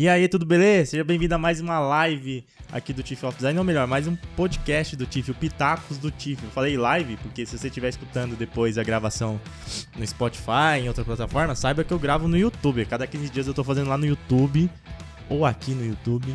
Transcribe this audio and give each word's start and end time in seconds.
E 0.00 0.08
aí, 0.08 0.26
tudo 0.28 0.46
beleza? 0.46 0.92
Seja 0.92 1.04
bem-vindo 1.04 1.34
a 1.34 1.36
mais 1.36 1.60
uma 1.60 1.78
live 1.78 2.42
aqui 2.72 2.90
do 2.90 3.02
Tiff 3.02 3.26
of 3.26 3.36
Design, 3.36 3.58
ou 3.58 3.64
melhor, 3.66 3.86
mais 3.86 4.06
um 4.06 4.16
podcast 4.34 4.96
do 4.96 5.04
Tiff, 5.04 5.30
o 5.30 5.34
Pitacos 5.34 5.98
do 5.98 6.10
Tiff. 6.10 6.42
Eu 6.42 6.50
falei 6.52 6.74
live 6.74 7.18
porque 7.18 7.44
se 7.44 7.58
você 7.58 7.66
estiver 7.66 7.90
escutando 7.90 8.34
depois 8.34 8.78
a 8.78 8.82
gravação 8.82 9.38
no 9.94 10.06
Spotify, 10.06 10.80
em 10.80 10.88
outra 10.88 11.04
plataforma, 11.04 11.54
saiba 11.54 11.84
que 11.84 11.92
eu 11.92 11.98
gravo 11.98 12.28
no 12.28 12.38
YouTube. 12.38 12.82
Cada 12.86 13.06
15 13.06 13.28
dias 13.28 13.46
eu 13.46 13.52
tô 13.52 13.62
fazendo 13.62 13.90
lá 13.90 13.98
no 13.98 14.06
YouTube 14.06 14.70
ou 15.28 15.44
aqui 15.44 15.72
no 15.72 15.84
YouTube, 15.84 16.34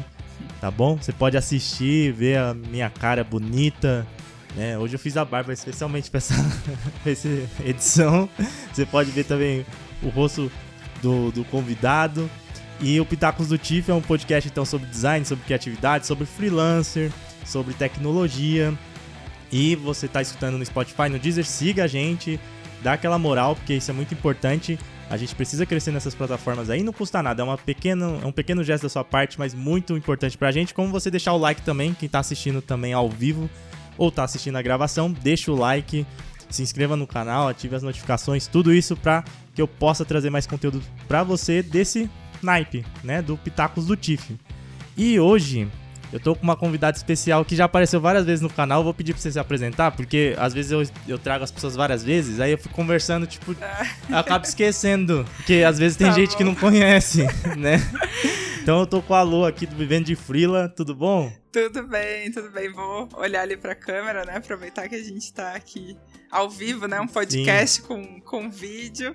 tá 0.61 0.69
bom? 0.69 0.97
Você 0.97 1.11
pode 1.11 1.35
assistir, 1.35 2.13
ver 2.13 2.37
a 2.37 2.53
minha 2.53 2.91
cara 2.91 3.23
bonita. 3.23 4.05
Né? 4.55 4.77
Hoje 4.77 4.93
eu 4.93 4.99
fiz 4.99 5.17
a 5.17 5.25
barba 5.25 5.51
especialmente 5.51 6.11
para 6.11 6.19
essa, 6.19 6.35
essa 7.03 7.29
edição. 7.65 8.29
Você 8.71 8.85
pode 8.85 9.09
ver 9.09 9.23
também 9.23 9.65
o 10.03 10.09
rosto 10.09 10.51
do, 11.01 11.31
do 11.31 11.43
convidado. 11.45 12.29
E 12.79 12.99
o 12.99 13.05
Pitacos 13.05 13.47
do 13.47 13.57
Tiff 13.57 13.89
é 13.89 13.93
um 13.93 14.01
podcast 14.01 14.49
então 14.49 14.65
sobre 14.65 14.87
design, 14.87 15.25
sobre 15.25 15.45
criatividade, 15.45 16.05
sobre 16.05 16.25
freelancer, 16.25 17.11
sobre 17.45 17.73
tecnologia. 17.73 18.73
E 19.51 19.75
você 19.75 20.07
está 20.07 20.21
escutando 20.21 20.57
no 20.57 20.65
Spotify, 20.65 21.07
no 21.09 21.17
Deezer, 21.17 21.45
siga 21.45 21.85
a 21.85 21.87
gente, 21.87 22.39
dá 22.83 22.93
aquela 22.93 23.17
moral, 23.17 23.55
porque 23.55 23.75
isso 23.75 23.89
é 23.89 23.93
muito 23.93 24.13
importante. 24.13 24.77
A 25.09 25.17
gente 25.17 25.35
precisa 25.35 25.65
crescer 25.65 25.91
nessas 25.91 26.15
plataformas 26.15 26.69
aí, 26.69 26.81
não 26.83 26.91
custa 26.91 27.21
nada, 27.21 27.41
é, 27.41 27.45
uma 27.45 27.57
pequena, 27.57 28.19
é 28.23 28.25
um 28.25 28.31
pequeno 28.31 28.63
gesto 28.63 28.83
da 28.83 28.89
sua 28.89 29.03
parte, 29.03 29.37
mas 29.37 29.53
muito 29.53 29.95
importante 29.95 30.37
pra 30.37 30.51
gente. 30.51 30.73
Como 30.73 30.91
você 30.91 31.11
deixar 31.11 31.33
o 31.33 31.37
like 31.37 31.61
também, 31.61 31.93
quem 31.93 32.09
tá 32.09 32.19
assistindo 32.19 32.61
também 32.61 32.91
ao 32.91 33.09
vivo 33.09 33.49
ou 33.97 34.11
tá 34.11 34.23
assistindo 34.23 34.57
a 34.57 34.61
gravação, 34.61 35.11
deixa 35.11 35.51
o 35.51 35.55
like, 35.55 36.05
se 36.49 36.63
inscreva 36.63 36.97
no 36.97 37.07
canal, 37.07 37.47
ative 37.47 37.75
as 37.75 37.83
notificações, 37.83 38.47
tudo 38.47 38.73
isso 38.73 38.97
para 38.97 39.23
que 39.53 39.61
eu 39.61 39.67
possa 39.67 40.03
trazer 40.03 40.29
mais 40.29 40.45
conteúdo 40.45 40.81
para 41.07 41.23
você 41.23 41.61
desse 41.61 42.09
naipe, 42.45 42.85
né, 43.03 43.21
do 43.21 43.35
Pitacos 43.35 43.87
do 43.87 43.95
Tiff. 43.95 44.37
E 44.95 45.19
hoje 45.19 45.67
eu 46.13 46.19
tô 46.19 46.33
com 46.35 46.43
uma 46.43 46.55
convidada 46.55 46.95
especial 46.95 47.43
que 47.43 47.55
já 47.55 47.65
apareceu 47.65 47.99
várias 47.99 48.25
vezes 48.25 48.41
no 48.41 48.49
canal. 48.49 48.83
vou 48.83 48.93
pedir 48.93 49.13
pra 49.13 49.21
você 49.21 49.31
se 49.31 49.39
apresentar, 49.39 49.91
porque 49.91 50.33
às 50.37 50.53
vezes 50.53 50.71
eu, 50.71 50.83
eu 51.07 51.17
trago 51.17 51.43
as 51.43 51.51
pessoas 51.51 51.75
várias 51.75 52.03
vezes, 52.03 52.39
aí 52.39 52.51
eu 52.51 52.57
fico 52.57 52.73
conversando, 52.73 53.27
tipo, 53.27 53.53
eu 54.09 54.17
acabo 54.17 54.45
esquecendo. 54.45 55.25
Porque 55.35 55.63
às 55.67 55.77
vezes 55.77 55.97
tem 55.97 56.07
tá 56.07 56.13
gente 56.13 56.31
bom. 56.31 56.37
que 56.37 56.43
não 56.45 56.55
conhece, 56.55 57.23
né? 57.57 57.81
Então 58.61 58.79
eu 58.79 58.87
tô 58.87 59.01
com 59.01 59.13
a 59.13 59.21
Lu 59.21 59.45
aqui 59.45 59.65
do 59.65 59.75
Vivendo 59.75 60.05
de 60.05 60.15
Frila, 60.15 60.69
tudo 60.69 60.95
bom? 60.95 61.31
Tudo 61.51 61.85
bem, 61.87 62.31
tudo 62.31 62.49
bem. 62.49 62.71
Vou 62.71 63.09
olhar 63.15 63.41
ali 63.41 63.57
pra 63.57 63.75
câmera, 63.75 64.25
né? 64.25 64.37
Aproveitar 64.37 64.87
que 64.87 64.95
a 64.95 65.03
gente 65.03 65.33
tá 65.33 65.51
aqui 65.51 65.97
ao 66.31 66.49
vivo, 66.49 66.87
né? 66.87 66.99
Um 66.99 67.07
podcast 67.07 67.81
com, 67.81 68.19
com 68.21 68.49
vídeo 68.49 69.13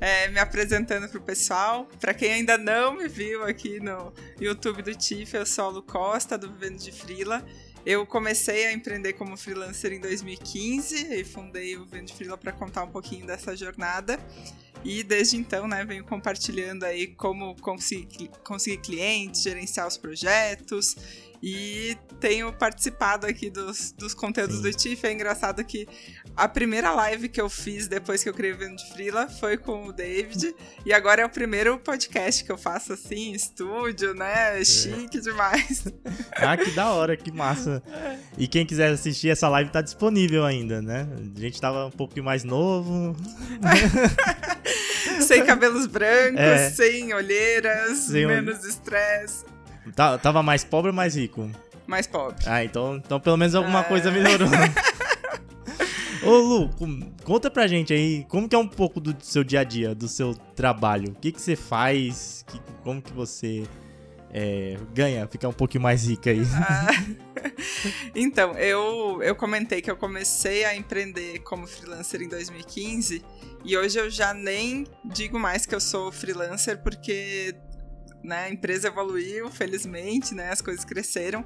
é, 0.00 0.28
me 0.28 0.38
apresentando 0.38 1.08
pro 1.08 1.20
pessoal. 1.20 1.88
Para 2.00 2.14
quem 2.14 2.32
ainda 2.32 2.58
não 2.58 2.96
me 2.96 3.08
viu 3.08 3.44
aqui 3.44 3.80
no 3.80 4.12
YouTube 4.40 4.82
do 4.82 4.94
TIF, 4.94 5.34
eu 5.34 5.46
sou 5.46 5.64
a 5.64 5.68
Lu 5.68 5.82
Costa, 5.82 6.36
do 6.36 6.52
Vivendo 6.52 6.78
de 6.78 6.92
Frila. 6.92 7.44
Eu 7.84 8.04
comecei 8.04 8.66
a 8.66 8.72
empreender 8.72 9.12
como 9.12 9.36
freelancer 9.36 9.92
em 9.92 10.00
2015 10.00 11.14
e 11.14 11.24
fundei 11.24 11.76
o 11.76 11.84
Vivendo 11.84 12.06
de 12.06 12.14
Frila 12.14 12.36
para 12.36 12.52
contar 12.52 12.82
um 12.82 12.90
pouquinho 12.90 13.26
dessa 13.26 13.56
jornada. 13.56 14.18
E 14.84 15.02
desde 15.02 15.36
então, 15.36 15.66
né, 15.66 15.84
venho 15.84 16.04
compartilhando 16.04 16.84
aí 16.84 17.08
como 17.08 17.56
conseguir, 17.60 18.30
conseguir 18.44 18.78
clientes, 18.78 19.42
gerenciar 19.42 19.86
os 19.86 19.96
projetos 19.96 20.96
e 21.42 21.96
tenho 22.20 22.52
participado 22.52 23.26
aqui 23.26 23.50
dos, 23.50 23.92
dos 23.92 24.14
conteúdos 24.14 24.56
Sim. 24.56 24.62
do 24.62 24.72
TIFF. 24.72 25.06
É 25.06 25.12
engraçado 25.12 25.64
que 25.64 25.86
a 26.36 26.48
primeira 26.48 26.92
live 26.92 27.28
que 27.28 27.40
eu 27.40 27.48
fiz 27.48 27.88
depois 27.88 28.22
que 28.22 28.28
eu 28.28 28.34
criei 28.34 28.52
o 28.52 28.56
Vendo 28.56 28.76
de 28.76 28.92
Frila 28.92 29.28
foi 29.28 29.56
com 29.56 29.86
o 29.86 29.92
David. 29.92 30.54
E 30.84 30.92
agora 30.92 31.22
é 31.22 31.26
o 31.26 31.30
primeiro 31.30 31.78
podcast 31.78 32.44
que 32.44 32.50
eu 32.50 32.58
faço 32.58 32.92
assim, 32.92 33.32
estúdio, 33.32 34.14
né? 34.14 34.60
É. 34.60 34.64
Chique 34.64 35.20
demais. 35.20 35.84
ah, 36.36 36.56
que 36.56 36.70
da 36.70 36.90
hora, 36.90 37.16
que 37.16 37.30
massa. 37.30 37.82
E 38.38 38.48
quem 38.48 38.64
quiser 38.64 38.90
assistir 38.90 39.28
essa 39.28 39.48
live 39.48 39.70
tá 39.70 39.80
disponível 39.80 40.44
ainda, 40.44 40.80
né? 40.80 41.06
A 41.36 41.40
gente 41.40 41.60
tava 41.60 41.86
um 41.86 41.90
pouquinho 41.90 42.24
mais 42.24 42.44
novo. 42.44 43.16
sem 45.20 45.44
cabelos 45.44 45.86
brancos, 45.86 46.40
é. 46.40 46.70
sem 46.70 47.12
olheiras, 47.14 47.98
sem 47.98 48.26
menos 48.26 48.64
estresse. 48.64 49.55
Tá, 49.94 50.18
tava 50.18 50.42
mais 50.42 50.64
pobre 50.64 50.90
ou 50.90 50.96
mais 50.96 51.16
rico? 51.16 51.50
Mais 51.86 52.06
pobre. 52.06 52.44
Ah, 52.46 52.64
então, 52.64 52.96
então 52.96 53.20
pelo 53.20 53.36
menos 53.36 53.54
alguma 53.54 53.80
é... 53.80 53.84
coisa 53.84 54.10
melhorou. 54.10 54.48
Ô 56.24 56.38
Lu, 56.38 56.70
conta 57.22 57.48
pra 57.48 57.68
gente 57.68 57.92
aí, 57.92 58.24
como 58.28 58.48
que 58.48 58.56
é 58.56 58.58
um 58.58 58.66
pouco 58.66 58.98
do 58.98 59.16
seu 59.20 59.44
dia 59.44 59.60
a 59.60 59.64
dia, 59.64 59.94
do 59.94 60.08
seu 60.08 60.34
trabalho? 60.56 61.12
O 61.12 61.14
que 61.14 61.30
que 61.30 61.40
você 61.40 61.54
faz? 61.54 62.44
Que, 62.48 62.60
como 62.82 63.00
que 63.00 63.12
você 63.12 63.64
é, 64.32 64.76
ganha, 64.92 65.26
fica 65.28 65.48
um 65.48 65.52
pouquinho 65.52 65.82
mais 65.82 66.08
rica 66.08 66.30
aí? 66.30 66.42
Ah, 66.54 66.88
então, 68.12 68.52
eu, 68.58 69.22
eu 69.22 69.36
comentei 69.36 69.80
que 69.80 69.90
eu 69.90 69.96
comecei 69.96 70.64
a 70.64 70.74
empreender 70.74 71.38
como 71.40 71.66
freelancer 71.66 72.20
em 72.20 72.28
2015 72.28 73.24
e 73.64 73.76
hoje 73.76 73.98
eu 73.98 74.10
já 74.10 74.34
nem 74.34 74.84
digo 75.04 75.38
mais 75.38 75.64
que 75.64 75.74
eu 75.74 75.80
sou 75.80 76.10
freelancer 76.10 76.82
porque 76.82 77.54
né? 78.26 78.44
A 78.44 78.50
empresa 78.50 78.88
evoluiu, 78.88 79.50
felizmente, 79.50 80.34
né? 80.34 80.50
As 80.50 80.60
coisas 80.60 80.84
cresceram. 80.84 81.44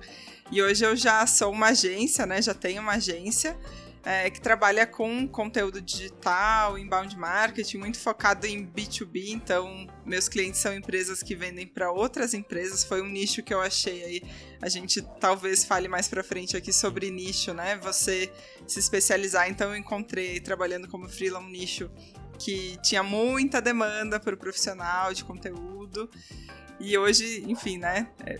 E 0.50 0.62
hoje 0.62 0.84
eu 0.84 0.96
já 0.96 1.26
sou 1.26 1.52
uma 1.52 1.68
agência, 1.68 2.26
né? 2.26 2.40
Já 2.42 2.54
tenho 2.54 2.82
uma 2.82 2.92
agência 2.92 3.56
é, 4.04 4.30
que 4.30 4.40
trabalha 4.40 4.86
com 4.86 5.28
conteúdo 5.28 5.80
digital, 5.80 6.78
inbound 6.78 7.16
marketing, 7.18 7.78
muito 7.78 7.98
focado 7.98 8.46
em 8.46 8.66
B2B. 8.66 9.28
Então, 9.28 9.86
meus 10.04 10.28
clientes 10.28 10.60
são 10.60 10.74
empresas 10.74 11.22
que 11.22 11.34
vendem 11.34 11.66
para 11.66 11.92
outras 11.92 12.32
empresas. 12.32 12.82
Foi 12.82 13.02
um 13.02 13.08
nicho 13.08 13.42
que 13.42 13.52
eu 13.52 13.60
achei 13.60 14.02
aí. 14.02 14.22
A 14.60 14.68
gente 14.68 15.02
talvez 15.20 15.64
fale 15.64 15.86
mais 15.86 16.08
para 16.08 16.24
frente 16.24 16.56
aqui 16.56 16.72
sobre 16.72 17.10
nicho, 17.10 17.52
né? 17.52 17.76
Você 17.82 18.32
se 18.66 18.78
especializar. 18.78 19.50
Então, 19.50 19.70
eu 19.70 19.76
encontrei 19.76 20.40
trabalhando 20.40 20.88
como 20.88 21.08
freela 21.08 21.38
um 21.38 21.48
nicho 21.48 21.90
que 22.38 22.78
tinha 22.82 23.02
muita 23.02 23.60
demanda 23.60 24.18
para 24.18 24.34
o 24.34 24.38
profissional 24.38 25.12
de 25.12 25.22
conteúdo. 25.22 26.10
E 26.80 26.96
hoje, 26.96 27.44
enfim, 27.46 27.76
né? 27.76 28.10
É, 28.24 28.38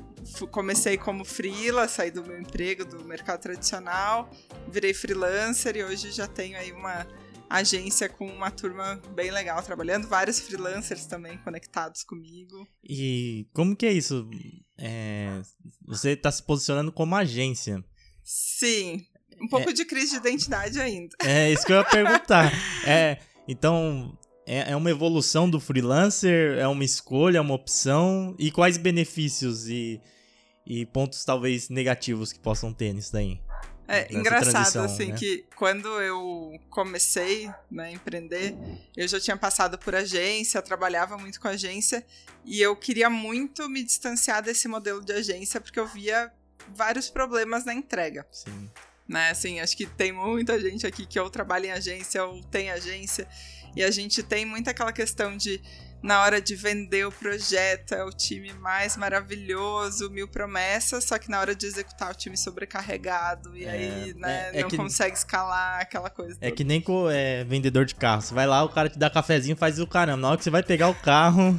comecei 0.50 0.96
como 0.96 1.24
freela, 1.24 1.86
saí 1.86 2.10
do 2.10 2.24
meu 2.24 2.40
emprego 2.40 2.84
do 2.86 3.04
mercado 3.04 3.40
tradicional, 3.40 4.30
virei 4.68 4.94
freelancer 4.94 5.76
e 5.76 5.84
hoje 5.84 6.10
já 6.10 6.26
tenho 6.26 6.56
aí 6.56 6.72
uma 6.72 7.06
agência 7.50 8.08
com 8.08 8.26
uma 8.26 8.50
turma 8.50 9.02
bem 9.14 9.30
legal 9.30 9.60
trabalhando, 9.62 10.08
vários 10.08 10.40
freelancers 10.40 11.04
também 11.04 11.36
conectados 11.38 12.02
comigo. 12.02 12.66
E 12.82 13.46
como 13.52 13.76
que 13.76 13.84
é 13.84 13.92
isso? 13.92 14.28
É, 14.78 15.42
você 15.84 16.12
está 16.12 16.30
se 16.30 16.42
posicionando 16.42 16.92
como 16.92 17.14
agência? 17.16 17.84
Sim, 18.24 19.04
um 19.42 19.48
pouco 19.48 19.70
é, 19.70 19.72
de 19.72 19.84
crise 19.84 20.12
de 20.12 20.28
identidade 20.28 20.80
ainda. 20.80 21.14
É 21.22 21.52
isso 21.52 21.66
que 21.66 21.72
eu 21.72 21.78
ia 21.78 21.84
perguntar. 21.84 22.52
é, 22.86 23.18
então 23.48 24.16
é, 24.50 24.72
é 24.72 24.76
uma 24.76 24.90
evolução 24.90 25.48
do 25.48 25.60
freelancer? 25.60 26.58
É 26.58 26.66
uma 26.66 26.84
escolha, 26.84 27.38
é 27.38 27.40
uma 27.40 27.54
opção? 27.54 28.34
E 28.36 28.50
quais 28.50 28.76
benefícios 28.76 29.68
e, 29.68 30.00
e 30.66 30.84
pontos 30.86 31.24
talvez 31.24 31.68
negativos 31.68 32.32
que 32.32 32.40
possam 32.40 32.72
ter 32.72 32.92
nisso 32.92 33.12
daí? 33.12 33.40
É 33.86 34.12
engraçado, 34.12 34.78
assim, 34.80 35.06
né? 35.06 35.16
que 35.16 35.44
quando 35.54 35.88
eu 36.00 36.58
comecei 36.68 37.48
né, 37.70 37.86
a 37.86 37.92
empreender, 37.92 38.56
eu 38.96 39.06
já 39.06 39.20
tinha 39.20 39.36
passado 39.36 39.78
por 39.78 39.94
agência, 39.94 40.60
trabalhava 40.62 41.16
muito 41.16 41.40
com 41.40 41.46
agência, 41.46 42.04
e 42.44 42.60
eu 42.60 42.74
queria 42.74 43.08
muito 43.08 43.68
me 43.68 43.84
distanciar 43.84 44.42
desse 44.42 44.66
modelo 44.66 45.00
de 45.00 45.12
agência, 45.12 45.60
porque 45.60 45.78
eu 45.78 45.86
via 45.86 46.32
vários 46.74 47.08
problemas 47.08 47.64
na 47.64 47.74
entrega. 47.74 48.26
Sim. 48.32 48.70
Né, 49.08 49.30
assim, 49.30 49.58
acho 49.58 49.76
que 49.76 49.86
tem 49.86 50.12
muita 50.12 50.60
gente 50.60 50.86
aqui 50.86 51.04
que 51.04 51.18
ou 51.18 51.28
trabalha 51.28 51.66
em 51.66 51.72
agência 51.72 52.24
ou 52.24 52.41
tem 52.44 52.70
agência, 52.70 53.26
e 53.74 53.82
a 53.82 53.90
gente 53.90 54.22
tem 54.22 54.44
muito 54.44 54.68
aquela 54.68 54.92
questão 54.92 55.36
de 55.36 55.60
na 56.02 56.22
hora 56.22 56.40
de 56.40 56.54
vender 56.54 57.06
o 57.06 57.12
projeto, 57.12 57.92
é 57.92 58.02
o 58.02 58.10
time 58.10 58.52
mais 58.54 58.96
maravilhoso, 58.96 60.10
mil 60.10 60.26
promessas, 60.26 61.04
só 61.04 61.18
que 61.18 61.30
na 61.30 61.38
hora 61.38 61.54
de 61.54 61.66
executar 61.66 62.10
o 62.10 62.14
time 62.14 62.36
sobrecarregado, 62.36 63.54
e 63.56 63.64
é, 63.64 63.70
aí, 63.70 64.14
né, 64.14 64.50
é, 64.52 64.58
é 64.60 64.62
não 64.62 64.70
que, 64.70 64.76
consegue 64.76 65.14
escalar, 65.14 65.80
aquela 65.80 66.08
coisa. 66.08 66.38
É 66.40 66.46
toda. 66.46 66.52
que 66.52 66.64
nem 66.64 66.80
com 66.80 67.10
é, 67.10 67.44
vendedor 67.44 67.84
de 67.84 67.94
carro. 67.94 68.22
Você 68.22 68.32
vai 68.32 68.46
lá, 68.46 68.64
o 68.64 68.70
cara 68.70 68.88
te 68.88 68.98
dá 68.98 69.10
cafezinho 69.10 69.56
faz 69.56 69.78
o 69.78 69.86
caramba. 69.86 70.22
Na 70.22 70.28
hora 70.28 70.38
que 70.38 70.44
você 70.44 70.50
vai 70.50 70.62
pegar 70.62 70.88
o 70.88 70.94
carro, 70.94 71.50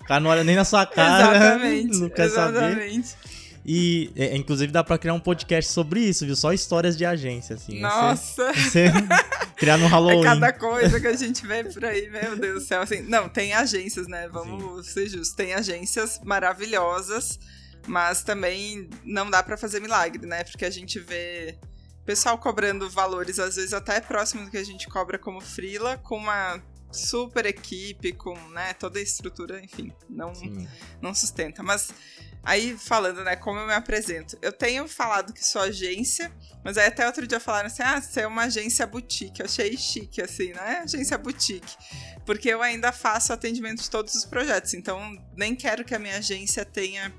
o 0.00 0.04
cara 0.04 0.20
não 0.20 0.30
olha 0.30 0.44
nem 0.44 0.56
na 0.56 0.64
sua 0.64 0.86
cara. 0.86 1.36
Exatamente. 1.36 1.96
Não 2.00 2.08
quer 2.08 2.26
exatamente. 2.26 3.08
saber. 3.08 3.30
E, 3.64 4.10
é, 4.16 4.36
inclusive, 4.36 4.72
dá 4.72 4.82
pra 4.82 4.96
criar 4.96 5.12
um 5.12 5.20
podcast 5.20 5.70
sobre 5.70 6.00
isso, 6.00 6.24
viu? 6.24 6.34
Só 6.34 6.52
histórias 6.52 6.96
de 6.96 7.04
agência, 7.04 7.56
assim. 7.56 7.80
Nossa! 7.80 8.52
Você, 8.54 8.88
você 8.88 8.92
criar 9.60 9.76
no 9.76 9.86
Halloween. 9.86 10.20
É 10.20 10.24
cada 10.24 10.52
coisa 10.54 10.98
que 10.98 11.06
a 11.06 11.14
gente 11.14 11.46
vê 11.46 11.62
por 11.62 11.84
aí, 11.84 12.08
meu 12.08 12.34
Deus 12.34 12.62
do 12.62 12.66
céu. 12.66 12.80
Assim, 12.80 13.02
não, 13.02 13.28
tem 13.28 13.52
agências, 13.52 14.08
né? 14.08 14.26
Vamos 14.28 14.86
Sim. 14.86 14.92
ser 14.92 15.08
justos. 15.08 15.34
Tem 15.34 15.52
agências 15.52 16.18
maravilhosas, 16.24 17.38
mas 17.86 18.24
também 18.24 18.88
não 19.04 19.28
dá 19.28 19.42
para 19.42 19.58
fazer 19.58 19.78
milagre, 19.78 20.26
né? 20.26 20.42
Porque 20.44 20.64
a 20.64 20.70
gente 20.70 20.98
vê 20.98 21.58
pessoal 22.06 22.38
cobrando 22.38 22.88
valores, 22.88 23.38
às 23.38 23.56
vezes 23.56 23.74
até 23.74 24.00
próximo 24.00 24.46
do 24.46 24.50
que 24.50 24.56
a 24.56 24.64
gente 24.64 24.88
cobra 24.88 25.18
como 25.18 25.40
frila, 25.42 25.98
com 25.98 26.16
uma 26.16 26.60
super 26.90 27.44
equipe, 27.44 28.12
com 28.14 28.34
né, 28.48 28.72
toda 28.72 28.98
a 28.98 29.02
estrutura, 29.02 29.62
enfim, 29.62 29.92
não, 30.08 30.32
não 31.00 31.14
sustenta. 31.14 31.62
Mas 31.62 31.92
aí 32.42 32.76
falando, 32.76 33.22
né, 33.22 33.36
como 33.36 33.58
eu 33.58 33.66
me 33.66 33.72
apresento, 33.72 34.38
eu 34.40 34.52
tenho 34.52 34.88
falado 34.88 35.32
que 35.32 35.44
sou 35.44 35.62
agência, 35.62 36.32
mas 36.64 36.76
aí 36.76 36.86
até 36.86 37.06
outro 37.06 37.26
dia 37.26 37.40
falaram 37.40 37.66
assim: 37.66 37.82
ah, 37.82 38.00
você 38.00 38.20
é 38.20 38.26
uma 38.26 38.44
agência 38.44 38.86
boutique. 38.86 39.40
Eu 39.40 39.46
achei 39.46 39.76
chique, 39.76 40.20
assim, 40.20 40.52
né? 40.52 40.80
Agência 40.84 41.16
boutique. 41.16 41.76
Porque 42.24 42.48
eu 42.48 42.62
ainda 42.62 42.92
faço 42.92 43.32
atendimento 43.32 43.82
de 43.82 43.90
todos 43.90 44.14
os 44.14 44.24
projetos, 44.24 44.74
então 44.74 45.16
nem 45.36 45.54
quero 45.54 45.84
que 45.84 45.94
a 45.94 45.98
minha 45.98 46.18
agência 46.18 46.64
tenha 46.64 47.12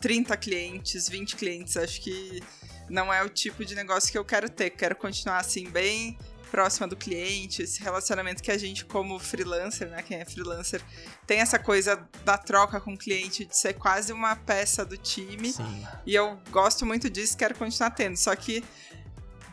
30 0.00 0.36
clientes, 0.36 1.08
20 1.08 1.36
clientes. 1.36 1.76
Acho 1.76 2.00
que 2.00 2.42
não 2.88 3.12
é 3.12 3.22
o 3.22 3.28
tipo 3.28 3.64
de 3.64 3.74
negócio 3.74 4.10
que 4.10 4.18
eu 4.18 4.24
quero 4.24 4.48
ter. 4.48 4.70
Quero 4.70 4.96
continuar 4.96 5.38
assim, 5.38 5.68
bem 5.70 6.18
próxima 6.54 6.86
do 6.86 6.94
cliente, 6.94 7.62
esse 7.62 7.82
relacionamento 7.82 8.40
que 8.40 8.48
a 8.48 8.56
gente, 8.56 8.84
como 8.84 9.18
freelancer, 9.18 9.88
né? 9.88 10.00
Quem 10.02 10.20
é 10.20 10.24
freelancer, 10.24 10.80
tem 11.26 11.40
essa 11.40 11.58
coisa 11.58 12.08
da 12.24 12.38
troca 12.38 12.80
com 12.80 12.94
o 12.94 12.96
cliente, 12.96 13.44
de 13.44 13.56
ser 13.56 13.72
quase 13.72 14.12
uma 14.12 14.36
peça 14.36 14.84
do 14.84 14.96
time. 14.96 15.52
Sim. 15.52 15.86
E 16.06 16.14
eu 16.14 16.38
gosto 16.52 16.86
muito 16.86 17.10
disso, 17.10 17.36
quero 17.36 17.56
continuar 17.56 17.90
tendo. 17.90 18.16
Só 18.16 18.36
que 18.36 18.62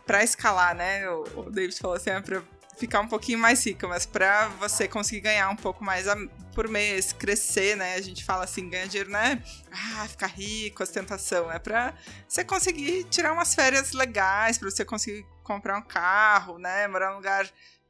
para 0.05 0.23
escalar, 0.23 0.75
né? 0.75 1.09
O 1.09 1.49
David 1.49 1.75
falou 1.79 1.97
assim, 1.97 2.11
é 2.11 2.21
pra 2.21 2.43
ficar 2.77 3.01
um 3.01 3.07
pouquinho 3.07 3.39
mais 3.39 3.65
rica, 3.65 3.87
mas 3.87 4.05
para 4.05 4.49
você 4.59 4.87
conseguir 4.87 5.21
ganhar 5.21 5.49
um 5.49 5.55
pouco 5.55 5.83
mais 5.83 6.05
por 6.53 6.67
mês, 6.67 7.11
crescer, 7.13 7.75
né? 7.77 7.95
A 7.95 8.01
gente 8.01 8.23
fala 8.23 8.43
assim, 8.43 8.69
ganhar 8.69 8.85
dinheiro, 8.85 9.09
né? 9.09 9.41
Ah, 9.71 10.07
ficar 10.07 10.27
rico, 10.27 10.83
ostentação. 10.83 11.51
É 11.51 11.57
para 11.57 11.95
você 12.27 12.43
conseguir 12.43 13.05
tirar 13.05 13.33
umas 13.33 13.55
férias 13.55 13.91
legais, 13.91 14.59
para 14.59 14.69
você 14.69 14.85
conseguir 14.85 15.25
comprar 15.51 15.77
um 15.77 15.83
carro, 15.83 16.57
né? 16.57 16.87
Morar 16.87 17.09
num 17.11 17.17
lugar 17.17 17.49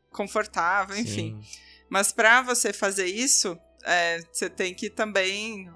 confortável, 0.09 0.97
enfim. 0.97 1.39
Sim. 1.41 1.59
Mas 1.89 2.11
para 2.11 2.41
você 2.41 2.71
fazer 2.71 3.05
isso, 3.05 3.57
é, 3.83 4.19
você 4.31 4.49
tem 4.49 4.73
que 4.73 4.89
também 4.89 5.69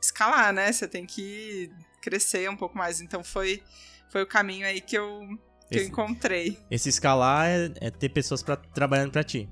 escalar, 0.00 0.52
né? 0.52 0.72
Você 0.72 0.86
tem 0.86 1.04
que 1.04 1.70
crescer 2.00 2.48
um 2.48 2.56
pouco 2.56 2.76
mais. 2.76 3.00
Então 3.00 3.22
foi, 3.22 3.62
foi 4.10 4.22
o 4.22 4.26
caminho 4.26 4.66
aí 4.66 4.80
que 4.80 4.96
eu 4.96 5.20
que 5.68 5.76
esse, 5.76 5.84
eu 5.84 5.88
encontrei. 5.88 6.58
Esse 6.70 6.88
escalar 6.88 7.48
é, 7.48 7.72
é 7.80 7.90
ter 7.90 8.08
pessoas 8.08 8.42
pra, 8.42 8.56
trabalhando 8.56 9.10
para 9.10 9.24
ti. 9.24 9.48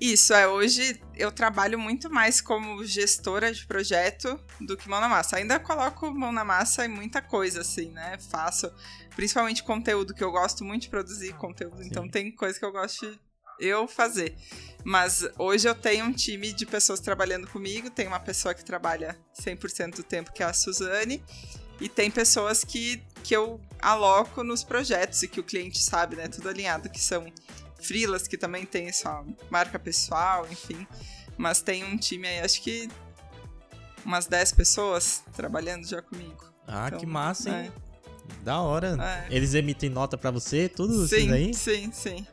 Isso, 0.00 0.32
é. 0.32 0.48
Hoje 0.48 0.98
eu 1.14 1.30
trabalho 1.30 1.78
muito 1.78 2.08
mais 2.08 2.40
como 2.40 2.82
gestora 2.86 3.52
de 3.52 3.66
projeto 3.66 4.40
do 4.58 4.74
que 4.74 4.88
mão 4.88 4.98
na 4.98 5.08
massa. 5.08 5.36
Ainda 5.36 5.60
coloco 5.60 6.10
mão 6.10 6.32
na 6.32 6.42
massa 6.42 6.86
em 6.86 6.88
muita 6.88 7.20
coisa, 7.20 7.60
assim, 7.60 7.90
né? 7.90 8.16
Faço, 8.30 8.72
principalmente 9.20 9.62
conteúdo, 9.62 10.14
que 10.14 10.24
eu 10.24 10.32
gosto 10.32 10.64
muito 10.64 10.84
de 10.84 10.88
produzir 10.88 11.34
conteúdo. 11.34 11.82
Sim. 11.82 11.88
Então 11.88 12.08
tem 12.08 12.32
coisa 12.32 12.58
que 12.58 12.64
eu 12.64 12.72
gosto 12.72 13.06
de 13.06 13.20
eu 13.58 13.86
fazer. 13.86 14.34
Mas 14.82 15.28
hoje 15.38 15.68
eu 15.68 15.74
tenho 15.74 16.06
um 16.06 16.12
time 16.12 16.54
de 16.54 16.64
pessoas 16.64 17.00
trabalhando 17.00 17.46
comigo. 17.46 17.90
Tem 17.90 18.06
uma 18.06 18.18
pessoa 18.18 18.54
que 18.54 18.64
trabalha 18.64 19.14
100% 19.38 19.96
do 19.96 20.02
tempo, 20.02 20.32
que 20.32 20.42
é 20.42 20.46
a 20.46 20.54
Suzane. 20.54 21.22
E 21.78 21.86
tem 21.86 22.10
pessoas 22.10 22.64
que, 22.64 23.02
que 23.22 23.36
eu 23.36 23.60
aloco 23.78 24.42
nos 24.42 24.64
projetos 24.64 25.22
e 25.22 25.28
que 25.28 25.38
o 25.38 25.44
cliente 25.44 25.82
sabe, 25.82 26.16
né? 26.16 26.26
Tudo 26.26 26.48
alinhado, 26.48 26.88
que 26.88 26.98
são 26.98 27.30
freelas, 27.78 28.26
que 28.26 28.38
também 28.38 28.64
tem 28.64 28.90
sua 28.90 29.22
marca 29.50 29.78
pessoal, 29.78 30.48
enfim. 30.50 30.86
Mas 31.36 31.60
tem 31.60 31.84
um 31.84 31.98
time 31.98 32.26
aí, 32.26 32.40
acho 32.40 32.62
que 32.62 32.88
umas 34.02 34.24
10 34.24 34.52
pessoas 34.52 35.22
trabalhando 35.34 35.86
já 35.86 36.00
comigo. 36.00 36.42
Ah, 36.66 36.86
então, 36.86 37.00
que 37.00 37.04
massa, 37.04 37.50
hein? 37.50 37.70
É. 37.86 37.89
Da 38.42 38.60
hora. 38.60 38.96
É. 39.30 39.34
Eles 39.34 39.54
emitem 39.54 39.90
nota 39.90 40.16
para 40.16 40.30
você, 40.30 40.68
tudo 40.68 41.06
sim, 41.06 41.24
isso 41.24 41.34
aí? 41.34 41.54
Sim, 41.54 41.90
sim 41.92 42.26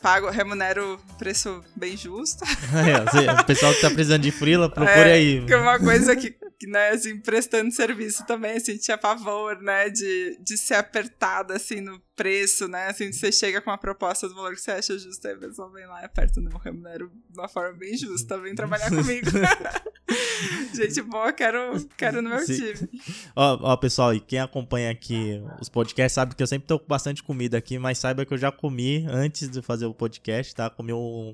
pago, 0.00 0.30
remunero 0.30 0.98
preço 1.18 1.62
bem 1.76 1.96
justo. 1.96 2.44
É, 2.70 3.40
o 3.40 3.44
pessoal 3.44 3.74
que 3.74 3.80
tá 3.80 3.90
precisando 3.90 4.22
de 4.22 4.30
frila, 4.30 4.68
procure 4.70 5.10
é, 5.10 5.12
aí. 5.12 5.44
Que 5.44 5.52
é 5.52 5.56
uma 5.56 5.78
coisa 5.78 6.14
que, 6.14 6.34
né, 6.66 6.90
assim, 6.90 7.18
prestando 7.18 7.70
serviço 7.72 8.24
também, 8.26 8.56
assim, 8.56 8.76
tinha 8.76 8.96
pavor, 8.96 9.60
né, 9.60 9.90
de, 9.90 10.38
de 10.40 10.56
ser 10.56 10.74
apertada, 10.74 11.54
assim, 11.54 11.80
no 11.80 12.00
preço, 12.14 12.68
né, 12.68 12.86
assim, 12.86 13.12
você 13.12 13.32
chega 13.32 13.60
com 13.60 13.70
uma 13.70 13.78
proposta 13.78 14.28
do 14.28 14.34
valor 14.34 14.54
que 14.54 14.60
você 14.60 14.70
acha 14.70 14.98
justo, 14.98 15.26
aí 15.26 15.34
a 15.34 15.38
pessoa 15.38 15.70
vem 15.72 15.86
lá 15.86 16.00
e 16.00 16.04
aperta, 16.04 16.40
não, 16.40 16.56
remunero 16.58 17.10
de 17.28 17.38
uma 17.38 17.48
forma 17.48 17.76
bem 17.76 17.96
justa, 17.96 18.38
vem 18.38 18.54
trabalhar 18.54 18.88
comigo. 18.94 19.30
Gente 20.74 21.02
boa, 21.02 21.32
quero, 21.32 21.86
quero 21.96 22.22
no 22.22 22.30
meu 22.30 22.40
Sim. 22.40 22.54
time. 22.74 22.90
Ó, 23.34 23.58
ó, 23.62 23.76
pessoal, 23.76 24.14
e 24.14 24.20
quem 24.20 24.38
acompanha 24.38 24.90
aqui 24.90 25.42
os 25.60 25.68
podcasts 25.68 26.14
sabe 26.14 26.34
que 26.34 26.42
eu 26.42 26.46
sempre 26.46 26.66
tô 26.66 26.78
com 26.78 26.86
bastante 26.86 27.22
comida 27.22 27.58
aqui, 27.58 27.78
mas 27.78 27.98
saiba 27.98 28.24
que 28.24 28.32
eu 28.32 28.38
já 28.38 28.50
comi 28.50 29.06
antes 29.08 29.48
de 29.48 29.62
fazer 29.62 29.86
o 29.86 29.94
podcast, 29.94 30.54
tá? 30.54 30.70
Comi 30.70 30.92
um, 30.92 31.32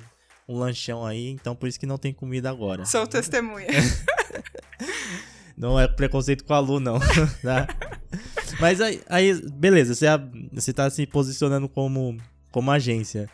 um 0.49 0.59
lanchão 0.59 1.05
aí, 1.05 1.31
então 1.31 1.55
por 1.55 1.69
isso 1.69 1.79
que 1.81 1.87
não 1.87 1.99
tem 1.99 2.13
comida 2.13 2.51
agora. 2.51 2.85
Sou 2.85 3.07
testemunha. 3.07 3.67
não 5.57 5.79
é 5.79 5.89
preconceito 5.89 6.45
com 6.45 6.55
a 6.55 6.59
Lu, 6.59 6.81
não. 6.81 6.99
tá? 7.43 7.67
Mas 8.61 8.81
aí, 8.81 9.03
aí, 9.09 9.35
beleza, 9.51 9.95
você, 9.95 10.07
você 10.53 10.73
tá 10.73 10.89
se 10.91 11.07
posicionando 11.07 11.69
como, 11.69 12.17
como 12.51 12.71
agência. 12.71 13.29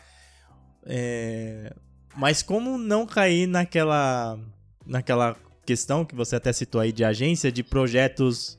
É, 0.85 1.73
mas 2.15 2.43
como 2.43 2.77
não 2.77 3.05
cair 3.05 3.47
naquela 3.47 4.37
naquela 4.85 5.35
questão 5.65 6.03
que 6.05 6.15
você 6.15 6.35
até 6.35 6.51
citou 6.51 6.81
aí 6.81 6.91
de 6.91 7.03
agência, 7.03 7.51
de 7.51 7.63
projetos 7.63 8.57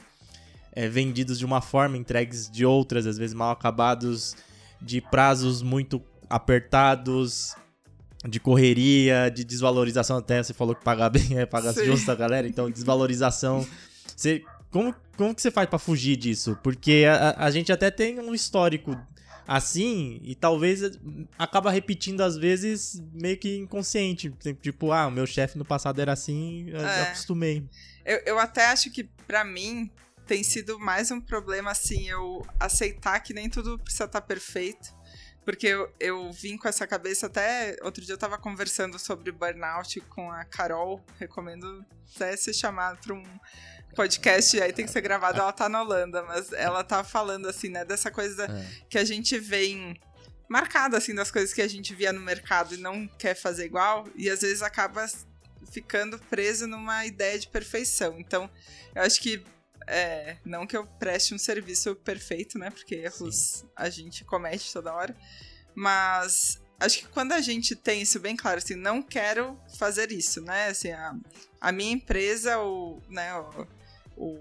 é, 0.73 0.89
vendidos 0.89 1.39
de 1.39 1.45
uma 1.45 1.61
forma, 1.61 1.97
entregues 1.97 2.51
de 2.51 2.65
outras, 2.65 3.07
às 3.07 3.17
vezes 3.17 3.35
mal 3.35 3.51
acabados, 3.51 4.37
de 4.81 5.01
prazos 5.01 5.63
muito 5.63 6.03
apertados, 6.29 7.55
de 8.29 8.41
correria, 8.41 9.31
de 9.31 9.45
desvalorização 9.45 10.17
até, 10.17 10.43
você 10.43 10.55
falou 10.55 10.75
que 10.75 10.83
pagar 10.83 11.11
bem 11.11 11.39
é 11.39 11.47
pagar 11.47 11.73
Sim. 11.75 11.85
justo 11.85 12.11
a 12.11 12.15
galera, 12.15 12.49
então 12.49 12.71
desvalorização. 12.71 13.67
Você, 14.17 14.43
como, 14.71 14.95
como 15.17 15.35
que 15.35 15.43
você 15.43 15.51
faz 15.51 15.69
para 15.69 15.79
fugir 15.79 16.17
disso? 16.17 16.59
Porque 16.63 17.05
a, 17.09 17.45
a 17.45 17.51
gente 17.51 17.71
até 17.71 17.91
tem 17.91 18.19
um 18.19 18.35
histórico 18.35 18.97
assim 19.47 20.21
e 20.23 20.35
talvez 20.35 20.81
acaba 21.39 21.71
repetindo 21.71 22.23
às 22.23 22.37
vezes 22.37 23.03
meio 23.13 23.39
que 23.39 23.57
inconsciente. 23.57 24.31
Tipo, 24.61 24.93
ah, 24.93 25.07
o 25.07 25.11
meu 25.11 25.27
chefe 25.27 25.59
no 25.59 25.65
passado 25.65 26.01
era 26.01 26.13
assim, 26.13 26.69
eu 26.71 26.81
é. 26.81 27.03
acostumei. 27.03 27.69
Eu, 28.05 28.23
eu 28.27 28.39
até 28.39 28.67
acho 28.67 28.91
que 28.91 29.05
para 29.27 29.45
mim 29.45 29.91
tem 30.27 30.43
sido 30.43 30.79
mais 30.79 31.11
um 31.11 31.21
problema 31.21 31.71
assim, 31.71 32.09
eu 32.09 32.47
aceitar 32.59 33.21
que 33.21 33.35
nem 33.35 33.49
tudo 33.49 33.79
precisa 33.79 34.05
estar 34.05 34.21
tá 34.21 34.27
perfeito. 34.27 34.95
Porque 35.45 35.67
eu, 35.67 35.93
eu 36.01 36.33
vim 36.33 36.57
com 36.57 36.67
essa 36.67 36.87
cabeça 36.87 37.27
até. 37.27 37.77
Outro 37.83 38.03
dia 38.03 38.15
eu 38.15 38.19
tava 38.19 38.39
conversando 38.39 38.99
sobre 38.99 39.31
burnout 39.31 40.01
com 40.03 40.31
a 40.31 40.43
Carol. 40.45 41.05
Recomendo 41.19 41.85
até 42.15 42.35
ser 42.35 42.55
chamado 42.55 42.99
para 42.99 43.15
um 43.15 43.23
podcast 43.95 44.61
aí 44.61 44.73
tem 44.73 44.85
que 44.85 44.91
ser 44.91 45.01
gravado, 45.01 45.41
ela 45.41 45.53
tá 45.53 45.69
na 45.69 45.83
Holanda, 45.83 46.23
mas 46.23 46.53
ela 46.53 46.83
tá 46.83 47.05
falando 47.05 47.49
assim, 47.49 47.69
né, 47.69 47.85
dessa 47.85 48.11
coisa 48.11 48.45
é. 48.45 48.85
que 48.89 48.99
a 48.99 49.05
gente 49.05 49.39
vem 49.39 49.99
marcada 50.49 50.97
assim 50.99 51.15
das 51.15 51.31
coisas 51.31 51.53
que 51.53 51.63
a 51.63 51.69
gente 51.69 51.95
via 51.95 52.13
no 52.13 52.21
mercado 52.21 52.75
e 52.75 52.79
não 52.79 53.07
quer 53.07 53.35
fazer 53.35 53.65
igual 53.65 54.07
e 54.15 54.29
às 54.29 54.43
vezes 54.43 54.63
acaba 54.63 55.07
ficando 55.71 56.19
preso 56.19 56.67
numa 56.67 57.05
ideia 57.05 57.39
de 57.39 57.49
perfeição. 57.49 58.19
Então, 58.19 58.49
eu 58.95 59.03
acho 59.03 59.21
que 59.21 59.45
é, 59.87 60.37
não 60.45 60.67
que 60.67 60.77
eu 60.77 60.87
preste 60.87 61.35
um 61.35 61.39
serviço 61.39 61.95
perfeito, 61.97 62.59
né? 62.59 62.71
Porque 62.71 62.95
erros 62.95 63.37
Sim. 63.37 63.69
a 63.77 63.91
gente 63.91 64.25
comete 64.25 64.73
toda 64.73 64.95
hora. 64.95 65.17
Mas 65.75 66.61
acho 66.79 67.01
que 67.01 67.09
quando 67.09 67.33
a 67.33 67.41
gente 67.41 67.75
tem 67.75 68.03
isso 68.03 68.21
bem 68.21 68.37
claro, 68.37 68.59
assim, 68.59 68.77
não 68.77 69.03
quero 69.03 69.61
fazer 69.79 70.13
isso, 70.13 70.41
né? 70.41 70.69
Assim, 70.69 70.93
a, 70.93 71.15
a 71.61 71.73
minha 71.73 71.93
empresa, 71.93 72.59
ou, 72.59 73.03
né, 73.09 73.35
o, 73.35 73.67
o 74.17 74.39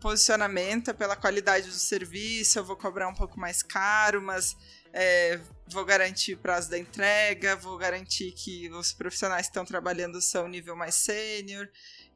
posicionamento 0.00 0.90
é 0.90 0.92
pela 0.94 1.14
qualidade 1.14 1.66
do 1.66 1.74
serviço, 1.74 2.58
eu 2.58 2.64
vou 2.64 2.76
cobrar 2.76 3.08
um 3.08 3.14
pouco 3.14 3.38
mais 3.38 3.62
caro, 3.62 4.20
mas 4.22 4.56
é, 4.92 5.38
vou 5.68 5.84
garantir 5.84 6.34
o 6.34 6.38
prazo 6.38 6.70
da 6.70 6.78
entrega, 6.78 7.54
vou 7.56 7.76
garantir 7.76 8.32
que 8.32 8.68
os 8.70 8.92
profissionais 8.92 9.42
que 9.42 9.50
estão 9.50 9.64
trabalhando 9.64 10.20
são 10.20 10.48
nível 10.48 10.74
mais 10.74 10.94
sênior, 10.94 11.68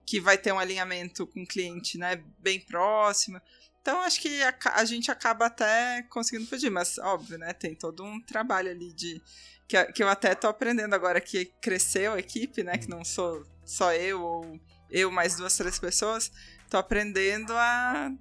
que 0.06 0.20
vai 0.20 0.36
ter 0.36 0.52
um 0.52 0.58
alinhamento 0.58 1.26
com 1.26 1.42
o 1.42 1.46
cliente 1.46 1.98
né, 1.98 2.22
bem 2.38 2.58
próximo. 2.58 3.40
Então, 3.80 4.00
acho 4.00 4.20
que 4.20 4.42
a, 4.42 4.54
a, 4.76 4.84
gente 4.86 5.10
acaba 5.10 5.46
até 5.46 6.02
conseguindo 6.04 6.48
fugir, 6.48 6.70
mas 6.70 6.96
óbvio, 6.96 7.36
né? 7.36 7.52
Tem 7.52 7.74
todo 7.74 8.02
um 8.02 8.18
trabalho 8.18 8.70
ali 8.70 8.94
de. 8.94 9.20
Que, 9.68 9.84
que 9.92 10.02
eu 10.02 10.08
até 10.08 10.34
tô 10.34 10.46
aprendendo 10.46 10.94
agora 10.94 11.20
que 11.20 11.52
cresceu 11.60 12.14
a 12.14 12.18
equipe, 12.18 12.62
né? 12.62 12.78
Que 12.78 12.88
não 12.88 13.04
sou 13.04 13.46
só 13.62 13.92
eu 13.92 14.22
ou 14.22 14.60
eu 14.90 15.10
mais 15.10 15.36
duas, 15.36 15.54
três 15.54 15.78
pessoas 15.78 16.32
tô 16.68 16.76
aprendendo 16.76 17.52
a 17.52 18.12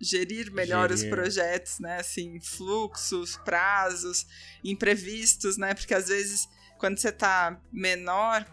gerir 0.00 0.50
melhor 0.50 0.88
gerir. 0.88 1.04
os 1.04 1.10
projetos, 1.10 1.78
né? 1.78 1.98
Assim, 2.00 2.40
fluxos, 2.40 3.36
prazos, 3.44 4.26
imprevistos, 4.64 5.56
né? 5.56 5.74
Porque 5.74 5.94
às 5.94 6.08
vezes, 6.08 6.48
quando 6.78 6.98
você 6.98 7.12
tá 7.12 7.60
menor, 7.70 8.46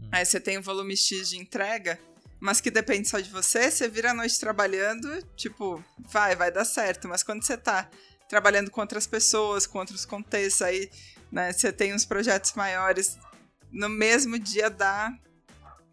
hum. 0.00 0.08
aí 0.10 0.24
você 0.24 0.40
tem 0.40 0.58
um 0.58 0.62
volume 0.62 0.96
X 0.96 1.30
de 1.30 1.38
entrega, 1.38 1.98
mas 2.40 2.60
que 2.60 2.70
depende 2.70 3.08
só 3.08 3.20
de 3.20 3.30
você, 3.30 3.70
você 3.70 3.88
vira 3.88 4.10
a 4.10 4.14
noite 4.14 4.40
trabalhando, 4.40 5.22
tipo, 5.36 5.82
vai, 5.98 6.34
vai 6.34 6.50
dar 6.50 6.64
certo. 6.64 7.06
Mas 7.08 7.22
quando 7.22 7.44
você 7.44 7.56
tá 7.56 7.88
trabalhando 8.28 8.70
com 8.70 8.80
outras 8.80 9.06
pessoas, 9.06 9.64
com 9.66 9.78
outros 9.78 10.04
contextos, 10.04 10.62
aí, 10.62 10.90
né, 11.30 11.52
você 11.52 11.72
tem 11.72 11.94
uns 11.94 12.04
projetos 12.04 12.54
maiores, 12.54 13.16
no 13.70 13.88
mesmo 13.88 14.38
dia 14.38 14.68
dá 14.68 15.16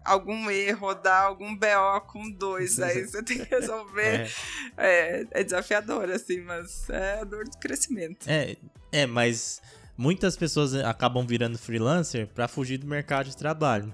algum 0.04 0.50
erro, 0.50 0.94
dá 0.94 1.22
algum 1.22 1.56
BO 1.56 2.02
com 2.08 2.30
dois, 2.32 2.80
aí 2.80 3.06
você 3.08 3.24
tem 3.24 3.40
que 3.40 3.50
resolver. 3.50 4.30
É. 4.78 5.22
é, 5.22 5.28
é 5.32 5.44
desafiador, 5.44 6.10
assim, 6.10 6.42
mas 6.42 6.90
é 6.90 7.20
a 7.20 7.24
dor 7.24 7.46
do 7.46 7.58
crescimento. 7.58 8.28
É, 8.28 8.56
é, 8.92 9.06
mas 9.06 9.62
muitas 9.98 10.36
pessoas 10.38 10.74
acabam 10.76 11.26
virando 11.26 11.58
freelancer 11.58 12.28
para 12.28 12.48
fugir 12.48 12.78
do 12.78 12.88
mercado 12.88 13.30
de 13.30 13.38
trabalho. 13.38 13.94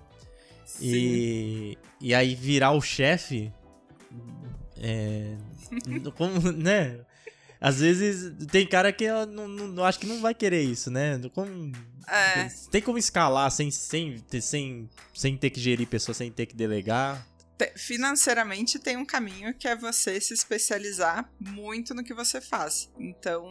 Sim. 0.66 0.86
E, 0.86 1.78
e 2.02 2.16
aí 2.16 2.36
virar 2.36 2.72
o 2.72 2.82
chefe. 2.82 3.52
É, 4.78 5.36
como, 6.18 6.52
né? 6.52 7.00
Às 7.66 7.80
vezes 7.80 8.32
tem 8.52 8.64
cara 8.68 8.94
que 8.94 9.06
eu 9.06 9.26
não, 9.26 9.48
não, 9.48 9.84
acho 9.84 9.98
que 9.98 10.06
não 10.06 10.22
vai 10.22 10.36
querer 10.36 10.62
isso, 10.62 10.92
né? 10.92 11.20
Como, 11.34 11.72
é. 12.08 12.48
Tem 12.70 12.80
como 12.80 13.00
escalar 13.00 13.50
sem, 13.50 13.72
sem, 13.72 14.24
sem, 14.40 14.88
sem 15.16 15.36
ter 15.36 15.50
que 15.50 15.60
gerir 15.60 15.88
pessoas, 15.88 16.18
sem 16.18 16.32
ter 16.32 16.46
que 16.46 16.56
delegar? 16.56 17.26
Financeiramente 17.76 18.78
tem 18.78 18.98
um 18.98 19.06
caminho 19.06 19.52
que 19.52 19.68
é 19.68 19.76
você 19.76 20.22
se 20.22 20.32
especializar 20.32 21.28
muito 21.40 21.96
no 21.96 22.04
que 22.04 22.14
você 22.14 22.40
faz. 22.40 22.88
Então, 23.00 23.50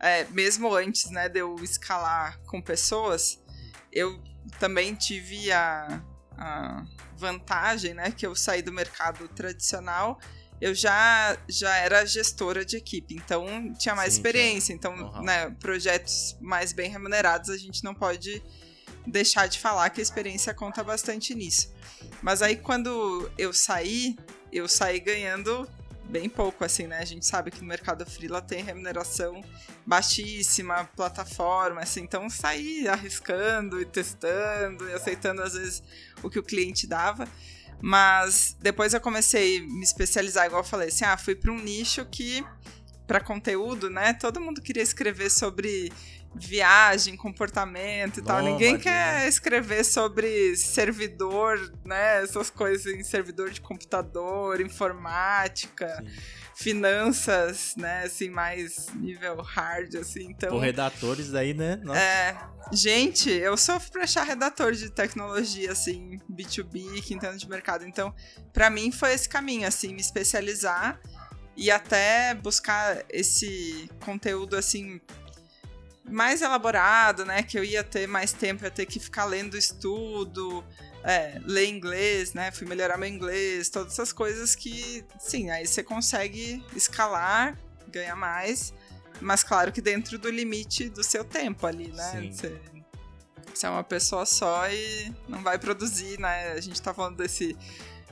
é, 0.00 0.24
mesmo 0.30 0.74
antes 0.74 1.10
né, 1.10 1.28
de 1.28 1.40
eu 1.40 1.54
escalar 1.56 2.40
com 2.46 2.62
pessoas, 2.62 3.44
eu 3.92 4.24
também 4.58 4.94
tive 4.94 5.52
a, 5.52 6.02
a 6.38 6.82
vantagem, 7.14 7.92
né, 7.92 8.10
que 8.10 8.26
eu 8.26 8.34
saí 8.34 8.62
do 8.62 8.72
mercado 8.72 9.28
tradicional 9.28 10.18
eu 10.60 10.74
já, 10.74 11.36
já 11.48 11.74
era 11.76 12.04
gestora 12.06 12.64
de 12.64 12.76
equipe, 12.76 13.14
então 13.14 13.72
tinha 13.74 13.94
mais 13.94 14.12
Sim, 14.12 14.20
experiência. 14.20 14.72
Então, 14.72 14.94
uhum. 14.94 15.22
né, 15.22 15.50
projetos 15.60 16.36
mais 16.40 16.72
bem 16.72 16.90
remunerados, 16.90 17.50
a 17.50 17.56
gente 17.56 17.82
não 17.84 17.94
pode 17.94 18.42
deixar 19.06 19.46
de 19.46 19.58
falar 19.58 19.90
que 19.90 20.00
a 20.00 20.02
experiência 20.02 20.54
conta 20.54 20.82
bastante 20.82 21.34
nisso. 21.34 21.72
Mas 22.22 22.40
aí, 22.40 22.56
quando 22.56 23.30
eu 23.36 23.52
saí, 23.52 24.16
eu 24.52 24.66
saí 24.66 25.00
ganhando 25.00 25.68
bem 26.04 26.28
pouco, 26.28 26.64
assim, 26.64 26.86
né? 26.86 26.98
A 26.98 27.04
gente 27.04 27.26
sabe 27.26 27.50
que 27.50 27.60
no 27.60 27.66
mercado 27.66 28.04
freela 28.06 28.40
tem 28.40 28.62
remuneração 28.62 29.42
baixíssima, 29.86 30.84
plataforma, 30.96 31.80
assim, 31.80 32.02
então 32.02 32.28
saí 32.28 32.86
arriscando 32.88 33.80
e 33.80 33.84
testando 33.84 34.88
e 34.88 34.92
aceitando 34.92 35.42
às 35.42 35.54
vezes 35.54 35.82
o 36.22 36.30
que 36.30 36.38
o 36.38 36.42
cliente 36.42 36.86
dava. 36.86 37.28
Mas 37.86 38.56
depois 38.60 38.94
eu 38.94 39.00
comecei 39.00 39.58
a 39.58 39.60
me 39.60 39.82
especializar, 39.82 40.46
igual 40.46 40.62
eu 40.62 40.66
falei, 40.66 40.88
assim, 40.88 41.04
ah, 41.04 41.18
fui 41.18 41.34
para 41.34 41.52
um 41.52 41.58
nicho 41.58 42.02
que 42.06 42.42
para 43.06 43.20
conteúdo, 43.20 43.90
né? 43.90 44.14
Todo 44.14 44.40
mundo 44.40 44.62
queria 44.62 44.82
escrever 44.82 45.30
sobre 45.30 45.92
viagem, 46.34 47.14
comportamento 47.14 48.20
e 48.20 48.22
tal. 48.22 48.40
Ninguém 48.42 48.78
quer 48.78 49.28
escrever 49.28 49.84
sobre 49.84 50.56
servidor, 50.56 51.60
né? 51.84 52.22
Essas 52.22 52.48
coisas 52.48 52.86
em 52.86 53.04
servidor 53.04 53.50
de 53.50 53.60
computador, 53.60 54.62
informática. 54.62 56.02
Sim 56.02 56.43
finanças, 56.54 57.74
né, 57.76 58.04
assim, 58.04 58.30
mais 58.30 58.88
nível 58.94 59.42
hard, 59.42 59.96
assim, 59.96 60.26
então... 60.30 60.50
Por 60.50 60.60
redatores 60.60 61.34
aí, 61.34 61.52
né? 61.52 61.80
Nossa. 61.82 61.98
É, 62.00 62.36
gente, 62.72 63.28
eu 63.28 63.56
sofro 63.56 63.90
pra 63.90 64.04
achar 64.04 64.22
redator 64.22 64.72
de 64.72 64.88
tecnologia, 64.90 65.72
assim, 65.72 66.20
B2B, 66.30 67.02
que 67.02 67.14
entendo 67.14 67.36
de 67.36 67.48
mercado, 67.48 67.84
então, 67.84 68.14
para 68.52 68.70
mim 68.70 68.92
foi 68.92 69.12
esse 69.12 69.28
caminho, 69.28 69.66
assim, 69.66 69.92
me 69.94 70.00
especializar 70.00 71.00
e 71.56 71.70
até 71.70 72.34
buscar 72.34 73.04
esse 73.10 73.90
conteúdo, 74.04 74.56
assim, 74.56 75.00
mais 76.08 76.40
elaborado, 76.40 77.24
né, 77.24 77.42
que 77.42 77.58
eu 77.58 77.64
ia 77.64 77.82
ter 77.82 78.06
mais 78.06 78.32
tempo, 78.32 78.64
ia 78.64 78.70
ter 78.70 78.86
que 78.86 79.00
ficar 79.00 79.24
lendo 79.24 79.56
estudo, 79.56 80.64
é, 81.04 81.38
ler 81.44 81.68
inglês, 81.68 82.32
né? 82.32 82.50
Fui 82.50 82.66
melhorar 82.66 82.96
meu 82.96 83.08
inglês, 83.08 83.68
todas 83.68 83.92
essas 83.92 84.12
coisas 84.12 84.54
que, 84.54 85.04
sim, 85.20 85.50
aí 85.50 85.66
você 85.66 85.82
consegue 85.82 86.64
escalar, 86.74 87.58
ganhar 87.88 88.16
mais, 88.16 88.72
mas 89.20 89.44
claro 89.44 89.70
que 89.70 89.82
dentro 89.82 90.18
do 90.18 90.30
limite 90.30 90.88
do 90.88 91.04
seu 91.04 91.22
tempo 91.22 91.66
ali, 91.66 91.88
né? 91.88 92.30
Você, 92.32 92.58
você 93.54 93.66
é 93.66 93.70
uma 93.70 93.84
pessoa 93.84 94.24
só 94.24 94.68
e 94.70 95.12
não 95.28 95.42
vai 95.42 95.58
produzir, 95.58 96.18
né? 96.18 96.52
A 96.52 96.60
gente 96.60 96.80
tá 96.80 96.94
falando 96.94 97.18
desse 97.18 97.54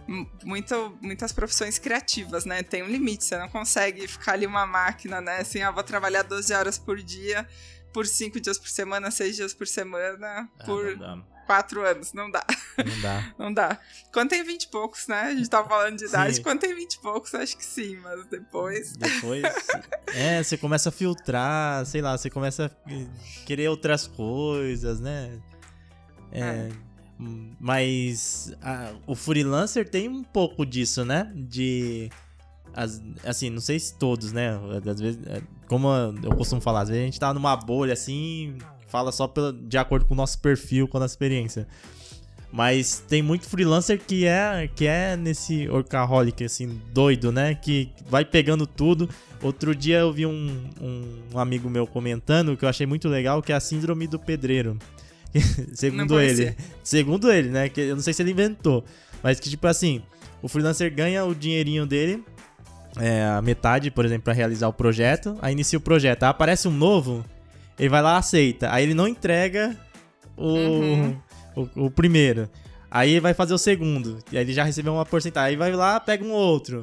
muito, 0.06 0.98
muitas 1.00 1.32
profissões 1.32 1.78
criativas, 1.78 2.44
né? 2.44 2.62
Tem 2.62 2.82
um 2.82 2.88
limite, 2.88 3.24
você 3.24 3.38
não 3.38 3.48
consegue 3.48 4.06
ficar 4.06 4.32
ali 4.32 4.46
uma 4.46 4.66
máquina, 4.66 5.20
né? 5.20 5.38
Assim, 5.38 5.62
ah, 5.62 5.70
vou 5.70 5.82
trabalhar 5.82 6.22
12 6.22 6.52
horas 6.52 6.78
por 6.78 7.00
dia, 7.02 7.48
por 7.92 8.06
5 8.06 8.38
dias 8.38 8.58
por 8.58 8.68
semana, 8.68 9.10
6 9.10 9.36
dias 9.36 9.54
por 9.54 9.66
semana, 9.66 10.48
ah, 10.58 10.64
por 10.64 10.98
quatro 11.46 11.84
anos. 11.84 12.12
Não 12.12 12.30
dá. 12.30 12.44
Não 12.78 13.00
dá. 13.00 13.32
não 13.38 13.52
dá. 13.52 13.78
Quando 14.12 14.30
tem 14.30 14.44
vinte 14.44 14.64
e 14.64 14.68
poucos, 14.68 15.06
né? 15.06 15.22
A 15.22 15.34
gente 15.34 15.48
tava 15.48 15.68
falando 15.68 15.96
de 15.96 16.06
idade. 16.06 16.36
Sim. 16.36 16.42
Quando 16.42 16.60
tem 16.60 16.74
vinte 16.74 16.94
e 16.94 17.00
poucos, 17.00 17.34
acho 17.34 17.56
que 17.56 17.64
sim, 17.64 17.96
mas 17.96 18.24
depois. 18.26 18.96
Depois. 18.96 19.42
é, 20.08 20.42
você 20.42 20.56
começa 20.56 20.88
a 20.88 20.92
filtrar, 20.92 21.84
sei 21.86 22.00
lá, 22.00 22.16
você 22.16 22.30
começa 22.30 22.66
a 22.66 23.44
querer 23.44 23.68
outras 23.68 24.06
coisas, 24.06 25.00
né? 25.00 25.40
É. 26.30 26.40
é. 26.40 26.68
Mas 27.60 28.52
a, 28.60 28.92
o 29.06 29.14
freelancer 29.14 29.88
tem 29.88 30.08
um 30.08 30.24
pouco 30.24 30.66
disso, 30.66 31.04
né? 31.04 31.32
De. 31.34 32.10
As, 32.74 33.02
assim, 33.24 33.50
não 33.50 33.60
sei 33.60 33.78
se 33.78 33.96
todos, 33.96 34.32
né? 34.32 34.58
Às 34.90 35.00
vezes, 35.00 35.20
é, 35.26 35.42
como 35.68 35.88
eu 36.22 36.34
costumo 36.36 36.60
falar, 36.60 36.82
às 36.82 36.88
vezes 36.88 37.02
a 37.02 37.04
gente 37.04 37.20
tá 37.20 37.32
numa 37.32 37.54
bolha 37.54 37.92
assim, 37.92 38.56
fala 38.92 39.10
só 39.10 39.26
pela, 39.26 39.54
de 39.54 39.78
acordo 39.78 40.04
com 40.04 40.12
o 40.12 40.16
nosso 40.16 40.38
perfil, 40.38 40.86
com 40.86 40.98
a 40.98 41.00
nossa 41.00 41.14
experiência. 41.14 41.66
Mas 42.52 43.02
tem 43.08 43.22
muito 43.22 43.48
freelancer 43.48 43.98
que 43.98 44.26
é, 44.26 44.68
que 44.76 44.86
é 44.86 45.16
nesse 45.16 45.66
orcaholic, 45.70 46.44
assim, 46.44 46.78
doido, 46.92 47.32
né? 47.32 47.54
Que 47.54 47.88
vai 48.10 48.26
pegando 48.26 48.66
tudo. 48.66 49.08
Outro 49.42 49.74
dia 49.74 50.00
eu 50.00 50.12
vi 50.12 50.26
um, 50.26 50.68
um 51.32 51.38
amigo 51.38 51.70
meu 51.70 51.86
comentando 51.86 52.54
que 52.54 52.66
eu 52.66 52.68
achei 52.68 52.86
muito 52.86 53.08
legal, 53.08 53.42
que 53.42 53.52
é 53.52 53.54
a 53.54 53.60
síndrome 53.60 54.06
do 54.06 54.18
pedreiro. 54.18 54.76
segundo 55.72 56.20
ele. 56.20 56.54
Segundo 56.84 57.32
ele, 57.32 57.48
né? 57.48 57.70
Que 57.70 57.80
eu 57.80 57.96
não 57.96 58.02
sei 58.02 58.12
se 58.12 58.22
ele 58.22 58.32
inventou. 58.32 58.84
Mas 59.22 59.40
que, 59.40 59.48
tipo 59.48 59.66
assim, 59.66 60.02
o 60.42 60.48
freelancer 60.48 60.94
ganha 60.94 61.24
o 61.24 61.34
dinheirinho 61.34 61.86
dele, 61.86 62.22
é, 63.00 63.24
a 63.24 63.40
metade, 63.40 63.90
por 63.90 64.04
exemplo, 64.04 64.24
para 64.24 64.34
realizar 64.34 64.68
o 64.68 64.72
projeto. 64.74 65.38
Aí 65.40 65.52
inicia 65.52 65.78
o 65.78 65.82
projeto. 65.82 66.24
Aí 66.24 66.28
aparece 66.28 66.68
um 66.68 66.72
novo, 66.72 67.24
ele 67.78 67.88
vai 67.88 68.02
lá, 68.02 68.16
aceita. 68.16 68.72
Aí 68.72 68.84
ele 68.84 68.94
não 68.94 69.08
entrega 69.08 69.76
o, 70.36 70.48
uhum. 70.48 71.20
o, 71.56 71.86
o, 71.86 71.90
primeiro. 71.90 72.48
Aí 72.90 73.10
ele 73.12 73.20
vai 73.20 73.34
fazer 73.34 73.54
o 73.54 73.58
segundo. 73.58 74.18
E 74.30 74.36
aí 74.36 74.44
ele 74.44 74.52
já 74.52 74.64
recebeu 74.64 74.92
uma 74.92 75.06
porcentagem. 75.06 75.50
Aí 75.50 75.56
vai 75.56 75.72
lá, 75.72 75.98
pega 75.98 76.24
um 76.24 76.32
outro. 76.32 76.82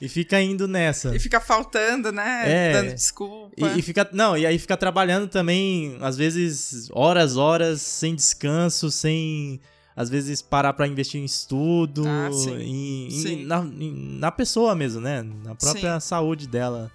E 0.00 0.08
fica 0.08 0.40
indo 0.40 0.68
nessa. 0.68 1.14
E 1.16 1.18
fica 1.18 1.40
faltando, 1.40 2.12
né? 2.12 2.42
É, 2.44 2.72
Dando 2.72 2.94
desculpa. 2.94 3.50
E, 3.56 3.78
e, 3.78 3.82
fica. 3.82 4.06
Não, 4.12 4.36
e 4.36 4.44
aí 4.44 4.58
fica 4.58 4.76
trabalhando 4.76 5.26
também, 5.26 5.96
às 6.02 6.18
vezes, 6.18 6.90
horas, 6.92 7.36
horas, 7.36 7.80
sem 7.80 8.14
descanso, 8.14 8.90
sem. 8.90 9.58
Às 9.96 10.10
vezes 10.10 10.42
parar 10.42 10.74
para 10.74 10.86
investir 10.86 11.18
em 11.18 11.24
estudo, 11.24 12.04
ah, 12.06 12.30
sim. 12.30 12.58
Em, 12.58 13.10
sim. 13.10 13.44
na, 13.46 13.60
em, 13.60 14.18
na 14.18 14.30
pessoa 14.30 14.74
mesmo, 14.74 15.00
né? 15.00 15.22
Na 15.22 15.54
própria 15.54 15.98
sim. 15.98 16.06
saúde 16.06 16.46
dela. 16.46 16.92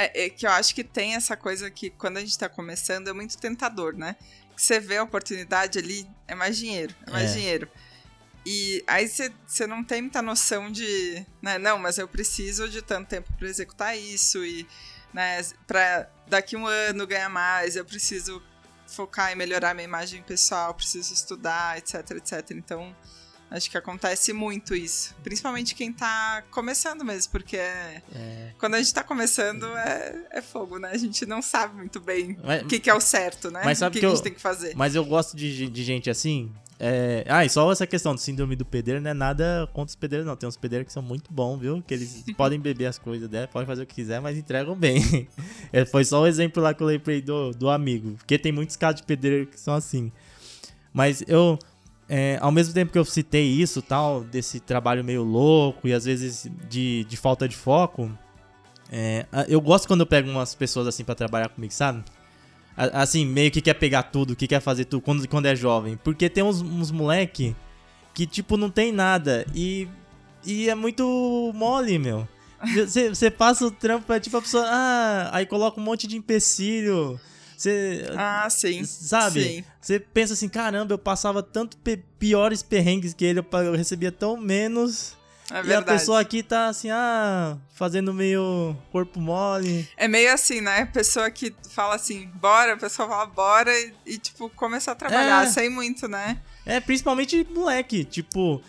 É, 0.00 0.24
é, 0.24 0.30
que 0.30 0.46
eu 0.46 0.50
acho 0.50 0.74
que 0.74 0.82
tem 0.82 1.14
essa 1.14 1.36
coisa 1.36 1.70
que 1.70 1.90
quando 1.90 2.16
a 2.16 2.20
gente 2.20 2.38
tá 2.38 2.48
começando 2.48 3.08
é 3.08 3.12
muito 3.12 3.36
tentador, 3.38 3.94
né? 3.94 4.16
Que 4.56 4.62
você 4.62 4.80
vê 4.80 4.96
a 4.96 5.02
oportunidade 5.02 5.78
ali, 5.78 6.08
é 6.26 6.34
mais 6.34 6.56
dinheiro, 6.56 6.94
é 7.06 7.10
mais 7.10 7.30
é. 7.30 7.34
dinheiro. 7.34 7.68
E 8.44 8.82
aí 8.86 9.06
você 9.08 9.66
não 9.66 9.84
tem 9.84 10.00
muita 10.00 10.22
noção 10.22 10.72
de, 10.72 11.24
né, 11.42 11.58
não, 11.58 11.78
mas 11.78 11.98
eu 11.98 12.08
preciso 12.08 12.68
de 12.70 12.80
tanto 12.80 13.08
tempo 13.08 13.30
para 13.38 13.46
executar 13.46 13.98
isso 13.98 14.42
e, 14.44 14.66
né, 15.12 15.42
para 15.66 16.08
daqui 16.26 16.56
um 16.56 16.66
ano 16.66 17.06
ganhar 17.06 17.28
mais, 17.28 17.76
eu 17.76 17.84
preciso 17.84 18.42
focar 18.86 19.30
em 19.30 19.34
melhorar 19.34 19.74
minha 19.74 19.84
imagem 19.84 20.22
pessoal, 20.22 20.72
preciso 20.72 21.12
estudar, 21.12 21.76
etc, 21.76 22.12
etc. 22.12 22.50
Então, 22.52 22.96
Acho 23.50 23.68
que 23.68 23.76
acontece 23.76 24.32
muito 24.32 24.76
isso. 24.76 25.14
Principalmente 25.24 25.74
quem 25.74 25.92
tá 25.92 26.44
começando 26.52 27.04
mesmo, 27.04 27.32
porque 27.32 27.56
é... 27.56 28.00
É. 28.14 28.52
quando 28.58 28.74
a 28.74 28.78
gente 28.78 28.94
tá 28.94 29.02
começando 29.02 29.66
é, 29.76 30.26
é 30.30 30.40
fogo, 30.40 30.78
né? 30.78 30.90
A 30.92 30.96
gente 30.96 31.26
não 31.26 31.42
sabe 31.42 31.74
muito 31.74 31.98
bem 31.98 32.38
mas, 32.44 32.62
o 32.62 32.66
que, 32.66 32.78
que, 32.78 32.88
é 32.88 32.94
o 32.94 33.00
certo, 33.00 33.50
né? 33.50 33.62
Mas 33.64 33.78
sabe 33.78 33.90
o 33.90 33.92
que, 33.92 33.98
que, 33.98 34.06
que 34.06 34.12
a 34.12 34.14
gente 34.14 34.22
tem 34.22 34.34
que 34.34 34.40
fazer. 34.40 34.74
Mas 34.76 34.94
eu 34.94 35.04
gosto 35.04 35.36
de, 35.36 35.68
de 35.68 35.84
gente 35.84 36.08
assim. 36.08 36.52
É... 36.78 37.24
Ah, 37.28 37.44
e 37.44 37.50
só 37.50 37.70
essa 37.72 37.88
questão 37.88 38.14
do 38.14 38.20
síndrome 38.20 38.54
do 38.54 38.64
pedreiro 38.64 39.02
não 39.02 39.10
é 39.10 39.14
nada 39.14 39.68
contra 39.72 39.90
os 39.90 39.96
pedreiros, 39.96 40.26
não. 40.26 40.36
Tem 40.36 40.48
uns 40.48 40.56
pedreiros 40.56 40.86
que 40.86 40.92
são 40.92 41.02
muito 41.02 41.32
bons, 41.32 41.58
viu? 41.58 41.82
Que 41.84 41.94
eles 41.94 42.24
podem 42.38 42.58
beber 42.58 42.86
as 42.86 42.98
coisas 42.98 43.28
dela, 43.28 43.48
podem 43.48 43.66
fazer 43.66 43.82
o 43.82 43.86
que 43.86 43.96
quiser, 43.96 44.20
mas 44.20 44.38
entregam 44.38 44.76
bem. 44.76 45.28
é, 45.72 45.84
foi 45.84 46.04
só 46.04 46.22
o 46.22 46.26
exemplo 46.26 46.62
lá 46.62 46.72
que 46.72 46.82
eu 46.82 46.86
lembrei 46.86 47.20
do, 47.20 47.50
do 47.50 47.68
amigo. 47.68 48.12
Porque 48.12 48.38
tem 48.38 48.52
muitos 48.52 48.76
casos 48.76 49.00
de 49.00 49.06
pedreiro 49.06 49.48
que 49.48 49.58
são 49.58 49.74
assim. 49.74 50.12
Mas 50.92 51.22
eu 51.28 51.58
é, 52.12 52.38
ao 52.40 52.50
mesmo 52.50 52.74
tempo 52.74 52.90
que 52.90 52.98
eu 52.98 53.04
citei 53.04 53.46
isso, 53.46 53.80
tal, 53.80 54.24
desse 54.24 54.58
trabalho 54.58 55.04
meio 55.04 55.22
louco 55.22 55.86
e 55.86 55.92
às 55.92 56.04
vezes 56.04 56.50
de, 56.68 57.04
de 57.04 57.16
falta 57.16 57.48
de 57.48 57.56
foco, 57.56 58.10
é, 58.90 59.24
eu 59.46 59.60
gosto 59.60 59.86
quando 59.86 60.00
eu 60.00 60.06
pego 60.06 60.28
umas 60.28 60.52
pessoas 60.52 60.88
assim 60.88 61.04
para 61.04 61.14
trabalhar 61.14 61.48
comigo, 61.50 61.72
sabe? 61.72 62.02
assim, 62.76 63.24
meio 63.26 63.50
que 63.50 63.60
quer 63.60 63.74
pegar 63.74 64.04
tudo, 64.04 64.34
que 64.34 64.46
quer 64.46 64.60
fazer 64.60 64.86
tudo 64.86 65.02
quando, 65.02 65.28
quando 65.28 65.46
é 65.46 65.54
jovem. 65.54 65.98
Porque 66.02 66.28
tem 66.28 66.42
uns, 66.42 66.62
uns 66.62 66.90
moleque 66.90 67.54
que, 68.14 68.26
tipo, 68.26 68.56
não 68.56 68.70
tem 68.70 68.90
nada 68.90 69.46
e, 69.54 69.86
e 70.44 70.68
é 70.68 70.74
muito 70.74 71.52
mole, 71.54 71.98
meu. 71.98 72.26
Você 73.08 73.30
passa 73.30 73.66
o 73.66 73.70
trampo, 73.70 74.12
é 74.12 74.18
tipo 74.18 74.36
a 74.36 74.42
pessoa, 74.42 74.64
ah, 74.66 75.30
aí 75.32 75.46
coloca 75.46 75.80
um 75.80 75.84
monte 75.84 76.06
de 76.06 76.16
empecilho. 76.16 77.20
Você. 77.60 78.06
Ah, 78.16 78.48
sim. 78.48 78.82
Sabe? 78.84 79.66
Você 79.78 80.00
pensa 80.00 80.32
assim, 80.32 80.48
caramba, 80.48 80.94
eu 80.94 80.98
passava 80.98 81.42
tanto 81.42 81.76
pe 81.76 81.98
piores 82.18 82.62
perrengues 82.62 83.12
que 83.12 83.22
ele, 83.22 83.40
eu 83.40 83.74
recebia 83.74 84.10
tão 84.10 84.34
menos. 84.38 85.14
É 85.50 85.66
e 85.66 85.74
a 85.74 85.82
pessoa 85.82 86.20
aqui 86.20 86.42
tá 86.42 86.68
assim, 86.68 86.88
ah, 86.90 87.58
fazendo 87.74 88.14
meio 88.14 88.74
corpo 88.90 89.20
mole. 89.20 89.86
É 89.94 90.08
meio 90.08 90.32
assim, 90.32 90.62
né? 90.62 90.86
Pessoa 90.86 91.30
que 91.30 91.54
fala 91.68 91.96
assim, 91.96 92.30
bora, 92.36 92.74
a 92.74 92.76
pessoa 92.78 93.06
fala 93.06 93.26
bora 93.26 93.70
e, 93.78 93.92
e 94.06 94.18
tipo, 94.18 94.48
começa 94.50 94.92
a 94.92 94.94
trabalhar 94.94 95.44
é. 95.44 95.50
sem 95.50 95.68
muito, 95.68 96.08
né? 96.08 96.40
É, 96.64 96.80
principalmente 96.80 97.46
moleque, 97.50 98.04
tipo, 98.04 98.62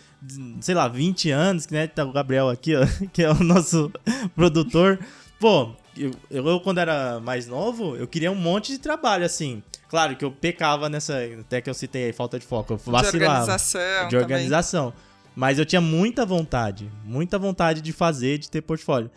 sei 0.60 0.74
lá, 0.74 0.86
20 0.86 1.30
anos, 1.30 1.64
que 1.64 1.72
né? 1.72 1.86
Tá 1.86 2.04
o 2.04 2.12
Gabriel 2.12 2.50
aqui, 2.50 2.76
ó, 2.76 2.84
que 3.10 3.22
é 3.22 3.30
o 3.30 3.42
nosso 3.42 3.90
produtor. 4.36 4.98
Pô, 5.40 5.74
eu, 5.96 6.12
eu, 6.30 6.60
quando 6.60 6.78
era 6.78 7.20
mais 7.20 7.46
novo, 7.46 7.96
eu 7.96 8.06
queria 8.06 8.30
um 8.30 8.36
monte 8.36 8.72
de 8.72 8.78
trabalho, 8.78 9.24
assim. 9.24 9.62
Claro 9.88 10.16
que 10.16 10.24
eu 10.24 10.32
pecava 10.32 10.88
nessa, 10.88 11.18
até 11.40 11.60
que 11.60 11.68
eu 11.68 11.74
citei 11.74 12.06
aí, 12.06 12.12
falta 12.12 12.38
de 12.38 12.46
foco, 12.46 12.72
eu 12.72 12.76
vacilava. 12.78 13.10
De 13.10 13.24
organização. 13.24 14.08
De 14.08 14.16
organização. 14.16 14.90
Também. 14.90 15.12
Mas 15.34 15.58
eu 15.58 15.66
tinha 15.66 15.80
muita 15.80 16.26
vontade, 16.26 16.90
muita 17.04 17.38
vontade 17.38 17.80
de 17.80 17.92
fazer, 17.92 18.38
de 18.38 18.50
ter 18.50 18.62
portfólio. 18.62 19.10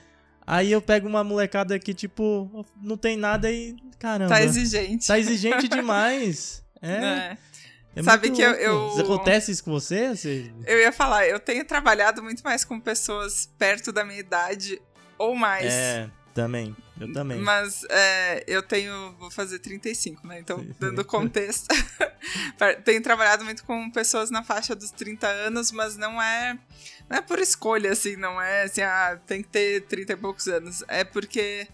Aí 0.48 0.72
eu 0.72 0.82
pego 0.82 1.08
uma 1.08 1.24
molecada 1.24 1.78
que, 1.80 1.94
tipo, 1.94 2.66
não 2.82 2.98
tem 2.98 3.18
nada 3.18 3.52
e. 3.52 3.76
Caramba. 3.98 4.30
Tá 4.30 4.44
exigente. 4.44 5.08
Tá 5.08 5.18
exigente 5.18 5.68
demais. 5.68 6.64
É. 6.82 6.92
é. 6.92 7.38
é 7.96 8.04
Sabe 8.04 8.30
que 8.30 8.42
eu, 8.42 8.52
eu. 8.52 9.00
Acontece 9.00 9.52
isso 9.52 9.64
com 9.64 9.72
você? 9.72 10.10
você? 10.10 10.52
Eu 10.68 10.78
ia 10.78 10.92
falar, 10.92 11.26
eu 11.26 11.40
tenho 11.40 11.66
trabalhado 11.66 12.22
muito 12.22 12.44
mais 12.44 12.64
com 12.64 12.80
pessoas 12.80 13.50
perto 13.58 13.92
da 13.92 14.06
minha 14.06 14.20
idade 14.20 14.80
ou 15.18 15.34
mais. 15.36 15.74
É. 15.74 16.12
Também, 16.36 16.76
eu 17.00 17.14
também. 17.14 17.40
Mas 17.40 17.86
é, 17.90 18.44
eu 18.46 18.62
tenho, 18.62 19.16
vou 19.18 19.32
fazer 19.32 19.58
35, 19.60 20.28
né? 20.28 20.38
Então, 20.38 20.68
dando 20.78 21.06
contexto, 21.06 21.74
tenho 22.84 23.02
trabalhado 23.02 23.46
muito 23.46 23.64
com 23.64 23.90
pessoas 23.90 24.30
na 24.30 24.44
faixa 24.44 24.76
dos 24.76 24.92
30 24.92 25.26
anos, 25.26 25.72
mas 25.72 25.96
não 25.96 26.22
é, 26.22 26.60
não 27.10 27.18
é 27.20 27.22
por 27.22 27.40
escolha, 27.40 27.94
assim, 27.94 28.18
não 28.18 28.42
é 28.42 28.64
assim, 28.64 28.82
ah, 28.82 29.18
tem 29.26 29.42
que 29.42 29.48
ter 29.48 29.84
30 29.84 30.12
e 30.12 30.16
poucos 30.18 30.50
anos. 30.50 30.84
É 30.90 31.06
porque 31.06 31.70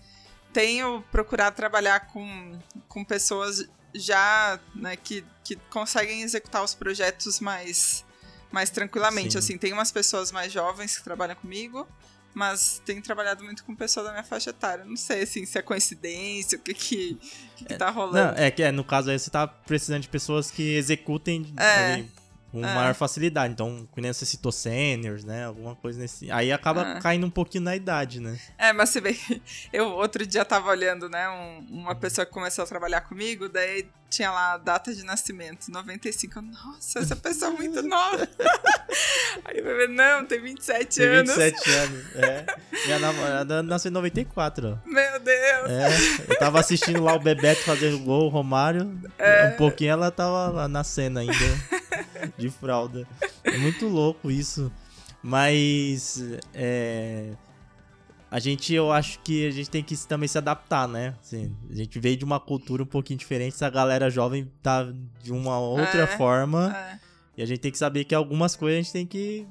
tenho 0.53 1.03
procurado 1.11 1.55
trabalhar 1.55 2.01
com, 2.01 2.59
com 2.87 3.03
pessoas 3.03 3.67
já, 3.95 4.59
né, 4.75 4.95
que, 4.95 5.25
que 5.43 5.55
conseguem 5.71 6.21
executar 6.21 6.63
os 6.63 6.75
projetos 6.75 7.39
mais, 7.39 8.05
mais 8.51 8.69
tranquilamente. 8.69 9.31
Sim. 9.31 9.37
Assim, 9.39 9.57
tem 9.57 9.73
umas 9.73 9.91
pessoas 9.91 10.31
mais 10.31 10.51
jovens 10.53 10.95
que 10.95 11.03
trabalham 11.03 11.35
comigo, 11.35 11.87
mas 12.33 12.81
tenho 12.85 13.01
trabalhado 13.01 13.43
muito 13.43 13.63
com 13.63 13.75
pessoa 13.75 14.05
da 14.05 14.11
minha 14.11 14.23
faixa 14.23 14.49
etária. 14.49 14.85
Não 14.85 14.95
sei 14.95 15.23
assim, 15.23 15.45
se 15.45 15.57
é 15.57 15.61
coincidência, 15.61 16.57
o 16.57 16.61
que 16.61 16.73
que, 16.73 17.17
que, 17.55 17.65
que 17.65 17.73
tá 17.75 17.89
rolando. 17.89 18.37
Não, 18.37 18.43
é 18.43 18.49
que 18.49 18.63
é, 18.63 18.71
no 18.71 18.83
caso 18.83 19.09
aí 19.09 19.19
você 19.19 19.29
tá 19.29 19.47
precisando 19.47 20.01
de 20.01 20.09
pessoas 20.09 20.49
que 20.49 20.75
executem 20.75 21.53
é. 21.57 21.93
ali, 21.93 22.11
com 22.51 22.65
é. 22.65 22.75
maior 22.75 22.93
facilidade. 22.93 23.53
Então, 23.53 23.87
nem 23.95 24.13
você 24.13 24.25
citou 24.25 24.51
seniors, 24.51 25.23
né? 25.23 25.45
Alguma 25.45 25.75
coisa 25.75 25.99
nesse. 25.99 26.29
Aí 26.31 26.51
acaba 26.51 26.97
é. 26.97 26.99
caindo 26.99 27.25
um 27.25 27.29
pouquinho 27.29 27.63
na 27.63 27.75
idade, 27.75 28.19
né? 28.19 28.37
É, 28.57 28.73
mas 28.73 28.89
você 28.89 28.99
vê, 28.99 29.15
eu 29.71 29.87
outro 29.89 30.25
dia 30.25 30.43
tava 30.43 30.69
olhando, 30.69 31.09
né? 31.09 31.29
Um, 31.29 31.81
uma 31.81 31.95
pessoa 31.95 32.25
que 32.25 32.31
começou 32.31 32.63
a 32.63 32.67
trabalhar 32.67 33.01
comigo, 33.01 33.47
daí 33.47 33.87
tinha 34.11 34.29
lá 34.29 34.53
a 34.53 34.57
data 34.57 34.93
de 34.93 35.03
nascimento, 35.03 35.71
95. 35.71 36.41
Nossa, 36.41 36.99
essa 36.99 37.15
pessoa 37.15 37.53
é 37.53 37.55
muito 37.55 37.81
nova. 37.81 38.27
Aí 39.45 39.57
eu 39.57 39.63
falei, 39.63 39.87
não, 39.87 40.25
tem 40.25 40.41
27 40.41 40.97
tem 40.97 41.07
anos. 41.07 41.33
27 41.33 41.71
anos, 41.71 42.15
é. 42.17 42.45
Minha 42.85 42.99
namorada 42.99 43.63
nasceu 43.63 43.89
em 43.89 43.93
94. 43.93 44.81
Meu 44.85 45.19
Deus. 45.21 45.69
É, 45.69 45.87
eu 46.27 46.37
tava 46.37 46.59
assistindo 46.59 47.01
lá 47.01 47.13
o 47.13 47.19
Bebeto 47.19 47.63
fazer 47.63 47.93
o 47.93 47.99
gol, 47.99 48.25
o 48.25 48.29
Romário. 48.29 48.99
É. 49.17 49.53
Um 49.53 49.57
pouquinho 49.57 49.91
ela 49.91 50.11
tava 50.11 50.49
lá 50.49 50.67
na 50.67 50.83
cena 50.83 51.21
ainda, 51.21 51.33
de 52.37 52.49
fralda. 52.49 53.07
É 53.43 53.57
muito 53.57 53.87
louco 53.87 54.29
isso. 54.31 54.71
Mas, 55.23 56.23
é 56.53 57.31
a 58.31 58.39
gente, 58.39 58.73
eu 58.73 58.93
acho 58.93 59.19
que 59.19 59.45
a 59.45 59.51
gente 59.51 59.69
tem 59.69 59.83
que 59.83 59.95
também 60.07 60.25
se 60.25 60.37
adaptar, 60.37 60.87
né? 60.87 61.15
Assim, 61.21 61.53
a 61.69 61.75
gente 61.75 61.99
veio 61.99 62.15
de 62.15 62.23
uma 62.23 62.39
cultura 62.39 62.81
um 62.81 62.85
pouquinho 62.85 63.19
diferente, 63.19 63.53
essa 63.53 63.69
galera 63.69 64.09
jovem 64.09 64.49
tá 64.63 64.87
de 65.21 65.33
uma 65.33 65.59
outra 65.59 66.03
é, 66.03 66.07
forma. 66.07 66.73
É. 66.73 66.99
E 67.39 67.43
a 67.43 67.45
gente 67.45 67.59
tem 67.59 67.69
que 67.69 67.77
saber 67.77 68.05
que 68.05 68.15
algumas 68.15 68.55
coisas 68.55 68.79
a 68.79 68.81
gente 68.81 68.93
tem 68.93 69.05
que 69.05 69.45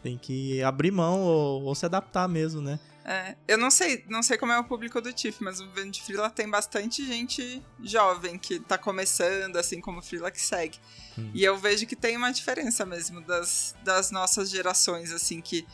tem 0.00 0.16
que 0.16 0.62
abrir 0.62 0.92
mão 0.92 1.22
ou, 1.22 1.64
ou 1.64 1.74
se 1.74 1.84
adaptar 1.86 2.28
mesmo, 2.28 2.60
né? 2.60 2.78
É, 3.10 3.34
eu 3.48 3.56
não 3.56 3.70
sei, 3.70 4.04
não 4.06 4.22
sei 4.22 4.36
como 4.36 4.52
é 4.52 4.58
o 4.58 4.64
público 4.64 5.00
do 5.00 5.10
TIFF, 5.10 5.42
mas 5.42 5.60
o 5.60 5.70
Vendo 5.70 5.92
de 5.92 6.02
Frila 6.02 6.28
tem 6.28 6.46
bastante 6.46 7.06
gente 7.06 7.62
jovem 7.82 8.38
que 8.38 8.60
tá 8.60 8.76
começando, 8.76 9.56
assim 9.56 9.80
como 9.80 10.00
o 10.00 10.02
Frila 10.02 10.30
que 10.30 10.38
segue. 10.38 10.78
Hum. 11.16 11.30
E 11.32 11.42
eu 11.42 11.56
vejo 11.56 11.86
que 11.86 11.96
tem 11.96 12.18
uma 12.18 12.30
diferença 12.30 12.84
mesmo 12.84 13.22
das, 13.22 13.74
das 13.82 14.10
nossas 14.10 14.50
gerações, 14.50 15.10
assim, 15.10 15.40
que 15.40 15.66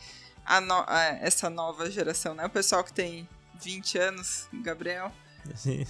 a 0.45 0.61
no, 0.61 0.85
a, 0.87 1.03
essa 1.19 1.49
nova 1.49 1.91
geração, 1.91 2.33
né? 2.33 2.45
O 2.45 2.49
pessoal 2.49 2.85
que 2.85 2.93
tem 2.93 3.27
20 3.61 3.97
anos, 3.97 4.47
Gabriel. 4.63 5.11
Sim. 5.55 5.85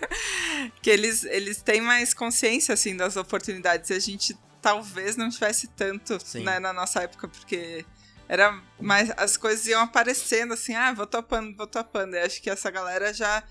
que 0.80 0.88
eles, 0.88 1.24
eles 1.24 1.60
têm 1.60 1.82
mais 1.82 2.14
consciência, 2.14 2.72
assim, 2.72 2.96
das 2.96 3.16
oportunidades. 3.16 3.90
E 3.90 3.92
a 3.92 3.98
gente 3.98 4.34
talvez 4.62 5.16
não 5.16 5.28
tivesse 5.28 5.66
tanto 5.66 6.16
né, 6.36 6.58
na 6.58 6.72
nossa 6.72 7.02
época, 7.02 7.28
porque 7.28 7.84
era 8.28 8.62
mais. 8.80 9.10
As 9.16 9.36
coisas 9.36 9.66
iam 9.66 9.82
aparecendo 9.82 10.54
assim, 10.54 10.74
ah, 10.74 10.92
vou 10.92 11.06
topando, 11.06 11.56
vou 11.56 11.66
topando. 11.66 12.14
E 12.14 12.18
acho 12.18 12.40
que 12.42 12.50
essa 12.50 12.70
galera 12.70 13.12
já. 13.12 13.42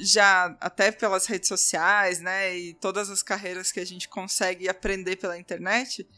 Já, 0.00 0.56
até 0.60 0.92
pelas 0.92 1.26
redes 1.26 1.48
sociais, 1.48 2.20
né? 2.20 2.56
E 2.56 2.74
todas 2.74 3.10
as 3.10 3.20
carreiras 3.20 3.72
que 3.72 3.80
a 3.80 3.84
gente 3.84 4.08
consegue 4.08 4.68
aprender 4.68 5.16
pela 5.16 5.36
internet, 5.36 6.08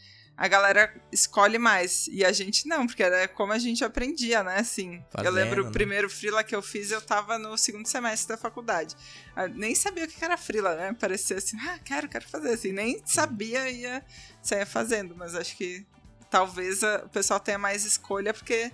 a 0.40 0.48
galera 0.48 0.94
escolhe 1.12 1.58
mais. 1.58 2.06
E 2.08 2.24
a 2.24 2.32
gente 2.32 2.66
não, 2.66 2.86
porque 2.86 3.02
era 3.02 3.28
como 3.28 3.52
a 3.52 3.58
gente 3.58 3.84
aprendia, 3.84 4.42
né? 4.42 4.56
Assim, 4.58 5.04
Fazendo, 5.10 5.26
eu 5.26 5.32
lembro 5.32 5.62
o 5.62 5.66
né? 5.66 5.72
primeiro 5.72 6.08
freela 6.08 6.42
que 6.42 6.54
eu 6.54 6.62
fiz, 6.62 6.90
eu 6.90 7.02
tava 7.02 7.38
no 7.38 7.58
segundo 7.58 7.86
semestre 7.86 8.28
da 8.28 8.38
faculdade. 8.38 8.96
Eu 9.36 9.48
nem 9.48 9.74
sabia 9.74 10.04
o 10.04 10.08
que 10.08 10.24
era 10.24 10.38
freela, 10.38 10.74
né? 10.74 10.96
Parecia 10.98 11.36
assim, 11.36 11.58
ah, 11.60 11.78
quero, 11.84 12.08
quero 12.08 12.26
fazer 12.26 12.54
assim. 12.54 12.72
Nem 12.72 13.02
sabia, 13.04 13.70
ia 13.70 14.02
sair 14.42 14.64
fazendo, 14.64 15.14
mas 15.14 15.34
acho 15.34 15.54
que 15.56 15.86
talvez 16.30 16.84
a, 16.84 17.02
o 17.04 17.08
pessoal 17.08 17.40
tenha 17.40 17.58
mais 17.58 17.84
escolha 17.84 18.32
porque 18.32 18.70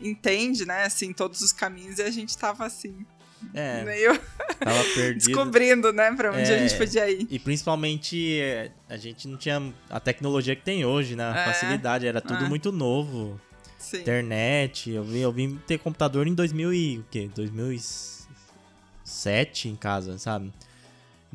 entende, 0.00 0.66
né, 0.66 0.84
assim, 0.84 1.12
todos 1.12 1.40
os 1.40 1.52
caminhos 1.52 1.98
e 1.98 2.02
a 2.02 2.10
gente 2.10 2.36
tava 2.36 2.64
assim, 2.64 3.06
é. 3.54 3.84
Meio 3.84 4.18
tava 4.58 4.82
perdido. 4.94 5.26
descobrindo, 5.26 5.92
né, 5.92 6.10
pra 6.12 6.32
onde 6.32 6.50
é, 6.50 6.54
a 6.54 6.58
gente 6.58 6.74
podia 6.76 7.08
ir. 7.10 7.26
E 7.30 7.38
principalmente 7.38 8.40
é, 8.40 8.72
a 8.88 8.96
gente 8.96 9.28
não 9.28 9.36
tinha 9.36 9.72
a 9.90 10.00
tecnologia 10.00 10.56
que 10.56 10.62
tem 10.62 10.84
hoje, 10.84 11.14
né? 11.14 11.22
A 11.24 11.36
é, 11.36 11.44
facilidade, 11.44 12.04
era 12.06 12.20
tudo 12.20 12.44
é. 12.44 12.48
muito 12.48 12.72
novo. 12.72 13.40
Sim. 13.78 14.00
Internet, 14.00 14.90
eu 14.90 15.04
vim, 15.04 15.20
eu 15.20 15.30
vim 15.30 15.60
ter 15.66 15.78
computador 15.78 16.26
em 16.26 16.34
2000 16.34 16.74
e 16.74 16.98
o 16.98 17.04
quê? 17.10 17.30
2007 17.34 19.68
em 19.68 19.76
casa, 19.76 20.18
sabe? 20.18 20.52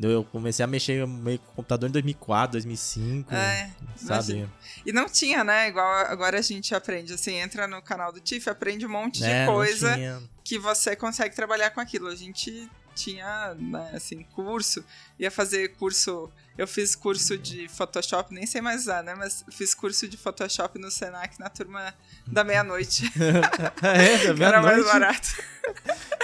Eu 0.10 0.24
comecei 0.24 0.64
a 0.64 0.68
mexer 0.68 1.06
meio 1.08 1.40
com 1.40 1.56
computador 1.56 1.90
em 1.90 1.92
2004, 1.92 2.54
2005, 2.54 3.34
é, 3.34 3.72
sabe? 3.96 4.50
E 4.86 4.92
não 4.92 5.08
tinha, 5.08 5.44
né? 5.44 5.68
Igual 5.68 5.88
agora 6.06 6.40
a 6.40 6.42
gente 6.42 6.74
aprende, 6.74 7.14
assim, 7.14 7.36
entra 7.36 7.68
no 7.68 7.82
canal 7.82 8.12
do 8.12 8.20
Tiff, 8.20 8.50
aprende 8.50 8.86
um 8.86 8.90
monte 8.90 9.24
é, 9.24 9.46
de 9.46 9.52
coisa 9.52 10.22
que 10.44 10.58
você 10.58 10.96
consegue 10.96 11.36
trabalhar 11.36 11.70
com 11.72 11.80
aquilo. 11.80 12.08
A 12.08 12.16
gente 12.16 12.70
tinha, 12.96 13.54
né, 13.56 13.92
assim, 13.94 14.24
curso, 14.36 14.84
ia 15.20 15.32
fazer 15.32 15.70
curso. 15.76 16.32
Eu 16.58 16.68
fiz 16.68 16.96
curso 16.96 17.38
de 17.38 17.68
Photoshop, 17.68 18.34
nem 18.34 18.46
sei 18.46 18.62
mais 18.62 18.82
usar, 18.82 19.04
né? 19.04 19.16
Mas 19.16 19.44
fiz 19.50 19.74
curso 19.74 20.08
de 20.08 20.18
Photoshop 20.18 20.78
no 20.78 20.92
Senac 20.92 21.40
na 21.40 21.50
turma 21.50 21.94
da 22.28 22.44
meia-noite. 22.44 23.12
é, 23.82 24.28
da 24.28 24.34
meia-noite. 24.34 24.42
Era 24.44 24.62
mais 24.62 24.86
barato. 24.86 25.44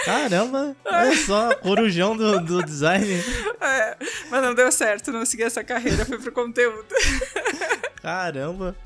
Caramba, 0.04 0.76
olha 0.84 1.16
só, 1.24 1.54
corujão 1.56 2.16
do, 2.16 2.40
do 2.40 2.62
design. 2.62 3.06
É, 3.60 3.96
mas 4.30 4.42
não 4.42 4.54
deu 4.54 4.70
certo, 4.70 5.10
não 5.12 5.24
segui 5.24 5.42
essa 5.42 5.64
carreira, 5.64 6.04
fui 6.04 6.18
pro 6.18 6.32
conteúdo. 6.32 6.86
Caramba. 8.02 8.76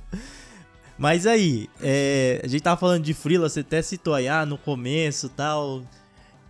Mas 1.03 1.27
aí, 1.27 1.69
é, 1.83 2.41
a 2.45 2.47
gente 2.47 2.63
tava 2.63 2.79
falando 2.79 3.03
de 3.03 3.13
freela, 3.13 3.49
você 3.49 3.61
até 3.61 3.83
citou 3.83 4.15
aí, 4.15 4.29
ah, 4.29 4.47
no 4.47 4.57
começo 4.57 5.29
tal. 5.29 5.83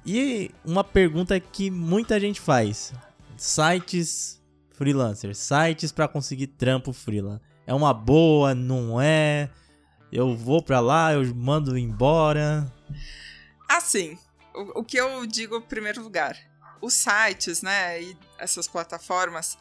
E 0.04 0.50
uma 0.64 0.82
pergunta 0.82 1.38
que 1.38 1.70
muita 1.70 2.18
gente 2.18 2.40
faz: 2.40 2.92
sites 3.36 4.40
freelancers, 4.72 5.38
sites 5.38 5.92
para 5.92 6.08
conseguir 6.08 6.48
trampo 6.48 6.92
freela. 6.92 7.40
É 7.66 7.72
uma 7.72 7.94
boa, 7.94 8.54
não 8.54 9.00
é? 9.00 9.48
Eu 10.10 10.36
vou 10.36 10.62
para 10.62 10.80
lá, 10.80 11.12
eu 11.12 11.24
mando 11.34 11.78
embora. 11.78 12.70
Assim, 13.68 14.18
o, 14.54 14.80
o 14.80 14.84
que 14.84 14.96
eu 14.96 15.24
digo 15.26 15.56
em 15.56 15.62
primeiro 15.62 16.02
lugar, 16.02 16.36
os 16.80 16.94
sites, 16.94 17.62
né, 17.62 18.02
e 18.02 18.16
essas 18.38 18.66
plataformas, 18.68 19.56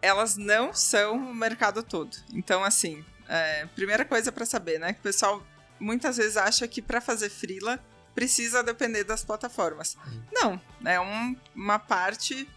elas 0.00 0.36
não 0.36 0.72
são 0.72 1.16
o 1.16 1.34
mercado 1.34 1.82
todo. 1.82 2.16
Então, 2.32 2.62
assim, 2.62 3.04
é, 3.28 3.66
primeira 3.74 4.04
coisa 4.04 4.30
para 4.30 4.46
saber, 4.46 4.78
né, 4.78 4.92
que 4.92 5.00
o 5.00 5.02
pessoal 5.02 5.42
muitas 5.80 6.16
vezes 6.16 6.36
acha 6.36 6.68
que 6.68 6.82
para 6.82 7.00
fazer 7.00 7.30
freela 7.30 7.80
precisa 8.18 8.64
depender 8.64 9.04
das 9.04 9.22
plataformas. 9.22 9.94
Uhum. 9.94 10.22
Não, 10.32 10.60
é 10.84 10.98
um, 10.98 11.36
uma 11.54 11.78
parte 11.78 12.48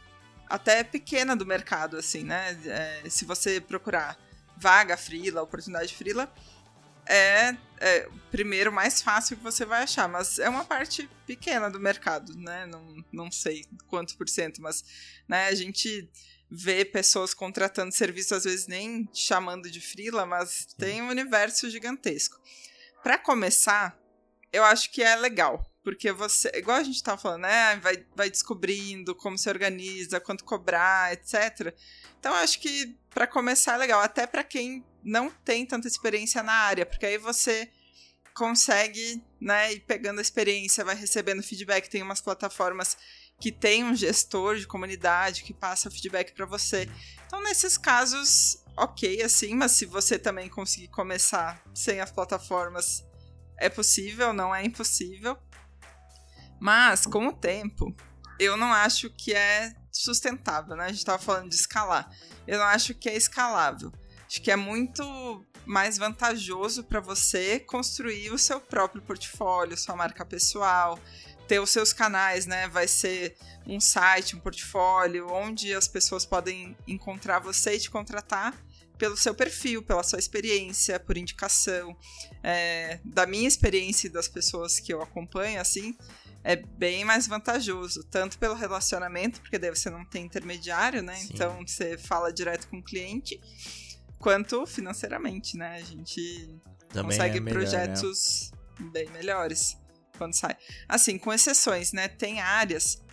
até 0.49 0.83
pequena 0.83 1.35
do 1.35 1.45
mercado, 1.45 1.97
assim, 1.97 2.23
né? 2.23 2.59
É, 2.65 3.07
se 3.07 3.25
você 3.25 3.61
procurar 3.61 4.17
vaga 4.57 4.97
freela, 4.97 5.43
oportunidade 5.43 5.93
freela, 5.93 6.33
é, 7.05 7.55
é 7.79 8.09
primeiro 8.31 8.71
mais 8.71 9.03
fácil 9.03 9.37
que 9.37 9.43
você 9.43 9.63
vai 9.63 9.83
achar, 9.83 10.09
mas 10.09 10.39
é 10.39 10.49
uma 10.49 10.65
parte 10.65 11.07
pequena 11.27 11.69
do 11.69 11.79
mercado, 11.79 12.35
né? 12.35 12.65
Não, 12.65 13.05
não 13.11 13.31
sei 13.31 13.63
quanto 13.87 14.17
por 14.17 14.27
cento, 14.27 14.63
mas 14.63 14.83
né, 15.27 15.45
a 15.45 15.53
gente 15.53 16.09
vê 16.49 16.83
pessoas 16.83 17.35
contratando 17.35 17.93
serviço, 17.93 18.33
às 18.33 18.45
vezes 18.45 18.65
nem 18.65 19.07
chamando 19.13 19.69
de 19.69 19.79
freela, 19.79 20.25
mas 20.25 20.65
tem 20.75 21.03
um 21.03 21.09
universo 21.09 21.69
gigantesco. 21.69 22.41
Para 23.03 23.19
começar, 23.19 24.00
eu 24.51 24.63
acho 24.63 24.91
que 24.91 25.01
é 25.01 25.15
legal. 25.15 25.65
Porque 25.83 26.11
você, 26.11 26.51
igual 26.53 26.77
a 26.77 26.83
gente 26.83 27.01
tá 27.01 27.17
falando, 27.17 27.41
né? 27.41 27.75
Vai, 27.77 28.05
vai 28.15 28.29
descobrindo 28.29 29.15
como 29.15 29.37
se 29.37 29.49
organiza, 29.49 30.19
quanto 30.19 30.43
cobrar, 30.43 31.11
etc. 31.13 31.75
Então, 32.19 32.33
acho 32.35 32.59
que 32.59 32.95
para 33.09 33.25
começar 33.25 33.73
é 33.73 33.77
legal. 33.77 33.99
Até 33.99 34.27
para 34.27 34.43
quem 34.43 34.85
não 35.03 35.31
tem 35.43 35.65
tanta 35.65 35.87
experiência 35.87 36.43
na 36.43 36.53
área, 36.53 36.85
porque 36.85 37.05
aí 37.05 37.17
você 37.17 37.67
consegue, 38.33 39.21
né, 39.39 39.73
ir 39.73 39.79
pegando 39.81 40.19
a 40.19 40.21
experiência, 40.21 40.85
vai 40.85 40.95
recebendo 40.95 41.41
feedback. 41.41 41.89
Tem 41.89 42.03
umas 42.03 42.21
plataformas 42.21 42.95
que 43.39 43.51
tem 43.51 43.83
um 43.83 43.95
gestor 43.95 44.57
de 44.57 44.67
comunidade 44.67 45.43
que 45.43 45.53
passa 45.53 45.89
feedback 45.89 46.31
para 46.33 46.45
você. 46.45 46.87
Então, 47.25 47.41
nesses 47.41 47.75
casos, 47.75 48.63
ok, 48.77 49.23
assim, 49.23 49.55
mas 49.55 49.71
se 49.71 49.87
você 49.87 50.19
também 50.19 50.47
conseguir 50.47 50.89
começar 50.89 51.59
sem 51.73 51.99
as 51.99 52.11
plataformas 52.11 53.03
é 53.61 53.69
possível, 53.69 54.33
não 54.33 54.53
é 54.53 54.65
impossível. 54.65 55.37
Mas, 56.59 57.05
com 57.05 57.27
o 57.27 57.33
tempo, 57.33 57.95
eu 58.39 58.57
não 58.57 58.73
acho 58.73 59.09
que 59.09 59.33
é 59.33 59.73
sustentável, 59.91 60.75
né? 60.75 60.85
A 60.85 60.87
gente 60.87 60.97
estava 60.97 61.21
falando 61.21 61.49
de 61.49 61.55
escalar. 61.55 62.09
Eu 62.47 62.59
não 62.59 62.65
acho 62.65 62.93
que 62.95 63.07
é 63.07 63.15
escalável. 63.15 63.91
Acho 64.27 64.41
que 64.41 64.51
é 64.51 64.55
muito 64.55 65.45
mais 65.65 65.97
vantajoso 65.97 66.83
para 66.83 66.99
você 66.99 67.59
construir 67.59 68.31
o 68.31 68.37
seu 68.37 68.59
próprio 68.59 69.01
portfólio, 69.01 69.77
sua 69.77 69.95
marca 69.95 70.25
pessoal, 70.25 70.97
ter 71.47 71.59
os 71.59 71.69
seus 71.69 71.93
canais, 71.93 72.45
né? 72.45 72.67
Vai 72.67 72.87
ser 72.87 73.37
um 73.67 73.79
site, 73.79 74.35
um 74.35 74.39
portfólio, 74.39 75.31
onde 75.31 75.73
as 75.73 75.87
pessoas 75.87 76.25
podem 76.25 76.75
encontrar 76.87 77.39
você 77.39 77.75
e 77.75 77.79
te 77.79 77.91
contratar 77.91 78.55
pelo 79.01 79.17
seu 79.17 79.33
perfil, 79.33 79.81
pela 79.81 80.03
sua 80.03 80.19
experiência, 80.19 80.99
por 80.99 81.17
indicação. 81.17 81.97
É, 82.43 82.99
da 83.03 83.25
minha 83.25 83.47
experiência 83.47 84.05
e 84.05 84.11
das 84.11 84.27
pessoas 84.27 84.79
que 84.79 84.93
eu 84.93 85.01
acompanho, 85.01 85.59
assim, 85.59 85.97
é 86.43 86.55
bem 86.55 87.03
mais 87.03 87.25
vantajoso, 87.25 88.03
tanto 88.11 88.37
pelo 88.37 88.53
relacionamento, 88.53 89.41
porque 89.41 89.57
daí 89.57 89.71
você 89.71 89.89
não 89.89 90.05
tem 90.05 90.23
intermediário, 90.23 91.01
né? 91.01 91.15
Sim. 91.15 91.29
Então 91.33 91.65
você 91.65 91.97
fala 91.97 92.31
direto 92.31 92.67
com 92.67 92.77
o 92.77 92.83
cliente, 92.83 93.41
quanto 94.19 94.67
financeiramente, 94.67 95.57
né? 95.57 95.77
A 95.77 95.83
gente 95.83 96.59
Também 96.89 97.17
consegue 97.17 97.39
é 97.39 97.41
melhor, 97.41 97.59
né? 97.59 97.65
projetos 97.65 98.51
né? 98.79 98.89
bem 98.93 99.09
melhores 99.09 99.77
quando 100.15 100.35
sai. 100.35 100.55
Assim, 100.87 101.17
com 101.17 101.33
exceções, 101.33 101.91
né? 101.91 102.07
Tem 102.07 102.39
áreas 102.39 103.03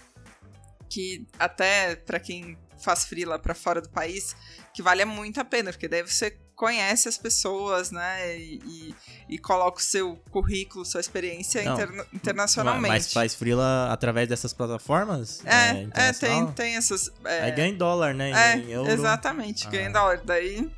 que 0.91 1.27
até 1.39 1.97
para 1.97 2.21
quem 2.21 2.59
faz 2.79 3.05
freela 3.05 3.39
para 3.39 3.55
fora 3.55 3.81
do 3.81 3.89
país, 3.89 4.37
que 4.79 4.83
vale 4.83 5.05
muito 5.05 5.41
a 5.41 5.45
pena, 5.45 5.73
porque 5.73 5.89
daí 5.89 6.05
você 6.05 6.39
conhece 6.55 7.09
as 7.09 7.19
pessoas, 7.19 7.91
né? 7.91 8.39
E, 8.39 8.61
e, 8.65 8.95
e 9.31 9.39
coloca 9.39 9.81
o 9.81 9.83
seu 9.83 10.15
currículo, 10.31 10.85
sua 10.85 11.01
experiência 11.01 11.65
Não, 11.65 11.73
interna 11.73 12.07
internacionalmente. 12.15 12.89
Mas 12.89 13.13
faz 13.13 13.35
freela 13.35 13.93
através 13.93 14.29
dessas 14.29 14.53
plataformas? 14.53 15.45
É, 15.45 15.83
é, 15.83 16.09
é 16.11 16.13
tem, 16.13 16.47
tem 16.53 16.77
essas. 16.77 17.11
É, 17.25 17.41
Aí 17.41 17.51
ganha 17.51 17.71
em 17.71 17.77
dólar, 17.77 18.15
né? 18.15 18.31
É, 18.31 18.57
em 18.57 18.71
exatamente, 18.89 19.67
ah. 19.67 19.71
ganha 19.71 19.89
em 19.89 19.93
dólar. 19.93 20.21
Daí 20.25 20.71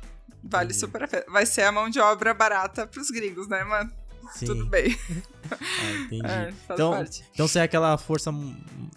vale 0.43 0.73
super 0.73 1.03
a 1.03 1.07
pena. 1.07 1.25
Vai 1.27 1.45
ser 1.45 1.61
a 1.61 1.71
mão 1.71 1.87
de 1.87 1.99
obra 1.99 2.33
barata 2.33 2.87
pros 2.87 3.11
gringos, 3.11 3.47
né, 3.47 3.63
mano? 3.63 3.91
Sim. 4.33 4.47
Tudo 4.47 4.65
bem. 4.65 4.97
ah, 5.51 5.91
entendi. 6.05 6.25
É, 6.25 6.53
então, 6.71 6.91
parte. 6.91 7.23
então 7.31 7.47
você 7.47 7.59
é 7.59 7.61
aquela 7.61 7.95
força. 7.99 8.31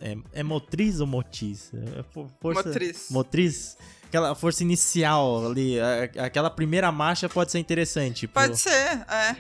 É, 0.01 0.17
é 0.33 0.43
motriz 0.43 0.99
ou 1.01 1.07
motriz? 1.07 1.71
É 1.75 2.03
força, 2.41 2.63
motriz. 2.69 3.07
Motriz? 3.11 3.77
Aquela 4.09 4.35
força 4.35 4.63
inicial 4.63 5.47
ali, 5.47 5.77
aquela 6.19 6.51
primeira 6.51 6.91
marcha 6.93 7.29
pode 7.29 7.51
ser 7.51 7.59
interessante. 7.59 8.29
Pode 8.29 8.59
ser, 8.59 8.71
é. 8.71 9.37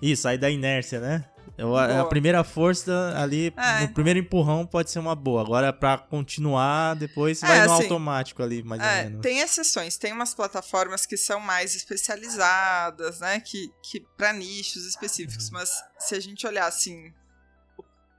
Isso, 0.00 0.28
aí 0.28 0.38
da 0.38 0.50
inércia, 0.50 1.00
né? 1.00 1.24
A, 1.58 2.02
a, 2.02 2.04
primeira 2.04 2.44
força 2.44 3.14
ali, 3.16 3.52
é. 3.56 3.80
no 3.80 3.88
primeiro 3.88 4.20
empurrão 4.20 4.64
pode 4.64 4.92
ser 4.92 5.00
uma 5.00 5.16
boa. 5.16 5.40
Agora, 5.40 5.72
para 5.72 5.98
continuar, 5.98 6.94
depois 6.94 7.42
é, 7.42 7.46
vai 7.46 7.66
no 7.66 7.72
assim, 7.72 7.82
automático 7.82 8.42
ali, 8.42 8.62
mais 8.62 8.80
é, 8.80 8.84
ou 8.84 9.04
menos. 9.04 9.22
Tem 9.22 9.40
exceções, 9.40 9.96
tem 9.96 10.12
umas 10.12 10.32
plataformas 10.32 11.04
que 11.04 11.16
são 11.16 11.40
mais 11.40 11.74
especializadas, 11.74 13.18
né? 13.18 13.40
Que, 13.40 13.68
que 13.82 14.00
para 14.16 14.32
nichos 14.32 14.86
específicos. 14.86 15.50
Mas 15.50 15.72
se 15.98 16.14
a 16.14 16.20
gente 16.20 16.46
olhar 16.46 16.66
assim, 16.66 17.12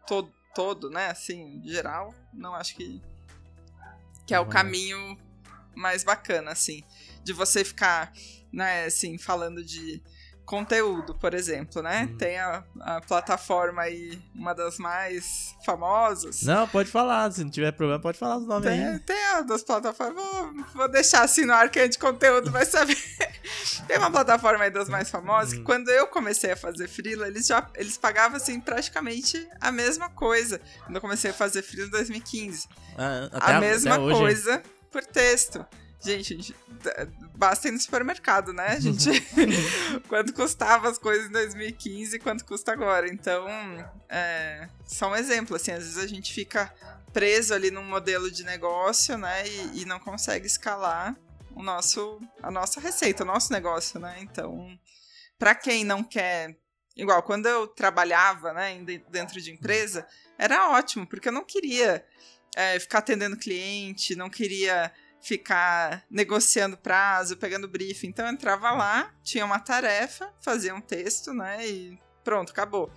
todo, 0.06 0.30
todo, 0.54 0.90
né? 0.90 1.08
Assim, 1.10 1.62
geral, 1.64 2.14
não 2.34 2.54
acho 2.54 2.76
que, 2.76 3.02
que 4.30 4.34
é 4.36 4.40
o 4.40 4.46
caminho 4.46 5.18
mais 5.74 6.04
bacana, 6.04 6.52
assim. 6.52 6.84
De 7.24 7.34
você 7.34 7.66
ficar, 7.66 8.14
né, 8.54 8.86
assim, 8.86 9.18
falando 9.18 9.66
de 9.66 10.04
conteúdo, 10.50 11.14
por 11.14 11.36
exemplo, 11.36 11.80
né? 11.84 12.10
Hum. 12.12 12.18
Tem 12.18 12.40
a, 12.40 12.64
a, 12.82 13.02
plataforma 13.02 13.84
aí, 13.84 14.20
uma 14.34 14.56
das 14.56 14.80
mais 14.80 15.56
famosas. 15.64 16.42
Não, 16.42 16.68
pode 16.68 16.90
falar, 16.90 17.32
se 17.32 17.44
não 17.44 17.52
tiver 17.52 17.72
problema, 17.72 18.02
pode 18.02 18.18
falar 18.18 18.38
os 18.38 18.48
nomes 18.48 18.68
tem, 18.68 18.84
aí. 18.84 19.00
Tem 19.00 19.26
a 19.36 19.42
das 19.42 19.62
plataformas, 19.62 20.16
vou, 20.16 20.66
vou 20.74 20.90
deixar 20.90 21.22
assim 21.22 21.46
no 21.46 21.54
ar 21.54 21.70
é 21.76 21.88
de 21.88 22.00
conteúdo 22.00 22.50
vai 22.50 22.66
saber. 22.66 22.98
tem 23.88 24.00
uma 24.00 24.10
plataforma 24.10 24.64
aí 24.64 24.72
das 24.72 24.90
mais 24.90 25.12
famosas 25.12 25.54
hum. 25.54 25.58
que 25.58 25.64
quando 25.64 25.88
eu 25.90 26.08
comecei 26.08 26.54
a 26.54 26.58
fazer 26.58 26.88
freela, 26.88 27.28
eles 27.28 27.46
já 27.46 27.70
eles 27.76 27.96
pagavam 27.96 28.38
assim 28.38 28.60
praticamente 28.60 29.48
a 29.62 29.72
mesma 29.72 30.10
coisa. 30.10 30.60
Quando 30.84 30.96
eu 30.96 31.02
comecei 31.02 31.30
a 31.30 31.34
fazer 31.34 31.62
freela 31.62 31.90
em 31.90 31.92
2015. 31.92 32.68
Ah, 32.98 33.30
a, 33.34 33.58
a 33.58 33.62
mesma 33.62 34.00
coisa 34.00 34.64
por 34.92 35.06
texto. 35.06 35.64
Gente, 36.02 36.36
gente, 36.36 36.56
basta 37.36 37.68
ir 37.68 37.72
no 37.72 37.80
supermercado, 37.80 38.54
né? 38.54 38.68
A 38.68 38.80
gente. 38.80 39.10
quanto 40.08 40.34
custava 40.34 40.90
as 40.90 40.98
coisas 40.98 41.28
em 41.28 41.32
2015 41.32 42.16
e 42.16 42.20
quanto 42.20 42.46
custa 42.46 42.72
agora. 42.72 43.08
Então, 43.10 43.46
é, 44.08 44.70
só 44.86 45.12
um 45.12 45.16
exemplo, 45.16 45.58
assim, 45.58 45.72
às 45.72 45.84
vezes 45.84 45.98
a 45.98 46.08
gente 46.08 46.34
fica 46.34 46.74
preso 47.12 47.54
ali 47.54 47.70
num 47.70 47.84
modelo 47.84 48.32
de 48.32 48.46
negócio, 48.46 49.18
né? 49.18 49.46
E, 49.48 49.82
e 49.82 49.86
não 49.86 50.00
consegue 50.00 50.48
escalar 50.48 51.18
o 51.54 51.62
nosso, 51.62 52.22
a 52.42 52.50
nossa 52.50 52.80
receita, 52.80 53.24
o 53.24 53.28
nosso 53.28 53.52
negócio, 53.52 54.00
né? 54.00 54.20
Então, 54.22 54.80
para 55.38 55.54
quem 55.54 55.84
não 55.84 56.04
quer. 56.04 56.58
Igual, 56.96 57.24
quando 57.24 57.46
eu 57.46 57.66
trabalhava, 57.68 58.52
né, 58.52 58.78
dentro 59.10 59.40
de 59.40 59.52
empresa, 59.52 60.06
era 60.38 60.72
ótimo, 60.72 61.08
porque 61.08 61.30
eu 61.30 61.32
não 61.32 61.46
queria 61.46 62.06
é, 62.56 62.78
ficar 62.78 63.00
atendendo 63.00 63.38
cliente, 63.38 64.18
não 64.18 64.30
queria 64.30 64.92
ficar 65.22 66.06
negociando 66.10 66.78
prazo, 66.78 67.38
pegando 67.38 67.68
briefing. 67.68 68.08
Então 68.08 68.26
eu 68.26 68.32
entrava 68.32 68.72
lá, 68.72 69.14
tinha 69.24 69.46
uma 69.46 69.60
tarefa, 69.60 70.32
fazia 70.42 70.74
um 70.74 70.82
texto, 70.82 71.34
né? 71.34 71.68
E 71.68 72.00
pronto, 72.24 72.52
acabou. 72.52 72.92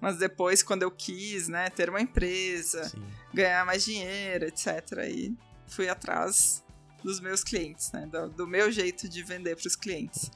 Mas 0.00 0.16
depois, 0.16 0.62
quando 0.62 0.82
eu 0.82 0.90
quis, 0.90 1.48
né, 1.48 1.68
ter 1.70 1.90
uma 1.90 2.00
empresa, 2.00 2.84
Sim. 2.84 3.02
ganhar 3.34 3.66
mais 3.66 3.84
dinheiro, 3.84 4.46
etc., 4.46 4.98
aí 4.98 5.34
fui 5.66 5.88
atrás 5.88 6.64
dos 7.02 7.20
meus 7.20 7.42
clientes, 7.42 7.90
né? 7.92 8.06
Do, 8.06 8.28
do 8.28 8.46
meu 8.46 8.70
jeito 8.70 9.08
de 9.08 9.22
vender 9.22 9.56
para 9.56 9.66
os 9.66 9.76
clientes. 9.76 10.30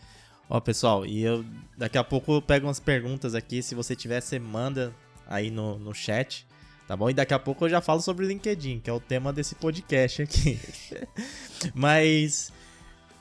Ó, 0.48 0.60
pessoal, 0.60 1.06
e 1.06 1.22
eu 1.22 1.44
daqui 1.78 1.96
a 1.96 2.04
pouco 2.04 2.34
eu 2.34 2.42
pego 2.42 2.66
umas 2.66 2.80
perguntas 2.80 3.34
aqui. 3.34 3.62
Se 3.62 3.74
você 3.74 3.96
tiver, 3.96 4.20
você 4.20 4.38
manda 4.38 4.94
aí 5.26 5.50
no, 5.50 5.78
no 5.78 5.94
chat. 5.94 6.46
Tá 6.86 6.96
bom? 6.96 7.08
E 7.08 7.14
daqui 7.14 7.32
a 7.32 7.38
pouco 7.38 7.64
eu 7.64 7.68
já 7.70 7.80
falo 7.80 8.00
sobre 8.00 8.24
o 8.24 8.28
LinkedIn, 8.28 8.80
que 8.80 8.90
é 8.90 8.92
o 8.92 9.00
tema 9.00 9.32
desse 9.32 9.54
podcast 9.54 10.22
aqui. 10.22 10.58
Mas 11.74 12.52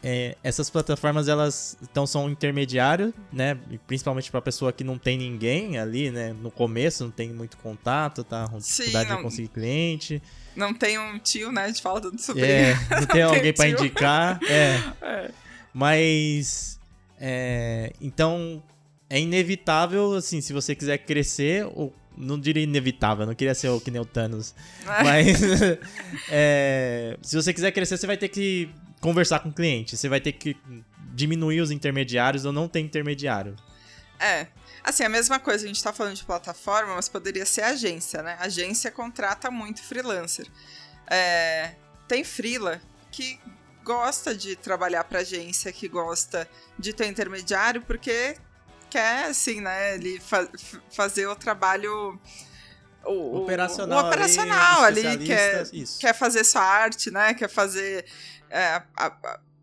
é, 0.04 0.36
essas 0.43 0.69
plataformas 0.69 1.28
elas 1.28 1.78
então 1.82 2.08
são 2.08 2.26
um 2.26 2.30
intermediário, 2.30 3.13
né? 3.32 3.58
Principalmente 3.86 4.32
para 4.32 4.41
pessoa 4.41 4.74
que 4.74 4.84
não 4.84 4.97
tem 4.97 5.17
ninguém 5.17 5.78
ali, 5.78 6.10
né? 6.10 6.34
No 6.34 6.50
começo 6.50 7.04
não 7.04 7.12
tem 7.12 7.32
muito 7.32 7.56
contato, 7.58 8.24
tá? 8.24 8.47
Com 8.47 8.58
dificuldade 8.58 9.06
Sim, 9.06 9.12
não, 9.12 9.17
de 9.17 9.24
conseguir 9.24 9.47
cliente. 9.50 10.21
Não 10.56 10.74
tem 10.74 10.97
um 10.97 11.19
tio, 11.19 11.52
né? 11.52 11.69
De 11.69 11.80
falta 11.82 12.10
do 12.10 12.19
sobrinho. 12.19 12.47
É, 12.47 12.76
não 13.00 13.06
tem 13.06 13.21
alguém 13.21 13.54
para 13.54 13.69
indicar. 13.69 14.39
É. 14.43 14.80
é. 15.06 15.32
Mas 15.71 16.80
é, 17.19 17.93
então 18.02 18.63
é 19.08 19.19
inevitável, 19.19 20.13
assim, 20.13 20.41
se 20.41 20.52
você 20.52 20.74
quiser 20.74 20.97
crescer, 20.97 21.67
ou 21.76 21.93
não 22.17 22.39
diria 22.39 22.63
inevitável, 22.63 23.26
não 23.26 23.36
queria 23.36 23.56
ser 23.56 23.69
o 23.69 23.80
que 23.80 23.91
nem 23.91 24.02
o 24.02 24.06
Thanos. 24.06 24.54
É. 24.88 25.04
Mas 25.04 25.41
é, 26.30 27.17
se 27.21 27.36
você 27.36 27.54
quiser 27.54 27.71
crescer, 27.71 27.97
você 27.97 28.08
vai 28.08 28.17
ter 28.17 28.30
que 28.30 28.69
conversar 29.00 29.39
com 29.39 29.50
o 29.50 29.54
cliente. 29.54 29.95
Você 29.97 30.10
vai 30.10 30.19
ter 30.19 30.34
que 30.34 30.56
diminuir 31.13 31.62
os 31.62 31.71
intermediários 31.71 32.45
ou 32.45 32.52
não 32.52 32.67
ter 32.67 32.80
intermediário. 32.80 33.56
É. 34.19 34.47
Assim, 34.84 35.04
a 35.04 35.10
mesma 35.10 35.39
coisa, 35.39 35.65
a 35.65 35.67
gente 35.67 35.84
tá 35.84 35.93
falando 35.93 36.15
de 36.15 36.24
plataforma, 36.24 36.95
mas 36.95 37.08
poderia 37.08 37.45
ser 37.45 37.62
agência, 37.62 38.24
né? 38.24 38.36
agência 38.39 38.89
contrata 38.89 39.52
muito 39.52 39.84
freelancer. 39.84 40.47
É, 41.08 41.76
tem 42.08 42.24
freela 42.24 42.82
que 43.12 43.39
gosta 43.84 44.36
de 44.36 44.56
trabalhar 44.56 45.04
para 45.04 45.19
agência, 45.19 45.71
que 45.71 45.88
gosta 45.88 46.47
de 46.80 46.93
ter 46.93 47.08
intermediário, 47.08 47.82
porque 47.82 48.36
quer, 48.91 49.27
assim, 49.27 49.62
né, 49.62 49.95
ele 49.95 50.19
fa 50.19 50.47
fazer 50.91 51.25
o 51.27 51.36
trabalho. 51.36 52.19
O, 53.04 53.38
operacional, 53.41 54.04
o 54.04 54.08
operacional 54.08 54.84
ali, 54.84 55.08
ali 55.08 55.25
quer, 55.25 55.63
quer 55.99 56.13
fazer 56.13 56.43
sua 56.43 56.62
arte, 56.62 57.10
né? 57.10 57.34
Quer 57.34 57.49
fazer. 57.49 58.06
É, 58.47 58.84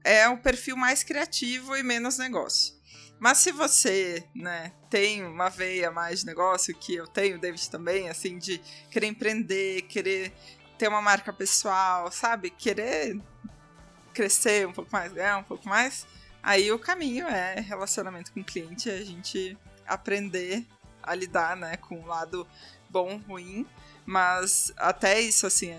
é 0.02 0.28
um 0.28 0.36
perfil 0.36 0.76
mais 0.76 1.04
criativo 1.04 1.76
e 1.76 1.82
menos 1.84 2.18
negócio. 2.18 2.74
Mas 3.20 3.38
se 3.38 3.52
você, 3.52 4.24
né, 4.34 4.72
tem 4.88 5.24
uma 5.24 5.48
veia 5.48 5.90
mais 5.90 6.20
de 6.20 6.26
negócio, 6.26 6.74
que 6.74 6.94
eu 6.94 7.06
tenho, 7.06 7.38
David 7.38 7.68
também, 7.70 8.08
assim, 8.08 8.38
de 8.38 8.58
querer 8.90 9.06
empreender, 9.06 9.82
querer 9.82 10.32
ter 10.78 10.88
uma 10.88 11.02
marca 11.02 11.32
pessoal, 11.32 12.10
sabe? 12.10 12.50
Querer 12.50 13.20
crescer 14.14 14.66
um 14.66 14.72
pouco 14.72 14.90
mais, 14.92 15.12
ganhar 15.12 15.38
um 15.38 15.42
pouco 15.44 15.68
mais, 15.68 16.06
aí 16.42 16.70
o 16.72 16.79
caminho 16.79 17.27
é 17.27 17.61
relacionamento 17.61 18.33
com 18.33 18.40
o 18.40 18.44
cliente, 18.44 18.90
a 18.90 19.05
gente 19.05 19.57
aprender 19.87 20.64
a 21.03 21.14
lidar, 21.14 21.57
né, 21.57 21.77
com 21.77 22.01
o 22.01 22.07
lado 22.07 22.46
bom, 22.90 23.18
ruim, 23.27 23.66
mas 24.05 24.72
até 24.77 25.20
isso, 25.20 25.46
assim, 25.46 25.70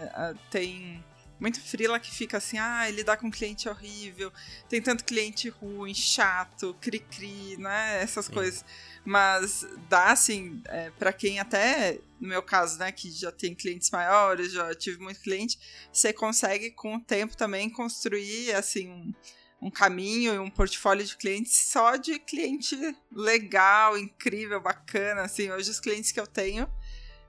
tem 0.50 1.04
muito 1.40 1.62
frila 1.62 2.00
que 2.00 2.12
fica 2.12 2.38
assim, 2.38 2.58
ah, 2.58 2.90
lidar 2.90 3.18
com 3.18 3.32
cliente 3.32 3.68
é 3.68 3.72
horrível, 3.72 4.32
tem 4.68 4.82
tanto 4.82 5.06
cliente 5.06 5.48
ruim, 5.50 5.94
chato, 5.94 6.76
cri-cri, 6.82 7.56
né, 7.58 8.02
essas 8.02 8.26
Sim. 8.26 8.34
coisas. 8.34 8.66
Mas 9.06 9.66
dá, 9.88 10.12
assim, 10.12 10.62
é, 10.66 10.92
para 10.92 11.14
quem 11.14 11.40
até, 11.40 12.00
no 12.20 12.28
meu 12.28 12.44
caso, 12.44 12.78
né, 12.78 12.92
que 12.92 13.10
já 13.10 13.32
tem 13.32 13.56
clientes 13.56 13.90
maiores, 13.90 14.52
já 14.52 14.76
tive 14.76 15.02
muito 15.02 15.22
cliente, 15.22 15.58
você 15.92 16.12
consegue 16.12 16.72
com 16.72 16.96
o 16.96 17.02
tempo 17.02 17.38
também 17.38 17.70
construir, 17.70 18.54
assim, 18.54 18.90
um, 18.90 19.14
um 19.62 19.70
caminho 19.70 20.34
e 20.34 20.40
um 20.40 20.50
portfólio 20.50 21.06
de 21.06 21.18
clientes 21.18 21.54
só 21.70 21.96
de 21.96 22.18
cliente 22.20 22.76
legal, 23.12 23.98
incrível, 23.98 24.62
bacana, 24.62 25.24
assim, 25.24 25.52
hoje 25.52 25.70
os 25.70 25.80
clientes 25.80 26.12
que 26.12 26.20
eu 26.20 26.28
tenho, 26.28 26.70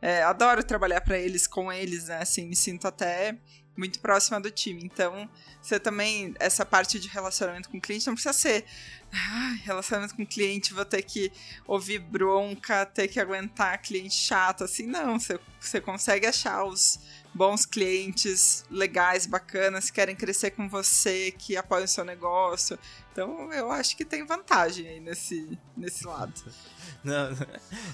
é, 0.00 0.22
adoro 0.22 0.62
trabalhar 0.62 1.00
para 1.00 1.18
eles, 1.18 1.46
com 1.46 1.72
eles, 1.72 2.06
né, 2.06 2.18
assim, 2.22 2.46
me 2.46 2.56
sinto 2.56 2.86
até 2.86 3.36
muito 3.76 4.00
próxima 4.00 4.40
do 4.40 4.50
time. 4.50 4.82
Então, 4.84 5.28
você 5.60 5.80
também, 5.80 6.34
essa 6.38 6.64
parte 6.66 6.98
de 7.00 7.08
relacionamento 7.08 7.68
com 7.70 7.80
cliente 7.80 8.06
não 8.06 8.14
precisa 8.14 8.32
ser 8.32 8.64
relacionamento 9.64 10.14
com 10.14 10.24
cliente, 10.26 10.74
vou 10.74 10.84
ter 10.84 11.02
que 11.02 11.32
ouvir 11.66 11.98
bronca, 11.98 12.86
ter 12.86 13.08
que 13.08 13.18
aguentar 13.18 13.80
cliente 13.80 14.14
chato, 14.14 14.64
assim, 14.64 14.86
não. 14.86 15.18
Você, 15.18 15.38
você 15.58 15.80
consegue 15.80 16.26
achar 16.26 16.64
os 16.64 17.00
bons 17.32 17.64
clientes 17.64 18.64
legais, 18.70 19.26
bacanas, 19.26 19.86
que 19.86 19.94
querem 19.94 20.16
crescer 20.16 20.50
com 20.50 20.68
você, 20.68 21.30
que 21.30 21.56
apoiam 21.56 21.84
o 21.84 21.88
seu 21.88 22.04
negócio. 22.04 22.78
Então, 23.12 23.52
eu 23.52 23.70
acho 23.70 23.96
que 23.96 24.04
tem 24.04 24.24
vantagem 24.24 24.86
aí 24.88 25.00
nesse, 25.00 25.58
nesse 25.76 26.06
lado. 26.06 26.32
Não, 27.02 27.30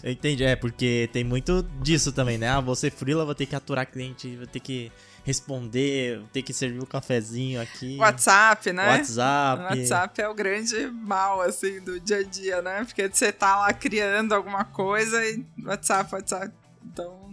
eu 0.03 0.11
entendi, 0.11 0.42
é, 0.42 0.57
porque 0.57 1.09
tem 1.12 1.22
muito 1.22 1.62
disso 1.81 2.12
também, 2.12 2.38
né? 2.38 2.49
Ah, 2.49 2.61
você 2.61 2.90
frila, 2.90 3.25
vou 3.25 3.35
ter 3.35 3.46
que 3.46 3.55
aturar 3.55 3.87
cliente, 3.87 4.37
vou 4.37 4.46
ter 4.46 4.61
que 4.61 4.90
responder, 5.27 6.22
ter 6.33 6.42
que 6.42 6.53
servir 6.53 6.79
o 6.79 6.85
um 6.85 6.87
cafezinho 6.87 7.61
aqui. 7.61 7.96
WhatsApp, 7.99 8.72
né? 8.72 8.96
WhatsApp. 8.96 9.62
WhatsApp 9.62 10.20
é 10.20 10.29
o 10.29 10.35
grande 10.35 10.87
mal, 10.87 11.40
assim, 11.40 11.81
do 11.81 11.99
dia 11.99 12.18
a 12.18 12.22
dia, 12.22 12.62
né? 12.62 12.85
Porque 12.85 13.09
você 13.09 13.33
tá 13.33 13.57
lá 13.57 13.72
criando 13.72 14.33
alguma 14.35 14.64
coisa 14.64 15.25
e 15.25 15.44
WhatsApp, 15.64 16.14
WhatsApp. 16.14 16.53
Então, 16.85 17.31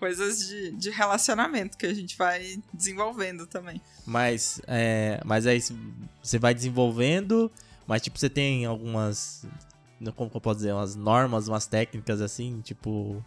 coisas 0.00 0.48
de, 0.48 0.72
de 0.72 0.90
relacionamento 0.90 1.76
que 1.76 1.86
a 1.86 1.94
gente 1.94 2.16
vai 2.16 2.60
desenvolvendo 2.72 3.46
também. 3.46 3.80
Mas, 4.06 4.60
é, 4.66 5.20
mas 5.24 5.46
aí 5.46 5.60
você 6.22 6.38
vai 6.38 6.54
desenvolvendo, 6.54 7.52
mas 7.86 8.00
tipo, 8.00 8.18
você 8.18 8.30
tem 8.30 8.64
algumas, 8.64 9.46
como 10.16 10.30
eu 10.34 10.40
posso 10.40 10.56
dizer, 10.56 10.72
umas 10.72 10.96
normas, 10.96 11.46
umas 11.46 11.66
técnicas 11.66 12.22
assim, 12.22 12.60
tipo 12.62 13.22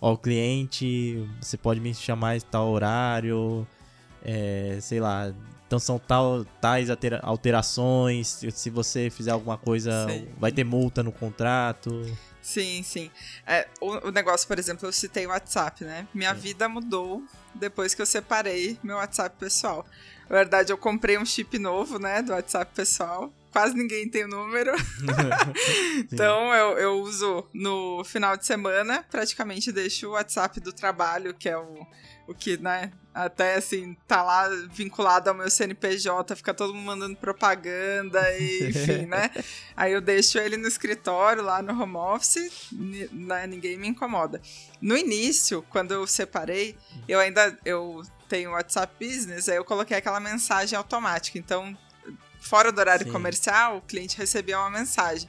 ó, 0.00 0.12
o 0.12 0.18
cliente, 0.18 1.26
você 1.40 1.56
pode 1.56 1.80
me 1.80 1.94
chamar 1.94 2.36
em 2.36 2.40
tal 2.40 2.68
horário, 2.68 3.66
é, 4.22 4.78
sei 4.82 5.00
lá. 5.00 5.32
Então 5.66 5.78
são 5.78 5.98
tal, 5.98 6.44
tais 6.60 6.88
alterações. 7.22 8.42
Se 8.52 8.70
você 8.70 9.10
fizer 9.10 9.32
alguma 9.32 9.58
coisa, 9.58 10.06
sim. 10.08 10.28
vai 10.38 10.52
ter 10.52 10.64
multa 10.64 11.02
no 11.02 11.12
contrato. 11.12 11.90
Sim, 12.42 12.82
sim. 12.82 13.10
É, 13.46 13.66
o, 13.80 14.08
o, 14.08 14.10
negócio, 14.10 14.46
por 14.46 14.58
exemplo, 14.58 14.86
eu 14.86 14.92
citei 14.92 15.26
o 15.26 15.30
WhatsApp, 15.30 15.84
né? 15.84 16.06
Minha 16.14 16.34
sim. 16.34 16.40
vida 16.40 16.68
mudou 16.68 17.22
depois 17.54 17.94
que 17.94 18.02
eu 18.02 18.06
separei 18.06 18.78
meu 18.82 18.96
WhatsApp 18.96 19.36
pessoal. 19.38 19.86
Na 20.28 20.36
verdade, 20.36 20.72
eu 20.72 20.78
comprei 20.78 21.18
um 21.18 21.24
chip 21.24 21.58
novo, 21.58 21.98
né, 21.98 22.22
do 22.22 22.32
WhatsApp 22.32 22.72
pessoal 22.74 23.32
quase 23.50 23.74
ninguém 23.74 24.08
tem 24.08 24.24
o 24.24 24.28
número. 24.28 24.72
então 26.12 26.54
eu, 26.54 26.78
eu 26.78 27.00
uso 27.00 27.44
no 27.52 28.04
final 28.04 28.36
de 28.36 28.46
semana, 28.46 29.04
praticamente 29.10 29.72
deixo 29.72 30.08
o 30.08 30.12
WhatsApp 30.12 30.60
do 30.60 30.72
trabalho, 30.72 31.34
que 31.34 31.48
é 31.48 31.56
o, 31.56 31.86
o 32.28 32.34
que, 32.34 32.58
né, 32.58 32.92
até 33.14 33.54
assim, 33.54 33.96
tá 34.06 34.22
lá 34.22 34.46
vinculado 34.70 35.30
ao 35.30 35.34
meu 35.34 35.50
CNPJ, 35.50 36.36
fica 36.36 36.52
todo 36.52 36.74
mundo 36.74 36.84
mandando 36.84 37.16
propaganda 37.16 38.20
e 38.38 38.68
enfim, 38.68 39.06
né? 39.06 39.30
Aí 39.74 39.94
eu 39.94 40.00
deixo 40.02 40.38
ele 40.38 40.58
no 40.58 40.68
escritório, 40.68 41.42
lá 41.42 41.62
no 41.62 41.72
home 41.72 41.96
office, 41.96 42.68
né, 42.70 43.46
ninguém 43.46 43.78
me 43.78 43.88
incomoda. 43.88 44.42
No 44.78 44.94
início, 44.94 45.64
quando 45.70 45.92
eu 45.92 46.06
separei, 46.06 46.76
eu 47.08 47.18
ainda 47.18 47.58
eu 47.64 48.02
tenho 48.28 48.50
WhatsApp 48.50 48.92
Business, 49.02 49.48
aí 49.48 49.56
eu 49.56 49.64
coloquei 49.64 49.96
aquela 49.96 50.20
mensagem 50.20 50.76
automática. 50.76 51.38
Então, 51.38 51.76
fora 52.38 52.70
do 52.70 52.78
horário 52.78 53.06
Sim. 53.06 53.12
comercial, 53.12 53.78
o 53.78 53.80
cliente 53.80 54.18
recebia 54.18 54.58
uma 54.58 54.70
mensagem. 54.70 55.26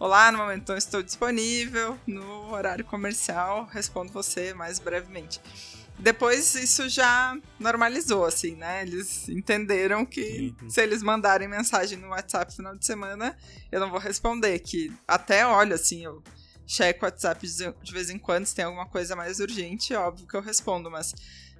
Olá, 0.00 0.32
no 0.32 0.38
momento 0.38 0.70
não 0.70 0.76
estou 0.76 1.00
disponível, 1.00 1.96
no 2.08 2.52
horário 2.52 2.84
comercial 2.84 3.68
respondo 3.70 4.10
você 4.10 4.52
mais 4.52 4.80
brevemente. 4.80 5.40
Depois 6.00 6.54
isso 6.54 6.88
já 6.88 7.36
normalizou, 7.58 8.24
assim, 8.24 8.56
né? 8.56 8.82
Eles 8.82 9.28
entenderam 9.28 10.06
que 10.06 10.54
uhum. 10.60 10.70
se 10.70 10.80
eles 10.80 11.02
mandarem 11.02 11.46
mensagem 11.46 11.98
no 11.98 12.08
WhatsApp 12.08 12.50
no 12.50 12.56
final 12.56 12.76
de 12.76 12.86
semana, 12.86 13.36
eu 13.70 13.78
não 13.78 13.90
vou 13.90 13.98
responder. 13.98 14.58
Que 14.60 14.90
até 15.06 15.46
olha, 15.46 15.74
assim, 15.74 16.04
eu 16.04 16.22
checo 16.66 17.04
o 17.04 17.08
WhatsApp 17.08 17.46
de 17.46 17.92
vez 17.92 18.08
em 18.08 18.18
quando, 18.18 18.46
se 18.46 18.54
tem 18.54 18.64
alguma 18.64 18.86
coisa 18.86 19.14
mais 19.14 19.40
urgente, 19.40 19.92
óbvio 19.94 20.26
que 20.26 20.36
eu 20.36 20.40
respondo, 20.40 20.90
mas 20.90 21.12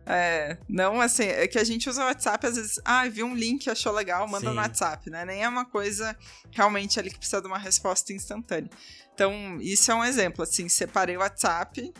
é, 0.06 0.56
não 0.68 1.00
assim, 1.00 1.24
é 1.24 1.46
que 1.46 1.58
a 1.58 1.64
gente 1.64 1.90
usa 1.90 2.02
o 2.02 2.06
WhatsApp 2.06 2.46
às 2.46 2.56
vezes, 2.56 2.80
ah, 2.84 3.06
viu 3.08 3.26
um 3.26 3.34
link, 3.34 3.68
achou 3.68 3.92
legal, 3.92 4.26
manda 4.26 4.48
Sim. 4.48 4.54
no 4.54 4.60
WhatsApp, 4.60 5.10
né? 5.10 5.24
Nem 5.24 5.42
é 5.42 5.48
uma 5.48 5.64
coisa 5.66 6.16
realmente 6.50 6.98
ali 6.98 7.10
que 7.10 7.18
precisa 7.18 7.42
de 7.42 7.46
uma 7.46 7.58
resposta 7.58 8.12
instantânea. 8.12 8.70
Então, 9.12 9.58
isso 9.60 9.90
é 9.90 9.94
um 9.94 10.04
exemplo, 10.04 10.42
assim, 10.42 10.68
separei 10.68 11.16
o 11.16 11.20
WhatsApp, 11.20 11.92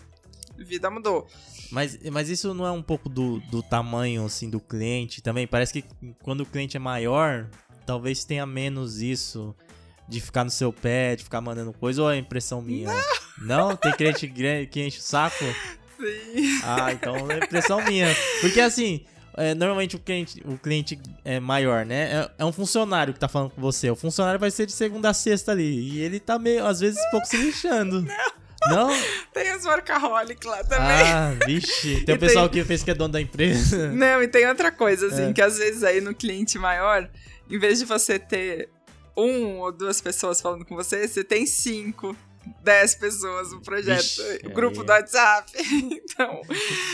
vida 0.57 0.91
mudou. 0.91 1.29
Mas, 1.71 1.99
mas 2.11 2.29
isso 2.29 2.53
não 2.53 2.67
é 2.67 2.71
um 2.71 2.83
pouco 2.83 3.09
do, 3.09 3.41
do 3.51 3.63
tamanho, 3.63 4.25
assim, 4.25 4.51
do 4.51 4.61
cliente 4.61 5.23
também? 5.23 5.47
Parece 5.47 5.73
que 5.73 5.85
quando 6.23 6.41
o 6.41 6.47
cliente 6.47 6.77
é 6.77 6.81
maior, 6.81 7.49
talvez 7.87 8.25
tenha 8.25 8.45
menos 8.45 9.01
isso 9.01 9.55
de 10.09 10.21
ficar 10.21 10.45
no 10.45 10.51
seu 10.51 10.73
pé, 10.73 11.15
de 11.15 11.23
ficar 11.23 11.41
mandando 11.41 11.73
coisa, 11.73 12.03
ou 12.03 12.11
é 12.11 12.17
impressão 12.17 12.61
minha? 12.61 12.89
Não, 13.39 13.71
não? 13.71 13.77
tem 13.77 13.93
cliente 13.93 14.27
que 14.71 14.85
enche 14.85 14.99
o 14.99 15.03
saco? 15.03 15.45
Sim. 15.97 16.61
Ah, 16.65 16.93
então 16.93 17.31
é 17.31 17.39
impressão 17.39 17.85
minha. 17.85 18.09
Porque 18.41 18.61
assim, 18.61 19.05
é, 19.37 19.55
normalmente 19.55 19.97
o 19.97 19.99
cliente, 19.99 20.43
o 20.45 20.59
cliente 20.59 20.99
é 21.25 21.39
maior, 21.39 21.87
né? 21.87 22.13
É, 22.13 22.31
é, 22.39 22.45
um 22.45 22.53
funcionário 22.53 23.15
que 23.15 23.21
tá 23.21 23.29
falando 23.29 23.51
com 23.51 23.61
você. 23.61 23.91
O 23.91 23.97
funcionário 23.97 24.41
vai 24.41 24.51
ser 24.51 24.67
de 24.67 24.73
segunda 24.73 25.11
a 25.11 25.15
sexta 25.15 25.53
ali. 25.53 25.93
E 25.93 26.01
ele 26.01 26.19
tá 26.19 26.39
meio, 26.39 26.67
às 26.67 26.81
vezes, 26.81 26.99
um 27.07 27.11
pouco 27.11 27.27
se 27.27 27.37
lixando. 27.37 28.03
Não. 28.03 28.40
Não? 28.69 28.91
Tem 29.33 29.57
os 29.57 29.65
workaholic 29.65 30.47
lá 30.47 30.63
também. 30.65 30.87
Ah, 30.87 31.35
vixe. 31.47 32.03
Tem 32.05 32.15
o 32.15 32.19
pessoal 32.19 32.49
tem... 32.49 32.61
que 32.61 32.67
fez 32.67 32.83
que 32.83 32.91
é 32.91 32.95
dono 32.95 33.13
da 33.13 33.21
empresa. 33.21 33.89
Não, 33.93 34.23
e 34.23 34.29
tem 34.29 34.47
outra 34.47 34.71
coisa, 34.71 35.07
assim, 35.07 35.31
é. 35.31 35.33
que 35.33 35.41
às 35.41 35.59
vezes 35.59 35.83
aí 35.83 36.01
no 36.01 36.15
cliente 36.15 36.59
maior, 36.59 37.09
em 37.49 37.59
vez 37.59 37.79
de 37.79 37.85
você 37.85 38.19
ter 38.19 38.69
um 39.17 39.59
ou 39.59 39.73
duas 39.73 40.01
pessoas 40.01 40.41
falando 40.41 40.65
com 40.65 40.75
você, 40.75 41.07
você 41.07 41.25
tem 41.25 41.47
cinco 41.47 42.17
10 42.63 42.95
pessoas 42.97 43.53
no 43.53 43.61
projeto, 43.63 44.01
Vixe, 44.03 44.41
o 44.47 44.51
grupo 44.51 44.81
aí- 44.81 44.87
do 44.87 44.93
WhatsApp. 44.93 45.53
Então, 46.11 46.43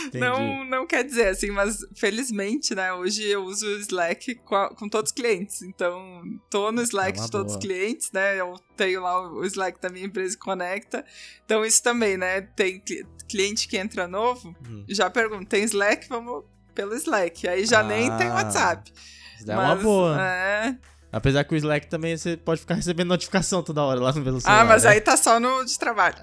Entendi. 0.06 0.18
não, 0.18 0.64
não 0.64 0.86
quer 0.86 1.02
dizer 1.02 1.28
assim, 1.28 1.50
mas 1.50 1.78
felizmente, 1.96 2.74
né? 2.74 2.92
Hoje 2.92 3.24
eu 3.24 3.42
uso 3.44 3.66
o 3.66 3.78
Slack 3.80 4.36
com, 4.36 4.54
a- 4.54 4.68
com 4.74 4.88
todos 4.88 5.10
os 5.10 5.14
clientes. 5.14 5.62
Então, 5.62 6.22
tô 6.48 6.70
no 6.70 6.80
Slack 6.82 7.18
É 7.18 7.22
de 7.24 7.30
todos 7.30 7.52
boa. 7.54 7.58
os 7.58 7.64
clientes, 7.64 8.12
né? 8.12 8.38
Eu 8.40 8.54
tenho 8.76 9.02
lá 9.02 9.28
o 9.32 9.44
Slack 9.44 9.80
da 9.80 9.88
minha 9.88 10.06
empresa 10.06 10.34
e 10.36 10.38
conecta. 10.38 11.04
Então, 11.44 11.64
isso 11.64 11.82
também, 11.82 12.16
né? 12.16 12.42
Tem 12.42 12.78
cli- 12.78 13.04
cliente 13.28 13.66
que 13.66 13.76
entra 13.76 14.06
novo, 14.06 14.54
Hum. 14.68 14.84
já 14.88 15.10
pergunta, 15.10 15.46
tem 15.46 15.64
Slack? 15.64 16.08
Vamos 16.08 16.44
pelo 16.74 16.94
Slack. 16.94 17.48
Aí 17.48 17.64
já 17.66 17.82
nem 17.82 18.16
tem 18.18 18.28
Ah, 18.28 18.34
WhatsApp. 18.34 18.92
Isso 19.36 19.46
daí 19.46 19.56
é 19.56 19.58
uma 19.60 19.74
Mas, 19.74 19.82
boa. 19.82 20.22
É. 20.22 20.78
Apesar 21.16 21.44
que 21.44 21.54
o 21.54 21.56
Slack 21.56 21.86
também 21.86 22.16
você 22.16 22.36
pode 22.36 22.60
ficar 22.60 22.74
recebendo 22.76 23.08
notificação 23.08 23.62
toda 23.62 23.82
hora 23.82 23.98
lá 24.00 24.12
no 24.12 24.22
celular. 24.40 24.42
Ah, 24.60 24.64
mas 24.64 24.84
né? 24.84 24.90
aí 24.90 25.00
tá 25.00 25.16
só 25.16 25.40
no 25.40 25.64
de 25.64 25.78
trabalho. 25.78 26.16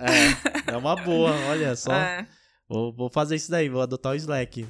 É, 0.67 0.73
é 0.73 0.77
uma 0.77 0.95
boa, 0.95 1.31
olha 1.49 1.75
só. 1.75 1.93
É. 1.93 2.27
Vou, 2.69 2.93
vou 2.93 3.09
fazer 3.09 3.35
isso 3.35 3.49
daí, 3.51 3.69
vou 3.69 3.81
adotar 3.81 4.11
o 4.11 4.15
Slack. 4.15 4.67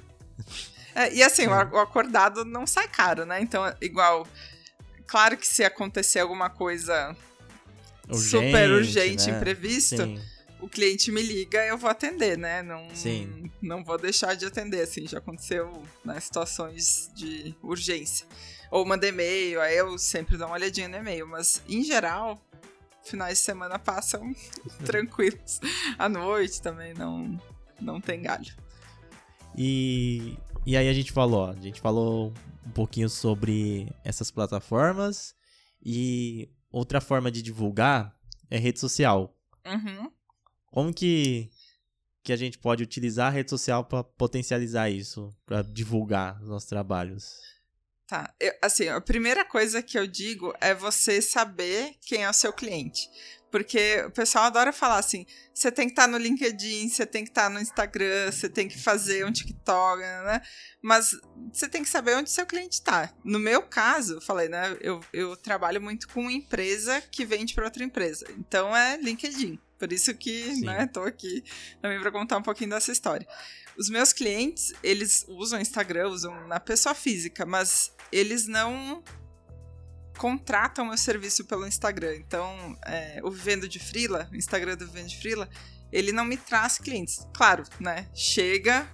É, 0.96 1.14
e 1.14 1.22
assim, 1.24 1.48
o 1.48 1.54
a- 1.54 1.70
o 1.74 1.78
acordado 1.78 2.46
não 2.46 2.66
sai 2.68 2.88
caro, 2.88 3.26
né? 3.26 3.42
Então, 3.42 3.66
é 3.66 3.76
igual. 3.82 4.28
Claro 5.08 5.36
que 5.38 5.46
se 5.46 5.64
acontecer 5.64 6.20
alguma 6.20 6.50
coisa 6.50 7.16
super 8.12 8.72
urgente, 8.72 9.30
né? 9.30 9.38
imprevisto, 9.38 9.98
Sim. 9.98 10.20
o 10.60 10.68
cliente 10.68 11.12
me 11.12 11.22
liga, 11.22 11.64
eu 11.66 11.78
vou 11.78 11.90
atender, 11.90 12.38
né? 12.38 12.62
Não, 12.62 12.88
Sim. 12.94 13.50
não 13.62 13.84
vou 13.84 13.98
deixar 13.98 14.36
de 14.36 14.46
atender, 14.46 14.82
assim, 14.82 15.08
já 15.08 15.18
aconteceu 15.20 15.84
né, 16.04 16.20
situações 16.20 17.12
de 17.16 17.54
urgência. 17.62 18.26
Ou 18.74 18.84
manda 18.84 19.08
e-mail, 19.08 19.62
aí 19.62 19.78
eu 19.78 20.00
sempre 20.00 20.36
dou 20.36 20.48
uma 20.48 20.56
olhadinha 20.56 20.88
no 20.88 20.98
e-mail, 20.98 21.28
mas 21.28 21.62
em 21.70 21.84
geral, 21.84 22.44
finais 23.04 23.38
de 23.38 23.44
semana 23.44 23.78
passam 23.78 24.34
tranquilos. 24.84 25.60
À 25.96 26.10
noite 26.10 26.60
também 26.60 26.92
não, 26.96 27.40
não 27.80 28.02
tem 28.02 28.24
galho. 28.24 28.52
E, 29.56 30.36
e 30.66 30.76
aí 30.76 30.90
a 30.90 30.94
gente 30.94 31.12
falou, 31.12 31.52
a 31.52 31.56
gente 31.62 31.80
falou 31.80 32.34
um 32.66 32.72
pouquinho 32.72 33.08
sobre 33.12 33.96
essas 34.04 34.32
plataformas 34.32 35.36
e 35.80 36.50
outra 36.72 37.00
forma 37.00 37.30
de 37.30 37.44
divulgar 37.44 38.18
é 38.50 38.58
rede 38.58 38.80
social. 38.80 39.38
Uhum. 39.68 40.12
Como 40.66 40.92
que, 40.92 41.52
que 42.24 42.34
a 42.34 42.38
gente 42.38 42.58
pode 42.58 42.82
utilizar 42.82 43.28
a 43.28 43.36
rede 43.36 43.52
social 43.52 43.86
para 43.86 44.04
potencializar 44.04 44.90
isso, 44.90 45.32
para 45.46 45.62
divulgar 45.62 46.42
os 46.42 46.50
nossos 46.50 46.68
trabalhos? 46.68 47.53
Tá. 48.14 48.32
Eu- 48.40 48.54
assim, 48.62 48.88
a 48.90 49.02
primeira 49.02 49.44
coisa 49.44 49.82
que 49.82 49.98
eu 49.98 50.06
digo 50.06 50.54
é 50.62 50.72
você 50.76 51.20
saber 51.20 51.96
quem 52.00 52.24
é 52.24 52.30
o 52.30 52.34
seu 52.34 52.54
cliente. 52.54 53.10
Porque 53.50 54.04
o 54.06 54.12
pessoal 54.12 54.46
adora 54.46 54.72
falar 54.72 55.00
assim: 55.00 55.26
você 55.52 55.72
tem 55.72 55.88
que 55.88 55.94
estar 55.94 56.08
no 56.08 56.20
LinkedIn, 56.20 56.90
você 56.90 57.08
tem 57.08 57.24
que 57.24 57.32
estar 57.32 57.50
no 57.50 57.60
Instagram, 57.60 58.32
você 58.32 58.48
tem 58.48 58.68
que 58.68 58.80
fazer 58.80 59.26
um 59.26 59.32
TikTok, 59.32 60.00
né? 60.00 60.44
Mas 60.80 61.18
você 61.52 61.68
tem 61.68 61.82
que 61.82 61.90
saber 61.90 62.16
onde 62.16 62.30
seu 62.30 62.46
cliente 62.46 62.76
está. 62.76 63.12
No 63.24 63.40
meu 63.40 63.64
caso, 63.64 64.18
eu 64.18 64.22
falei, 64.22 64.48
né? 64.48 64.78
Eu, 64.80 65.00
eu 65.12 65.36
trabalho 65.36 65.82
muito 65.82 66.08
com 66.10 66.30
empresa 66.30 67.02
que 67.10 67.26
vende 67.26 67.56
para 67.56 67.66
outra 67.66 67.84
empresa. 67.84 68.28
Então 68.38 68.78
é 68.78 68.96
LinkedIn. 68.98 69.60
Por 69.80 69.92
isso 69.92 70.14
que, 70.14 70.56
Sim. 70.56 70.66
né, 70.66 70.88
tô 70.88 71.02
aqui 71.02 71.44
também 71.82 72.00
para 72.00 72.12
contar 72.12 72.38
um 72.38 72.44
pouquinho 72.44 72.70
dessa 72.70 72.92
história. 72.92 73.28
Os 73.78 73.90
meus 73.90 74.14
clientes, 74.14 74.74
eles 74.84 75.26
usam 75.28 75.60
Instagram, 75.60 76.10
usam 76.10 76.48
na 76.48 76.60
pessoa 76.60 76.94
física, 76.94 77.46
mas 77.46 77.92
eles 78.12 78.48
não 78.48 79.04
contratam 80.18 80.86
meu 80.86 80.98
serviço 80.98 81.46
pelo 81.46 81.68
Instagram. 81.68 82.16
Então, 82.16 82.78
é, 82.86 83.20
o 83.24 83.32
Vivendo 83.32 83.68
de 83.68 83.80
Frila, 83.80 84.30
o 84.32 84.36
Instagram 84.36 84.78
do 84.78 84.86
Vivendo 84.86 85.08
de 85.08 85.18
Frila, 85.18 85.50
ele 85.92 86.12
não 86.12 86.24
me 86.24 86.38
traz 86.38 86.78
clientes. 86.78 87.28
Claro, 87.34 87.64
né? 87.80 88.10
Chega 88.14 88.88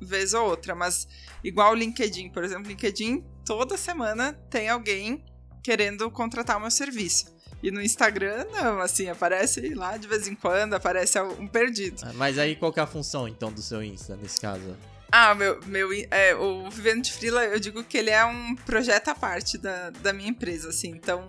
vez 0.00 0.34
ou 0.34 0.46
outra, 0.46 0.74
mas 0.74 1.08
igual 1.42 1.72
o 1.72 1.74
LinkedIn, 1.74 2.30
por 2.30 2.44
exemplo, 2.44 2.68
LinkedIn, 2.68 3.24
toda 3.44 3.76
semana 3.76 4.32
tem 4.50 4.68
alguém 4.68 5.24
querendo 5.64 6.08
contratar 6.10 6.56
o 6.56 6.60
meu 6.60 6.70
serviço. 6.70 7.34
E 7.62 7.70
no 7.70 7.80
Instagram, 7.80 8.46
não, 8.52 8.78
assim, 8.80 9.08
aparece 9.08 9.72
lá 9.74 9.96
de 9.96 10.06
vez 10.06 10.28
em 10.28 10.34
quando, 10.34 10.74
aparece 10.74 11.18
um 11.18 11.48
perdido. 11.48 12.02
Ah, 12.04 12.12
Mas 12.12 12.38
aí 12.38 12.54
qual 12.54 12.72
é 12.76 12.80
a 12.80 12.86
função, 12.86 13.26
então, 13.26 13.50
do 13.50 13.62
seu 13.62 13.82
Insta, 13.82 14.14
nesse 14.16 14.38
caso? 14.38 14.76
Ah, 15.10 15.34
meu, 15.34 15.58
meu 15.64 15.88
é, 16.10 16.34
o 16.34 16.68
Vivendo 16.68 17.02
de 17.02 17.12
Frila, 17.12 17.44
eu 17.44 17.58
digo 17.58 17.82
que 17.82 17.96
ele 17.96 18.10
é 18.10 18.24
um 18.24 18.54
projeto 18.54 19.08
à 19.08 19.14
parte 19.14 19.56
da, 19.56 19.90
da 19.90 20.12
minha 20.12 20.28
empresa, 20.28 20.68
assim. 20.68 20.90
Então, 20.90 21.26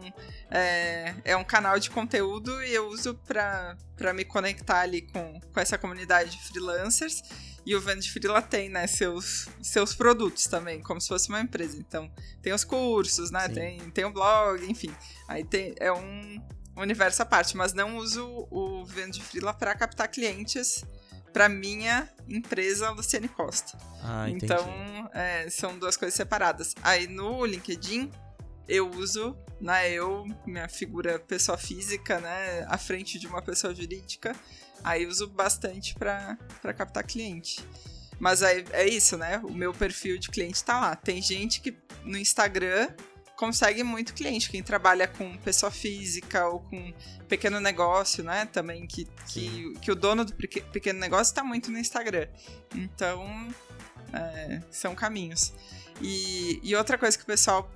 é, 0.52 1.14
é 1.24 1.38
um 1.38 1.44
canal 1.44 1.80
de 1.80 1.90
conteúdo 1.90 2.62
e 2.64 2.74
eu 2.74 2.88
uso 2.90 3.16
pra 3.26 3.78
pra 3.96 4.14
me 4.14 4.26
conectar 4.26 4.82
ali 4.82 5.02
com, 5.02 5.40
com 5.54 5.60
essa 5.60 5.78
comunidade 5.78 6.32
de 6.32 6.44
freelancers. 6.50 7.24
E 7.66 7.76
o 7.76 7.82
de 7.82 8.12
Frila 8.12 8.42
tem, 8.42 8.70
né, 8.70 8.86
seus, 8.86 9.48
seus 9.62 9.94
produtos 9.96 10.44
também, 10.44 10.82
como 10.82 11.02
se 11.02 11.08
fosse 11.08 11.30
uma 11.30 11.42
empresa. 11.42 11.78
Então, 11.78 12.12
tem 12.42 12.54
os 12.54 12.64
cursos, 12.64 13.32
né, 13.32 13.48
Sim. 13.48 13.54
tem, 13.54 13.90
tem 13.92 14.06
o 14.06 14.12
blog, 14.12 14.64
enfim. 14.70 14.94
Aí 15.28 15.44
tem, 15.44 15.74
é 15.80 15.92
um 15.92 16.40
universo 16.78 17.24
à 17.24 17.26
parte, 17.26 17.58
mas 17.58 17.74
não 17.74 17.98
uso 17.98 18.48
o 18.52 18.86
de 19.12 19.24
Frila 19.24 19.54
para 19.54 19.74
captar 19.74 20.08
clientes 20.08 20.84
para 21.34 21.50
minha 21.50 22.10
empresa 22.30 22.92
Luciane 22.92 23.28
Costa. 23.28 23.78
Ah, 24.02 24.30
então, 24.30 25.10
é, 25.14 25.50
são 25.50 25.78
duas 25.78 25.98
coisas 25.98 26.16
separadas. 26.16 26.74
Aí 26.82 27.08
no 27.08 27.46
LinkedIn, 27.46 28.10
eu 28.68 28.90
uso, 28.92 29.36
né, 29.60 29.92
eu, 29.92 30.26
minha 30.46 30.70
figura 30.70 31.20
pessoa 31.20 31.58
física, 31.58 32.20
né, 32.20 32.66
à 32.70 32.78
frente 32.78 33.20
de 33.20 33.28
uma 33.28 33.42
pessoa 33.42 33.76
jurídica, 33.76 34.34
aí 34.84 35.06
uso 35.06 35.28
bastante 35.28 35.96
para 35.96 36.38
captar 36.76 37.04
cliente. 37.04 37.64
Mas 38.20 38.42
aí 38.42 38.64
é 38.72 38.88
isso, 38.88 39.18
né? 39.18 39.40
O 39.44 39.52
meu 39.52 39.74
perfil 39.74 40.18
de 40.18 40.30
cliente 40.30 40.64
tá 40.64 40.80
lá. 40.80 40.96
Tem 40.96 41.22
gente 41.22 41.60
que 41.60 41.78
no 42.04 42.18
Instagram 42.18 42.90
consegue 43.36 43.84
muito 43.84 44.14
cliente. 44.14 44.50
Quem 44.50 44.64
trabalha 44.64 45.08
com 45.08 45.38
pessoa 45.40 45.70
física 45.70 46.48
ou 46.48 46.62
com 46.62 46.94
pequeno 47.28 47.60
negócio, 47.60 48.24
né? 48.24 48.46
Também 48.46 48.88
que, 48.88 49.06
que, 49.28 49.74
que 49.82 49.92
o 49.92 49.96
dono 49.96 50.24
do 50.24 50.34
peque- 50.34 50.62
pequeno 50.62 51.00
negócio 51.00 51.32
está 51.32 51.44
muito 51.44 51.70
no 51.70 51.78
Instagram. 51.78 52.28
Então, 52.74 53.54
é, 54.14 54.62
são 54.72 54.96
caminhos. 54.96 55.52
E, 56.02 56.60
e 56.64 56.74
outra 56.76 56.98
coisa 56.98 57.18
que 57.18 57.24
o 57.24 57.28
pessoal 57.28 57.70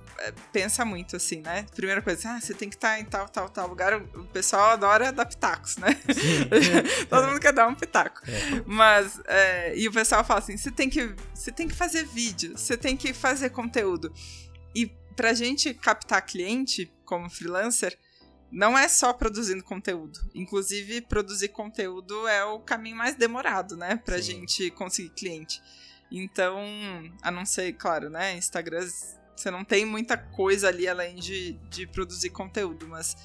pensa 0.52 0.84
muito, 0.84 1.16
assim, 1.16 1.40
né? 1.40 1.64
Primeira 1.74 2.02
coisa, 2.02 2.30
ah, 2.30 2.40
você 2.40 2.54
tem 2.54 2.68
que 2.68 2.76
estar 2.76 3.00
em 3.00 3.04
tal, 3.04 3.28
tal, 3.28 3.48
tal 3.48 3.68
lugar. 3.68 3.94
O 3.94 4.24
pessoal 4.26 4.70
adora 4.70 5.12
dar 5.12 5.26
pitacos, 5.26 5.76
né? 5.76 5.88
Sim. 6.12 7.06
Todo 7.08 7.28
mundo 7.28 7.40
quer 7.40 7.52
dar 7.52 7.66
um 7.66 7.74
pitaco. 7.74 8.20
É. 8.28 8.62
Mas, 8.66 9.20
é, 9.26 9.76
e 9.76 9.88
o 9.88 9.92
pessoal 9.92 10.24
fala 10.24 10.40
assim: 10.40 10.56
você 10.56 10.70
tem 10.70 10.88
que, 10.90 11.14
você 11.34 11.50
tem 11.50 11.66
que 11.66 11.74
fazer 11.74 12.04
vídeo, 12.04 12.56
você 12.56 12.76
tem 12.76 12.96
que 12.96 13.12
fazer 13.12 13.50
conteúdo. 13.50 14.12
E 14.74 14.86
pra 15.16 15.32
gente 15.32 15.74
captar 15.74 16.22
cliente 16.22 16.92
como 17.04 17.28
freelancer, 17.28 17.98
não 18.50 18.76
é 18.76 18.88
só 18.88 19.12
produzindo 19.12 19.62
conteúdo. 19.62 20.18
Inclusive, 20.34 21.00
produzir 21.02 21.48
conteúdo 21.48 22.26
é 22.26 22.44
o 22.44 22.60
caminho 22.60 22.96
mais 22.96 23.14
demorado, 23.14 23.76
né? 23.76 23.96
Pra 24.04 24.16
Sim. 24.16 24.22
gente 24.22 24.70
conseguir 24.72 25.10
cliente. 25.10 25.62
Então, 26.10 26.58
a 27.22 27.30
não 27.30 27.46
ser, 27.46 27.72
claro, 27.74 28.10
né? 28.10 28.36
Instagram, 28.36 28.84
você 29.36 29.50
não 29.50 29.64
tem 29.64 29.84
muita 29.84 30.16
coisa 30.16 30.68
ali 30.68 30.86
além 30.86 31.16
de, 31.16 31.52
de 31.70 31.86
produzir 31.86 32.30
conteúdo, 32.30 32.86
mas 32.88 33.16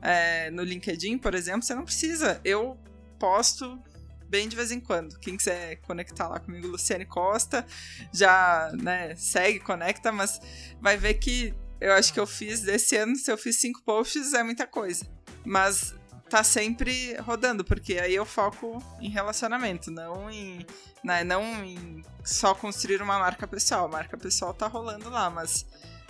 é, 0.00 0.50
no 0.50 0.62
LinkedIn, 0.62 1.18
por 1.18 1.34
exemplo, 1.34 1.62
você 1.62 1.74
não 1.74 1.84
precisa. 1.84 2.40
Eu 2.44 2.78
posto 3.18 3.82
bem 4.28 4.48
de 4.48 4.56
vez 4.56 4.70
em 4.70 4.80
quando. 4.80 5.18
Quem 5.18 5.36
quiser 5.36 5.76
conectar 5.76 6.28
lá 6.28 6.38
comigo, 6.38 6.66
Luciane 6.68 7.06
Costa, 7.06 7.66
já 8.12 8.70
né, 8.80 9.14
segue, 9.16 9.60
conecta, 9.60 10.12
mas 10.12 10.40
vai 10.80 10.96
ver 10.96 11.14
que 11.14 11.54
eu 11.80 11.92
acho 11.92 12.12
que 12.12 12.20
eu 12.20 12.26
fiz 12.26 12.62
desse 12.62 12.96
ano, 12.96 13.16
se 13.16 13.30
eu 13.30 13.36
fiz 13.36 13.56
cinco 13.56 13.82
posts, 13.82 14.32
é 14.34 14.42
muita 14.42 14.66
coisa. 14.66 15.06
Mas 15.44 15.94
tá 16.28 16.42
sempre 16.42 17.16
rodando, 17.20 17.64
porque 17.64 17.94
aí 17.94 18.14
eu 18.14 18.24
foco 18.26 18.82
em 19.00 19.08
relacionamento, 19.08 19.90
não 19.90 20.28
em, 20.30 20.64
né, 21.04 21.22
não 21.22 21.42
em 21.64 22.02
só 22.24 22.54
construir 22.54 23.00
uma 23.00 23.18
marca 23.18 23.46
pessoal. 23.46 23.84
A 23.86 23.88
marca 23.88 24.16
pessoal 24.16 24.52
tá 24.52 24.66
rolando 24.66 25.08
lá, 25.08 25.30
mas 25.30 25.64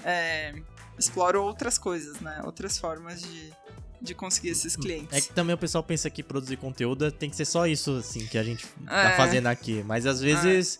é, 0.04 0.54
exploro 0.98 1.42
outras 1.42 1.76
coisas, 1.78 2.20
né? 2.20 2.40
Outras 2.44 2.78
formas 2.78 3.20
de, 3.20 3.52
de 4.00 4.14
conseguir 4.14 4.48
esses 4.50 4.74
clientes. 4.74 5.12
É 5.16 5.20
que 5.20 5.32
também 5.34 5.54
o 5.54 5.58
pessoal 5.58 5.84
pensa 5.84 6.08
que 6.08 6.22
produzir 6.22 6.56
conteúdo 6.56 7.10
tem 7.12 7.28
que 7.28 7.36
ser 7.36 7.44
só 7.44 7.66
isso, 7.66 7.96
assim, 7.96 8.26
que 8.26 8.38
a 8.38 8.42
gente 8.42 8.66
tá 8.86 9.10
É. 9.10 9.16
fazendo 9.16 9.46
aqui. 9.48 9.82
Mas 9.86 10.06
às 10.06 10.20
vezes, 10.20 10.78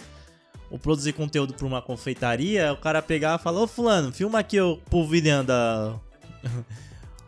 o 0.71 0.79
produzir 0.79 1.13
conteúdo 1.13 1.53
pra 1.53 1.67
uma 1.67 1.83
confeitaria, 1.83 2.73
o 2.73 2.77
cara 2.79 3.03
pegar 3.03 3.39
e 3.39 3.43
falar, 3.43 3.61
ô 3.61 3.67
fulano, 3.67 4.11
filma 4.13 4.39
aqui 4.39 4.57
eu 4.57 4.81
polvilhando 4.91 5.53
a- 5.53 6.01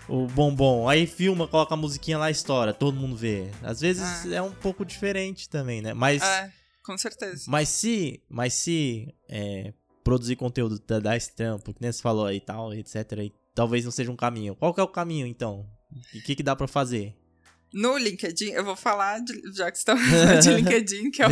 o 0.08 0.26
bombom. 0.26 0.88
Aí 0.88 1.06
filma, 1.06 1.46
coloca 1.46 1.74
a 1.74 1.76
musiquinha 1.76 2.18
lá 2.18 2.28
e 2.28 2.32
estoura, 2.32 2.72
todo 2.72 2.96
mundo 2.96 3.16
vê. 3.16 3.50
Às 3.62 3.80
vezes 3.80 4.26
é 4.26 4.40
um 4.42 4.52
pouco 4.52 4.84
diferente 4.84 5.48
também, 5.48 5.80
né? 5.82 5.92
Mas, 5.94 6.22
É, 6.22 6.50
com 6.82 6.96
certeza. 6.96 7.44
mas 7.48 7.68
se, 7.68 8.22
mas 8.28 8.54
se 8.54 9.14
é, 9.28 9.72
produzir 10.02 10.36
conteúdo 10.36 10.78
dá- 10.86 10.98
dá 11.00 11.16
esse 11.16 11.32
trampo, 11.34 11.74
que 11.74 11.82
nem 11.82 11.92
você 11.92 12.00
falou 12.00 12.26
aí 12.26 12.36
e 12.38 12.40
tal, 12.40 12.72
etc, 12.72 12.94
e 13.22 13.32
talvez 13.54 13.84
não 13.84 13.90
seja 13.92 14.10
um 14.10 14.16
caminho. 14.16 14.54
Qual 14.56 14.72
que 14.72 14.80
é 14.80 14.82
o 14.82 14.88
caminho, 14.88 15.26
então? 15.26 15.68
O 16.14 16.22
que 16.22 16.34
que 16.34 16.42
dá 16.42 16.54
pra 16.56 16.66
fazer? 16.68 17.14
No 17.72 17.98
LinkedIn, 17.98 18.52
eu 18.52 18.64
vou 18.64 18.74
falar, 18.76 19.20
de, 19.20 19.34
já 19.54 19.70
que 19.70 19.76
estamos 19.76 20.02
falando 20.02 20.40
de 20.40 20.48
LinkedIn, 20.56 21.10
que 21.10 21.20
é, 21.22 21.26
o, 21.28 21.30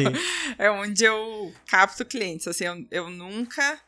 é, 0.59 0.71
onde 0.71 1.03
eu 1.05 1.51
capto 1.67 2.05
clientes. 2.05 2.47
Assim, 2.47 2.65
eu, 2.65 2.87
eu 2.91 3.11
nunca 3.11 3.81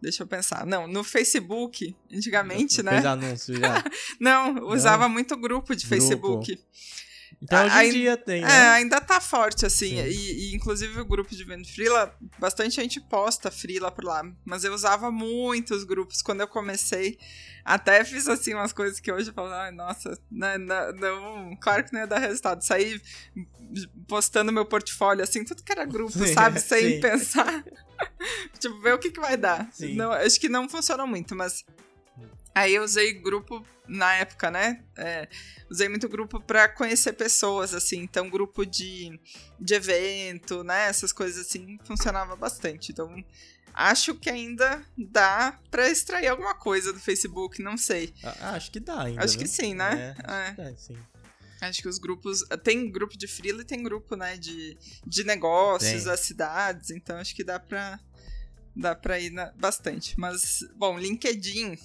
Deixa 0.00 0.22
eu 0.22 0.26
pensar. 0.26 0.64
Não, 0.64 0.86
no 0.86 1.04
Facebook, 1.04 1.94
antigamente, 2.12 2.82
né? 2.82 2.92
Fez 2.92 3.06
anúncio 3.06 3.58
já. 3.58 3.84
Não, 4.18 4.68
usava 4.68 5.04
Não. 5.04 5.10
muito 5.10 5.36
grupo 5.36 5.74
de 5.74 5.86
grupo. 5.86 5.88
Facebook. 5.88 6.58
Então 7.42 7.64
hoje 7.64 7.86
em 7.86 7.90
dia 7.92 8.16
tem, 8.16 8.42
né? 8.42 8.48
É, 8.50 8.68
ainda 8.70 9.00
tá 9.00 9.20
forte, 9.20 9.64
assim. 9.64 9.98
E, 10.00 10.50
e, 10.50 10.54
inclusive 10.54 11.00
o 11.00 11.04
grupo 11.04 11.34
de 11.34 11.42
venda 11.44 11.66
frila, 11.66 12.14
bastante 12.38 12.74
gente 12.76 13.00
posta 13.00 13.50
frila 13.50 13.90
por 13.90 14.04
lá. 14.04 14.22
Mas 14.44 14.64
eu 14.64 14.74
usava 14.74 15.10
muitos 15.10 15.84
grupos 15.84 16.20
quando 16.20 16.40
eu 16.40 16.48
comecei. 16.48 17.18
Até 17.64 18.04
fiz, 18.04 18.28
assim, 18.28 18.54
umas 18.54 18.72
coisas 18.72 19.00
que 19.00 19.12
hoje 19.12 19.30
eu 19.30 19.34
falo, 19.34 19.52
ai, 19.52 19.70
nossa, 19.70 20.18
não, 20.30 20.58
não, 20.58 20.92
não, 20.92 21.56
claro 21.56 21.84
que 21.84 21.92
não 21.92 22.00
ia 22.00 22.06
dar 22.06 22.18
resultado. 22.18 22.62
Saí 22.62 23.00
postando 24.08 24.52
meu 24.52 24.66
portfólio, 24.66 25.22
assim, 25.22 25.44
tudo 25.44 25.62
que 25.62 25.72
era 25.72 25.84
grupo, 25.84 26.12
sim, 26.12 26.26
sabe? 26.34 26.60
Sem 26.60 26.94
sim. 26.94 27.00
pensar. 27.00 27.64
tipo, 28.58 28.80
ver 28.80 28.94
o 28.94 28.98
que, 28.98 29.10
que 29.10 29.20
vai 29.20 29.36
dar. 29.36 29.68
Não, 29.94 30.12
acho 30.12 30.40
que 30.40 30.48
não 30.48 30.68
funciona 30.68 31.06
muito, 31.06 31.34
mas 31.34 31.64
Aí 32.54 32.74
eu 32.74 32.82
usei 32.82 33.12
grupo 33.12 33.64
na 33.86 34.14
época, 34.14 34.50
né? 34.50 34.82
É, 34.96 35.28
usei 35.70 35.88
muito 35.88 36.08
grupo 36.08 36.40
para 36.40 36.68
conhecer 36.68 37.12
pessoas, 37.12 37.72
assim. 37.72 38.00
Então, 38.00 38.28
grupo 38.28 38.66
de, 38.66 39.18
de 39.58 39.74
evento, 39.74 40.64
né? 40.64 40.88
Essas 40.88 41.12
coisas 41.12 41.46
assim, 41.46 41.78
funcionava 41.84 42.34
bastante. 42.34 42.90
Então, 42.90 43.24
acho 43.72 44.14
que 44.16 44.28
ainda 44.28 44.82
dá 44.98 45.58
para 45.70 45.88
extrair 45.88 46.26
alguma 46.26 46.54
coisa 46.54 46.92
do 46.92 46.98
Facebook, 46.98 47.62
não 47.62 47.76
sei. 47.76 48.12
Ah, 48.22 48.56
acho 48.56 48.70
que 48.72 48.80
dá 48.80 49.02
ainda. 49.02 49.24
Acho 49.24 49.38
que 49.38 49.46
sim, 49.46 49.74
né? 49.74 50.16
É, 50.18 50.24
acho, 50.24 50.40
é. 50.40 50.50
que 50.50 50.62
dá, 50.62 50.76
sim. 50.76 50.98
Acho 51.68 51.82
que 51.82 51.88
os 51.88 51.98
grupos. 51.98 52.42
Tem 52.62 52.90
grupo 52.90 53.16
de 53.16 53.26
freela 53.26 53.62
e 53.62 53.64
tem 53.64 53.82
grupo, 53.82 54.16
né? 54.16 54.36
De, 54.36 54.76
de 55.06 55.24
negócios, 55.24 56.04
tem. 56.04 56.12
as 56.12 56.20
cidades. 56.20 56.90
Então, 56.90 57.16
acho 57.16 57.34
que 57.34 57.44
dá 57.44 57.58
pra, 57.58 58.00
dá 58.74 58.94
pra 58.94 59.18
ir 59.18 59.30
na, 59.30 59.52
bastante. 59.52 60.18
Mas, 60.18 60.60
bom, 60.76 60.98
LinkedIn 60.98 61.76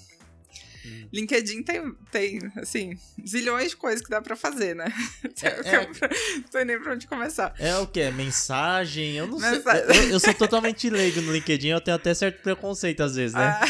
Hum. 0.86 1.08
LinkedIn 1.12 1.64
tem, 1.64 1.96
tem, 2.12 2.40
assim, 2.58 2.98
zilhões 3.26 3.72
de 3.72 3.76
coisas 3.76 4.02
que 4.02 4.10
dá 4.10 4.22
pra 4.22 4.36
fazer, 4.36 4.76
né? 4.76 4.86
É, 5.44 5.76
é, 5.76 5.86
não 5.86 6.52
sei 6.52 6.66
nem 6.66 6.80
pra 6.80 6.94
onde 6.94 7.08
começar. 7.08 7.54
É 7.60 7.76
o 7.78 7.88
que? 7.88 8.10
Mensagem? 8.12 9.16
Eu 9.16 9.28
não 9.28 9.38
Mensagem. 9.38 9.86
sei. 9.94 10.06
Eu, 10.06 10.10
eu, 10.12 10.20
sou 10.20 10.34
totalmente 10.34 10.90
leigo 10.90 11.22
no 11.22 11.34
LinkedIn, 11.34 11.70
eu 11.70 11.82
tenho 11.82 11.96
até 11.96 12.14
certo 12.14 12.42
preconceito 12.42 13.04
às 13.04 13.16
vezes, 13.16 13.34
né? 13.34 13.60
Ah. 13.62 13.68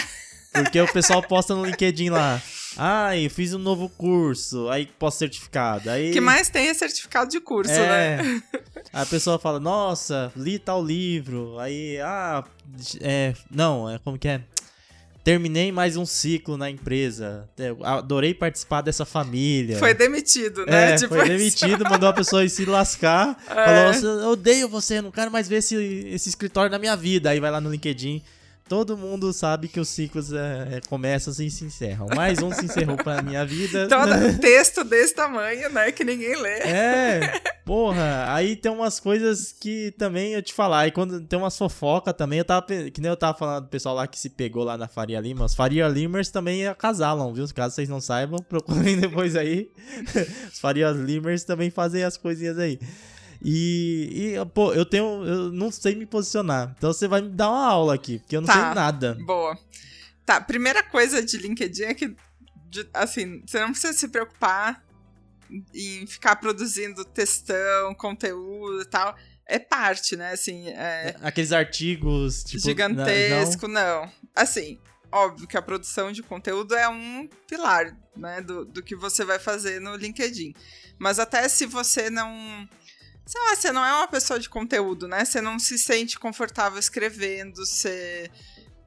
Porque 0.63 0.79
o 0.79 0.91
pessoal 0.91 1.21
posta 1.23 1.55
no 1.55 1.65
LinkedIn 1.65 2.09
lá. 2.09 2.41
Ah, 2.77 3.17
eu 3.17 3.29
fiz 3.29 3.53
um 3.53 3.59
novo 3.59 3.89
curso, 3.89 4.69
aí 4.69 4.85
posto 4.85 5.19
certificado. 5.19 5.89
Aí... 5.89 6.09
O 6.09 6.13
que 6.13 6.21
mais 6.21 6.49
tem 6.49 6.67
é 6.67 6.73
certificado 6.73 7.29
de 7.29 7.39
curso, 7.39 7.71
é... 7.71 8.21
né? 8.21 8.43
A 8.91 9.05
pessoa 9.05 9.39
fala, 9.39 9.59
nossa, 9.59 10.31
li 10.35 10.59
tal 10.59 10.83
livro. 10.83 11.57
Aí, 11.59 11.99
ah, 12.01 12.43
é, 13.01 13.33
não, 13.49 13.89
é 13.89 13.99
como 13.99 14.17
que 14.17 14.27
é? 14.27 14.41
Terminei 15.23 15.71
mais 15.71 15.97
um 15.97 16.05
ciclo 16.05 16.55
na 16.55 16.69
empresa. 16.69 17.49
É, 17.57 17.75
adorei 17.81 18.31
participar 18.31 18.81
dessa 18.81 19.05
família. 19.05 19.79
Foi 19.79 19.91
demitido, 19.91 20.63
né? 20.67 20.93
É, 20.93 20.97
foi 20.99 21.27
demitido, 21.27 21.83
mandou 21.83 22.09
a 22.09 22.13
pessoa 22.13 22.47
se 22.47 22.63
lascar. 22.63 23.35
É. 23.49 23.93
Falou: 23.93 24.21
Eu 24.21 24.29
odeio 24.29 24.69
você, 24.69 25.01
não 25.01 25.09
quero 25.09 25.31
mais 25.31 25.47
ver 25.47 25.57
esse, 25.57 25.75
esse 25.75 26.29
escritório 26.29 26.69
na 26.69 26.77
minha 26.77 26.95
vida. 26.95 27.31
Aí 27.31 27.39
vai 27.39 27.49
lá 27.49 27.59
no 27.59 27.71
LinkedIn 27.71 28.21
todo 28.67 28.97
mundo 28.97 29.31
sabe 29.31 29.67
que 29.67 29.79
os 29.79 29.87
ciclos 29.89 30.33
é, 30.33 30.77
é, 30.77 30.81
começam 30.89 31.31
e 31.39 31.49
se 31.51 31.63
encerram. 31.65 32.07
Mais 32.15 32.41
um 32.41 32.51
se 32.51 32.65
encerrou 32.65 32.97
pra 32.97 33.21
minha 33.21 33.45
vida. 33.45 33.87
Todo 33.87 34.07
então, 34.07 34.39
texto 34.39 34.83
desse 34.83 35.13
tamanho, 35.13 35.69
né? 35.71 35.91
Que 35.91 36.03
ninguém 36.03 36.35
lê. 36.35 36.59
É, 36.61 37.41
porra. 37.63 38.25
Aí 38.33 38.55
tem 38.55 38.71
umas 38.71 38.99
coisas 38.99 39.51
que 39.51 39.93
também 39.97 40.33
eu 40.33 40.41
te 40.41 40.53
falar. 40.53 40.87
E 40.87 40.91
quando 40.91 41.21
tem 41.21 41.37
umas 41.37 41.57
fofoca 41.57 42.11
também, 42.11 42.39
eu 42.39 42.45
tava. 42.45 42.65
Que 42.65 42.99
nem 42.99 43.09
eu 43.09 43.17
tava 43.17 43.37
falando 43.37 43.65
do 43.65 43.69
pessoal 43.69 43.95
lá 43.95 44.07
que 44.07 44.19
se 44.19 44.29
pegou 44.29 44.63
lá 44.63 44.77
na 44.77 44.87
Faria 44.87 45.19
Lima. 45.19 45.45
Os 45.45 45.53
Faria 45.53 45.87
Limers 45.87 46.29
também 46.29 46.65
acasalam, 46.67 47.33
viu? 47.33 47.45
Caso 47.53 47.75
vocês 47.75 47.87
não 47.87 48.01
saibam, 48.01 48.39
procurem 48.49 48.99
depois 48.99 49.35
aí. 49.35 49.69
Os 50.51 50.59
Faria 50.59 50.89
Limers 50.89 51.43
também 51.43 51.69
fazem 51.69 52.03
as 52.03 52.17
coisinhas 52.17 52.57
aí. 52.57 52.79
E, 53.43 54.35
e, 54.35 54.45
pô, 54.53 54.73
eu 54.73 54.85
tenho. 54.85 55.25
Eu 55.25 55.51
não 55.51 55.71
sei 55.71 55.95
me 55.95 56.05
posicionar. 56.05 56.73
Então 56.77 56.91
você 56.91 57.07
vai 57.07 57.21
me 57.21 57.29
dar 57.29 57.49
uma 57.49 57.65
aula 57.65 57.95
aqui, 57.95 58.19
porque 58.19 58.35
eu 58.37 58.41
não 58.41 58.47
tá, 58.47 58.53
sei 58.53 58.61
nada. 58.75 59.17
Boa. 59.25 59.57
Tá, 60.25 60.41
primeira 60.41 60.81
coisa 60.81 61.21
de 61.21 61.37
LinkedIn 61.37 61.83
é 61.83 61.93
que, 61.93 62.15
de, 62.69 62.87
assim, 62.93 63.43
você 63.45 63.59
não 63.59 63.71
precisa 63.71 63.93
se 63.93 64.07
preocupar 64.07 64.83
em 65.73 66.07
ficar 66.07 66.35
produzindo 66.37 67.05
textão, 67.05 67.93
conteúdo 67.95 68.81
e 68.81 68.85
tal. 68.85 69.15
É 69.47 69.59
parte, 69.59 70.15
né? 70.15 70.31
Assim, 70.31 70.69
é... 70.69 71.09
é 71.09 71.15
aqueles 71.21 71.51
artigos, 71.51 72.43
tipo. 72.43 72.63
Gigantesco, 72.63 73.67
não. 73.67 74.01
não. 74.01 74.11
Assim, 74.35 74.79
óbvio 75.11 75.47
que 75.47 75.55
a 75.55 75.61
produção 75.61 76.11
de 76.11 76.23
conteúdo 76.23 76.75
é 76.75 76.89
um 76.89 77.29
pilar, 77.47 77.95
né? 78.17 78.41
Do, 78.41 78.65
do 78.65 78.81
que 78.81 78.95
você 78.95 79.23
vai 79.23 79.37
fazer 79.37 79.79
no 79.79 79.95
LinkedIn. 79.95 80.53
Mas 80.97 81.19
até 81.19 81.47
se 81.47 81.65
você 81.65 82.09
não 82.09 82.67
sei 83.25 83.41
lá, 83.41 83.55
você 83.55 83.71
não 83.71 83.83
é 83.83 83.93
uma 83.93 84.07
pessoa 84.07 84.39
de 84.39 84.49
conteúdo, 84.49 85.07
né? 85.07 85.25
Você 85.25 85.41
não 85.41 85.57
se 85.57 85.77
sente 85.77 86.19
confortável 86.19 86.79
escrevendo, 86.79 87.65
você. 87.65 88.29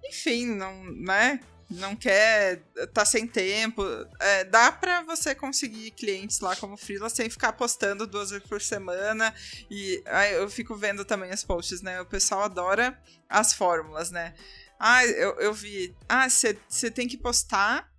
Enfim, 0.05 0.47
não, 0.47 0.85
né? 0.85 1.41
Não 1.71 1.95
quer, 1.95 2.63
tá 2.95 3.05
sem 3.05 3.27
tempo. 3.27 3.83
É, 4.19 4.45
dá 4.45 4.73
para 4.73 5.03
você 5.03 5.35
conseguir 5.35 5.91
clientes 5.91 6.41
lá 6.41 6.57
como 6.57 6.79
freela 6.79 7.11
sem 7.11 7.29
ficar 7.29 7.53
postando 7.53 8.07
duas 8.07 8.31
vezes 8.31 8.47
por 8.47 8.63
semana. 8.63 9.35
E 9.71 10.03
aí 10.07 10.35
eu 10.35 10.49
fico 10.49 10.75
vendo 10.77 11.05
também 11.05 11.31
os 11.31 11.45
posts, 11.45 11.83
né? 11.83 12.01
O 12.01 12.07
pessoal 12.07 12.45
adora 12.45 12.99
as 13.29 13.53
fórmulas, 13.53 14.11
né? 14.11 14.35
Ah, 14.79 15.05
eu, 15.05 15.35
eu 15.41 15.53
vi. 15.53 15.95
Ah, 16.09 16.27
você 16.31 16.91
tem 16.91 17.07
que 17.07 17.19
postar 17.19 17.91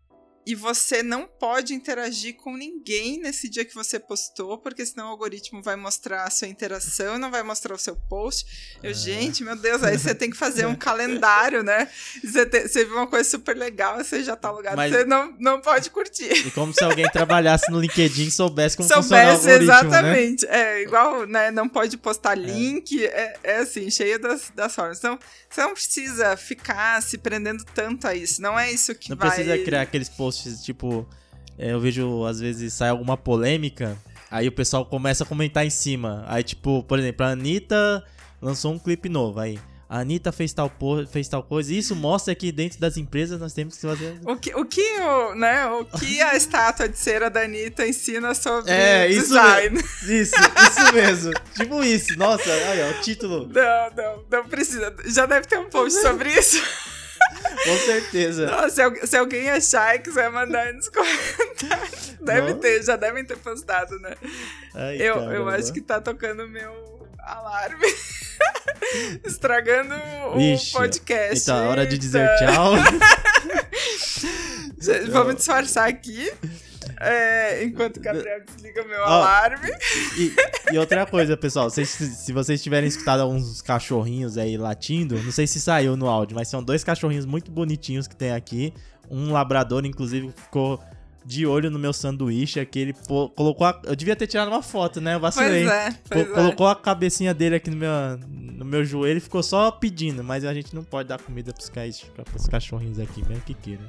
e 0.49 0.55
você 0.55 1.03
não 1.03 1.27
pode 1.27 1.75
interagir 1.75 2.35
com 2.35 2.57
ninguém 2.57 3.19
nesse 3.19 3.47
dia 3.47 3.63
que 3.63 3.75
você 3.75 3.99
postou, 3.99 4.57
porque 4.57 4.83
senão 4.83 5.05
o 5.05 5.09
algoritmo 5.09 5.61
vai 5.61 5.75
mostrar 5.75 6.23
a 6.23 6.31
sua 6.31 6.47
interação 6.47 7.17
e 7.17 7.19
não 7.19 7.29
vai 7.29 7.43
mostrar 7.43 7.75
o 7.75 7.77
seu 7.77 7.95
post. 7.95 8.79
Eu, 8.81 8.89
é. 8.89 8.93
gente, 8.95 9.43
meu 9.43 9.55
Deus, 9.55 9.83
aí 9.83 9.95
você 9.95 10.15
tem 10.15 10.27
que 10.27 10.35
fazer 10.35 10.65
um 10.65 10.73
calendário, 10.75 11.61
né? 11.61 11.87
Você, 12.23 12.47
te, 12.47 12.67
você 12.67 12.83
viu 12.83 12.95
uma 12.95 13.05
coisa 13.05 13.29
super 13.29 13.55
legal, 13.55 14.03
você 14.03 14.23
já 14.23 14.35
tá 14.35 14.49
logado, 14.49 14.75
Mas... 14.75 14.91
você 14.91 15.05
não, 15.05 15.35
não 15.39 15.61
pode 15.61 15.91
curtir. 15.91 16.47
E 16.47 16.49
como 16.49 16.73
se 16.73 16.83
alguém 16.83 17.07
trabalhasse 17.11 17.69
no 17.69 17.79
LinkedIn 17.79 18.29
e 18.29 18.31
soubesse 18.31 18.75
como 18.75 18.89
soubesse, 18.89 19.11
funciona 19.11 19.27
o 19.27 19.35
algoritmo, 19.35 19.67
né? 19.67 19.77
exatamente. 19.77 20.45
Né? 20.47 20.51
É, 20.51 20.81
igual, 20.81 21.27
né, 21.27 21.51
não 21.51 21.69
pode 21.69 21.95
postar 21.95 22.35
é. 22.35 22.41
link, 22.41 23.05
é, 23.05 23.37
é 23.43 23.57
assim, 23.57 23.87
cheio 23.91 24.17
das, 24.17 24.51
das 24.55 24.73
formas. 24.73 24.97
Então, 24.97 25.19
você 25.47 25.61
não 25.61 25.73
precisa 25.75 26.35
ficar 26.35 27.03
se 27.03 27.19
prendendo 27.19 27.63
tanto 27.75 28.07
a 28.07 28.15
isso, 28.15 28.41
não 28.41 28.57
é 28.57 28.71
isso 28.71 28.95
que 28.95 29.11
não 29.11 29.17
vai... 29.17 29.27
Não 29.27 29.35
precisa 29.35 29.63
criar 29.63 29.81
aqueles 29.83 30.09
posts 30.09 30.38
posts, 30.39 30.63
tipo, 30.63 31.07
é, 31.57 31.73
eu 31.73 31.79
vejo 31.79 32.25
às 32.25 32.39
vezes 32.39 32.73
sai 32.73 32.89
alguma 32.89 33.17
polêmica, 33.17 33.97
aí 34.31 34.47
o 34.47 34.51
pessoal 34.51 34.85
começa 34.85 35.23
a 35.23 35.27
comentar 35.27 35.65
em 35.65 35.69
cima. 35.69 36.23
Aí, 36.27 36.43
tipo, 36.43 36.83
por 36.83 36.99
exemplo, 36.99 37.25
a 37.25 37.29
Anitta 37.29 38.03
lançou 38.41 38.73
um 38.73 38.79
clipe 38.79 39.09
novo, 39.09 39.39
aí. 39.39 39.59
A 39.89 40.01
Anitta 40.01 40.31
fez 40.31 40.53
tal, 40.53 40.71
fez 41.11 41.27
tal 41.27 41.41
coisa. 41.41 41.73
Isso 41.73 41.95
mostra 41.95 42.35
que 42.35 42.51
dentro 42.51 42.79
das 42.79 42.95
empresas 42.95 43.39
nós 43.39 43.53
temos 43.53 43.75
que 43.75 43.87
fazer. 43.87 44.19
O 44.23 44.37
que, 44.37 44.53
o 44.53 44.63
que, 44.63 44.99
o, 44.99 45.33
né, 45.33 45.65
o 45.65 45.83
que 45.83 46.21
a 46.21 46.35
estátua 46.37 46.87
de 46.87 46.95
cera 46.95 47.27
da 47.27 47.41
Anitta 47.41 47.87
ensina 47.87 48.35
sobre 48.35 48.71
é, 48.71 49.07
design. 49.07 49.79
Isso, 49.79 50.11
isso, 50.11 50.35
isso 50.35 50.93
mesmo. 50.93 51.33
tipo 51.55 51.83
isso. 51.83 52.15
Nossa, 52.19 52.51
olha, 52.69 52.91
o 52.91 53.01
título. 53.01 53.49
Não, 53.51 53.95
não, 53.95 54.23
não 54.29 54.47
precisa. 54.47 54.95
Já 55.07 55.25
deve 55.25 55.47
ter 55.47 55.57
um 55.57 55.69
post 55.69 55.97
sobre 56.03 56.31
isso. 56.33 56.61
Com 57.69 57.77
certeza. 57.85 58.45
Nossa, 58.47 58.69
se, 58.69 59.07
se, 59.07 59.17
alguém 59.17 59.49
achar 59.49 59.99
que 59.99 60.09
você 60.11 60.21
vai 60.21 60.29
mandar 60.29 60.73
nos 60.73 60.89
comentários. 60.89 62.15
Deve 62.21 62.53
Não? 62.53 62.59
ter, 62.59 62.83
já 62.83 62.95
devem 62.95 63.23
ter 63.25 63.37
postado, 63.37 63.99
né? 63.99 64.15
Ai, 64.73 64.97
eu, 64.97 65.15
eu 65.31 65.49
acho 65.49 65.71
que 65.71 65.81
tá 65.81 66.01
tocando 66.01 66.47
meu 66.47 67.07
alarme. 67.19 67.85
Estragando 69.23 69.93
Ixi, 70.37 70.75
o 70.75 70.79
podcast. 70.79 71.43
Então, 71.43 71.67
hora 71.69 71.85
de 71.85 71.97
dizer 71.97 72.27
tchau. 72.37 72.73
Vamos 75.11 75.35
disfarçar 75.35 75.87
aqui. 75.87 76.31
É, 76.99 77.63
enquanto 77.63 77.97
o 77.97 78.01
Gabriel 78.01 78.43
desliga 78.45 78.83
meu 78.83 78.99
oh, 78.99 79.03
alarme. 79.03 79.71
E, 80.17 80.35
e, 80.73 80.77
outra 80.77 81.05
coisa, 81.05 81.37
pessoal, 81.37 81.69
se, 81.69 81.85
se 81.85 82.33
vocês 82.33 82.61
tiverem 82.61 82.89
escutado 82.89 83.21
alguns 83.21 83.61
cachorrinhos 83.61 84.37
aí 84.37 84.57
latindo, 84.57 85.15
não 85.23 85.31
sei 85.31 85.47
se 85.47 85.61
saiu 85.61 85.95
no 85.95 86.09
áudio, 86.09 86.35
mas 86.35 86.49
são 86.49 86.61
dois 86.61 86.83
cachorrinhos 86.83 87.25
muito 87.25 87.51
bonitinhos 87.51 88.05
que 88.05 88.15
tem 88.15 88.31
aqui. 88.31 88.73
Um 89.09 89.31
labrador, 89.31 89.85
inclusive, 89.85 90.31
ficou 90.35 90.79
de 91.25 91.45
olho 91.45 91.69
no 91.69 91.79
meu 91.79 91.93
sanduíche 91.93 92.59
aqui. 92.59 92.79
Ele 92.79 92.95
colocou 93.35 93.65
a, 93.65 93.79
Eu 93.85 93.95
devia 93.95 94.15
ter 94.15 94.27
tirado 94.27 94.49
uma 94.49 94.61
foto, 94.61 94.99
né? 94.99 95.15
Eu 95.15 95.19
vacilei. 95.19 95.65
Pois 95.65 95.73
é, 95.73 95.99
pois 96.09 96.29
é. 96.29 96.33
Colocou 96.33 96.67
a 96.67 96.75
cabecinha 96.75 97.33
dele 97.33 97.55
aqui 97.55 97.69
no 97.69 97.77
meu, 97.77 97.91
no 98.27 98.65
meu 98.65 98.83
joelho 98.83 99.17
e 99.17 99.21
ficou 99.21 99.41
só 99.41 99.71
pedindo. 99.71 100.23
Mas 100.23 100.43
a 100.43 100.53
gente 100.53 100.75
não 100.75 100.83
pode 100.83 101.07
dar 101.07 101.19
comida 101.19 101.53
pros, 101.53 101.69
pros 101.69 102.47
cachorrinhos 102.47 102.99
aqui, 102.99 103.25
mesmo 103.27 103.43
que 103.43 103.53
queira. 103.53 103.83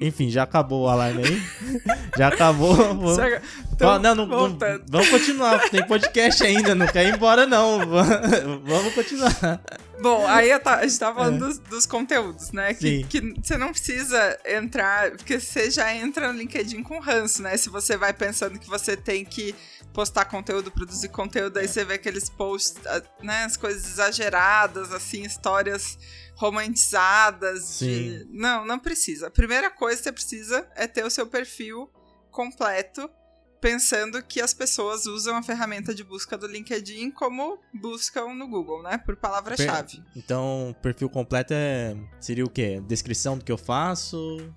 Enfim, 0.00 0.30
já 0.30 0.42
acabou 0.42 0.84
o 0.84 0.88
alarme 0.88 1.22
aí. 1.24 1.42
já 2.16 2.28
acabou. 2.28 2.74
Vamos... 2.94 3.18
Então, 3.72 3.98
não, 3.98 4.14
não, 4.14 4.26
não, 4.26 4.58
vamos 4.86 5.08
continuar. 5.08 5.68
Tem 5.70 5.84
podcast 5.86 6.44
ainda, 6.44 6.74
não 6.74 6.86
quer 6.86 7.06
ir 7.06 7.14
embora, 7.14 7.46
não. 7.46 7.80
vamos 8.64 8.94
continuar. 8.94 9.60
Bom, 10.00 10.26
aí 10.26 10.52
a 10.52 10.82
gente 10.82 10.98
tava 10.98 11.18
falando 11.18 11.44
é. 11.44 11.48
dos, 11.48 11.58
dos, 11.58 11.86
conteúdos, 11.86 12.52
né? 12.52 12.74
Que, 12.74 13.04
que, 13.04 13.34
você 13.42 13.56
não 13.56 13.70
precisa 13.70 14.38
entrar, 14.46 15.12
porque 15.12 15.40
você 15.40 15.70
já 15.70 15.94
entra 15.94 16.32
no 16.32 16.38
LinkedIn 16.38 16.82
com 16.82 17.00
ranço, 17.00 17.42
né? 17.42 17.56
Se 17.56 17.70
você 17.70 17.96
vai 17.96 18.12
pensando 18.12 18.58
que 18.58 18.68
você 18.68 18.96
tem 18.96 19.24
que 19.24 19.54
postar 19.92 20.24
conteúdo, 20.24 20.70
produzir 20.70 21.08
conteúdo, 21.08 21.58
aí 21.58 21.64
é. 21.64 21.68
você 21.68 21.84
vê 21.84 21.94
aqueles 21.94 22.28
posts, 22.28 22.74
né? 23.22 23.44
As 23.44 23.56
coisas 23.56 23.84
exageradas, 23.84 24.92
assim, 24.92 25.22
histórias 25.22 25.98
romantizadas. 26.42 27.78
De... 27.78 28.26
Não, 28.30 28.66
não 28.66 28.78
precisa. 28.78 29.28
A 29.28 29.30
primeira 29.30 29.70
coisa 29.70 29.98
que 29.98 30.04
você 30.04 30.12
precisa 30.12 30.68
é 30.74 30.88
ter 30.88 31.04
o 31.04 31.10
seu 31.10 31.26
perfil 31.26 31.88
completo 32.30 33.08
pensando 33.60 34.20
que 34.24 34.40
as 34.40 34.52
pessoas 34.52 35.06
usam 35.06 35.36
a 35.36 35.42
ferramenta 35.42 35.94
de 35.94 36.02
busca 36.02 36.36
do 36.36 36.48
LinkedIn 36.48 37.12
como 37.12 37.60
buscam 37.72 38.34
no 38.34 38.48
Google, 38.48 38.82
né? 38.82 38.98
Por 38.98 39.14
palavra-chave. 39.14 40.02
Então, 40.16 40.74
perfil 40.82 41.08
completo 41.08 41.54
é... 41.54 41.96
seria 42.18 42.44
o 42.44 42.50
quê? 42.50 42.82
Descrição 42.88 43.38
do 43.38 43.44
que 43.44 43.52
eu 43.52 43.58
faço? 43.58 44.52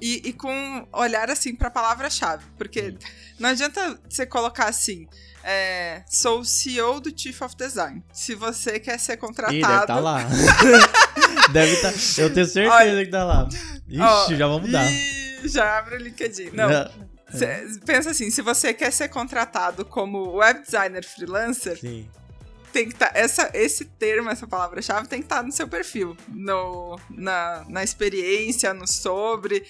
E, 0.00 0.28
e 0.28 0.32
com 0.32 0.86
olhar 0.92 1.30
assim 1.30 1.54
para 1.54 1.70
palavra-chave. 1.70 2.44
Porque 2.56 2.94
não 3.38 3.50
adianta 3.50 3.98
você 4.08 4.26
colocar 4.26 4.66
assim. 4.66 5.06
É, 5.42 6.02
sou 6.06 6.40
o 6.40 6.44
CEO 6.44 7.00
do 7.00 7.12
Chief 7.16 7.40
of 7.40 7.56
Design. 7.56 8.02
Se 8.12 8.34
você 8.34 8.78
quer 8.78 8.98
ser 8.98 9.16
contratado. 9.16 9.56
Ih, 9.56 9.62
deve 9.62 9.86
tá 9.86 9.98
lá. 9.98 10.18
deve 11.52 11.72
estar. 11.72 11.92
Tá... 11.92 11.98
Eu 12.18 12.32
tenho 12.32 12.46
certeza 12.46 12.74
Olha, 12.74 13.04
que 13.04 13.10
tá 13.10 13.24
lá. 13.24 13.48
Ixi, 13.88 14.00
ó, 14.00 14.34
já 14.34 14.46
vamos 14.46 14.66
mudar. 14.66 14.86
Já 15.44 15.78
abre 15.78 15.96
o 15.96 15.98
LinkedIn. 15.98 16.50
Não. 16.52 16.68
não. 16.68 17.10
Cê, 17.32 17.64
pensa 17.86 18.10
assim, 18.10 18.30
se 18.30 18.42
você 18.42 18.74
quer 18.74 18.92
ser 18.92 19.08
contratado 19.08 19.84
como 19.84 20.36
web 20.36 20.62
designer 20.62 21.04
freelancer, 21.04 21.78
Sim. 21.78 22.08
Tem 22.70 22.88
que 22.88 22.94
tá, 22.94 23.10
essa, 23.14 23.50
esse 23.54 23.84
termo, 23.84 24.30
essa 24.30 24.46
palavra-chave 24.46 25.08
tem 25.08 25.20
que 25.20 25.26
estar 25.26 25.38
tá 25.38 25.42
no 25.42 25.52
seu 25.52 25.68
perfil, 25.68 26.16
no, 26.28 26.98
na, 27.10 27.64
na 27.68 27.82
experiência, 27.84 28.72
no 28.72 28.86
sobre. 28.86 29.66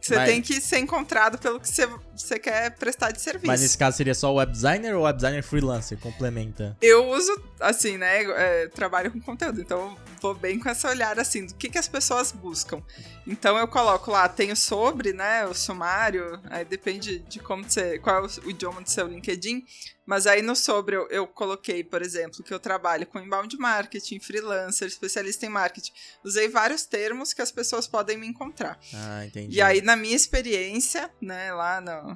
Você 0.00 0.16
tem 0.24 0.42
que 0.42 0.60
ser 0.60 0.78
encontrado 0.78 1.38
pelo 1.38 1.60
que 1.60 1.68
você, 1.68 1.88
você 2.16 2.38
quer 2.38 2.70
prestar 2.76 3.10
de 3.10 3.20
serviço. 3.20 3.46
Mas 3.46 3.60
nesse 3.60 3.78
caso 3.78 3.96
seria 3.96 4.14
só 4.14 4.32
web 4.32 4.50
designer 4.50 4.94
ou 4.94 5.04
web 5.04 5.16
designer 5.16 5.42
freelancer? 5.42 5.98
Complementa. 5.98 6.76
Eu 6.80 7.08
uso, 7.08 7.32
assim, 7.60 7.96
né? 7.96 8.22
É, 8.22 8.68
trabalho 8.68 9.10
com 9.10 9.20
conteúdo, 9.20 9.60
então 9.60 9.96
vou 10.20 10.34
bem 10.34 10.58
com 10.58 10.68
esse 10.68 10.86
olhar, 10.86 11.18
assim, 11.18 11.46
do 11.46 11.54
que, 11.54 11.68
que 11.68 11.78
as 11.78 11.88
pessoas 11.88 12.32
buscam. 12.32 12.82
Então 13.26 13.56
eu 13.56 13.66
coloco 13.66 14.10
lá, 14.10 14.28
tenho 14.28 14.56
sobre, 14.56 15.12
né? 15.12 15.44
O 15.46 15.54
sumário, 15.54 16.40
aí 16.50 16.64
depende 16.64 17.18
de 17.20 17.38
como 17.38 17.64
você. 17.64 17.98
qual 17.98 18.24
é 18.24 18.26
o, 18.26 18.46
o 18.46 18.50
idioma 18.50 18.80
do 18.80 18.90
seu 18.90 19.06
LinkedIn. 19.06 19.64
Mas 20.04 20.26
aí 20.26 20.42
no 20.42 20.56
sobre 20.56 20.96
eu, 20.96 21.08
eu, 21.10 21.26
coloquei, 21.26 21.84
por 21.84 22.02
exemplo, 22.02 22.42
que 22.42 22.52
eu 22.52 22.58
trabalho 22.58 23.06
com 23.06 23.20
inbound 23.20 23.56
marketing, 23.56 24.18
freelancer, 24.18 24.88
especialista 24.88 25.46
em 25.46 25.48
marketing. 25.48 25.92
Usei 26.24 26.48
vários 26.48 26.84
termos 26.84 27.32
que 27.32 27.40
as 27.40 27.52
pessoas 27.52 27.86
podem 27.86 28.18
me 28.18 28.26
encontrar. 28.26 28.78
Ah, 28.92 29.24
entendi. 29.24 29.56
E 29.56 29.62
aí, 29.62 29.80
na 29.80 29.94
minha 29.94 30.16
experiência, 30.16 31.10
né, 31.20 31.52
lá 31.52 31.80
no. 31.80 32.11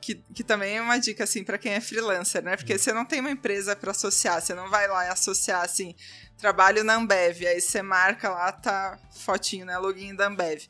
Que, 0.00 0.14
que 0.34 0.42
também 0.42 0.76
é 0.76 0.80
uma 0.80 0.98
dica, 0.98 1.24
assim, 1.24 1.44
para 1.44 1.58
quem 1.58 1.72
é 1.72 1.80
freelancer, 1.80 2.42
né? 2.42 2.56
Porque 2.56 2.74
hum. 2.74 2.78
você 2.78 2.92
não 2.92 3.04
tem 3.04 3.20
uma 3.20 3.30
empresa 3.30 3.76
para 3.76 3.90
associar, 3.90 4.40
você 4.40 4.54
não 4.54 4.70
vai 4.70 4.88
lá 4.88 5.06
e 5.06 5.08
associar, 5.08 5.62
assim, 5.62 5.94
trabalho 6.38 6.82
na 6.82 6.94
Ambev, 6.94 7.46
aí 7.46 7.60
você 7.60 7.82
marca 7.82 8.30
lá, 8.30 8.52
tá 8.52 8.98
fotinho, 9.10 9.66
né? 9.66 9.76
Login 9.76 10.14
da 10.14 10.26
Ambev 10.26 10.62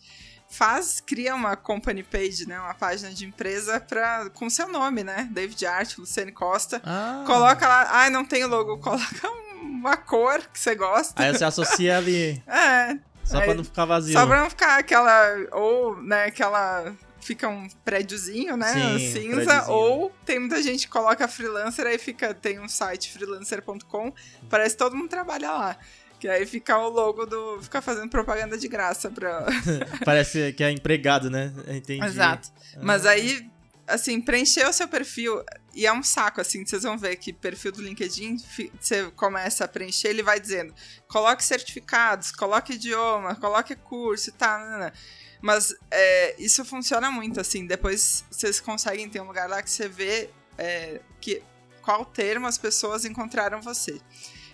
faz, 0.49 1.01
cria 1.01 1.35
uma 1.35 1.57
company 1.57 2.03
page, 2.03 2.47
né? 2.47 2.59
Uma 2.59 2.75
página 2.75 3.13
de 3.13 3.27
empresa 3.27 3.81
pra, 3.81 4.31
com 4.31 4.49
seu 4.49 4.69
nome, 4.69 5.03
né? 5.05 5.29
David 5.31 5.67
Art, 5.67 5.99
Luciane 5.99 6.33
Costa. 6.33 6.81
Ah. 6.85 7.25
Coloca 7.27 7.67
lá, 7.67 7.89
ai, 7.91 8.09
ah, 8.09 8.11
não 8.11 8.25
tem 8.25 8.45
logo, 8.45 8.79
coloca 8.81 9.29
uma 9.61 9.97
cor 9.97 10.41
que 10.53 10.59
você 10.59 10.75
gosta. 10.75 11.23
Aí 11.23 11.33
você 11.33 11.45
associa 11.45 11.97
ali. 11.97 12.43
é. 12.47 12.99
Só 13.25 13.39
aí, 13.39 13.45
pra 13.45 13.55
não 13.55 13.65
ficar 13.65 13.85
vazio. 13.85 14.13
Só 14.13 14.27
pra 14.27 14.41
não 14.41 14.51
ficar 14.51 14.79
aquela. 14.79 15.37
Ou, 15.53 16.01
né, 16.01 16.27
aquela. 16.27 16.93
Fica 17.27 17.49
um 17.49 17.69
prédiozinho, 17.85 18.57
né? 18.57 18.73
Sim, 18.73 18.99
cinza. 19.13 19.69
Ou 19.69 20.13
tem 20.25 20.39
muita 20.39 20.63
gente 20.63 20.87
que 20.87 20.93
coloca 20.93 21.27
freelancer, 21.27 21.85
aí 21.85 21.99
fica. 21.99 22.33
Tem 22.33 22.61
um 22.61 22.69
site 22.69 23.11
freelancer.com, 23.11 24.13
parece 24.49 24.77
que 24.77 24.79
todo 24.79 24.95
mundo 24.95 25.09
trabalha 25.09 25.51
lá. 25.51 25.77
Que 26.21 26.29
aí 26.29 26.47
fica 26.47 26.79
o 26.79 26.89
logo 26.89 27.27
do. 27.27 27.61
Fica 27.61 27.83
fazendo 27.83 28.09
propaganda 28.09 28.57
de 28.57 28.69
graça 28.69 29.11
pra. 29.11 29.45
Parece 30.07 30.53
que 30.53 30.63
é 30.63 30.71
empregado, 30.71 31.29
né? 31.29 31.53
Entendi. 31.67 32.07
Exato. 32.07 32.49
Ah. 32.77 32.79
Mas 32.81 33.05
aí, 33.05 33.51
assim, 33.89 34.21
preencher 34.21 34.65
o 34.69 34.73
seu 34.73 34.87
perfil. 34.87 35.45
E 35.75 35.85
é 35.85 35.93
um 35.93 36.05
saco, 36.05 36.41
assim, 36.41 36.65
vocês 36.65 36.85
vão 36.85 36.97
ver 36.97 37.17
que 37.17 37.33
perfil 37.33 37.73
do 37.73 37.83
LinkedIn, 37.83 38.37
você 38.81 39.11
começa 39.17 39.65
a 39.65 39.69
preencher, 39.69 40.09
ele 40.09 40.23
vai 40.23 40.39
dizendo: 40.39 40.73
coloque 41.09 41.43
certificados, 41.45 42.31
coloque 42.31 42.75
idioma, 42.75 43.35
coloque 43.35 43.75
curso 43.75 44.31
e 44.31 44.33
tal. 44.33 44.61
Tá, 44.61 44.79
né? 44.79 44.93
Mas 45.41 45.75
é, 45.91 46.35
isso 46.39 46.65
funciona 46.65 47.11
muito, 47.11 47.41
assim. 47.41 47.67
Depois 47.67 48.25
vocês 48.31 48.61
conseguem 48.61 49.09
ter 49.09 49.21
um 49.21 49.27
lugar 49.27 49.49
lá 49.49 49.63
que 49.63 49.71
você 49.71 49.89
vê 49.89 50.31
é, 50.59 51.01
que, 51.21 51.43
qual 51.83 52.05
termo 52.05 52.47
as 52.47 52.59
pessoas 52.59 53.05
encontraram 53.05 53.61
você. 53.61 54.01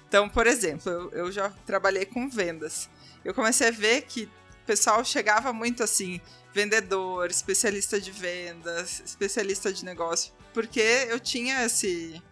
Então, 0.08 0.28
por 0.28 0.46
exemplo, 0.46 0.90
eu, 0.90 1.10
eu 1.10 1.32
já 1.32 1.50
trabalhei 1.64 2.04
com 2.04 2.28
vendas. 2.28 2.90
Eu 3.24 3.32
comecei 3.32 3.68
a 3.68 3.70
ver 3.70 4.02
que 4.02 4.24
o 4.24 4.66
pessoal 4.66 5.04
chegava 5.04 5.52
muito 5.52 5.82
assim, 5.82 6.20
vendedor, 6.52 7.30
especialista 7.30 8.00
de 8.00 8.10
vendas, 8.10 9.02
especialista 9.04 9.72
de 9.72 9.84
negócio, 9.84 10.32
porque 10.52 11.06
eu 11.08 11.18
tinha 11.18 11.64
esse 11.64 12.22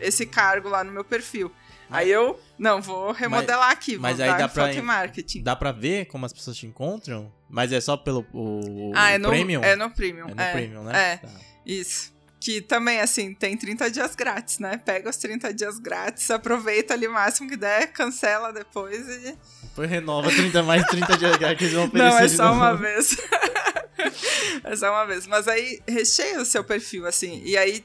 esse 0.00 0.24
cargo 0.24 0.68
lá 0.68 0.82
no 0.82 0.90
meu 0.90 1.04
perfil. 1.04 1.52
Mas, 1.88 2.00
aí 2.00 2.10
eu, 2.10 2.40
não, 2.58 2.80
vou 2.80 3.12
remodelar 3.12 3.68
mas, 3.68 3.76
aqui, 3.76 3.92
vou 3.92 4.02
mas 4.02 4.20
aí 4.20 4.38
dá 4.38 4.48
pra, 4.48 4.82
marketing. 4.82 5.42
Dá 5.42 5.54
pra 5.54 5.72
ver 5.72 6.06
como 6.06 6.24
as 6.24 6.32
pessoas 6.32 6.56
te 6.56 6.66
encontram? 6.66 7.32
Mas 7.50 7.72
é 7.72 7.80
só 7.80 7.96
pelo 7.96 8.24
o, 8.32 8.92
ah, 8.94 9.06
o 9.06 9.08
é 9.08 9.18
no, 9.18 9.28
premium? 9.28 9.62
É 9.62 9.76
no 9.76 9.90
premium. 9.90 10.28
É 10.28 10.34
no 10.34 10.40
é, 10.40 10.52
premium, 10.52 10.84
né? 10.84 11.12
É, 11.12 11.16
tá. 11.16 11.28
isso. 11.66 12.12
Que 12.38 12.62
também, 12.62 13.00
assim, 13.00 13.34
tem 13.34 13.54
30 13.54 13.90
dias 13.90 14.14
grátis, 14.14 14.58
né? 14.60 14.80
Pega 14.82 15.10
os 15.10 15.16
30 15.16 15.52
dias 15.52 15.78
grátis, 15.78 16.30
aproveita 16.30 16.94
ali 16.94 17.06
o 17.06 17.12
máximo 17.12 17.50
que 17.50 17.56
der, 17.56 17.88
cancela 17.92 18.50
depois 18.50 19.06
e. 19.08 19.36
Depois 19.64 19.90
renova 19.90 20.30
30 20.30 20.62
mais 20.62 20.84
30 20.86 21.18
dias 21.18 21.36
grátis 21.36 21.58
que 21.58 21.64
eles 21.64 21.74
vão 21.74 21.90
Não, 21.92 22.18
é 22.18 22.28
só 22.28 22.52
uma 22.52 22.74
vez. 22.74 23.16
é 24.64 24.76
só 24.76 24.90
uma 24.90 25.04
vez. 25.04 25.26
Mas 25.26 25.46
aí 25.48 25.82
recheia 25.86 26.40
o 26.40 26.46
seu 26.46 26.64
perfil, 26.64 27.06
assim. 27.06 27.42
E 27.44 27.58
aí, 27.58 27.84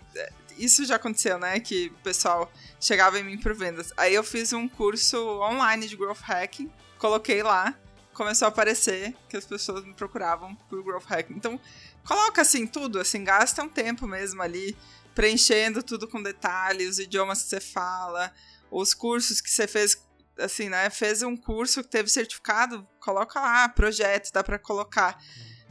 isso 0.58 0.86
já 0.86 0.96
aconteceu, 0.96 1.38
né? 1.38 1.60
Que 1.60 1.88
o 1.88 2.04
pessoal 2.04 2.50
chegava 2.80 3.20
em 3.20 3.24
mim 3.24 3.38
por 3.38 3.54
vendas. 3.54 3.92
Aí 3.98 4.14
eu 4.14 4.24
fiz 4.24 4.54
um 4.54 4.70
curso 4.70 5.18
online 5.42 5.88
de 5.88 5.98
growth 5.98 6.22
hacking, 6.22 6.72
coloquei 6.98 7.44
lá, 7.44 7.76
começou 8.16 8.48
a 8.48 8.50
aparecer 8.50 9.14
que 9.30 9.38
as 9.38 9.46
pessoas 9.46 9.86
me 9.86 9.94
procuravam 9.94 10.56
por 10.70 10.84
growth 10.84 11.06
hacking. 11.06 11.36
Então, 11.36 11.60
coloca 12.04 12.42
assim 12.42 12.66
tudo, 12.66 13.00
assim, 13.00 13.24
gasta 13.24 13.62
um 13.62 13.70
tempo 13.70 14.08
mesmo 14.08 14.42
ali 14.42 14.76
preenchendo 15.14 15.84
tudo 15.84 16.08
com 16.08 16.24
detalhes, 16.24 16.92
os 16.92 17.00
idiomas 17.00 17.44
que 17.44 17.50
você 17.50 17.60
fala, 17.60 18.34
os 18.72 18.94
cursos 18.94 19.40
que 19.40 19.50
você 19.50 19.68
fez, 19.68 20.02
assim, 20.38 20.70
né? 20.70 20.90
Fez 20.90 21.22
um 21.22 21.38
curso 21.38 21.84
que 21.84 21.90
teve 21.90 22.10
certificado, 22.10 22.88
coloca 23.00 23.40
lá, 23.40 23.70
projeto, 23.70 24.32
dá 24.34 24.44
para 24.44 24.58
colocar 24.58 25.22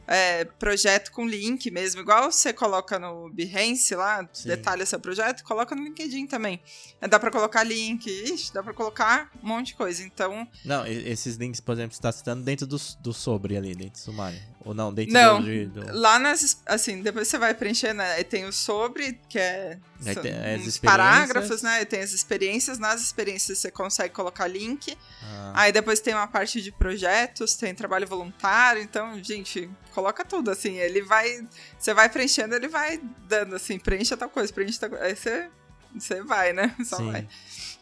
é, 0.07 0.45
projeto 0.45 1.11
com 1.11 1.27
link 1.27 1.69
mesmo, 1.71 2.01
igual 2.01 2.31
você 2.31 2.53
coloca 2.53 2.99
no 2.99 3.29
Behance 3.29 3.95
lá, 3.95 4.27
Sim. 4.31 4.49
detalha 4.49 4.85
seu 4.85 4.99
projeto, 4.99 5.43
coloca 5.43 5.75
no 5.75 5.83
LinkedIn 5.83 6.27
também. 6.27 6.59
É, 7.01 7.07
dá 7.07 7.19
para 7.19 7.31
colocar 7.31 7.63
link, 7.63 8.07
ixi, 8.07 8.53
dá 8.53 8.61
para 8.61 8.73
colocar 8.73 9.31
um 9.43 9.47
monte 9.47 9.67
de 9.67 9.75
coisa. 9.75 10.03
Então. 10.03 10.47
Não, 10.63 10.85
esses 10.85 11.35
links, 11.35 11.59
por 11.59 11.73
exemplo, 11.73 11.93
você 11.93 11.99
está 11.99 12.11
citando 12.11 12.43
dentro 12.43 12.67
do, 12.67 12.77
do 12.99 13.13
sobre 13.13 13.57
ali, 13.57 13.75
dentro 13.75 13.93
do 13.93 13.99
sumário. 13.99 14.39
Ou 14.65 14.73
não, 14.73 14.91
dentro 14.91 15.13
não, 15.13 15.41
do, 15.41 15.67
do... 15.69 15.99
Lá 15.99 16.17
nas. 16.17 16.59
Assim, 16.65 17.01
depois 17.01 17.27
você 17.27 17.37
vai 17.37 17.53
preencher, 17.53 17.93
né? 17.93 18.23
Tem 18.23 18.45
o 18.45 18.51
sobre, 18.51 19.19
que 19.29 19.37
é. 19.37 19.77
Tem 20.03 20.79
parágrafos, 20.81 21.61
né? 21.61 21.85
Tem 21.85 22.01
as 22.01 22.11
experiências. 22.11 22.77
Nas 22.77 23.01
experiências 23.01 23.59
você 23.59 23.71
consegue 23.71 24.13
colocar 24.13 24.47
link. 24.47 24.97
Ah. 25.23 25.53
Aí 25.55 25.71
depois 25.71 25.99
tem 25.99 26.13
uma 26.13 26.27
parte 26.27 26.61
de 26.61 26.71
projetos, 26.71 27.55
tem 27.55 27.73
trabalho 27.73 28.07
voluntário. 28.07 28.81
Então, 28.81 29.21
gente, 29.23 29.69
coloca 29.93 30.25
tudo, 30.25 30.51
assim. 30.51 30.75
Ele 30.75 31.01
vai. 31.01 31.47
Você 31.79 31.93
vai 31.93 32.09
preenchendo, 32.09 32.55
ele 32.55 32.67
vai 32.67 33.01
dando 33.27 33.55
assim, 33.55 33.79
preencha 33.79 34.17
tal 34.17 34.29
coisa, 34.29 34.51
preenche 34.51 34.79
tal 34.79 34.89
coisa. 34.89 35.05
Aí 35.05 35.15
você, 35.15 35.49
você 35.93 36.21
vai, 36.21 36.51
né? 36.51 36.75
Só 36.83 36.97
Sim. 36.97 37.11
vai. 37.11 37.27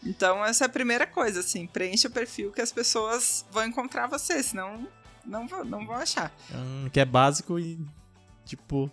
Então, 0.06 0.46
essa 0.46 0.66
é 0.66 0.68
a 0.68 0.70
primeira 0.70 1.08
coisa, 1.08 1.40
assim, 1.40 1.66
preencha 1.66 2.10
o 2.10 2.12
perfil 2.12 2.52
que 2.52 2.62
as 2.62 2.72
pessoas 2.72 3.46
vão 3.50 3.66
encontrar 3.66 4.08
você, 4.08 4.44
senão 4.44 4.86
não 5.26 5.48
vou, 5.48 5.64
não 5.64 5.86
vou 5.86 5.96
achar. 5.96 6.32
Hum, 6.54 6.90
que 6.92 7.00
é 7.00 7.06
básico 7.06 7.58
e, 7.58 7.80
tipo, 8.46 8.92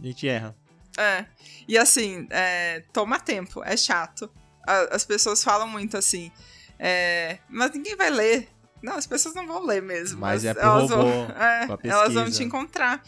a 0.00 0.06
gente 0.06 0.28
erra. 0.28 0.56
É. 0.98 1.24
E 1.66 1.78
assim, 1.78 2.26
é, 2.30 2.82
toma 2.92 3.18
tempo, 3.18 3.62
é 3.64 3.76
chato. 3.76 4.30
A, 4.66 4.94
as 4.94 5.04
pessoas 5.04 5.42
falam 5.42 5.68
muito 5.68 5.96
assim, 5.96 6.30
é, 6.78 7.38
mas 7.48 7.72
ninguém 7.72 7.96
vai 7.96 8.10
ler. 8.10 8.48
Não, 8.82 8.94
as 8.94 9.06
pessoas 9.06 9.34
não 9.34 9.46
vão 9.46 9.64
ler 9.64 9.82
mesmo. 9.82 10.20
Mas, 10.20 10.42
mas 10.42 10.44
é 10.44 10.54
pro 10.54 10.62
elas 10.62 10.90
robô, 10.90 11.02
vão, 11.02 11.12
é, 11.36 11.68
elas 11.84 12.14
vão 12.14 12.30
te 12.30 12.42
encontrar. 12.42 13.02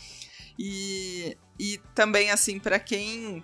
E, 0.59 1.37
e 1.59 1.80
também, 1.95 2.30
assim, 2.30 2.59
pra 2.59 2.78
quem 2.78 3.43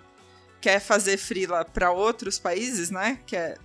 quer 0.61 0.79
fazer 0.79 1.17
freela 1.17 1.65
pra 1.65 1.91
outros 1.91 2.37
países, 2.37 2.91
né? 2.91 3.19
Que 3.25 3.35
é, 3.35 3.57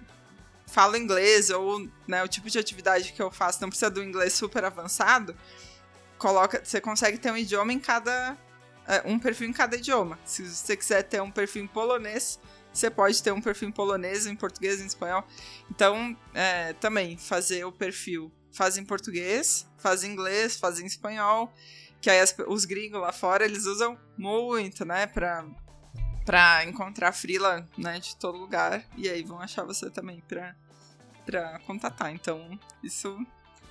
fala 0.66 0.98
inglês 0.98 1.50
ou 1.50 1.86
né, 2.06 2.22
o 2.24 2.28
tipo 2.28 2.48
de 2.48 2.58
atividade 2.58 3.12
que 3.12 3.22
eu 3.22 3.30
faço 3.30 3.60
não 3.60 3.68
precisa 3.68 3.90
do 3.90 4.02
inglês 4.02 4.32
super 4.32 4.64
avançado, 4.64 5.36
coloca, 6.18 6.60
você 6.64 6.80
consegue 6.80 7.18
ter 7.18 7.30
um 7.30 7.36
idioma 7.36 7.72
em 7.72 7.78
cada. 7.78 8.36
É, 8.86 9.02
um 9.06 9.18
perfil 9.18 9.48
em 9.48 9.52
cada 9.52 9.76
idioma. 9.76 10.18
Se 10.24 10.42
você 10.48 10.76
quiser 10.76 11.02
ter 11.02 11.20
um 11.22 11.30
perfil 11.30 11.64
em 11.64 11.66
polonês, 11.66 12.38
você 12.72 12.90
pode 12.90 13.22
ter 13.22 13.32
um 13.32 13.40
perfil 13.40 13.68
em 13.68 13.72
polonês, 13.72 14.26
em 14.26 14.34
português, 14.36 14.80
em 14.80 14.86
espanhol. 14.86 15.24
Então, 15.70 16.16
é, 16.34 16.72
também 16.74 17.16
fazer 17.16 17.64
o 17.64 17.72
perfil 17.72 18.32
faz 18.52 18.76
em 18.76 18.84
português, 18.84 19.66
faz 19.78 20.04
em 20.04 20.10
inglês, 20.12 20.56
faz 20.56 20.78
em 20.78 20.86
espanhol, 20.86 21.52
que 22.00 22.10
aí 22.10 22.20
as- 22.20 22.34
os 22.48 22.64
gringos 22.64 23.00
lá 23.00 23.12
fora, 23.12 23.44
eles 23.44 23.64
usam 23.64 23.98
muito, 24.16 24.84
né, 24.84 25.06
pra, 25.06 25.44
pra 26.24 26.64
encontrar 26.64 27.12
frila, 27.12 27.66
né, 27.78 27.98
de 27.98 28.16
todo 28.16 28.38
lugar, 28.38 28.84
e 28.96 29.08
aí 29.08 29.22
vão 29.22 29.40
achar 29.40 29.64
você 29.64 29.90
também 29.90 30.20
pra, 30.28 30.54
pra 31.24 31.58
contatar. 31.60 32.12
Então, 32.12 32.58
isso, 32.82 33.16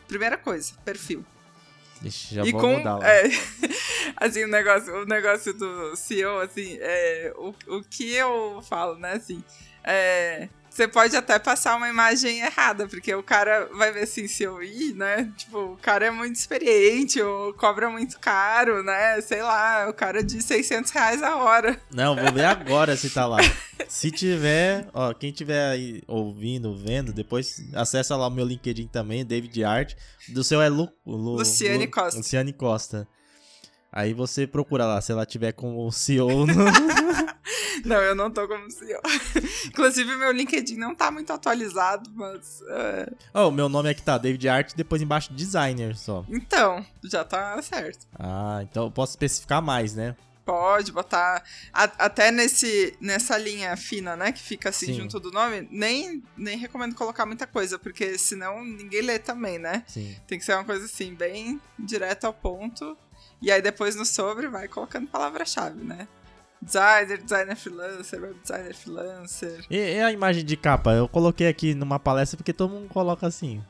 primeira 0.07 0.37
coisa, 0.37 0.73
perfil. 0.83 1.25
Ixi, 2.03 2.35
já 2.35 2.43
e 2.43 2.51
vou 2.51 2.61
com, 2.61 2.77
mudar 2.77 2.97
lá. 2.97 3.07
é, 3.07 3.23
assim, 4.17 4.43
o 4.43 4.47
negócio, 4.47 4.93
o 4.93 5.05
negócio 5.05 5.53
do 5.53 5.95
CEO, 5.95 6.39
assim, 6.39 6.77
é, 6.81 7.33
o, 7.35 7.53
o 7.67 7.83
que 7.83 8.13
eu 8.13 8.61
falo, 8.61 8.97
né, 8.97 9.13
assim, 9.13 9.43
é, 9.83 10.49
você 10.73 10.87
pode 10.87 11.15
até 11.15 11.37
passar 11.37 11.75
uma 11.77 11.87
imagem 11.87 12.39
errada, 12.39 12.87
porque 12.87 13.13
o 13.13 13.21
cara 13.21 13.69
vai 13.77 13.91
ver 13.91 14.03
assim, 14.03 14.27
se 14.27 14.41
eu 14.41 14.63
ir, 14.63 14.95
né, 14.95 15.31
tipo, 15.37 15.59
o 15.59 15.77
cara 15.77 16.07
é 16.07 16.11
muito 16.11 16.35
experiente, 16.35 17.21
ou 17.21 17.53
cobra 17.53 17.89
muito 17.91 18.19
caro, 18.19 18.81
né, 18.81 19.21
sei 19.21 19.43
lá, 19.43 19.87
o 19.87 19.93
cara 19.93 20.23
de 20.23 20.41
600 20.41 20.89
reais 20.91 21.21
a 21.21 21.35
hora. 21.35 21.79
Não, 21.93 22.15
vou 22.15 22.31
ver 22.33 22.45
agora 22.45 22.97
se 22.97 23.09
tá 23.11 23.25
lá. 23.27 23.37
Se 23.87 24.09
tiver, 24.09 24.87
ó, 24.93 25.13
quem 25.13 25.31
tiver 25.31 25.69
aí 25.69 26.01
ouvindo, 26.07 26.75
vendo, 26.75 27.11
depois 27.13 27.61
acessa 27.75 28.15
lá 28.15 28.27
o 28.27 28.31
meu 28.31 28.45
LinkedIn 28.45 28.87
também, 28.87 29.23
David 29.25 29.63
Art. 29.63 29.93
Do 30.29 30.43
seu 30.43 30.61
é 30.61 30.69
Lu, 30.69 30.89
Lu- 31.05 31.35
Luciane 31.35 31.85
Lu- 31.85 31.91
Costa. 31.91 32.17
Luciane 32.17 32.53
Costa. 32.53 33.07
Aí 33.91 34.13
você 34.13 34.47
procura 34.47 34.85
lá, 34.85 34.99
se 35.01 35.11
ela 35.11 35.25
tiver 35.25 35.51
como 35.51 35.91
CEO. 35.91 36.47
No... 36.47 36.53
Não, 37.85 37.97
eu 37.97 38.15
não 38.15 38.29
tô 38.31 38.47
como 38.47 38.69
CEO. 38.69 39.01
Inclusive, 39.67 40.15
meu 40.15 40.31
LinkedIn 40.31 40.77
não 40.77 40.93
tá 40.95 41.09
muito 41.11 41.31
atualizado, 41.31 42.09
mas... 42.13 42.61
é, 42.67 43.11
oh, 43.33 43.47
o 43.47 43.51
meu 43.51 43.67
nome 43.69 43.89
aqui 43.89 44.01
tá 44.01 44.17
David 44.17 44.47
Art, 44.49 44.73
depois 44.75 45.01
embaixo 45.01 45.33
designer 45.33 45.95
só. 45.95 46.25
então, 46.29 46.85
já 47.03 47.23
tá 47.23 47.61
certo. 47.61 48.07
Ah, 48.17 48.59
então 48.63 48.85
eu 48.85 48.91
posso 48.91 49.11
especificar 49.13 49.61
mais, 49.61 49.93
né? 49.93 50.15
Pode 50.45 50.91
botar 50.91 51.41
a- 51.71 51.83
até 51.99 52.29
nesse, 52.29 52.97
nessa 52.99 53.37
linha 53.37 53.77
fina, 53.77 54.15
né? 54.17 54.31
Que 54.33 54.41
fica 54.41 54.69
assim 54.69 54.87
Sim. 54.87 54.93
junto 54.95 55.17
do 55.17 55.31
nome. 55.31 55.65
Nem, 55.71 56.21
nem 56.35 56.57
recomendo 56.57 56.95
colocar 56.95 57.25
muita 57.25 57.47
coisa, 57.47 57.79
porque 57.79 58.17
senão 58.17 58.61
ninguém 58.63 59.01
lê 59.01 59.17
também, 59.19 59.57
né? 59.57 59.83
Sim. 59.87 60.13
Tem 60.27 60.37
que 60.37 60.43
ser 60.43 60.53
uma 60.55 60.65
coisa 60.65 60.83
assim, 60.83 61.13
bem 61.15 61.61
direto 61.79 62.25
ao 62.25 62.33
ponto. 62.33 62.97
E 63.41 63.49
aí 63.51 63.61
depois 63.61 63.95
no 63.95 64.05
sobre 64.05 64.49
vai 64.49 64.67
colocando 64.67 65.07
palavra-chave, 65.07 65.81
né? 65.81 66.09
Designer, 66.63 67.17
designer 67.21 67.55
freelancer, 67.55 68.21
web 68.21 68.35
designer 68.41 68.73
freelancer. 68.75 69.65
E, 69.69 69.77
e 69.77 69.99
a 70.01 70.11
imagem 70.11 70.43
de 70.45 70.55
capa? 70.57 70.91
Eu 70.93 71.07
coloquei 71.07 71.47
aqui 71.47 71.73
numa 71.73 71.99
palestra 71.99 72.37
porque 72.37 72.53
todo 72.53 72.71
mundo 72.73 72.87
coloca 72.89 73.27
assim. 73.27 73.61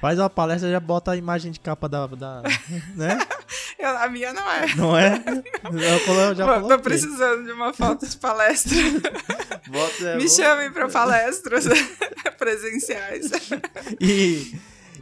Faz 0.00 0.18
uma 0.18 0.28
palestra 0.30 0.70
já 0.70 0.80
bota 0.80 1.12
a 1.12 1.16
imagem 1.16 1.52
de 1.52 1.60
capa 1.60 1.88
da. 1.88 2.06
da 2.06 2.42
né? 2.96 3.18
Eu- 3.78 3.96
a 3.98 4.08
minha 4.08 4.32
não 4.32 4.50
é. 4.50 4.74
Não 4.74 4.96
é? 4.98 5.22
Eu 5.70 6.34
já 6.34 6.60
Tô- 6.60 6.68
Tô 6.68 6.78
precisando 6.80 7.44
de 7.44 7.52
uma 7.52 7.72
foto 7.72 8.06
de 8.06 8.16
palestra. 8.16 8.76
Bota- 9.68 10.16
Me 10.16 10.26
vou- 10.26 10.28
chamem 10.36 10.72
pra 10.72 10.88
palestras 10.88 11.64
presenciais. 12.38 13.30
E, 14.00 14.56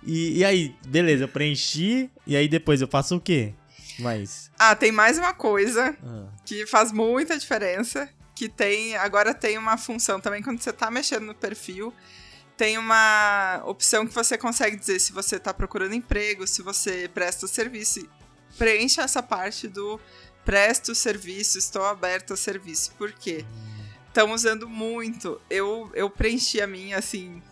e, 0.04 0.38
e 0.38 0.44
aí, 0.44 0.74
beleza, 0.86 1.24
eu 1.24 1.28
preenchi. 1.28 2.10
E 2.26 2.36
aí 2.36 2.48
depois 2.48 2.80
eu 2.82 2.88
faço 2.88 3.16
o 3.16 3.20
quê? 3.20 3.54
Mas. 4.00 4.50
Ah, 4.58 4.74
tem 4.74 4.92
mais 4.92 5.18
uma 5.18 5.32
coisa 5.32 5.96
ah, 6.02 6.28
que 6.44 6.66
faz 6.66 6.92
muita 6.92 7.38
diferença, 7.38 8.08
que 8.34 8.48
tem, 8.48 8.96
agora 8.96 9.34
tem 9.34 9.58
uma 9.58 9.76
função 9.76 10.20
também 10.20 10.42
quando 10.42 10.60
você 10.60 10.72
tá 10.72 10.90
mexendo 10.90 11.26
no 11.26 11.34
perfil, 11.34 11.92
tem 12.56 12.76
uma 12.76 13.62
opção 13.64 14.06
que 14.06 14.14
você 14.14 14.36
consegue 14.36 14.76
dizer 14.76 14.98
se 14.98 15.12
você 15.12 15.38
tá 15.38 15.52
procurando 15.54 15.94
emprego, 15.94 16.46
se 16.46 16.62
você 16.62 17.08
presta 17.12 17.46
serviço, 17.46 18.06
preencha 18.58 19.02
essa 19.02 19.22
parte 19.22 19.66
do 19.66 19.98
presto 20.44 20.94
serviço, 20.94 21.58
estou 21.58 21.84
aberto 21.84 22.34
a 22.34 22.36
serviço. 22.36 22.92
Por 22.98 23.12
quê? 23.12 23.44
Estão 24.08 24.32
usando 24.32 24.68
muito. 24.68 25.40
Eu, 25.48 25.90
eu 25.94 26.10
preenchi 26.10 26.60
a 26.60 26.66
minha, 26.66 26.98
assim, 26.98 27.42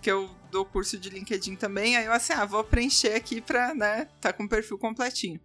que 0.00 0.10
eu 0.10 0.30
dou 0.50 0.64
curso 0.64 0.98
de 0.98 1.10
LinkedIn 1.10 1.56
também, 1.56 1.96
aí 1.96 2.06
eu 2.06 2.12
assim, 2.12 2.32
ah, 2.32 2.44
vou 2.44 2.64
preencher 2.64 3.14
aqui 3.14 3.40
pra, 3.40 3.74
né, 3.74 4.08
tá 4.20 4.32
com 4.32 4.44
o 4.44 4.48
perfil 4.48 4.78
completinho. 4.78 5.40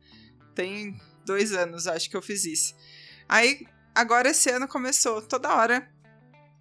Tem 0.56 1.00
dois 1.26 1.54
anos, 1.54 1.88
acho 1.88 2.10
que 2.10 2.16
eu 2.18 2.22
fiz 2.22 2.46
isso. 2.46 2.76
Aí, 3.28 3.66
agora 3.96 4.30
esse 4.30 4.50
ano 4.50 4.68
começou, 4.68 5.22
toda 5.22 5.54
hora 5.56 5.88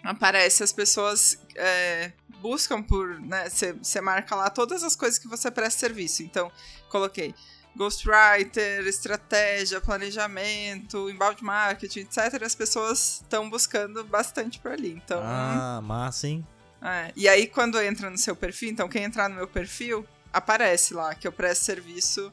aparece, 0.03 0.63
as 0.63 0.73
pessoas 0.73 1.39
é, 1.57 2.13
buscam 2.41 2.83
por, 2.83 3.21
né, 3.21 3.49
você 3.51 4.01
marca 4.01 4.35
lá 4.35 4.49
todas 4.49 4.83
as 4.83 4.97
coisas 4.97 5.19
que 5.19 5.29
você 5.29 5.51
presta 5.51 5.81
serviço. 5.81 6.23
Então, 6.23 6.51
coloquei 6.89 7.35
ghostwriter, 7.77 8.87
estratégia, 8.87 9.81
planejamento, 9.81 11.09
inbound 11.11 11.43
marketing, 11.43 12.01
etc. 12.01 12.43
As 12.43 12.55
pessoas 12.55 13.21
estão 13.23 13.49
buscando 13.49 14.05
bastante 14.05 14.59
por 14.59 14.73
ali. 14.73 14.93
Então, 14.93 15.21
Ah, 15.23 15.81
massa, 15.83 16.29
hein? 16.29 16.47
é. 16.83 17.13
E 17.15 17.29
aí, 17.29 17.47
quando 17.47 17.81
entra 17.81 18.11
no 18.11 18.19
seu 18.19 18.35
perfil, 18.35 18.71
então 18.71 18.89
quem 18.89 19.05
entrar 19.05 19.29
no 19.29 19.37
meu 19.37 19.47
perfil, 19.47 20.07
aparece 20.33 20.95
lá 20.95 21.15
que 21.15 21.27
eu 21.27 21.33
presto 21.33 21.63
serviço. 21.65 22.33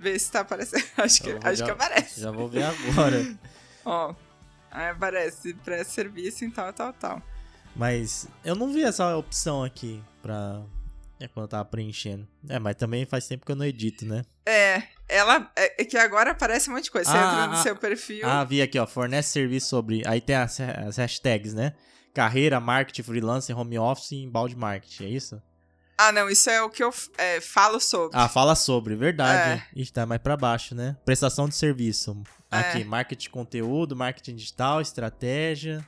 Vê 0.00 0.18
se 0.18 0.32
tá 0.32 0.40
aparecendo. 0.40 0.82
Acho 0.96 1.22
que, 1.22 1.30
acho 1.42 1.56
já- 1.56 1.64
que 1.66 1.70
aparece. 1.72 2.20
Já 2.22 2.30
vou 2.30 2.48
ver 2.48 2.62
agora. 2.62 3.36
Ó. 3.84 4.14
Aí 4.70 4.88
aparece 4.88 5.52
presto 5.54 5.90
serviço 5.90 6.42
e 6.44 6.50
tal, 6.50 6.72
tal, 6.72 6.92
tal. 6.94 7.22
Mas 7.76 8.26
eu 8.42 8.54
não 8.54 8.72
vi 8.72 8.82
essa 8.82 9.14
opção 9.16 9.62
aqui 9.62 10.02
pra. 10.22 10.62
É 11.20 11.28
quando 11.28 11.44
eu 11.44 11.48
tava 11.48 11.66
preenchendo. 11.66 12.26
É, 12.48 12.58
mas 12.58 12.76
também 12.76 13.04
faz 13.04 13.28
tempo 13.28 13.44
que 13.44 13.52
eu 13.52 13.56
não 13.56 13.64
edito, 13.66 14.06
né? 14.06 14.22
É, 14.46 14.84
ela. 15.06 15.50
É, 15.54 15.82
é 15.82 15.84
que 15.84 15.98
agora 15.98 16.30
aparece 16.30 16.70
um 16.70 16.72
monte 16.72 16.84
de 16.84 16.90
coisa. 16.92 17.10
Você 17.10 17.16
Ah, 17.18 17.20
entra 17.32 17.46
no 17.48 17.52
ah, 17.52 17.62
seu 17.62 17.76
perfil. 17.76 18.26
Ah, 18.26 18.42
vi 18.42 18.62
aqui, 18.62 18.78
ó. 18.78 18.86
Fornece 18.86 19.28
serviço 19.30 19.66
sobre. 19.68 20.02
Aí 20.06 20.20
tem 20.22 20.34
as, 20.36 20.58
as 20.60 20.96
hashtags, 20.96 21.52
né? 21.52 21.74
Carreira, 22.14 22.58
marketing, 22.58 23.02
freelancer, 23.02 23.58
home 23.58 23.78
office 23.78 24.12
e 24.12 24.22
inbound 24.22 24.56
marketing, 24.56 25.04
é 25.04 25.08
isso? 25.08 25.42
Ah, 26.02 26.12
não, 26.12 26.30
isso 26.30 26.48
é 26.48 26.62
o 26.62 26.70
que 26.70 26.82
eu 26.82 26.90
é, 27.18 27.42
falo 27.42 27.78
sobre. 27.78 28.16
Ah, 28.18 28.26
fala 28.26 28.54
sobre, 28.54 28.94
verdade. 28.96 29.62
É. 29.74 29.80
Ixi, 29.80 29.92
tá 29.92 30.06
mais 30.06 30.20
pra 30.22 30.34
baixo, 30.34 30.74
né? 30.74 30.96
Prestação 31.04 31.46
de 31.46 31.54
serviço. 31.54 32.16
Aqui, 32.50 32.80
É. 32.80 32.84
marketing 32.84 33.24
de 33.24 33.28
conteúdo, 33.30 33.94
marketing 33.94 34.34
digital, 34.34 34.80
estratégia. 34.80 35.84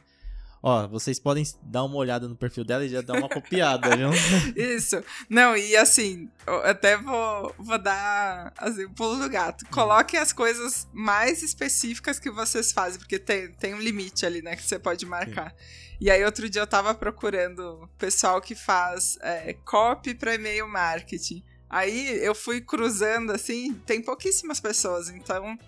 Ó, 0.63 0.87
vocês 0.87 1.19
podem 1.19 1.45
dar 1.63 1.83
uma 1.83 1.97
olhada 1.97 2.29
no 2.29 2.37
perfil 2.37 2.65
dela 2.65 2.85
e 2.85 2.89
já 2.89 3.01
dar 3.01 3.19
uma 3.19 3.29
copiada, 3.29 3.97
viu? 3.97 4.11
Isso. 4.55 5.03
Não, 5.29 5.57
e 5.57 5.77
assim, 5.77 6.31
eu 6.47 6.65
até 6.65 6.97
vou, 6.97 7.53
vou 7.59 7.79
dar 7.79 8.53
assim, 8.57 8.85
o 8.85 8.91
pulo 8.91 9.17
do 9.19 9.29
gato. 9.29 9.67
Coloquem 9.71 10.21
as 10.21 10.33
coisas 10.33 10.87
mais 10.93 11.43
específicas 11.43 12.21
que 12.21 12.31
vocês 12.31 12.71
fazem, 12.71 13.01
porque 13.01 13.19
tem, 13.19 13.53
tem 13.55 13.75
um 13.75 13.81
limite 13.81 14.25
ali, 14.25 14.41
né, 14.41 14.55
que 14.55 14.63
você 14.63 14.79
pode 14.79 15.05
marcar. 15.05 15.53
E 16.01 16.11
aí, 16.11 16.25
outro 16.25 16.49
dia 16.49 16.63
eu 16.63 16.67
tava 16.67 16.95
procurando 16.95 17.89
pessoal 17.99 18.41
que 18.41 18.55
faz 18.55 19.19
é, 19.21 19.55
copy 19.65 20.15
para 20.15 20.35
e-mail 20.35 20.69
marketing. 20.69 21.43
Aí 21.69 22.25
eu 22.25 22.35
fui 22.35 22.61
cruzando, 22.61 23.33
assim, 23.33 23.75
tem 23.87 24.03
pouquíssimas 24.03 24.61
pessoas, 24.61 25.09
então 25.09 25.59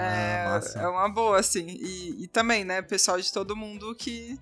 Ah, 0.00 0.44
massa. 0.54 0.78
é 0.80 0.86
uma 0.88 1.08
boa, 1.08 1.38
assim. 1.38 1.66
E, 1.66 2.24
e 2.24 2.26
também, 2.28 2.64
né, 2.64 2.82
pessoal 2.82 3.20
de 3.20 3.32
todo 3.32 3.54
mundo 3.56 3.94
que, 3.94 4.38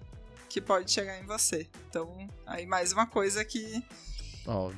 que 0.48 0.60
pode 0.60 0.90
chegar 0.90 1.18
em 1.20 1.24
você. 1.26 1.66
Então, 1.88 2.28
aí 2.46 2.66
mais 2.66 2.92
uma 2.92 3.06
coisa 3.06 3.44
que, 3.44 3.82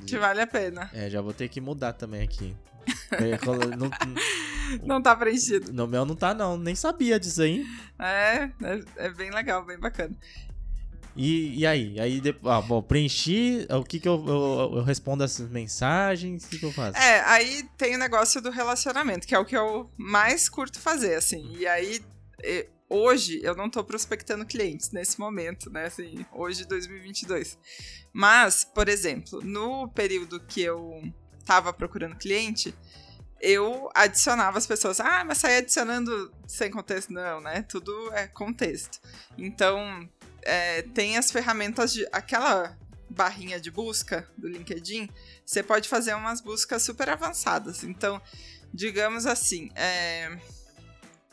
que 0.05 0.17
vale 0.17 0.41
a 0.41 0.47
pena. 0.47 0.89
é, 0.93 1.09
já 1.09 1.21
vou 1.21 1.33
ter 1.33 1.49
que 1.49 1.59
mudar 1.61 1.93
também 1.93 2.21
aqui. 2.21 2.55
É, 3.11 3.37
não- 3.77 3.89
Não 4.83 5.01
tá 5.01 5.15
preenchido. 5.15 5.71
no 5.71 5.87
meu 5.87 6.05
não 6.05 6.15
tá, 6.15 6.33
não. 6.33 6.57
Nem 6.57 6.75
sabia 6.75 7.19
disso 7.19 7.41
aí. 7.41 7.65
É, 7.99 8.49
é, 8.61 8.83
é 8.97 9.09
bem 9.09 9.31
legal, 9.31 9.63
bem 9.65 9.79
bacana. 9.79 10.15
E, 11.15 11.59
e 11.59 11.65
aí? 11.65 11.99
Aí 11.99 12.19
depois. 12.19 12.53
Ah, 12.53 12.61
bom, 12.61 12.81
preenchi. 12.81 13.65
O 13.69 13.83
que 13.83 13.99
que 13.99 14.07
eu, 14.07 14.23
eu, 14.27 14.77
eu 14.77 14.83
respondo 14.83 15.23
essas 15.23 15.49
mensagens? 15.49 16.43
O 16.43 16.49
que 16.49 16.59
que 16.59 16.65
eu 16.65 16.73
faço? 16.73 16.97
É, 16.97 17.21
aí 17.25 17.63
tem 17.77 17.95
o 17.95 17.99
negócio 17.99 18.41
do 18.41 18.49
relacionamento, 18.49 19.25
que 19.25 19.33
é 19.33 19.39
o 19.39 19.45
que 19.45 19.55
eu 19.55 19.89
mais 19.97 20.49
curto 20.49 20.79
fazer, 20.79 21.15
assim. 21.15 21.55
E 21.57 21.65
aí, 21.65 22.01
hoje, 22.89 23.39
eu 23.43 23.55
não 23.55 23.69
tô 23.69 23.83
prospectando 23.83 24.45
clientes 24.45 24.91
nesse 24.91 25.19
momento, 25.19 25.69
né? 25.69 25.85
Assim, 25.85 26.25
hoje, 26.33 26.65
2022. 26.65 27.57
Mas, 28.11 28.63
por 28.63 28.89
exemplo, 28.89 29.41
no 29.41 29.87
período 29.89 30.39
que 30.41 30.61
eu 30.61 31.01
tava 31.45 31.71
procurando 31.71 32.15
cliente, 32.15 32.73
eu 33.39 33.89
adicionava 33.93 34.57
as 34.57 34.65
pessoas. 34.65 34.99
Ah, 34.99 35.23
mas 35.23 35.37
sair 35.37 35.57
adicionando 35.57 36.33
sem 36.47 36.71
contexto? 36.71 37.13
Não, 37.13 37.41
né? 37.41 37.61
Tudo 37.61 38.11
é 38.13 38.27
contexto. 38.27 38.99
Então, 39.37 40.09
é, 40.45 40.83
tem 40.83 41.17
as 41.17 41.31
ferramentas 41.31 41.91
de. 41.91 42.07
Aquela 42.11 42.77
barrinha 43.09 43.59
de 43.59 43.71
busca 43.71 44.27
do 44.37 44.47
LinkedIn, 44.47 45.09
você 45.45 45.63
pode 45.63 45.87
fazer 45.87 46.13
umas 46.13 46.41
buscas 46.41 46.81
super 46.81 47.09
avançadas. 47.09 47.83
Então, 47.83 48.21
digamos 48.73 49.25
assim, 49.25 49.71
é, 49.75 50.37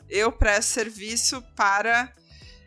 eu 0.09 0.31
presto 0.31 0.69
serviço 0.69 1.41
para 1.55 2.13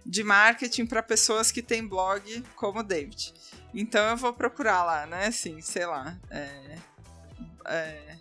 de 0.05 0.23
marketing 0.23 0.87
para 0.87 1.03
pessoas 1.03 1.51
que 1.51 1.63
têm 1.63 1.87
blog 1.87 2.43
como 2.55 2.81
o 2.81 2.83
David. 2.83 3.35
Então 3.75 4.11
eu 4.11 4.17
vou 4.17 4.33
procurar 4.33 4.85
lá, 4.85 5.07
né? 5.07 5.27
Assim, 5.27 5.61
sei 5.61 5.87
lá. 5.87 6.17
É, 6.31 6.79
é, 7.67 8.17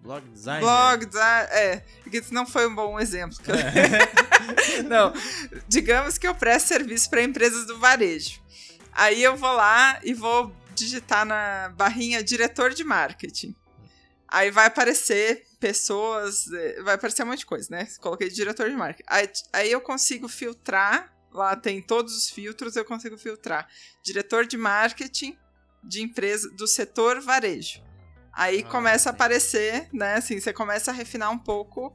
blog 0.00 0.28
design. 0.30 0.60
Blog 0.60 1.06
design. 1.06 1.48
É, 1.50 1.84
isso 2.12 2.32
não 2.32 2.46
foi 2.46 2.66
um 2.66 2.74
bom 2.74 2.98
exemplo. 2.98 3.36
Eu... 3.46 3.54
É. 3.54 4.82
não. 4.88 5.12
Digamos 5.68 6.18
que 6.18 6.26
eu 6.26 6.34
presto 6.34 6.68
serviço 6.68 7.10
para 7.10 7.22
empresas 7.22 7.66
do 7.66 7.78
varejo. 7.78 8.40
Aí 8.92 9.22
eu 9.22 9.36
vou 9.36 9.52
lá 9.52 10.00
e 10.02 10.12
vou 10.14 10.54
digitar 10.74 11.24
na 11.24 11.72
barrinha 11.76 12.22
diretor 12.22 12.72
de 12.72 12.84
marketing. 12.84 13.54
Aí 14.26 14.50
vai 14.50 14.66
aparecer 14.66 15.46
pessoas, 15.58 16.50
é, 16.52 16.82
vai 16.82 16.94
aparecer 16.94 17.22
um 17.22 17.26
monte 17.26 17.40
de 17.40 17.46
coisa, 17.46 17.68
né? 17.70 17.88
Coloquei 18.00 18.28
diretor 18.28 18.68
de 18.68 18.76
marketing. 18.76 19.08
Aí, 19.08 19.30
aí 19.52 19.72
eu 19.72 19.80
consigo 19.80 20.28
filtrar, 20.28 21.14
lá 21.32 21.56
tem 21.56 21.80
todos 21.80 22.16
os 22.16 22.28
filtros, 22.28 22.76
eu 22.76 22.84
consigo 22.84 23.16
filtrar. 23.16 23.66
Diretor 24.02 24.46
de 24.46 24.56
marketing 24.56 25.36
de 25.82 26.02
empresa 26.02 26.50
do 26.50 26.66
setor 26.66 27.20
varejo. 27.20 27.82
Aí 28.38 28.60
ah, 28.60 28.70
começa 28.70 29.10
a 29.10 29.12
aparecer, 29.12 29.88
né? 29.92 30.14
Assim, 30.14 30.38
você 30.38 30.52
começa 30.52 30.92
a 30.92 30.94
refinar 30.94 31.28
um 31.28 31.38
pouco 31.38 31.92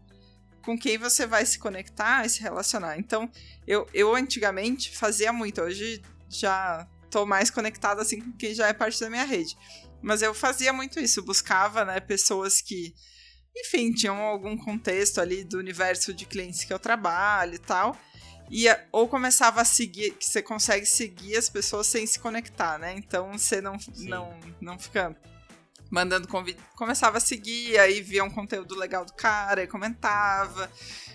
com 0.62 0.78
quem 0.78 0.98
você 0.98 1.26
vai 1.26 1.46
se 1.46 1.58
conectar 1.58 2.26
e 2.26 2.30
se 2.30 2.42
relacionar. 2.42 3.00
Então, 3.00 3.32
eu, 3.66 3.88
eu 3.94 4.14
antigamente 4.14 4.92
fazia 4.94 5.32
muito, 5.32 5.62
hoje 5.62 6.02
já 6.28 6.86
tô 7.10 7.26
mais 7.26 7.50
conectada 7.50 8.02
assim 8.02 8.20
com 8.20 8.34
quem 8.34 8.54
já 8.54 8.68
é 8.68 8.74
parte 8.74 9.00
da 9.00 9.10
minha 9.10 9.24
rede. 9.24 9.56
Mas 10.02 10.22
eu 10.22 10.34
fazia 10.34 10.74
muito 10.74 11.00
isso, 11.00 11.24
buscava, 11.24 11.86
né, 11.86 12.02
pessoas 12.02 12.60
que, 12.60 12.94
enfim, 13.56 13.94
tinham 13.94 14.18
algum 14.18 14.58
contexto 14.58 15.22
ali 15.22 15.46
do 15.46 15.58
universo 15.58 16.14
de 16.14 16.26
clientes 16.26 16.66
que 16.66 16.74
eu 16.74 16.80
trabalho 16.80 17.56
e 17.56 17.60
tal. 17.60 17.98
E, 18.52 18.66
ou 18.92 19.08
começava 19.08 19.62
a 19.62 19.66
seguir, 19.66 20.12
que 20.16 20.26
você 20.26 20.42
consegue 20.42 20.86
seguir 20.86 21.38
as 21.38 21.48
pessoas 21.48 21.88
sem 21.88 22.06
se 22.06 22.20
conectar, 22.20 22.78
né? 22.78 22.94
Então 22.98 23.32
você 23.32 23.62
não, 23.62 23.78
não, 24.00 24.38
não 24.60 24.78
fica 24.78 25.16
mandando 25.94 26.28
convite. 26.28 26.60
Começava 26.76 27.20
a 27.20 27.22
seguir, 27.22 27.78
aí 27.78 28.02
via 28.02 28.24
um 28.24 28.30
conteúdo 28.30 28.74
legal 28.74 29.06
do 29.06 29.14
cara 29.14 29.62
e 29.62 29.68
comentava. 29.68 30.70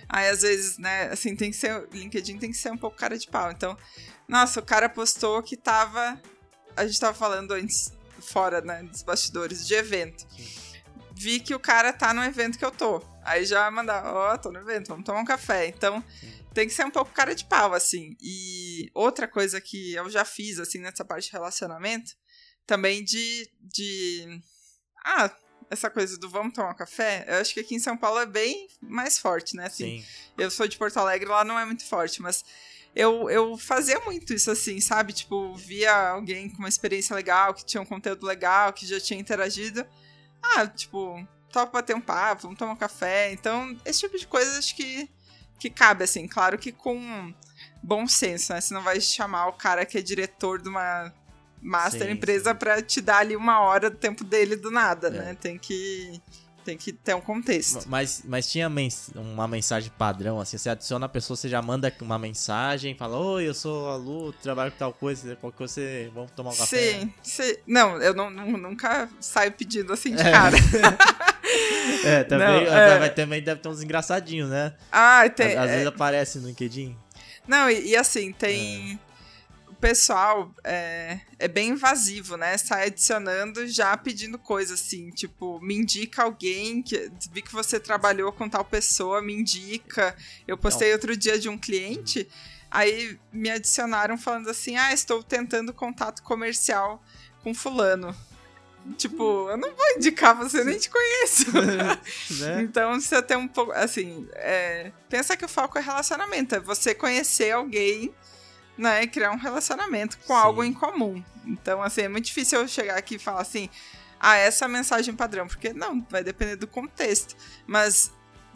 Aí 0.09 0.29
às 0.29 0.43
vezes, 0.43 0.79
né, 0.79 1.09
assim, 1.09 1.35
tem 1.35 1.51
que 1.51 1.57
ser. 1.57 1.89
LinkedIn 1.93 2.39
tem 2.39 2.53
que 2.53 2.57
ser 2.57 2.71
um 2.71 2.79
pouco 2.79 2.97
cara 2.97 3.19
de 3.19 3.27
pau. 3.27 3.51
Então, 3.51 3.77
nossa, 4.29 4.61
o 4.61 4.65
cara 4.65 4.89
postou 4.89 5.43
que 5.43 5.57
tava. 5.57 6.23
A 6.77 6.87
gente 6.87 7.01
tava 7.01 7.13
falando 7.13 7.53
antes, 7.55 7.93
fora, 8.21 8.61
né, 8.61 8.85
dos 8.85 9.03
bastidores, 9.03 9.67
de 9.67 9.75
evento. 9.75 10.25
Vi 11.13 11.41
que 11.41 11.57
o 11.57 11.59
cara 11.59 11.93
tá 11.93 12.15
no 12.15 12.23
evento 12.23 12.57
que 12.57 12.65
eu 12.65 12.71
tô. 12.71 13.03
Aí 13.25 13.45
já 13.45 13.69
mandar, 13.73 14.07
ó, 14.07 14.33
oh, 14.33 14.39
tô 14.39 14.53
no 14.53 14.61
evento, 14.61 14.89
vamos 14.89 15.05
tomar 15.05 15.21
um 15.21 15.25
café. 15.25 15.67
Então, 15.67 16.05
tem 16.55 16.69
que 16.69 16.73
ser 16.73 16.85
um 16.85 16.91
pouco 16.91 17.11
cara 17.13 17.35
de 17.35 17.45
pau, 17.45 17.75
assim. 17.75 18.17
E 18.23 18.89
outra 18.95 19.27
coisa 19.27 19.61
que 19.61 19.95
eu 19.95 20.09
já 20.09 20.25
fiz, 20.25 20.61
assim, 20.61 20.79
nessa 20.79 21.05
parte 21.05 21.27
de 21.27 21.33
relacionamento, 21.33 22.13
também 22.65 23.03
de. 23.03 23.51
de 23.61 24.41
ah, 25.09 25.31
essa 25.71 25.89
coisa 25.89 26.19
do 26.19 26.29
vamos 26.29 26.53
tomar 26.53 26.75
café, 26.75 27.25
eu 27.27 27.37
acho 27.37 27.55
que 27.55 27.61
aqui 27.61 27.75
em 27.75 27.79
São 27.79 27.97
Paulo 27.97 28.19
é 28.21 28.27
bem 28.27 28.69
mais 28.81 29.19
forte, 29.19 29.57
né? 29.57 29.67
Assim, 29.67 30.01
Sim. 30.01 30.07
Eu 30.37 30.51
sou 30.51 30.69
de 30.69 30.77
Porto 30.77 30.99
Alegre, 30.99 31.29
lá 31.29 31.45
não 31.45 31.59
é 31.59 31.65
muito 31.65 31.85
forte, 31.85 32.21
mas 32.21 32.45
eu, 32.95 33.31
eu 33.31 33.57
fazia 33.57 33.99
muito 34.01 34.35
isso 34.35 34.51
assim, 34.51 34.81
sabe? 34.81 35.13
Tipo, 35.13 35.55
via 35.55 36.11
alguém 36.11 36.51
com 36.51 36.59
uma 36.59 36.69
experiência 36.69 37.15
legal, 37.15 37.55
que 37.55 37.65
tinha 37.65 37.81
um 37.81 37.87
conteúdo 37.87 38.27
legal, 38.27 38.73
que 38.73 38.87
já 38.87 39.01
tinha 39.01 39.19
interagido. 39.19 39.87
Ah, 40.43 40.67
tipo, 40.67 41.27
topa 41.53 41.73
bater 41.73 41.97
um 41.97 42.01
papo, 42.01 42.43
vamos 42.43 42.59
tomar 42.59 42.73
um 42.73 42.77
café. 42.77 43.33
Então, 43.33 43.79
esse 43.85 44.01
tipo 44.01 44.19
de 44.19 44.27
coisa 44.27 44.59
acho 44.59 44.75
que, 44.75 45.09
que 45.59 45.71
cabe, 45.71 46.05
assim. 46.05 46.27
Claro 46.27 46.59
que 46.59 46.73
com 46.73 47.35
bom 47.83 48.07
senso, 48.07 48.53
né? 48.53 48.61
Você 48.61 48.75
não 48.75 48.83
vai 48.83 49.01
chamar 49.01 49.49
o 49.49 49.53
cara 49.53 49.87
que 49.87 49.99
é 49.99 50.03
diretor 50.03 50.61
de 50.61 50.69
uma 50.69 51.13
master 51.61 52.07
sim, 52.07 52.13
empresa 52.13 52.55
para 52.55 52.81
te 52.83 53.01
dar 53.01 53.19
ali 53.19 53.37
uma 53.37 53.61
hora 53.61 53.91
do 53.91 53.97
tempo 53.97 54.25
dele 54.25 54.57
do 54.57 54.71
nada, 54.71 55.09
é. 55.09 55.11
né? 55.11 55.37
Tem 55.41 55.59
que 55.59 56.21
tem 56.69 56.77
que 56.77 56.93
ter 56.93 57.15
um 57.15 57.21
contexto. 57.21 57.89
Mas, 57.89 58.23
mas 58.27 58.51
tinha 58.51 58.69
mens 58.69 59.11
uma 59.15 59.49
mensagem 59.49 59.91
padrão, 59.97 60.39
assim, 60.39 60.59
você 60.59 60.69
adiciona 60.69 61.07
a 61.07 61.09
pessoa, 61.09 61.35
você 61.35 61.49
já 61.49 61.63
manda 61.63 61.91
uma 62.03 62.19
mensagem, 62.19 62.95
fala, 62.95 63.17
oi, 63.17 63.49
eu 63.49 63.55
sou 63.55 63.89
a 63.89 63.97
Lu, 63.97 64.35
trabalho 64.35 64.71
com 64.73 64.77
tal 64.77 64.93
coisa, 64.93 65.35
qualquer 65.37 65.57
coisa, 65.57 65.73
você, 65.73 66.11
vamos 66.15 66.31
tomar 66.33 66.51
um 66.51 66.57
café. 66.57 67.01
Sim, 67.01 67.15
sim. 67.23 67.57
Não, 67.67 67.97
eu 68.03 68.13
não, 68.13 68.31
nunca 68.31 69.09
saio 69.19 69.51
pedindo 69.53 69.95
assim 69.95 70.15
de 70.15 70.21
é. 70.21 70.31
cara. 70.31 70.57
é, 72.05 72.25
também, 72.25 72.47
não, 72.67 72.77
é... 72.77 73.09
também 73.09 73.43
deve 73.43 73.63
ter 73.63 73.69
uns 73.71 73.83
engraçadinhos, 73.83 74.51
né? 74.51 74.75
Ah, 74.93 75.27
tem. 75.31 75.57
Às, 75.57 75.65
às 75.65 75.71
é... 75.71 75.73
vezes 75.73 75.87
aparece 75.87 76.39
no 76.39 76.49
LinkedIn. 76.49 76.95
Não, 77.47 77.71
e, 77.71 77.93
e 77.93 77.97
assim, 77.97 78.31
tem 78.31 78.93
é 78.93 79.08
pessoal 79.81 80.53
é, 80.65 81.21
é 81.39 81.49
bem 81.49 81.71
invasivo, 81.71 82.37
né? 82.37 82.57
Sai 82.59 82.87
adicionando 82.87 83.67
já 83.67 83.97
pedindo 83.97 84.39
coisa 84.39 84.75
assim, 84.75 85.11
tipo, 85.11 85.61
me 85.61 85.75
indica 85.75 86.23
alguém 86.23 86.83
que 86.83 87.11
vi 87.33 87.43
que 87.43 87.53
você 87.53 87.79
trabalhou 87.79 88.33
com 88.33 88.49
tal 88.49 88.65
pessoa, 88.65 89.23
me 89.23 89.33
indica. 89.33 90.17
Eu 90.47 90.59
postei 90.59 90.89
Não. 90.89 90.95
outro 90.95 91.17
dia 91.17 91.39
de 91.39 91.49
um 91.49 91.57
cliente, 91.57 92.29
aí 92.71 93.19
me 93.33 93.51
adicionaram 93.51 94.19
falando 94.19 94.51
assim: 94.51 94.77
"Ah, 94.77 94.93
estou 94.93 95.23
tentando 95.23 95.73
contato 95.73 96.23
comercial 96.23 97.03
com 97.43 97.55
fulano". 97.55 98.15
Tipo, 98.97 99.51
eu 99.51 99.57
não 99.57 99.75
vou 99.75 99.91
indicar 99.97 100.35
você, 100.35 100.65
nem 100.65 100.79
te 100.79 100.89
conheço. 100.89 101.53
né? 102.41 102.63
Então, 102.63 102.99
você 102.99 103.21
tem 103.23 103.37
um 103.37 103.49
pouco. 103.49 103.73
Assim, 103.73 104.27
é, 104.33 104.93
pensa 105.11 105.37
que 105.37 105.45
o 105.45 105.49
foco 105.49 105.79
é 105.79 105.81
relacionamento. 105.83 106.55
É 106.55 106.61
você 106.61 106.95
conhecer 106.95 107.51
alguém 107.51 108.15
né, 108.79 109.07
criar 109.07 109.33
um 109.33 109.37
relacionamento 109.37 110.17
com 110.19 110.33
Sim. 110.33 110.41
algo 110.41 110.65
em 110.65 110.73
comum. 110.73 111.23
Então, 111.45 111.83
assim, 111.83 112.03
é 112.03 112.09
muito 112.09 112.27
difícil 112.27 112.61
eu 112.61 112.69
chegar 112.69 112.97
aqui 112.97 113.17
e 113.17 113.19
falar 113.19 113.41
assim, 113.41 113.69
ah, 114.21 114.37
essa 114.37 114.65
é 114.65 114.67
a 114.67 114.69
mensagem 114.69 115.15
padrão, 115.15 115.47
porque 115.47 115.73
não, 115.73 116.01
vai 116.09 116.23
depender 116.23 116.57
do 116.57 116.67
contexto. 116.67 117.37
Mas 117.67 118.13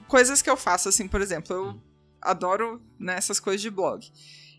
coisas 0.06 0.40
que 0.40 0.48
eu 0.48 0.56
faço, 0.56 0.88
assim, 0.88 1.08
por 1.08 1.20
exemplo, 1.20 1.54
eu 1.54 1.82
adoro 2.20 2.80
né, 2.98 3.16
essas 3.16 3.40
coisas 3.40 3.60
de 3.60 3.70
blog. 3.70 4.08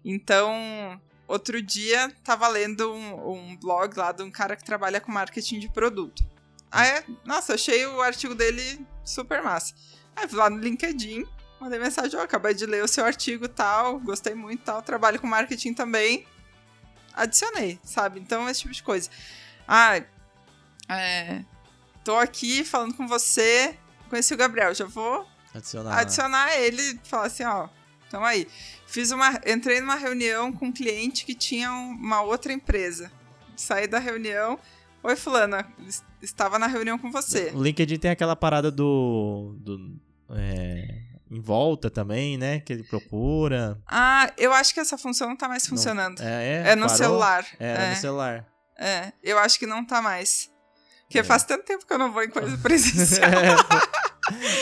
Então, 0.04 1.02
outro 1.28 1.62
dia, 1.62 2.12
tava 2.24 2.48
lendo 2.48 2.94
um, 2.94 3.32
um 3.32 3.58
blog 3.58 3.96
lá 3.98 4.12
de 4.12 4.22
um 4.22 4.30
cara 4.30 4.56
que 4.56 4.64
trabalha 4.64 5.00
com 5.00 5.12
marketing 5.12 5.60
de 5.60 5.70
produto. 5.70 6.24
Aí, 6.72 7.04
nossa, 7.24 7.54
achei 7.54 7.86
o 7.86 8.02
artigo 8.02 8.36
dele 8.36 8.86
super 9.06 9.42
massa. 9.44 9.76
Aí 10.16 10.28
fui 10.28 10.38
lá 10.38 10.50
no 10.50 10.58
LinkedIn, 10.58 11.26
mandei 11.64 11.80
mensagem, 11.80 12.18
ó, 12.18 12.22
oh, 12.22 12.26
acabei 12.26 12.54
de 12.54 12.66
ler 12.66 12.84
o 12.84 12.88
seu 12.88 13.06
artigo 13.06 13.48
tal, 13.48 14.00
gostei 14.00 14.36
muito 14.36 14.64
tal, 14.64 14.82
trabalho 14.82 15.20
com 15.20 15.28
marketing 15.28 15.74
também. 15.74 16.28
Adicionei, 17.14 17.80
sabe? 17.84 18.20
Então, 18.20 18.50
esse 18.50 18.62
tipo 18.62 18.74
de 18.74 18.84
coisa. 18.84 19.10
Ah, 19.68 20.02
é, 20.90 21.42
tô 22.04 22.18
aqui 22.18 22.66
falando 22.66 22.94
com 22.96 23.08
você, 23.08 23.78
conheci 24.10 24.34
o 24.34 24.38
Gabriel, 24.38 24.74
já 24.74 24.86
vou 24.86 25.26
adicionar, 25.54 25.98
adicionar 25.98 26.58
ele 26.58 26.82
e 26.82 27.00
falar 27.04 27.28
assim, 27.28 27.44
ó, 27.46 27.70
então 28.08 28.24
aí. 28.24 28.48
Fiz 28.86 29.10
uma, 29.10 29.42
entrei 29.48 29.80
numa 29.80 29.96
reunião 29.96 30.54
com 30.54 30.68
um 30.68 30.72
cliente 30.72 31.26
que 31.26 31.34
tinha 31.34 31.72
uma 31.72 32.22
outra 32.22 32.54
empresa. 32.54 33.12
Saí 33.56 33.88
da 33.88 33.98
reunião, 33.98 34.60
oi 35.02 35.16
fulana, 35.16 35.68
estava 36.22 36.60
na 36.60 36.68
reunião 36.68 37.00
com 37.00 37.12
você. 37.12 37.52
O 37.56 37.64
LinkedIn 37.64 37.98
tem 37.98 38.12
aquela 38.12 38.36
parada 38.36 38.70
do, 38.70 39.56
do 39.60 40.00
é 40.30 41.13
em 41.34 41.42
volta 41.42 41.90
também, 41.90 42.38
né? 42.38 42.60
Que 42.60 42.72
ele 42.72 42.84
procura. 42.84 43.82
Ah, 43.90 44.32
eu 44.38 44.54
acho 44.54 44.74
que 44.74 44.80
essa 44.80 44.98
função 44.98 45.30
não 45.30 45.36
tá 45.36 45.48
mais 45.48 45.66
funcionando. 45.66 46.20
Não, 46.20 46.28
é, 46.28 46.44
é, 46.46 46.70
é 46.70 46.76
no 46.76 46.84
parou? 46.84 46.98
celular. 46.98 47.48
É, 47.60 47.72
é, 47.72 47.90
no 47.90 47.96
celular. 47.96 48.48
É, 48.78 49.12
eu 49.24 49.40
acho 49.40 49.58
que 49.58 49.66
não 49.66 49.84
tá 49.84 50.02
mais. 50.02 50.52
Porque 51.08 51.20
é. 51.20 51.24
faz 51.24 51.44
tanto 51.44 51.66
tempo 51.66 51.86
que 51.86 51.94
eu 51.94 51.98
não 51.98 52.14
vou 52.14 52.24
em 52.24 52.30
coisa 52.30 52.56
presencial. 52.62 53.30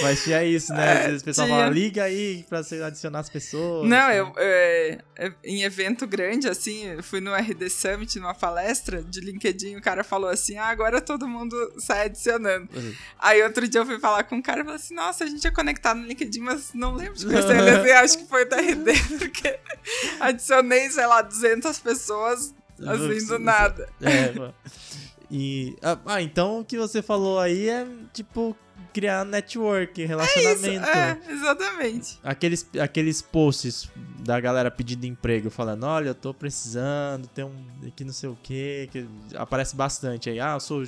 Mas 0.01 0.23
tinha 0.23 0.43
isso, 0.43 0.73
né? 0.73 0.91
Às 0.91 1.05
vezes 1.05 1.21
o 1.21 1.25
pessoal 1.25 1.47
tinha... 1.47 1.59
fala, 1.59 1.71
liga 1.71 2.03
aí 2.03 2.45
pra 2.49 2.59
adicionar 2.59 3.19
as 3.19 3.29
pessoas. 3.29 3.87
Não, 3.87 4.07
assim. 4.07 4.17
eu, 4.17 4.33
é, 4.37 4.97
é, 5.15 5.33
em 5.43 5.63
evento 5.63 6.07
grande, 6.07 6.47
assim, 6.47 7.01
fui 7.01 7.21
no 7.21 7.33
RD 7.33 7.69
Summit, 7.69 8.19
numa 8.19 8.33
palestra 8.33 9.03
de 9.03 9.19
LinkedIn, 9.19 9.75
o 9.75 9.81
cara 9.81 10.03
falou 10.03 10.29
assim, 10.29 10.57
ah, 10.57 10.67
agora 10.67 10.99
todo 10.99 11.27
mundo 11.27 11.55
sai 11.77 12.05
adicionando. 12.05 12.67
Uhum. 12.73 12.93
Aí 13.19 13.43
outro 13.43 13.67
dia 13.67 13.81
eu 13.81 13.85
fui 13.85 13.99
falar 13.99 14.23
com 14.23 14.35
um 14.35 14.41
cara 14.41 14.61
e 14.61 14.63
falei 14.63 14.77
assim, 14.77 14.95
nossa, 14.95 15.23
a 15.23 15.27
gente 15.27 15.45
é 15.45 15.51
conectado 15.51 15.99
no 15.99 16.07
LinkedIn, 16.07 16.41
mas 16.41 16.73
não 16.73 16.95
lembro 16.95 17.15
de 17.15 17.25
conhecer 17.25 17.57
ele. 17.57 17.69
Assim, 17.69 17.91
acho 17.91 18.17
que 18.17 18.25
foi 18.25 18.45
do 18.45 18.55
RD, 18.55 18.91
porque 19.19 19.59
adicionei, 20.19 20.89
sei 20.89 21.05
lá, 21.05 21.21
200 21.21 21.77
pessoas, 21.79 22.53
assim, 22.79 23.27
do 23.27 23.37
nada. 23.37 23.87
É, 24.01 24.31
mano. 24.31 24.55
E. 25.31 25.77
Ah, 25.81 25.97
ah, 26.05 26.21
então 26.21 26.59
o 26.59 26.65
que 26.65 26.77
você 26.77 27.01
falou 27.01 27.39
aí 27.39 27.69
é 27.69 27.87
tipo 28.11 28.55
criar 28.93 29.25
network, 29.25 30.03
relacionamento. 30.05 30.85
É, 30.85 31.17
isso, 31.19 31.29
é 31.29 31.33
exatamente. 31.33 32.19
Aqueles, 32.23 32.67
aqueles 32.79 33.21
posts 33.21 33.89
da 34.19 34.39
galera 34.39 34.69
pedindo 34.69 35.05
emprego, 35.05 35.49
falando, 35.49 35.83
olha, 35.83 36.09
eu 36.09 36.15
tô 36.15 36.33
precisando, 36.33 37.27
tem 37.27 37.45
um 37.45 37.65
aqui 37.87 38.03
não 38.03 38.13
sei 38.13 38.29
o 38.29 38.37
quê, 38.41 38.89
que 38.91 39.07
aparece 39.35 39.75
bastante 39.75 40.29
aí. 40.29 40.39
Ah, 40.39 40.53
eu 40.53 40.59
sou 40.59 40.85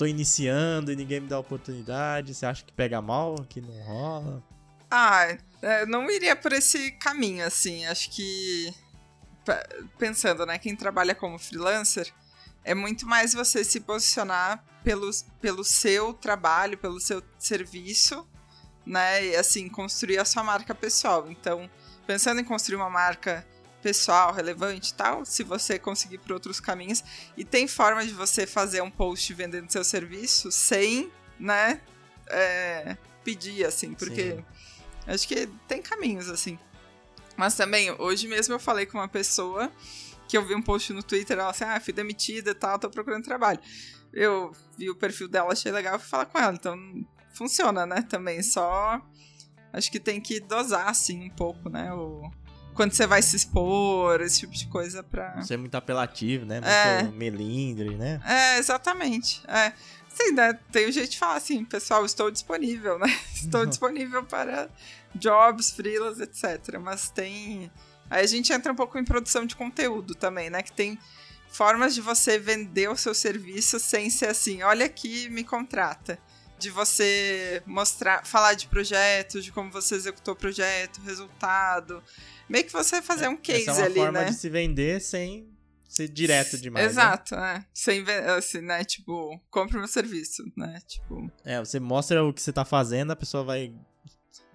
tô 0.00 0.06
iniciando 0.06 0.90
e 0.90 0.96
ninguém 0.96 1.20
me 1.20 1.28
dá 1.28 1.38
oportunidade. 1.38 2.34
Você 2.34 2.46
acha 2.46 2.64
que 2.64 2.72
pega 2.72 3.02
mal, 3.02 3.34
que 3.46 3.60
não 3.60 3.74
rola? 3.82 4.42
Ah, 4.90 5.36
é, 5.60 5.84
não 5.84 6.10
iria 6.10 6.34
por 6.34 6.54
esse 6.54 6.92
caminho, 6.92 7.46
assim. 7.46 7.84
Acho 7.84 8.10
que 8.10 8.72
pensando, 9.98 10.46
né, 10.46 10.58
quem 10.58 10.74
trabalha 10.74 11.14
como 11.14 11.38
freelancer, 11.38 12.12
é 12.64 12.74
muito 12.74 13.06
mais 13.06 13.32
você 13.34 13.64
se 13.64 13.80
posicionar 13.80 14.64
pelo, 14.84 15.10
pelo 15.40 15.64
seu 15.64 16.12
trabalho, 16.12 16.78
pelo 16.78 17.00
seu 17.00 17.22
serviço, 17.38 18.26
né? 18.84 19.26
E 19.26 19.36
assim, 19.36 19.68
construir 19.68 20.18
a 20.18 20.24
sua 20.24 20.42
marca 20.42 20.74
pessoal. 20.74 21.30
Então, 21.30 21.68
pensando 22.06 22.40
em 22.40 22.44
construir 22.44 22.76
uma 22.76 22.90
marca 22.90 23.46
pessoal, 23.82 24.32
relevante 24.32 24.90
e 24.90 24.94
tal, 24.94 25.24
se 25.24 25.42
você 25.42 25.78
conseguir 25.78 26.18
por 26.18 26.32
outros 26.32 26.60
caminhos. 26.60 27.02
E 27.36 27.44
tem 27.44 27.66
forma 27.66 28.04
de 28.04 28.12
você 28.12 28.46
fazer 28.46 28.82
um 28.82 28.90
post 28.90 29.32
vendendo 29.34 29.70
seu 29.70 29.84
serviço 29.84 30.52
sem, 30.52 31.10
né, 31.38 31.80
é, 32.28 32.96
pedir, 33.24 33.64
assim, 33.64 33.94
porque 33.94 34.32
Sim. 34.32 34.44
acho 35.06 35.26
que 35.26 35.46
tem 35.66 35.82
caminhos, 35.82 36.28
assim. 36.28 36.58
Mas 37.36 37.54
também, 37.54 37.90
hoje 37.98 38.28
mesmo 38.28 38.54
eu 38.54 38.60
falei 38.60 38.84
com 38.84 38.98
uma 38.98 39.08
pessoa 39.08 39.72
que 40.30 40.38
eu 40.38 40.46
vi 40.46 40.54
um 40.54 40.62
post 40.62 40.92
no 40.92 41.02
Twitter, 41.02 41.36
ela 41.36 41.50
assim, 41.50 41.64
ah, 41.64 41.80
fui 41.80 41.92
demitida 41.92 42.52
e 42.52 42.54
tal, 42.54 42.78
tô 42.78 42.88
procurando 42.88 43.24
trabalho. 43.24 43.58
Eu 44.12 44.52
vi 44.78 44.88
o 44.88 44.94
perfil 44.94 45.26
dela, 45.28 45.52
achei 45.52 45.72
legal, 45.72 45.98
fui 45.98 46.08
falar 46.08 46.26
com 46.26 46.38
ela. 46.38 46.54
Então, 46.54 46.78
funciona, 47.34 47.84
né, 47.84 48.02
também, 48.02 48.40
só... 48.40 49.00
Acho 49.72 49.90
que 49.90 49.98
tem 49.98 50.20
que 50.20 50.38
dosar, 50.40 50.88
assim, 50.88 51.24
um 51.24 51.30
pouco, 51.30 51.68
né, 51.68 51.92
o... 51.92 52.30
Quando 52.74 52.92
você 52.92 53.06
vai 53.06 53.20
se 53.20 53.34
expor, 53.34 54.20
esse 54.20 54.40
tipo 54.40 54.52
de 54.52 54.68
coisa 54.68 55.02
pra... 55.02 55.42
Ser 55.42 55.58
muito 55.58 55.74
apelativo, 55.74 56.46
né? 56.46 56.60
Muito 56.60 56.72
é. 56.72 57.02
melindre, 57.10 57.96
né? 57.96 58.20
É, 58.24 58.58
exatamente. 58.58 59.42
É. 59.48 59.72
Sim, 60.08 60.32
né? 60.32 60.52
Tem 60.70 60.88
um 60.88 60.92
jeito 60.92 61.10
de 61.10 61.18
falar 61.18 61.36
assim, 61.36 61.64
pessoal, 61.64 62.04
estou 62.06 62.30
disponível, 62.30 62.98
né? 62.98 63.08
Estou 63.34 63.66
disponível 63.66 64.24
para 64.24 64.70
jobs, 65.14 65.72
freelas, 65.72 66.20
etc. 66.20 66.78
Mas 66.80 67.10
tem 67.10 67.70
Aí 68.10 68.24
a 68.24 68.26
gente 68.26 68.52
entra 68.52 68.72
um 68.72 68.76
pouco 68.76 68.98
em 68.98 69.04
produção 69.04 69.46
de 69.46 69.54
conteúdo 69.54 70.14
também, 70.14 70.50
né? 70.50 70.62
Que 70.62 70.72
tem 70.72 70.98
formas 71.48 71.94
de 71.94 72.00
você 72.00 72.38
vender 72.38 72.90
o 72.90 72.96
seu 72.96 73.14
serviço 73.14 73.78
sem 73.78 74.10
ser 74.10 74.26
assim, 74.26 74.62
olha 74.62 74.84
aqui, 74.84 75.28
me 75.30 75.44
contrata. 75.44 76.18
De 76.58 76.68
você 76.68 77.62
mostrar, 77.64 78.26
falar 78.26 78.52
de 78.52 78.66
projetos, 78.66 79.44
de 79.44 79.50
como 79.50 79.70
você 79.70 79.94
executou 79.94 80.34
o 80.34 80.36
projeto, 80.36 81.00
resultado. 81.00 82.02
Meio 82.48 82.64
que 82.64 82.72
você 82.72 83.00
fazer 83.00 83.28
um 83.28 83.36
case 83.36 83.70
Essa 83.70 83.70
é 83.70 83.74
uma 83.74 83.86
ali, 83.86 83.94
forma 83.94 84.20
né? 84.20 84.24
de 84.26 84.34
se 84.34 84.48
vender 84.50 85.00
sem 85.00 85.48
ser 85.88 86.08
direto 86.08 86.58
demais. 86.58 86.84
Né? 86.84 86.90
Exato, 86.90 87.34
né? 87.34 87.64
é. 87.64 87.64
Sem 87.72 88.04
assim, 88.36 88.60
né? 88.60 88.84
Tipo, 88.84 89.40
compre 89.50 89.78
meu 89.78 89.88
serviço, 89.88 90.42
né? 90.54 90.80
Tipo. 90.86 91.30
É, 91.44 91.58
você 91.58 91.80
mostra 91.80 92.22
o 92.22 92.32
que 92.32 92.42
você 92.42 92.52
tá 92.52 92.64
fazendo, 92.64 93.10
a 93.10 93.16
pessoa 93.16 93.42
vai 93.42 93.72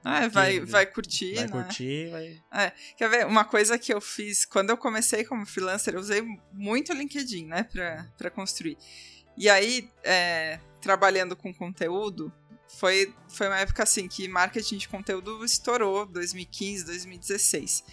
ah, 0.07 0.27
vai, 0.27 0.59
vai 0.59 0.85
curtir, 0.85 1.33
vai 1.33 1.47
né? 1.47 1.51
curtir, 1.51 2.09
vai... 2.11 2.39
É, 2.53 2.71
quer 2.95 3.09
ver, 3.09 3.25
uma 3.25 3.43
coisa 3.43 3.75
que 3.79 3.91
eu 3.91 3.99
fiz, 3.99 4.45
quando 4.45 4.69
eu 4.69 4.77
comecei 4.77 5.25
como 5.25 5.47
freelancer, 5.47 5.95
eu 5.95 5.99
usei 5.99 6.21
muito 6.53 6.93
o 6.93 6.95
LinkedIn, 6.95 7.47
né, 7.47 7.63
pra, 7.63 8.05
pra 8.15 8.29
construir. 8.29 8.77
E 9.35 9.49
aí, 9.49 9.89
é, 10.03 10.59
trabalhando 10.79 11.35
com 11.35 11.51
conteúdo, 11.51 12.31
foi, 12.67 13.15
foi 13.27 13.47
uma 13.47 13.57
época, 13.57 13.81
assim, 13.81 14.07
que 14.07 14.27
marketing 14.27 14.77
de 14.77 14.87
conteúdo 14.87 15.43
estourou, 15.43 16.05
2015, 16.05 16.85
2016. 16.85 17.83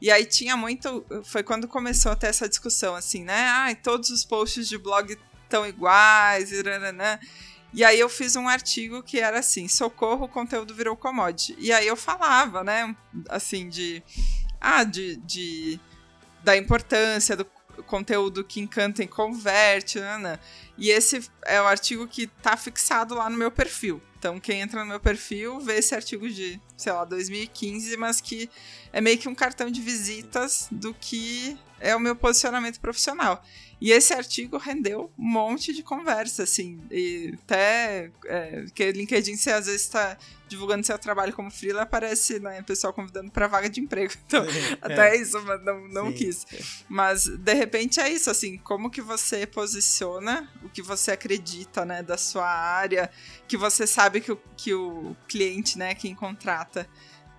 E 0.00 0.10
aí 0.10 0.26
tinha 0.26 0.56
muito, 0.56 1.06
foi 1.22 1.44
quando 1.44 1.68
começou 1.68 2.10
a 2.10 2.16
ter 2.16 2.26
essa 2.26 2.48
discussão, 2.48 2.96
assim, 2.96 3.22
né, 3.22 3.46
ah, 3.48 3.72
todos 3.80 4.10
os 4.10 4.24
posts 4.24 4.68
de 4.68 4.76
blog 4.76 5.16
estão 5.44 5.64
iguais, 5.64 6.50
e? 6.50 7.20
E 7.74 7.84
aí 7.84 7.98
eu 7.98 8.08
fiz 8.08 8.36
um 8.36 8.48
artigo 8.48 9.02
que 9.02 9.18
era 9.18 9.38
assim: 9.38 9.66
socorro, 9.68 10.26
o 10.26 10.28
conteúdo 10.28 10.74
virou 10.74 10.96
commodity. 10.96 11.56
E 11.58 11.72
aí 11.72 11.86
eu 11.86 11.96
falava, 11.96 12.62
né, 12.62 12.94
assim, 13.28 13.68
de. 13.68 14.02
Ah, 14.60 14.84
de, 14.84 15.16
de 15.16 15.80
da 16.44 16.56
importância 16.56 17.36
do 17.36 17.44
conteúdo 17.86 18.44
que 18.44 18.60
encanta 18.60 19.02
e 19.02 19.06
converte, 19.06 19.98
né, 19.98 20.18
né? 20.18 20.38
E 20.82 20.90
esse 20.90 21.22
é 21.44 21.62
o 21.62 21.64
artigo 21.64 22.08
que 22.08 22.26
tá 22.26 22.56
fixado 22.56 23.14
lá 23.14 23.30
no 23.30 23.36
meu 23.36 23.52
perfil. 23.52 24.02
Então, 24.18 24.40
quem 24.40 24.62
entra 24.62 24.80
no 24.80 24.86
meu 24.86 24.98
perfil 24.98 25.60
vê 25.60 25.74
esse 25.78 25.94
artigo 25.94 26.28
de, 26.28 26.60
sei 26.76 26.92
lá, 26.92 27.04
2015, 27.04 27.96
mas 27.96 28.20
que 28.20 28.50
é 28.92 29.00
meio 29.00 29.16
que 29.16 29.28
um 29.28 29.34
cartão 29.34 29.70
de 29.70 29.80
visitas 29.80 30.66
do 30.72 30.92
que 30.92 31.56
é 31.78 31.94
o 31.94 32.00
meu 32.00 32.16
posicionamento 32.16 32.80
profissional. 32.80 33.44
E 33.80 33.90
esse 33.90 34.14
artigo 34.14 34.58
rendeu 34.58 35.10
um 35.18 35.24
monte 35.24 35.72
de 35.72 35.82
conversa, 35.82 36.44
assim. 36.44 36.80
E 36.88 37.34
até 37.42 38.12
é, 38.26 38.64
que 38.72 38.92
LinkedIn, 38.92 39.36
você 39.36 39.50
às 39.50 39.66
vezes 39.66 39.82
está 39.82 40.16
divulgando 40.46 40.86
seu 40.86 40.96
trabalho 40.96 41.32
como 41.32 41.50
freela, 41.50 41.82
aparece 41.82 42.38
né, 42.38 42.60
o 42.60 42.64
pessoal 42.64 42.92
convidando 42.92 43.32
para 43.32 43.48
vaga 43.48 43.68
de 43.68 43.80
emprego. 43.80 44.12
Então, 44.24 44.44
é. 44.44 44.78
até 44.80 45.16
isso, 45.16 45.42
mas 45.42 45.64
não, 45.64 45.88
não 45.88 46.12
quis. 46.12 46.46
Mas, 46.88 47.26
de 47.26 47.54
repente, 47.54 47.98
é 47.98 48.08
isso, 48.08 48.30
assim, 48.30 48.56
como 48.58 48.88
que 48.88 49.02
você 49.02 49.46
posiciona 49.46 50.48
o 50.62 50.68
que 50.72 50.82
você 50.82 51.12
acredita, 51.12 51.84
né, 51.84 52.02
da 52.02 52.16
sua 52.16 52.48
área, 52.48 53.10
que 53.46 53.56
você 53.56 53.86
sabe 53.86 54.20
que 54.20 54.32
o, 54.32 54.40
que 54.56 54.74
o 54.74 55.16
cliente, 55.28 55.78
né, 55.78 55.94
quem 55.94 56.14
contrata, 56.14 56.88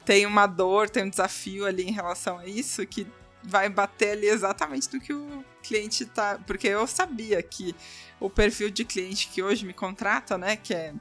tem 0.06 0.26
uma 0.26 0.46
dor, 0.48 0.90
tem 0.90 1.04
um 1.04 1.10
desafio 1.10 1.66
ali 1.66 1.84
em 1.84 1.92
relação 1.92 2.38
a 2.38 2.46
isso, 2.46 2.86
que 2.86 3.08
vai 3.44 3.70
bater 3.70 4.12
ali 4.12 4.28
exatamente 4.28 4.94
no 4.94 5.02
que 5.02 5.14
o 5.14 5.44
cliente 5.62 6.06
tá. 6.06 6.40
Porque 6.46 6.68
eu 6.68 6.88
sabia 6.88 7.42
que 7.42 7.76
o 8.20 8.30
perfil 8.30 8.70
de 8.70 8.86
cliente 8.86 9.28
que 9.28 9.42
hoje 9.42 9.66
me 9.66 9.74
contrata, 9.74 10.38
né? 10.38 10.56
Que 10.56 10.74
é 10.74 10.94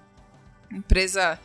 empresa 0.71 1.39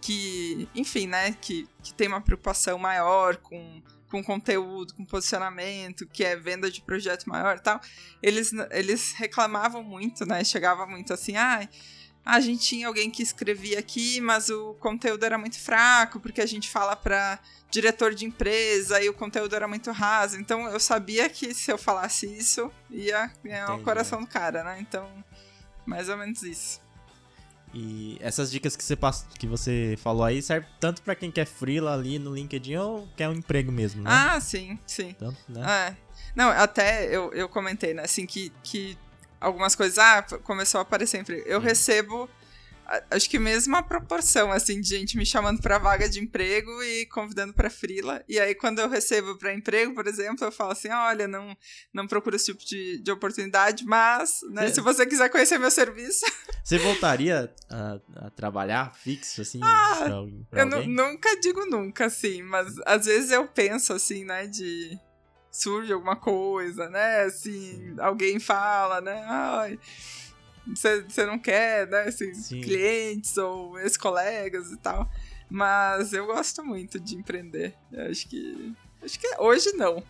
que, 0.00 0.68
enfim, 0.74 1.06
né? 1.06 1.32
Que, 1.40 1.68
que 1.82 1.94
tem 1.94 2.08
uma 2.08 2.20
preocupação 2.20 2.78
maior 2.78 3.36
com, 3.36 3.82
com 4.12 4.22
conteúdo, 4.22 4.92
com 4.92 5.06
posicionamento, 5.06 6.06
que 6.06 6.22
é 6.22 6.36
venda 6.36 6.70
de 6.70 6.82
projeto 6.82 7.24
maior 7.24 7.56
e 7.56 7.60
tal. 7.60 7.80
Eles, 8.22 8.52
eles 8.70 9.12
reclamavam 9.12 9.82
muito, 9.82 10.26
né? 10.26 10.44
Chegava 10.44 10.86
muito 10.86 11.14
assim, 11.14 11.34
ah, 11.34 11.66
a 12.22 12.38
gente 12.38 12.62
tinha 12.62 12.88
alguém 12.88 13.10
que 13.10 13.22
escrevia 13.22 13.78
aqui, 13.78 14.20
mas 14.20 14.50
o 14.50 14.74
conteúdo 14.74 15.24
era 15.24 15.38
muito 15.38 15.58
fraco, 15.58 16.20
porque 16.20 16.42
a 16.42 16.46
gente 16.46 16.68
fala 16.68 16.94
para 16.94 17.40
diretor 17.70 18.14
de 18.14 18.26
empresa 18.26 19.02
e 19.02 19.08
o 19.08 19.14
conteúdo 19.14 19.56
era 19.56 19.66
muito 19.66 19.90
raso. 19.90 20.38
Então 20.38 20.68
eu 20.68 20.78
sabia 20.78 21.30
que 21.30 21.54
se 21.54 21.72
eu 21.72 21.78
falasse 21.78 22.26
isso, 22.26 22.70
ia 22.90 23.32
ganhar 23.42 23.74
o 23.74 23.82
coração 23.82 24.20
do 24.20 24.26
cara, 24.26 24.62
né? 24.62 24.78
Então, 24.78 25.08
mais 25.86 26.10
ou 26.10 26.18
menos 26.18 26.42
isso. 26.42 26.81
E 27.74 28.18
essas 28.20 28.50
dicas 28.50 28.76
que 28.76 28.84
você, 28.84 28.96
que 29.38 29.46
você 29.46 29.98
falou 30.02 30.24
aí 30.24 30.42
serve 30.42 30.66
tanto 30.78 31.00
para 31.02 31.14
quem 31.14 31.30
quer 31.30 31.46
freela 31.46 31.94
ali 31.94 32.18
no 32.18 32.34
LinkedIn 32.34 32.76
ou 32.76 33.08
quer 33.16 33.28
um 33.28 33.32
emprego 33.32 33.72
mesmo, 33.72 34.02
né? 34.02 34.10
Ah, 34.12 34.40
sim, 34.40 34.78
sim. 34.86 35.14
Tanto, 35.18 35.38
né? 35.48 35.88
É. 35.88 35.96
Não, 36.36 36.50
até 36.50 37.06
eu, 37.06 37.32
eu 37.32 37.48
comentei, 37.48 37.94
né, 37.94 38.02
assim, 38.04 38.26
que, 38.26 38.52
que 38.62 38.96
algumas 39.40 39.74
coisas, 39.74 39.98
ah, 39.98 40.22
começou 40.44 40.78
a 40.78 40.82
aparecer 40.82 41.20
emprego. 41.20 41.42
Eu 41.46 41.58
hum. 41.58 41.62
recebo 41.62 42.28
acho 43.10 43.28
que 43.28 43.38
mesma 43.38 43.82
proporção, 43.82 44.52
assim, 44.52 44.80
de 44.80 44.88
gente 44.88 45.16
me 45.16 45.24
chamando 45.24 45.60
para 45.60 45.78
vaga 45.78 46.08
de 46.08 46.20
emprego 46.20 46.82
e 46.82 47.06
convidando 47.06 47.52
para 47.52 47.70
frila. 47.70 48.22
E 48.28 48.38
aí, 48.38 48.54
quando 48.54 48.80
eu 48.80 48.88
recebo 48.88 49.36
para 49.36 49.54
emprego, 49.54 49.94
por 49.94 50.06
exemplo, 50.06 50.44
eu 50.44 50.52
falo 50.52 50.72
assim: 50.72 50.90
olha, 50.90 51.26
não, 51.26 51.56
não 51.92 52.06
procuro 52.06 52.36
esse 52.36 52.46
tipo 52.46 52.64
de, 52.64 52.98
de 52.98 53.10
oportunidade, 53.10 53.84
mas, 53.84 54.40
né, 54.50 54.68
se 54.70 54.80
você 54.80 55.06
quiser 55.06 55.28
conhecer 55.30 55.58
meu 55.58 55.70
serviço. 55.70 56.24
Você 56.62 56.78
voltaria 56.78 57.52
a, 57.68 58.00
a 58.26 58.30
trabalhar 58.30 58.94
fixo, 58.94 59.42
assim, 59.42 59.58
ah, 59.64 60.04
pra, 60.04 60.14
pra 60.48 60.60
eu 60.60 60.86
nunca 60.86 61.34
digo 61.40 61.66
nunca, 61.66 62.06
assim, 62.06 62.40
mas 62.40 62.76
às 62.86 63.04
vezes 63.04 63.32
eu 63.32 63.48
penso, 63.48 63.92
assim, 63.92 64.24
né, 64.24 64.46
de 64.46 64.96
surge 65.50 65.92
alguma 65.92 66.16
coisa, 66.16 66.88
né? 66.88 67.22
Assim, 67.22 67.94
Sim. 67.94 67.94
alguém 67.98 68.38
fala, 68.40 69.00
né? 69.00 69.24
Ai, 69.26 69.78
você 70.66 71.26
não 71.26 71.38
quer, 71.38 71.86
né? 71.88 72.02
Assim, 72.02 72.32
clientes 72.62 73.36
ou 73.36 73.78
ex-colegas 73.80 74.70
e 74.70 74.76
tal. 74.76 75.10
Mas 75.50 76.12
eu 76.12 76.26
gosto 76.26 76.64
muito 76.64 76.98
de 76.98 77.16
empreender. 77.16 77.74
Eu 77.92 78.10
acho 78.10 78.26
que. 78.28 78.72
Acho 79.02 79.18
que 79.18 79.28
hoje 79.38 79.72
não. 79.72 80.02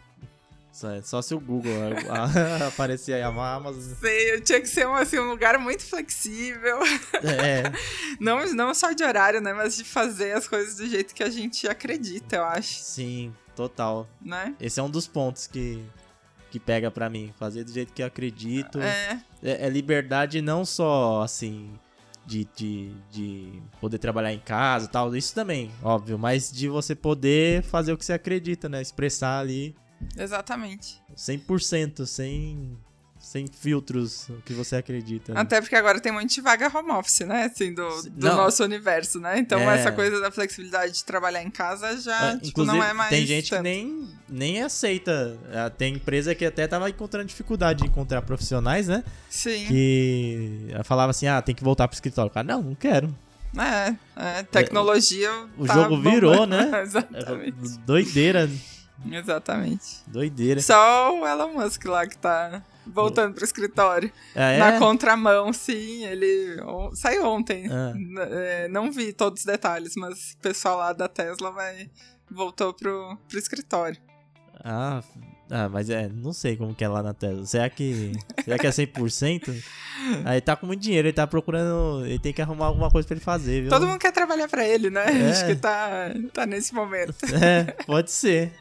Só, 0.73 1.03
só 1.03 1.21
se 1.21 1.35
o 1.35 1.41
Google 1.41 1.73
aparecer 2.67 3.15
aí 3.15 3.23
a 3.23 3.29
Amazon. 3.29 3.95
Sei, 4.01 4.35
eu 4.35 4.41
tinha 4.41 4.61
que 4.61 4.67
ser 4.67 4.87
um, 4.87 4.95
assim, 4.95 5.19
um 5.19 5.29
lugar 5.29 5.59
muito 5.59 5.83
flexível. 5.83 6.79
É. 7.23 7.65
não, 8.19 8.47
não 8.55 8.73
só 8.73 8.93
de 8.93 9.05
horário, 9.05 9.41
né? 9.41 9.53
Mas 9.53 9.77
de 9.77 9.85
fazer 9.85 10.33
as 10.33 10.49
coisas 10.49 10.77
do 10.77 10.89
jeito 10.89 11.15
que 11.15 11.23
a 11.23 11.29
gente 11.29 11.69
acredita, 11.69 12.37
eu 12.37 12.45
acho. 12.45 12.81
Sim, 12.81 13.35
total. 13.55 14.09
Né? 14.21 14.55
Esse 14.59 14.81
é 14.81 14.83
um 14.83 14.91
dos 14.91 15.07
pontos 15.07 15.47
que 15.47 15.85
que 16.53 16.61
pega 16.61 16.91
pra 16.91 17.09
mim. 17.09 17.33
Fazer 17.39 17.65
do 17.65 17.73
jeito 17.73 17.95
que 17.95 18.03
eu 18.03 18.07
acredito. 18.07 18.79
É, 18.79 19.23
É, 19.43 19.67
é 19.67 19.71
liberdade 19.71 20.43
não 20.43 20.67
só, 20.67 21.23
assim, 21.23 21.71
de, 22.27 22.47
de, 22.55 22.93
de 23.11 23.63
poder 23.81 23.97
trabalhar 23.97 24.35
em 24.35 24.39
casa 24.39 24.85
e 24.85 24.89
tal. 24.89 25.17
Isso 25.17 25.35
também, 25.35 25.73
óbvio. 25.83 26.19
Mas 26.19 26.53
de 26.53 26.69
você 26.69 26.95
poder 26.95 27.63
fazer 27.63 27.95
o 27.95 27.97
que 27.97 28.05
você 28.05 28.13
acredita, 28.13 28.69
né? 28.69 28.83
Expressar 28.83 29.39
ali 29.39 29.75
exatamente. 30.15 31.01
100%, 31.17 32.05
sem, 32.05 32.77
sem 33.23 33.47
filtros 33.47 34.29
o 34.29 34.43
que 34.45 34.53
você 34.53 34.75
acredita. 34.77 35.33
né? 35.33 35.41
Até 35.41 35.61
porque 35.61 35.77
agora 35.77 36.01
tem 36.01 36.11
um 36.13 36.17
monte 36.17 36.35
de 36.35 36.41
vaga 36.41 36.71
home 36.77 36.91
office, 36.91 37.21
né? 37.21 37.45
Assim, 37.45 37.73
do, 37.73 37.89
do 38.11 38.27
nosso 38.27 38.63
universo, 38.65 39.21
né? 39.21 39.39
Então 39.39 39.59
É. 39.61 39.79
essa 39.79 39.93
coisa 39.93 40.21
da 40.21 40.31
flexibilidade 40.31 40.93
de 40.95 41.05
trabalhar 41.05 41.43
em 41.43 41.51
casa 41.51 41.99
já, 42.01 42.33
Ah, 42.33 42.37
tipo, 42.39 42.65
não 42.65 42.83
é 42.83 42.93
mais. 42.93 43.11
tem 43.11 43.25
gente 43.25 43.49
tanto. 43.49 43.63
que 43.63 43.69
nem, 43.71 44.09
nem 44.29 44.63
aceita. 44.63 45.39
Ah, 45.55 45.71
Tem 45.71 45.95
empresa 45.95 46.35
que 46.35 46.45
até 46.45 46.67
tava 46.67 46.91
encontrando 46.91 47.25
dificuldade 47.27 47.83
de 47.83 47.89
encontrar 47.89 48.21
profissionais, 48.23 48.89
né? 48.89 49.05
Sim. 49.31 49.65
Que 49.67 50.67
falava 50.85 51.11
assim, 51.11 51.27
ah, 51.29 51.41
tem 51.41 51.55
que 51.55 51.63
voltar 51.65 51.87
pro 51.89 51.95
escritório. 51.95 52.29
O 52.31 52.35
Cara, 52.35 52.47
não, 52.47 52.61
não 52.63 52.75
quero. 52.75 53.17
É, 53.57 53.95
é, 54.17 54.43
tecnologia. 54.45 55.31
O 55.57 55.65
tá 55.67 55.75
jogo 55.75 56.01
virou, 56.01 56.45
né? 56.47 56.71
Exatamente. 56.83 57.79
Doideira, 57.87 58.51
Exatamente. 59.11 59.85
doideira. 60.07 60.61
Só 60.61 61.19
o 61.21 61.27
Elon 61.27 61.53
Musk 61.55 61.85
lá 61.87 62.07
que 62.07 62.17
tá 62.17 62.63
voltando 62.87 63.35
pro 63.35 63.45
escritório. 63.45 64.11
Ah, 64.35 64.51
é? 64.51 64.59
Na 64.59 64.79
contramão, 64.79 65.53
sim. 65.53 66.05
Ele 66.07 66.61
on- 66.63 66.95
saiu 66.95 67.27
ontem. 67.27 67.67
Ah. 67.71 67.93
É, 68.31 68.69
não 68.69 68.91
vi 68.91 69.13
todos 69.13 69.41
os 69.41 69.47
detalhes, 69.47 69.95
mas 69.97 70.33
o 70.33 70.39
pessoal 70.39 70.79
lá 70.79 70.93
da 70.93 71.09
Tesla 71.09 71.51
vai 71.51 71.91
voltou 72.31 72.73
pro, 72.73 73.17
pro 73.29 73.39
escritório. 73.39 73.99
Ah, 74.65 75.03
ah, 75.51 75.69
mas 75.69 75.91
é, 75.91 76.09
não 76.09 76.33
sei 76.33 76.57
como 76.57 76.75
que 76.75 76.83
é 76.85 76.89
lá 76.89 77.03
na 77.03 77.13
Tesla. 77.13 77.45
Será 77.45 77.69
que, 77.69 78.13
será 78.45 78.59
que 78.59 78.67
é 78.67 78.71
100%? 78.71 79.63
Aí 80.25 80.41
tá 80.41 80.57
com 80.57 80.67
muito 80.67 80.81
dinheiro, 80.81 81.09
ele 81.09 81.13
tá 81.13 81.27
procurando, 81.27 82.07
ele 82.07 82.19
tem 82.19 82.33
que 82.33 82.41
arrumar 82.41 82.67
alguma 82.67 82.91
coisa 82.91 83.07
pra 83.07 83.15
ele 83.17 83.25
fazer, 83.25 83.63
viu? 83.63 83.71
Todo 83.71 83.87
mundo 83.87 83.99
quer 83.99 84.13
trabalhar 84.13 84.49
pra 84.49 84.67
ele, 84.67 84.89
né? 84.89 85.05
É. 85.07 85.31
Acho 85.31 85.47
que 85.47 85.55
tá, 85.57 86.11
tá 86.33 86.47
nesse 86.47 86.75
momento. 86.75 87.15
É, 87.43 87.65
pode 87.85 88.11
ser. 88.11 88.53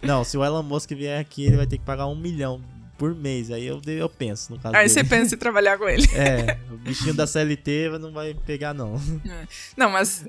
Não, 0.00 0.22
se 0.24 0.38
o 0.38 0.44
Elon 0.44 0.62
Musk 0.62 0.90
vier 0.92 1.20
aqui, 1.20 1.44
ele 1.44 1.56
vai 1.56 1.66
ter 1.66 1.76
que 1.78 1.84
pagar 1.84 2.06
um 2.06 2.14
milhão 2.16 2.62
por 2.98 3.14
mês. 3.14 3.50
Aí 3.50 3.64
eu, 3.64 3.80
eu 3.86 4.08
penso, 4.08 4.52
no 4.52 4.58
caso 4.60 4.74
Aí 4.76 4.82
dele. 4.86 4.88
você 4.94 5.04
pensa 5.04 5.34
em 5.34 5.38
trabalhar 5.38 5.78
com 5.78 5.88
ele. 5.88 6.06
É, 6.14 6.58
o 6.70 6.76
bichinho 6.76 7.14
da 7.14 7.26
CLT 7.26 7.98
não 8.00 8.12
vai 8.12 8.34
pegar, 8.34 8.74
não. 8.74 9.00
Não, 9.76 9.88
mas 9.90 10.24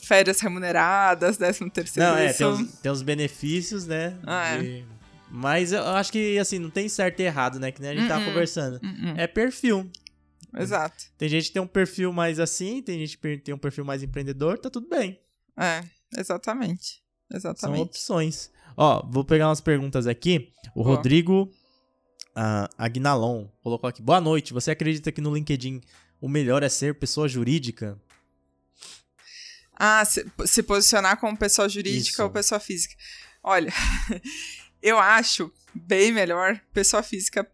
férias 0.00 0.38
remuneradas, 0.40 1.36
décimo 1.36 1.70
terceiro. 1.70 2.10
Não, 2.10 2.16
é, 2.18 2.26
isso- 2.30 2.38
tem 2.38 2.46
os, 2.46 2.72
tem 2.80 2.92
os 2.92 3.02
benefícios, 3.02 3.86
né? 3.86 4.16
Ah, 4.26 4.54
é. 4.56 4.58
de- 4.62 4.84
Mas 5.30 5.72
eu 5.72 5.82
acho 5.88 6.12
que, 6.12 6.38
assim, 6.38 6.58
não 6.58 6.68
tem 6.70 6.88
certo 6.88 7.20
e 7.20 7.22
errado, 7.24 7.58
né? 7.58 7.72
Que 7.72 7.80
nem 7.80 7.90
a 7.90 7.94
gente 7.94 8.06
tava 8.08 8.20
Uh-uh. 8.20 8.28
conversando. 8.32 8.78
Hum. 8.84 9.14
É 9.16 9.26
perfil. 9.26 9.90
Exato. 10.54 11.04
Tem 11.16 11.28
gente 11.30 11.46
que 11.46 11.52
tem 11.54 11.62
um 11.62 11.66
perfil 11.66 12.12
mais 12.12 12.38
assim, 12.38 12.82
tem 12.82 12.98
gente 12.98 13.16
que 13.16 13.38
tem 13.38 13.54
um 13.54 13.58
perfil 13.58 13.84
mais 13.86 14.02
empreendedor, 14.02 14.58
tá 14.58 14.68
tudo 14.68 14.86
bem. 14.88 15.18
É, 15.58 15.82
exatamente. 16.18 17.00
São 17.30 17.38
Exatamente. 17.38 17.80
opções. 17.82 18.50
Ó, 18.76 19.02
vou 19.10 19.24
pegar 19.24 19.48
umas 19.48 19.62
perguntas 19.62 20.06
aqui. 20.06 20.50
O 20.74 20.82
Boa. 20.82 20.96
Rodrigo 20.96 21.50
ah, 22.34 22.68
Agnalon 22.78 23.46
colocou 23.62 23.88
aqui. 23.88 24.02
Boa 24.02 24.20
noite. 24.20 24.52
Você 24.52 24.70
acredita 24.70 25.12
que 25.12 25.20
no 25.20 25.34
LinkedIn 25.34 25.80
o 26.20 26.28
melhor 26.28 26.62
é 26.62 26.68
ser 26.68 26.98
pessoa 26.98 27.28
jurídica? 27.28 28.00
Ah, 29.76 30.04
se, 30.04 30.24
se 30.46 30.62
posicionar 30.62 31.18
como 31.18 31.36
pessoa 31.36 31.68
jurídica 31.68 32.14
Isso. 32.14 32.22
ou 32.22 32.30
pessoa 32.30 32.60
física. 32.60 32.94
Olha, 33.42 33.72
eu 34.82 34.98
acho 34.98 35.52
bem 35.74 36.12
melhor 36.12 36.60
pessoa 36.72 37.02
física 37.02 37.48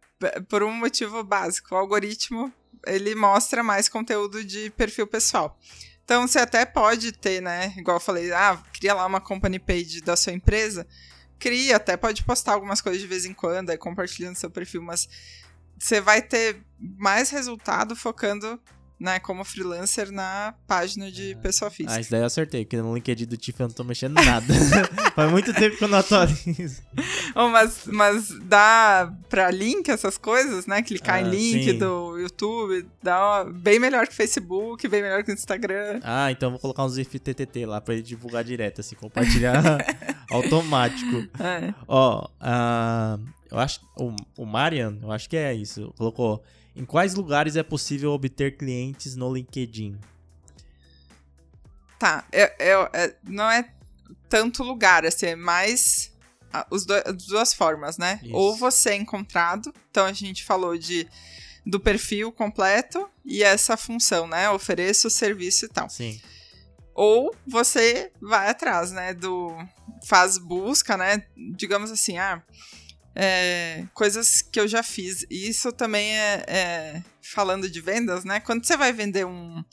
por 0.48 0.62
um 0.62 0.72
motivo 0.72 1.22
básico. 1.24 1.74
O 1.74 1.78
algoritmo, 1.78 2.52
ele 2.86 3.14
mostra 3.14 3.62
mais 3.62 3.88
conteúdo 3.88 4.44
de 4.44 4.70
perfil 4.70 5.06
pessoal. 5.06 5.58
Então, 6.04 6.26
você 6.26 6.38
até 6.38 6.64
pode 6.64 7.12
ter, 7.12 7.42
né? 7.42 7.74
Igual 7.76 7.96
eu 7.96 8.00
falei, 8.00 8.32
ah, 8.32 8.62
cria 8.72 8.94
lá 8.94 9.04
uma 9.06 9.20
company 9.20 9.58
page 9.58 10.00
da 10.00 10.16
sua 10.16 10.32
empresa. 10.32 10.86
Cria, 11.38 11.76
até 11.76 11.96
pode 11.96 12.24
postar 12.24 12.52
algumas 12.52 12.80
coisas 12.80 13.00
de 13.00 13.06
vez 13.06 13.24
em 13.24 13.32
quando, 13.32 13.70
aí 13.70 13.78
compartilhando 13.78 14.36
seu 14.36 14.50
perfil, 14.50 14.82
mas 14.82 15.08
você 15.78 16.00
vai 16.00 16.20
ter 16.20 16.62
mais 16.78 17.30
resultado 17.30 17.94
focando, 17.94 18.60
né, 18.98 19.18
como 19.20 19.44
freelancer 19.44 20.10
na 20.10 20.54
página 20.66 21.10
de 21.10 21.36
pessoa 21.42 21.70
física. 21.70 21.94
Ah, 21.96 22.00
isso 22.00 22.10
daí 22.10 22.20
eu 22.20 22.26
acertei, 22.26 22.64
porque 22.64 22.76
no 22.78 22.94
LinkedIn 22.94 23.26
do 23.26 23.36
Tiff 23.36 23.60
eu 23.60 23.68
não 23.68 23.74
tô 23.74 23.84
mexendo 23.84 24.14
nada. 24.14 24.46
Faz 25.14 25.30
muito 25.30 25.52
tempo 25.54 25.76
que 25.76 25.84
eu 25.84 25.88
não 25.88 25.98
atualizo. 25.98 26.82
Oh, 27.34 27.48
mas, 27.48 27.82
mas 27.86 28.30
dá 28.46 29.12
pra 29.28 29.48
link 29.50 29.88
essas 29.90 30.18
coisas, 30.18 30.66
né? 30.66 30.82
Clicar 30.82 31.16
Ah, 31.16 31.20
em 31.20 31.30
link 31.30 31.64
sim. 31.72 31.78
do 31.78 32.18
YouTube, 32.18 32.84
dá 33.00 33.42
uma- 33.44 33.52
bem 33.52 33.78
melhor 33.78 34.08
que 34.08 34.14
Facebook, 34.14 34.88
bem 34.88 35.02
melhor 35.02 35.22
que 35.22 35.30
Instagram. 35.30 36.00
Ah, 36.02 36.32
então 36.32 36.48
eu 36.48 36.50
vou 36.52 36.58
colocar 36.60 36.84
uns 36.84 36.98
if 36.98 37.12
TTT 37.14 37.64
lá 37.66 37.80
pra 37.80 37.94
ele 37.94 38.02
divulgar 38.02 38.42
direto, 38.42 38.80
assim, 38.80 38.96
compartilhar 38.96 39.62
automático. 40.32 41.28
É. 41.38 41.72
Ó, 41.86 42.26
ah, 42.40 43.18
eu 43.50 43.58
acho. 43.58 43.80
O, 43.96 44.14
o 44.42 44.44
Marian, 44.46 44.98
eu 45.02 45.12
acho 45.12 45.28
que 45.28 45.36
é 45.36 45.54
isso. 45.54 45.92
Colocou. 45.96 46.42
Em 46.78 46.84
quais 46.84 47.14
lugares 47.14 47.56
é 47.56 47.62
possível 47.62 48.12
obter 48.12 48.56
clientes 48.56 49.16
no 49.16 49.34
LinkedIn? 49.34 49.98
Tá, 51.98 52.24
é- 52.30 52.54
é- 52.58 52.90
é- 52.92 53.16
não 53.24 53.50
é 53.50 53.68
tanto 54.28 54.62
lugar, 54.62 55.04
assim, 55.04 55.26
é 55.26 55.36
mais 55.36 56.16
ah, 56.50 56.66
os 56.70 56.86
do- 56.86 56.94
as 56.94 57.26
duas 57.26 57.52
formas, 57.52 57.98
né? 57.98 58.20
Isso. 58.22 58.34
Ou 58.34 58.56
você 58.56 58.90
é 58.90 58.94
encontrado, 58.96 59.70
então 59.90 60.06
a 60.06 60.12
gente 60.14 60.44
falou 60.44 60.78
de 60.78 61.06
do 61.66 61.78
perfil 61.78 62.32
completo 62.32 63.06
e 63.22 63.42
essa 63.42 63.76
função, 63.76 64.26
né? 64.26 64.48
Ofereço 64.48 65.08
o 65.08 65.10
serviço 65.10 65.66
e 65.66 65.68
tal. 65.68 65.90
Sim. 65.90 66.18
Ou 66.94 67.34
você 67.46 68.10
vai 68.20 68.48
atrás, 68.48 68.92
né? 68.92 69.12
Do. 69.12 69.54
Faz 70.06 70.38
busca, 70.38 70.96
né? 70.96 71.26
Digamos 71.54 71.90
assim, 71.90 72.16
ah. 72.16 72.42
É, 73.14 73.84
coisas 73.94 74.42
que 74.42 74.58
eu 74.60 74.68
já 74.68 74.82
fiz. 74.82 75.24
E 75.30 75.48
isso 75.48 75.72
também 75.72 76.16
é, 76.16 76.44
é, 76.46 77.02
falando 77.22 77.68
de 77.68 77.80
vendas, 77.80 78.24
né? 78.24 78.40
Quando 78.40 78.64
você 78.64 78.76
vai 78.76 78.92
vender 78.92 79.26
um, 79.26 79.64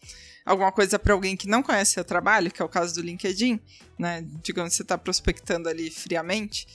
alguma 0.46 0.72
coisa 0.72 1.00
para 1.00 1.14
alguém 1.14 1.36
que 1.36 1.48
não 1.48 1.64
conhece 1.64 1.94
seu 1.94 2.04
trabalho, 2.04 2.52
que 2.52 2.62
é 2.62 2.66
o 2.66 2.70
caso 2.70 2.96
do 2.96 3.02
LinkedIn, 3.02 3.60
né? 3.98 4.26
Digamos 4.44 4.72
que 4.72 4.78
você 4.78 4.84
está 4.84 4.98
prospectando 4.98 5.70
ali 5.70 5.90
friamente, 5.90 6.68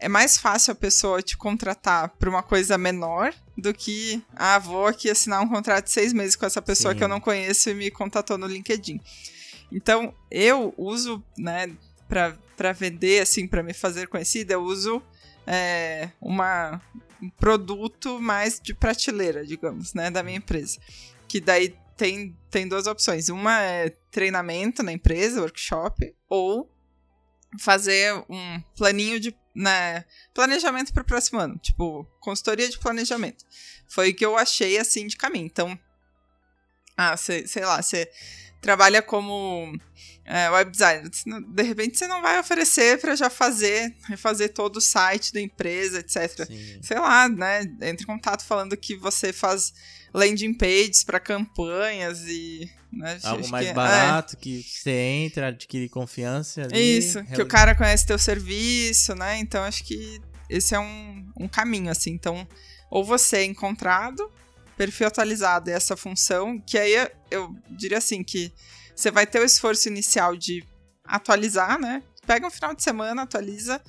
é 0.00 0.08
mais 0.08 0.38
fácil 0.38 0.72
a 0.72 0.74
pessoa 0.74 1.22
te 1.22 1.36
contratar 1.36 2.08
por 2.08 2.26
uma 2.26 2.42
coisa 2.42 2.78
menor 2.78 3.34
do 3.56 3.72
que, 3.74 4.22
ah, 4.34 4.58
vou 4.58 4.86
aqui 4.86 5.10
assinar 5.10 5.42
um 5.42 5.48
contrato 5.48 5.84
de 5.84 5.90
seis 5.90 6.14
meses 6.14 6.34
com 6.34 6.46
essa 6.46 6.62
pessoa 6.62 6.92
Sim. 6.94 6.98
que 6.98 7.04
eu 7.04 7.08
não 7.08 7.20
conheço 7.20 7.68
e 7.68 7.74
me 7.74 7.90
contatou 7.90 8.38
no 8.38 8.46
LinkedIn. 8.46 8.98
Então, 9.70 10.14
eu 10.30 10.74
uso, 10.78 11.22
né, 11.36 11.70
para 12.08 12.72
vender, 12.72 13.20
assim, 13.20 13.46
para 13.46 13.62
me 13.62 13.74
fazer 13.74 14.08
conhecida, 14.08 14.54
eu 14.54 14.62
uso 14.62 15.02
é, 15.52 16.12
uma, 16.20 16.80
um 17.20 17.28
produto 17.28 18.20
mais 18.20 18.60
de 18.60 18.72
prateleira, 18.72 19.44
digamos, 19.44 19.92
né, 19.94 20.08
da 20.08 20.22
minha 20.22 20.38
empresa. 20.38 20.78
Que 21.26 21.40
daí 21.40 21.76
tem, 21.96 22.36
tem 22.48 22.68
duas 22.68 22.86
opções. 22.86 23.28
Uma 23.28 23.60
é 23.60 23.90
treinamento 24.12 24.80
na 24.80 24.92
empresa, 24.92 25.40
workshop, 25.40 26.14
ou 26.28 26.70
fazer 27.58 28.14
um 28.28 28.62
planinho 28.76 29.18
de 29.18 29.36
né, 29.52 30.04
planejamento 30.32 30.92
para 30.92 31.02
o 31.02 31.06
próximo 31.06 31.40
ano. 31.40 31.58
Tipo, 31.58 32.04
consultoria 32.20 32.68
de 32.68 32.78
planejamento. 32.78 33.44
Foi 33.88 34.10
o 34.10 34.14
que 34.14 34.24
eu 34.24 34.38
achei, 34.38 34.78
assim, 34.78 35.08
de 35.08 35.16
caminho. 35.16 35.46
Então, 35.46 35.76
ah, 36.96 37.16
cê, 37.16 37.44
sei 37.48 37.64
lá, 37.64 37.82
você 37.82 38.08
trabalha 38.60 39.02
como 39.02 39.76
é, 40.32 40.48
web 40.50 40.70
designer. 40.70 41.10
De 41.48 41.62
repente, 41.62 41.98
você 41.98 42.06
não 42.06 42.22
vai 42.22 42.38
oferecer 42.38 43.00
para 43.00 43.16
já 43.16 43.28
fazer, 43.28 43.94
refazer 44.08 44.52
todo 44.54 44.76
o 44.76 44.80
site 44.80 45.32
da 45.32 45.40
empresa, 45.40 45.98
etc 45.98 46.46
Sim. 46.46 46.78
sei 46.82 46.98
lá, 47.00 47.28
né, 47.28 47.62
entre 47.82 48.04
em 48.04 48.06
contato 48.06 48.44
falando 48.44 48.76
que 48.76 48.96
você 48.96 49.32
faz 49.32 49.72
landing 50.14 50.54
pages 50.54 51.02
para 51.04 51.18
campanhas 51.18 52.20
e 52.28 52.70
né, 52.92 53.18
Algo 53.22 53.40
acho 53.42 53.50
mais 53.50 53.68
que- 53.68 53.72
barato, 53.74 54.36
que 54.36 54.62
você 54.62 54.90
entra, 54.90 55.48
adquire 55.48 55.88
confiança 55.88 56.60
é, 56.62 56.64
ali. 56.64 56.98
isso, 56.98 57.24
que 57.24 57.42
o 57.42 57.46
cara 57.46 57.74
conhece 57.74 58.06
teu 58.06 58.18
serviço, 58.18 59.14
né? 59.14 59.38
Então 59.38 59.62
acho 59.64 59.84
que 59.84 60.20
esse 60.48 60.74
é 60.74 60.78
um, 60.80 61.28
um 61.38 61.46
caminho 61.48 61.90
assim. 61.90 62.10
Então, 62.10 62.46
ou 62.90 63.04
você 63.04 63.38
é 63.38 63.44
encontrado, 63.44 64.28
perfil 64.76 65.06
atualizado 65.06 65.70
e 65.70 65.72
essa 65.72 65.96
função, 65.96 66.58
que 66.60 66.76
aí 66.78 66.92
eu- 66.94 67.10
eu 67.30 67.56
diria 67.70 67.98
assim 67.98 68.24
que 68.24 68.52
você 69.00 69.10
vai 69.10 69.26
ter 69.26 69.40
o 69.40 69.44
esforço 69.44 69.88
inicial 69.88 70.36
de 70.36 70.62
atualizar, 71.04 71.78
né? 71.80 72.02
Pega 72.26 72.46
um 72.46 72.50
final 72.50 72.74
de 72.74 72.82
semana, 72.82 73.22
atualiza 73.22 73.80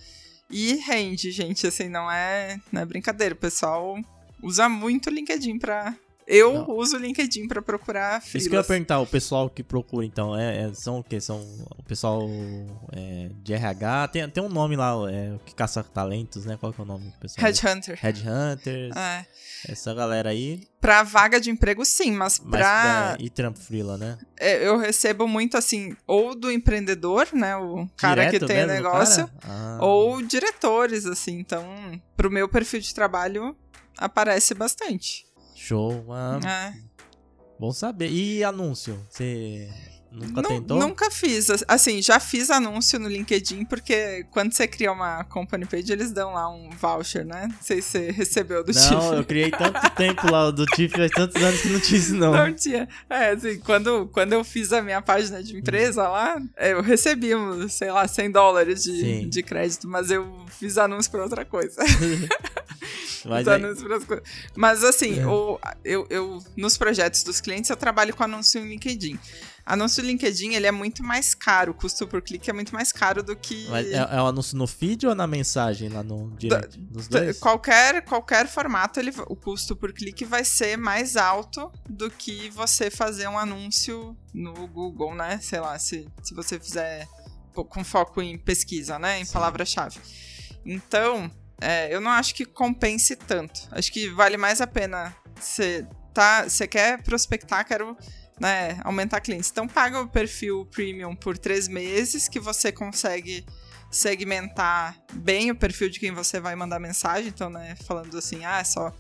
e 0.50 0.76
rende, 0.76 1.32
gente. 1.32 1.68
Assim, 1.68 1.90
não 1.90 2.10
é, 2.10 2.60
não 2.72 2.82
é 2.82 2.86
brincadeira. 2.86 3.36
O 3.36 3.38
pessoal 3.38 4.00
usa 4.42 4.70
muito 4.70 5.08
o 5.08 5.14
LinkedIn 5.14 5.60
para 5.60 5.94
Eu 6.34 6.54
Não. 6.54 6.72
uso 6.78 6.96
o 6.96 7.00
LinkedIn 7.00 7.46
pra 7.48 7.62
procurar 7.62 8.24
Isso 8.34 8.50
que 8.50 8.56
eu 8.56 8.60
ia 8.60 8.64
perguntar, 8.66 9.00
o 9.02 9.06
pessoal 9.06 9.50
que 9.50 9.62
procura, 9.62 10.06
então, 10.06 10.34
é, 10.38 10.64
é- 10.70 10.74
são 10.74 11.00
o 11.00 11.04
quê? 11.04 11.20
São 11.20 11.42
o 11.78 11.84
pessoal 11.84 12.22
é, 12.94 13.30
de 13.44 13.54
RH? 13.54 14.08
Tem, 14.08 14.30
tem 14.30 14.42
um 14.44 14.48
nome 14.50 14.76
lá, 14.78 14.94
é, 15.12 15.34
o 15.34 15.40
que 15.40 15.54
caça 15.54 15.84
talentos, 15.84 16.46
né? 16.46 16.56
Qual 16.58 16.72
que 16.72 16.80
é 16.80 16.84
o 16.84 16.88
nome 16.88 17.06
do 17.10 17.18
pessoal? 17.20 17.46
Headhunter. 17.46 18.00
Headhunters, 18.02 18.96
É. 18.96 19.26
essa 19.68 19.94
galera 19.94 20.30
aí. 20.30 20.64
Pra 20.80 21.04
vaga 21.04 21.40
de 21.40 21.52
emprego, 21.52 21.84
sim, 21.86 22.12
mas 22.12 22.40
Mas, 22.40 22.50
pra. 22.50 23.18
é, 23.20 23.24
e 23.24 23.30
trampo 23.30 23.60
freela, 23.60 23.98
né? 23.98 24.18
é, 24.40 24.66
Eu 24.68 24.78
recebo 24.78 25.28
muito 25.28 25.58
assim, 25.58 25.96
ou 26.08 26.34
do 26.34 26.50
empreendedor, 26.52 27.28
né? 27.34 27.56
O 27.58 27.88
cara 27.98 28.26
Direto 28.26 28.40
que 28.42 28.48
tem 28.48 28.56
mesmo, 28.66 28.72
negócio? 28.72 29.30
Ah. 29.44 29.78
ou 29.82 30.22
diretores, 30.24 31.06
assim. 31.06 31.38
Então, 31.40 31.64
pro 32.16 32.32
meu 32.32 32.48
perfil 32.48 32.80
de 32.80 32.94
trabalho, 32.96 33.56
aparece 33.98 34.54
bastante. 34.54 35.26
Show, 35.66 36.06
ah, 36.10 36.40
É. 36.44 36.74
bom 37.60 37.72
saber. 37.72 38.10
E 38.10 38.44
anúncio? 38.44 39.00
Você 39.10 39.70
nunca 40.12 40.42
Nu- 40.42 40.48
tentou? 40.48 40.80
Nunca 40.80 41.12
fiz. 41.12 41.48
Assim, 41.68 42.02
já 42.02 42.20
fiz 42.20 42.50
anúncio 42.50 43.00
no 43.00 43.08
LinkedIn, 43.08 43.66
porque 43.66 44.26
quando 44.32 44.52
você 44.54 44.68
cria 44.68 44.92
uma 44.92 45.24
company 45.26 45.66
page, 45.68 45.92
eles 45.94 46.12
dão 46.12 46.34
lá 46.34 46.50
um 46.50 46.72
voucher, 46.72 47.24
né? 47.24 47.48
Não 47.48 47.62
sei 47.62 47.80
se 47.82 47.90
você 47.92 48.12
recebeu 48.12 48.64
do 48.64 48.74
Não, 48.74 48.82
Tiff. 48.82 49.14
eu 49.18 49.24
criei 49.24 49.52
tanto 49.52 49.80
tempo 49.96 50.32
lá 50.32 50.50
do 50.50 50.66
Tiff, 50.66 50.96
faz 50.98 51.12
tantos 51.12 51.42
anos 51.42 51.62
que 51.62 51.70
não 51.70 51.80
tinha 51.80 52.00
isso, 52.00 52.16
não. 52.16 52.32
Não 52.34 52.54
tinha. 52.56 52.90
É, 53.08 53.30
assim, 53.30 53.60
quando, 53.60 54.08
quando 54.08 54.34
eu 54.34 54.44
fiz 54.44 54.74
a 54.74 54.82
minha 54.82 55.02
página 55.02 55.44
de 55.44 55.56
empresa 55.56 56.08
lá, 56.10 56.42
eu 56.58 56.82
recebi, 56.82 57.30
sei 57.70 57.92
lá, 57.92 58.08
100 58.08 58.32
dólares 58.32 58.84
de, 58.84 59.00
Sim. 59.00 59.30
de 59.30 59.44
crédito, 59.44 59.88
mas 59.88 60.10
eu 60.10 60.44
fiz 60.48 60.78
anúncio 60.80 61.12
pra 61.12 61.22
outra 61.24 61.46
coisa. 61.46 61.82
Mas 63.30 63.46
coisas. 63.46 64.24
Mas 64.56 64.84
assim, 64.84 65.20
É. 65.20 65.26
o, 65.26 65.60
eu, 65.84 66.08
eu, 66.10 66.44
nos 66.56 66.78
projetos 66.78 67.24
dos 67.24 67.42
clientes, 67.42 67.70
eu 67.70 67.78
trabalho 67.78 68.16
com 68.16 68.24
anúncio 68.24 68.60
em 68.62 68.70
LinkedIn. 68.70 69.20
Anúncio 69.66 70.04
LinkedIn, 70.04 70.54
ele 70.54 70.66
é 70.66 70.72
muito 70.72 71.04
mais 71.04 71.36
caro, 71.36 71.72
o 71.72 71.76
custo 71.76 72.08
por 72.08 72.22
clique 72.22 72.50
é 72.50 72.54
muito 72.54 72.74
mais 72.74 72.92
caro 72.92 73.22
do 73.22 73.36
que... 73.36 73.68
mas 73.70 73.88
é, 73.88 73.98
é 73.98 74.22
o 74.22 74.26
anúncio 74.26 74.58
no 74.58 74.66
feed 74.66 75.06
ou 75.06 75.14
na 75.14 75.28
mensagem 75.28 75.88
lá 75.88 76.02
no 76.02 76.32
direct? 76.32 76.80
Nos 76.92 77.08
dois? 77.08 77.40
Qualquer, 77.40 78.02
qualquer 78.04 78.48
formato, 78.48 79.00
ele, 79.00 79.14
o 79.28 79.36
custo 79.36 79.76
por 79.76 79.94
clique 79.94 80.26
vai 80.26 80.44
ser 80.44 80.78
mais 80.78 81.16
alto 81.16 81.72
do 81.88 82.10
que 82.10 82.50
você 82.50 82.90
fazer 82.90 83.28
um 83.28 83.38
anúncio 83.38 84.18
no 84.34 84.68
Google, 84.68 85.14
né? 85.14 85.40
Sei 85.42 85.60
lá, 85.60 85.78
se, 85.78 86.08
se 86.24 86.34
você 86.34 86.60
fizer 86.60 87.08
com 87.54 87.84
foco 87.84 88.22
em 88.22 88.38
pesquisa, 88.38 88.98
né? 88.98 89.20
Em 89.20 89.26
palavra-chave. 89.26 90.00
Então, 90.66 91.30
é, 91.62 91.94
eu 91.94 92.02
não 92.02 92.10
acho 92.10 92.34
que 92.34 92.44
compense 92.44 93.16
tanto. 93.16 93.70
Acho 93.72 93.92
que 93.92 94.10
vale 94.10 94.36
mais 94.36 94.60
a 94.60 94.68
pena 94.68 95.16
você 95.40 95.88
tá, 96.12 96.46
quer 96.70 97.02
prospectar, 97.04 97.66
quero 97.66 97.96
né, 98.40 98.80
aumentar 98.84 99.22
clientes. 99.22 99.52
Então 99.52 99.68
paga 99.68 100.02
o 100.02 100.08
perfil 100.08 100.66
premium 100.66 101.16
por 101.16 101.38
três 101.38 101.68
meses 101.68 102.28
que 102.28 102.40
você 102.40 102.72
consegue 102.72 103.46
segmentar 103.92 104.98
bem 105.14 105.52
o 105.52 105.56
perfil 105.56 105.90
de 105.90 106.00
quem 106.00 106.12
você 106.12 106.40
vai 106.40 106.56
mandar 106.56 106.80
mensagem. 106.80 107.28
Então, 107.28 107.50
né, 107.50 107.76
falando 107.86 108.18
assim, 108.18 108.44
ah, 108.44 108.60
é 108.60 108.64
só 108.64 108.92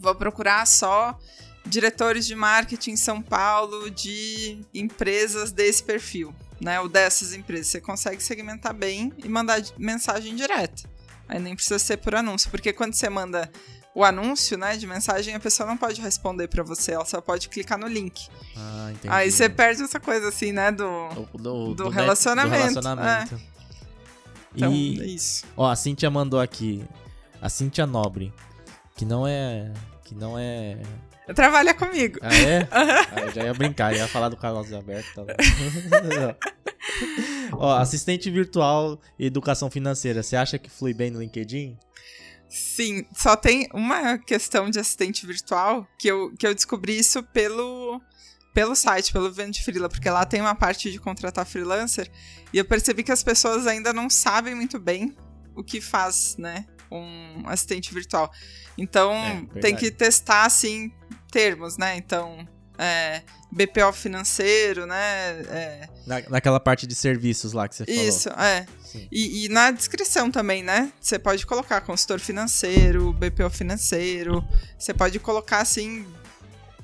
vou 0.00 0.14
procurar 0.14 0.66
só 0.66 1.18
diretores 1.66 2.24
de 2.24 2.34
marketing 2.34 2.92
em 2.92 2.96
São 2.96 3.20
Paulo 3.20 3.90
de 3.90 4.64
empresas 4.72 5.52
desse 5.52 5.82
perfil, 5.82 6.34
né, 6.58 6.80
ou 6.80 6.88
dessas 6.88 7.34
empresas. 7.34 7.66
Você 7.66 7.80
consegue 7.80 8.22
segmentar 8.22 8.72
bem 8.72 9.12
e 9.22 9.28
mandar 9.28 9.60
mensagem 9.76 10.34
direta. 10.34 10.88
Aí 11.28 11.38
nem 11.38 11.54
precisa 11.54 11.78
ser 11.78 11.98
por 11.98 12.14
anúncio, 12.14 12.50
porque 12.50 12.72
quando 12.72 12.94
você 12.94 13.08
manda 13.08 13.50
o 13.94 14.04
anúncio, 14.04 14.56
né, 14.56 14.76
de 14.76 14.86
mensagem, 14.86 15.34
a 15.34 15.40
pessoa 15.40 15.68
não 15.68 15.76
pode 15.76 16.00
responder 16.00 16.48
pra 16.48 16.62
você, 16.62 16.92
ela 16.92 17.04
só 17.04 17.20
pode 17.20 17.48
clicar 17.48 17.76
no 17.78 17.86
link. 17.88 18.28
Ah, 18.56 18.90
entendi. 18.92 19.12
Aí 19.12 19.30
você 19.30 19.48
perde 19.48 19.82
essa 19.82 19.98
coisa 20.00 20.28
assim, 20.28 20.52
né, 20.52 20.70
do 20.70 21.08
do, 21.34 21.38
do, 21.38 21.74
do 21.74 21.88
relacionamento, 21.88 22.56
do 22.56 22.80
relacionamento. 22.80 23.40
então, 24.54 24.72
E, 24.72 25.00
é 25.00 25.06
isso. 25.06 25.44
ó, 25.56 25.68
a 25.70 25.76
Cintia 25.76 26.10
mandou 26.10 26.40
aqui. 26.40 26.84
A 27.42 27.48
Cintia 27.48 27.86
Nobre. 27.86 28.32
Que 28.96 29.04
não 29.04 29.26
é. 29.26 29.72
Que 30.04 30.14
não 30.14 30.38
é. 30.38 30.78
Trabalha 31.34 31.74
comigo. 31.74 32.18
Ah, 32.22 32.34
é? 32.34 32.68
Ah, 32.72 33.20
eu 33.22 33.32
já 33.32 33.44
ia 33.44 33.54
brincar, 33.54 33.94
ia 33.94 34.08
falar 34.08 34.28
do 34.28 34.36
Carlos 34.36 34.72
Alberto. 34.72 35.24
Tá 35.24 36.36
Ó, 37.52 37.76
assistente 37.76 38.30
virtual 38.30 39.00
e 39.18 39.26
educação 39.26 39.70
financeira. 39.70 40.22
Você 40.22 40.36
acha 40.36 40.58
que 40.58 40.70
flui 40.70 40.94
bem 40.94 41.10
no 41.10 41.20
LinkedIn? 41.20 41.76
Sim, 42.48 43.04
só 43.14 43.36
tem 43.36 43.68
uma 43.74 44.16
questão 44.18 44.70
de 44.70 44.78
assistente 44.78 45.26
virtual 45.26 45.86
que 45.98 46.08
eu, 46.08 46.34
que 46.36 46.46
eu 46.46 46.54
descobri 46.54 46.98
isso 46.98 47.22
pelo, 47.22 48.00
pelo 48.54 48.74
site, 48.74 49.12
pelo 49.12 49.30
Vende 49.30 49.62
Freela, 49.62 49.88
porque 49.88 50.08
lá 50.08 50.24
tem 50.24 50.40
uma 50.40 50.54
parte 50.54 50.90
de 50.90 50.98
contratar 50.98 51.44
freelancer 51.44 52.10
e 52.52 52.56
eu 52.56 52.64
percebi 52.64 53.02
que 53.02 53.12
as 53.12 53.22
pessoas 53.22 53.66
ainda 53.66 53.92
não 53.92 54.08
sabem 54.08 54.54
muito 54.54 54.78
bem 54.78 55.14
o 55.54 55.62
que 55.62 55.78
faz, 55.78 56.36
né, 56.38 56.64
um 56.90 57.42
assistente 57.46 57.92
virtual. 57.92 58.30
Então, 58.78 59.12
É, 59.12 59.60
tem 59.60 59.76
que 59.76 59.90
testar, 59.90 60.46
assim, 60.46 60.90
termos, 61.30 61.76
né? 61.76 61.96
Então, 61.96 62.46
é, 62.78 63.22
BPO 63.50 63.92
financeiro, 63.92 64.86
né? 64.86 64.96
é, 65.48 65.88
Na, 66.06 66.20
naquela 66.28 66.60
parte 66.60 66.86
de 66.86 66.94
serviços 66.94 67.52
lá 67.52 67.68
que 67.68 67.74
você 67.74 67.84
falou. 67.84 68.08
isso, 68.08 68.28
é. 68.30 68.66
E, 69.10 69.44
e 69.44 69.48
na 69.48 69.70
descrição 69.70 70.30
também, 70.30 70.62
né? 70.62 70.92
Você 71.00 71.18
pode 71.18 71.44
colocar 71.44 71.80
consultor 71.80 72.20
financeiro, 72.20 73.12
BPO 73.12 73.50
financeiro. 73.50 74.44
Você 74.78 74.94
pode 74.94 75.18
colocar, 75.18 75.60
assim, 75.60 76.06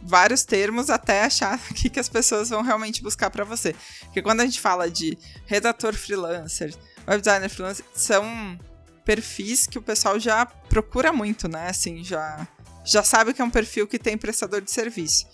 vários 0.03 0.45
termos 0.45 0.91
até 0.91 1.23
achar 1.23 1.59
o 1.71 1.75
que, 1.75 1.89
que 1.89 2.01
as 2.01 2.09
pessoas 2.09 2.51
vão 2.51 2.63
realmente 2.63 3.03
buscar 3.03 3.31
pra 3.31 3.45
você. 3.45 3.75
Porque 4.05 4.21
quando 4.23 4.41
a 4.41 4.45
gente 4.45 4.61
fala 4.61 4.91
de 4.91 5.17
redator 5.47 5.95
freelancer, 5.95 6.75
web 7.07 7.21
designer 7.21 7.49
freelancer, 7.49 7.85
são 7.95 8.59
perfis 9.05 9.67
que 9.67 9.79
o 9.79 9.83
pessoal 9.83 10.19
já 10.19 10.45
procura 10.47 11.13
muito, 11.13 11.47
né? 11.49 11.69
Assim, 11.69 12.03
já, 12.03 12.47
já 12.85 13.03
sabe 13.03 13.33
que 13.33 13.41
é 13.41 13.45
um 13.45 13.51
perfil 13.51 13.87
que 13.87 13.99
tem 13.99 14.17
prestador 14.17 14.61
de 14.61 14.71
serviço. 14.71 15.27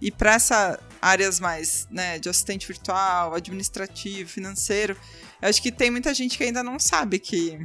E 0.00 0.10
para 0.10 0.34
essas 0.34 0.78
áreas 1.00 1.38
mais, 1.38 1.86
né, 1.90 2.18
de 2.18 2.28
assistente 2.28 2.66
virtual, 2.66 3.34
administrativo, 3.34 4.28
financeiro, 4.28 4.96
eu 5.40 5.48
acho 5.48 5.62
que 5.62 5.70
tem 5.70 5.90
muita 5.90 6.12
gente 6.12 6.36
que 6.36 6.44
ainda 6.44 6.62
não 6.62 6.78
sabe 6.78 7.18
que, 7.18 7.58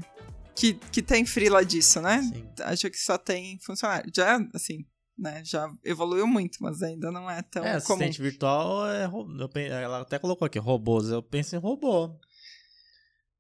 que, 0.56 0.74
que 0.92 1.02
tem 1.02 1.26
freela 1.26 1.66
disso, 1.66 2.02
né? 2.02 2.22
Sim. 2.22 2.48
Acho 2.62 2.90
que 2.90 2.98
só 2.98 3.18
tem 3.18 3.58
funcionário. 3.62 4.12
Já, 4.16 4.40
assim, 4.54 4.86
né, 5.18 5.42
já 5.44 5.70
evoluiu 5.84 6.28
muito, 6.28 6.60
mas 6.62 6.82
ainda 6.82 7.12
não 7.12 7.30
é 7.30 7.42
tão 7.42 7.64
É, 7.64 7.82
comum. 7.82 8.00
assistente 8.00 8.22
virtual 8.22 8.88
é. 8.90 9.06
eu 9.06 9.50
ela 9.62 10.02
até 10.02 10.18
colocou 10.20 10.46
aqui, 10.46 10.60
robôs. 10.60 11.10
Eu 11.10 11.22
penso 11.24 11.56
em 11.56 11.60
robô. 11.60 12.12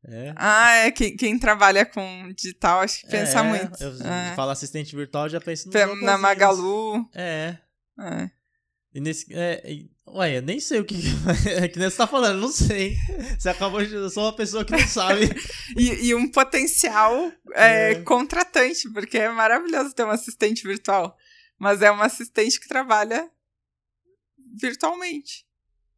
É. 0.07 0.33
Ah, 0.37 0.75
é, 0.77 0.91
quem, 0.91 1.15
quem 1.17 1.37
trabalha 1.37 1.85
com 1.85 2.31
digital 2.33 2.79
acho 2.79 3.01
que 3.01 3.07
pensa 3.07 3.39
É, 3.39 3.43
muito. 3.43 3.83
Eu 3.83 3.91
É. 4.07 4.33
falo 4.35 4.51
assistente 4.51 4.95
virtual, 4.95 5.27
já 5.27 5.41
penso 5.41 5.69
no. 5.69 5.95
Na 6.01 6.17
Magalu. 6.17 7.05
É. 7.13 7.57
é. 7.99 8.31
E 8.93 8.99
nesse. 9.01 9.31
É, 9.33 9.61
e- 9.71 9.91
ué, 10.07 10.37
eu 10.37 10.41
nem 10.41 10.59
sei 10.59 10.79
o 10.79 10.85
que. 10.85 10.95
É 11.61 11.67
que 11.67 11.77
nem 11.77 11.89
você 11.89 11.97
tá 11.97 12.07
falando, 12.07 12.39
não 12.39 12.47
sei. 12.51 12.95
Você 13.37 13.49
acabou 13.49 13.85
de. 13.85 13.93
Eu 13.93 14.09
sou 14.09 14.23
uma 14.23 14.35
pessoa 14.35 14.63
que 14.63 14.71
não 14.71 14.87
sabe. 14.87 15.29
E, 15.77 16.07
e 16.07 16.15
um 16.15 16.31
potencial 16.31 17.13
é, 17.53 17.91
É. 17.91 17.95
contratante, 18.01 18.89
porque 18.91 19.17
é 19.17 19.29
maravilhoso 19.29 19.93
ter 19.93 20.03
um 20.05 20.09
assistente 20.09 20.63
virtual. 20.63 21.15
Mas 21.59 21.81
é 21.81 21.91
uma 21.91 22.05
assistente 22.05 22.57
que 22.59 22.67
trabalha 22.69 23.29
virtualmente, 24.59 25.45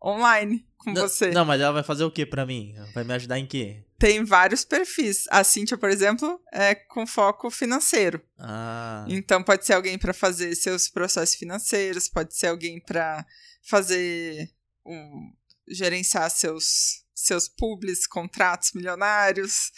online, 0.03 0.65
com 0.77 0.91
Não- 0.91 1.01
você. 1.03 1.29
Não, 1.31 1.45
mas 1.45 1.61
ela 1.61 1.71
vai 1.71 1.83
fazer 1.83 2.03
o 2.03 2.11
que 2.11 2.25
pra 2.25 2.45
mim? 2.45 2.73
Vai 2.93 3.03
me 3.03 3.13
ajudar 3.13 3.39
em 3.39 3.45
quê? 3.45 3.83
Tem 4.01 4.23
vários 4.25 4.65
perfis. 4.65 5.25
A 5.29 5.43
Cintia, 5.43 5.77
por 5.77 5.91
exemplo, 5.91 6.41
é 6.51 6.73
com 6.73 7.05
foco 7.05 7.51
financeiro. 7.51 8.19
Ah. 8.39 9.05
Então 9.07 9.43
pode 9.43 9.63
ser 9.63 9.73
alguém 9.73 9.95
para 9.95 10.11
fazer 10.11 10.55
seus 10.55 10.89
processos 10.89 11.35
financeiros, 11.35 12.09
pode 12.09 12.35
ser 12.35 12.47
alguém 12.47 12.81
para 12.83 13.23
fazer 13.63 14.49
um, 14.83 15.31
gerenciar 15.69 16.31
seus 16.31 17.01
seus 17.13 17.47
publis, 17.47 18.07
contratos 18.07 18.71
milionários. 18.73 19.71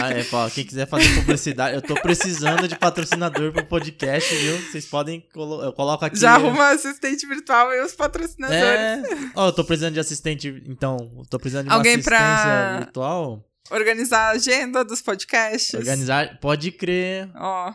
Ah, 0.00 0.10
é, 0.10 0.24
pô, 0.24 0.48
quem 0.50 0.64
quiser 0.64 0.88
fazer 0.88 1.14
publicidade, 1.16 1.76
eu 1.76 1.82
tô 1.82 1.94
precisando 2.00 2.66
de 2.66 2.74
patrocinador 2.78 3.52
pro 3.52 3.66
podcast, 3.66 4.34
viu? 4.34 4.56
Vocês 4.62 4.86
podem. 4.86 5.20
Colo 5.32 5.62
eu 5.62 5.74
coloco 5.74 6.04
aqui. 6.06 6.18
Já 6.18 6.36
arruma 6.36 6.70
assistente 6.70 7.26
virtual 7.26 7.72
e 7.74 7.82
os 7.82 7.94
patrocinadores. 7.94 8.64
É. 8.64 9.02
Ó, 9.34 9.48
eu 9.48 9.52
tô 9.52 9.62
precisando 9.62 9.92
de 9.92 10.00
assistente, 10.00 10.62
então. 10.66 10.96
Eu 11.18 11.26
tô 11.28 11.38
precisando 11.38 11.64
de 11.66 11.70
uma 11.70 11.76
Alguém 11.76 11.96
assistência 11.96 12.18
pra- 12.18 12.78
virtual. 12.78 13.45
Organizar 13.70 14.28
a 14.28 14.30
agenda 14.30 14.84
dos 14.84 15.00
podcasts. 15.02 15.74
Organizar. 15.74 16.38
Pode 16.40 16.70
crer. 16.72 17.28
Ó, 17.34 17.72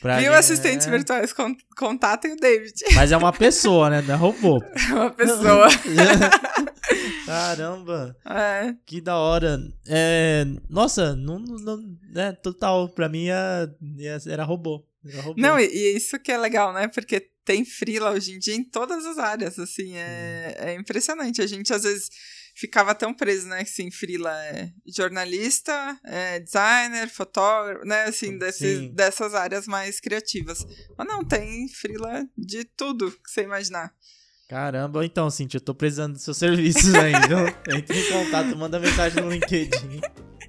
pra 0.00 0.16
viu 0.18 0.30
gente- 0.32 0.38
assistentes 0.38 0.86
é. 0.86 0.90
virtuais? 0.90 1.32
Con- 1.32 1.56
Contatem 1.76 2.32
o 2.32 2.36
David. 2.36 2.74
Mas 2.94 3.12
é 3.12 3.16
uma 3.16 3.32
pessoa, 3.32 3.88
né? 3.90 4.02
Não 4.02 4.14
é 4.14 4.16
robô. 4.16 4.62
É 4.90 4.92
uma 4.94 5.10
pessoa. 5.10 5.68
Caramba, 7.26 8.16
é. 8.26 8.74
que 8.86 9.00
da 9.00 9.16
hora. 9.16 9.58
É, 9.86 10.44
nossa, 10.68 11.14
não, 11.14 11.38
não, 11.38 11.78
é 12.16 12.32
total. 12.32 12.88
Pra 12.88 13.08
mim 13.08 13.24
ia- 13.26 13.68
ia- 13.96 14.18
era 14.28 14.44
robô. 14.44 14.84
Era 15.06 15.22
robô. 15.22 15.40
Não, 15.40 15.58
e, 15.58 15.64
e 15.66 15.96
isso 15.96 16.18
que 16.18 16.32
é 16.32 16.36
legal, 16.38 16.72
né? 16.72 16.88
Porque 16.88 17.28
tem 17.44 17.64
frila 17.64 18.10
hoje 18.10 18.32
em 18.32 18.38
dia 18.38 18.54
em 18.54 18.64
todas 18.64 19.04
as 19.06 19.18
áreas, 19.18 19.58
assim, 19.58 19.96
é, 19.96 20.56
é 20.58 20.74
impressionante. 20.74 21.40
A 21.40 21.46
gente 21.46 21.72
às 21.72 21.82
vezes 21.84 22.10
ficava 22.54 22.94
tão 22.94 23.12
preso, 23.12 23.48
né, 23.48 23.60
assim, 23.60 23.90
frila 23.90 24.30
é 24.46 24.70
jornalista, 24.86 25.98
é 26.04 26.40
designer, 26.40 27.08
fotógrafo, 27.08 27.84
né, 27.84 28.04
assim, 28.04 28.38
desses, 28.38 28.90
dessas 28.92 29.34
áreas 29.34 29.66
mais 29.66 30.00
criativas. 30.00 30.64
Mas 30.96 31.06
não, 31.06 31.24
tem 31.24 31.68
frila 31.68 32.26
de 32.36 32.64
tudo 32.64 33.10
que 33.10 33.30
você 33.30 33.42
imaginar. 33.42 33.92
Caramba, 34.48 35.04
então, 35.04 35.30
Cintia, 35.30 35.58
eu 35.58 35.64
tô 35.64 35.74
precisando 35.74 36.14
dos 36.14 36.22
seus 36.22 36.36
serviços 36.38 36.92
ainda. 36.94 37.56
Entre 37.68 37.98
em 37.98 38.12
contato, 38.12 38.56
manda 38.56 38.80
mensagem 38.80 39.22
no 39.22 39.30
LinkedIn. 39.30 40.00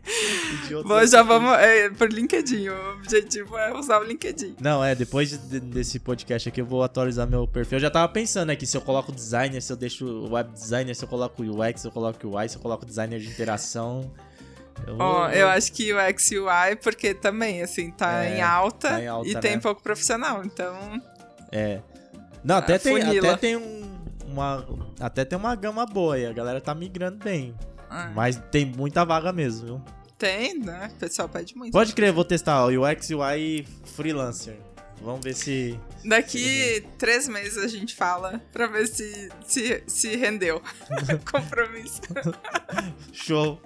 Bom, 0.85 1.05
já 1.05 1.21
vamos 1.21 1.53
é, 1.53 1.89
por 1.89 2.11
LinkedIn. 2.11 2.69
O 2.69 2.93
objetivo 2.93 3.57
é 3.57 3.73
usar 3.73 3.99
o 3.99 4.03
LinkedIn. 4.03 4.55
Não, 4.59 4.83
é, 4.83 4.95
depois 4.95 5.29
de, 5.29 5.59
desse 5.59 5.99
podcast 5.99 6.49
aqui 6.49 6.61
eu 6.61 6.65
vou 6.65 6.83
atualizar 6.83 7.27
meu 7.27 7.47
perfil. 7.47 7.77
Eu 7.77 7.81
já 7.81 7.91
tava 7.91 8.11
pensando 8.11 8.49
aqui 8.49 8.65
se 8.65 8.75
eu 8.75 8.81
coloco 8.81 9.11
designer, 9.11 9.61
se 9.61 9.71
eu 9.71 9.77
deixo 9.77 10.05
o 10.05 10.33
web 10.33 10.51
designer, 10.51 10.95
se 10.95 11.03
eu 11.03 11.09
coloco 11.09 11.43
UX, 11.43 11.81
se 11.81 11.87
eu 11.87 11.91
coloco 11.91 12.27
UI, 12.27 12.49
se 12.49 12.55
eu 12.57 12.61
coloco 12.61 12.85
designer 12.85 13.19
de 13.19 13.27
interação. 13.27 14.11
Eu, 14.87 14.97
oh, 14.97 15.27
eu 15.27 15.47
acho 15.47 15.71
que 15.71 15.93
UX 15.93 16.31
e 16.31 16.39
UI, 16.39 16.75
porque 16.81 17.13
também, 17.13 17.61
assim, 17.61 17.91
tá, 17.91 18.25
é, 18.25 18.37
em, 18.37 18.41
alta 18.41 18.89
tá 18.89 19.01
em 19.01 19.07
alta 19.07 19.29
e 19.29 19.33
né? 19.33 19.39
tem 19.39 19.59
pouco 19.59 19.81
profissional, 19.83 20.43
então. 20.43 21.01
É. 21.51 21.81
Não, 22.43 22.55
até, 22.55 22.79
tem, 22.79 23.01
até 23.01 23.37
tem 23.37 23.55
um, 23.55 24.01
uma. 24.25 24.65
Até 24.99 25.23
tem 25.23 25.37
uma 25.37 25.53
gama 25.55 25.85
boa 25.85 26.15
aí, 26.15 26.25
a 26.25 26.33
galera 26.33 26.59
tá 26.59 26.73
migrando 26.73 27.23
bem. 27.23 27.53
Ah. 27.91 28.09
Mas 28.15 28.41
tem 28.49 28.65
muita 28.65 29.03
vaga 29.03 29.33
mesmo, 29.33 29.65
viu? 29.65 29.81
Tem, 30.17 30.57
né? 30.57 30.89
O 30.95 30.99
pessoal 30.99 31.27
pede 31.27 31.57
muito. 31.57 31.73
Pode 31.73 31.93
crer, 31.93 32.13
vou 32.13 32.23
testar 32.23 32.65
o 32.65 32.69
UX 32.69 33.09
UI 33.09 33.67
Freelancer. 33.83 34.57
Vamos 35.01 35.21
ver 35.23 35.33
se. 35.33 35.79
Daqui 36.05 36.37
se... 36.37 36.81
três 36.97 37.27
meses 37.27 37.57
a 37.57 37.67
gente 37.67 37.95
fala 37.95 38.39
pra 38.53 38.67
ver 38.67 38.87
se, 38.87 39.29
se, 39.43 39.83
se 39.87 40.15
rendeu. 40.15 40.61
Compromisso. 41.29 42.01
Show. 43.11 43.59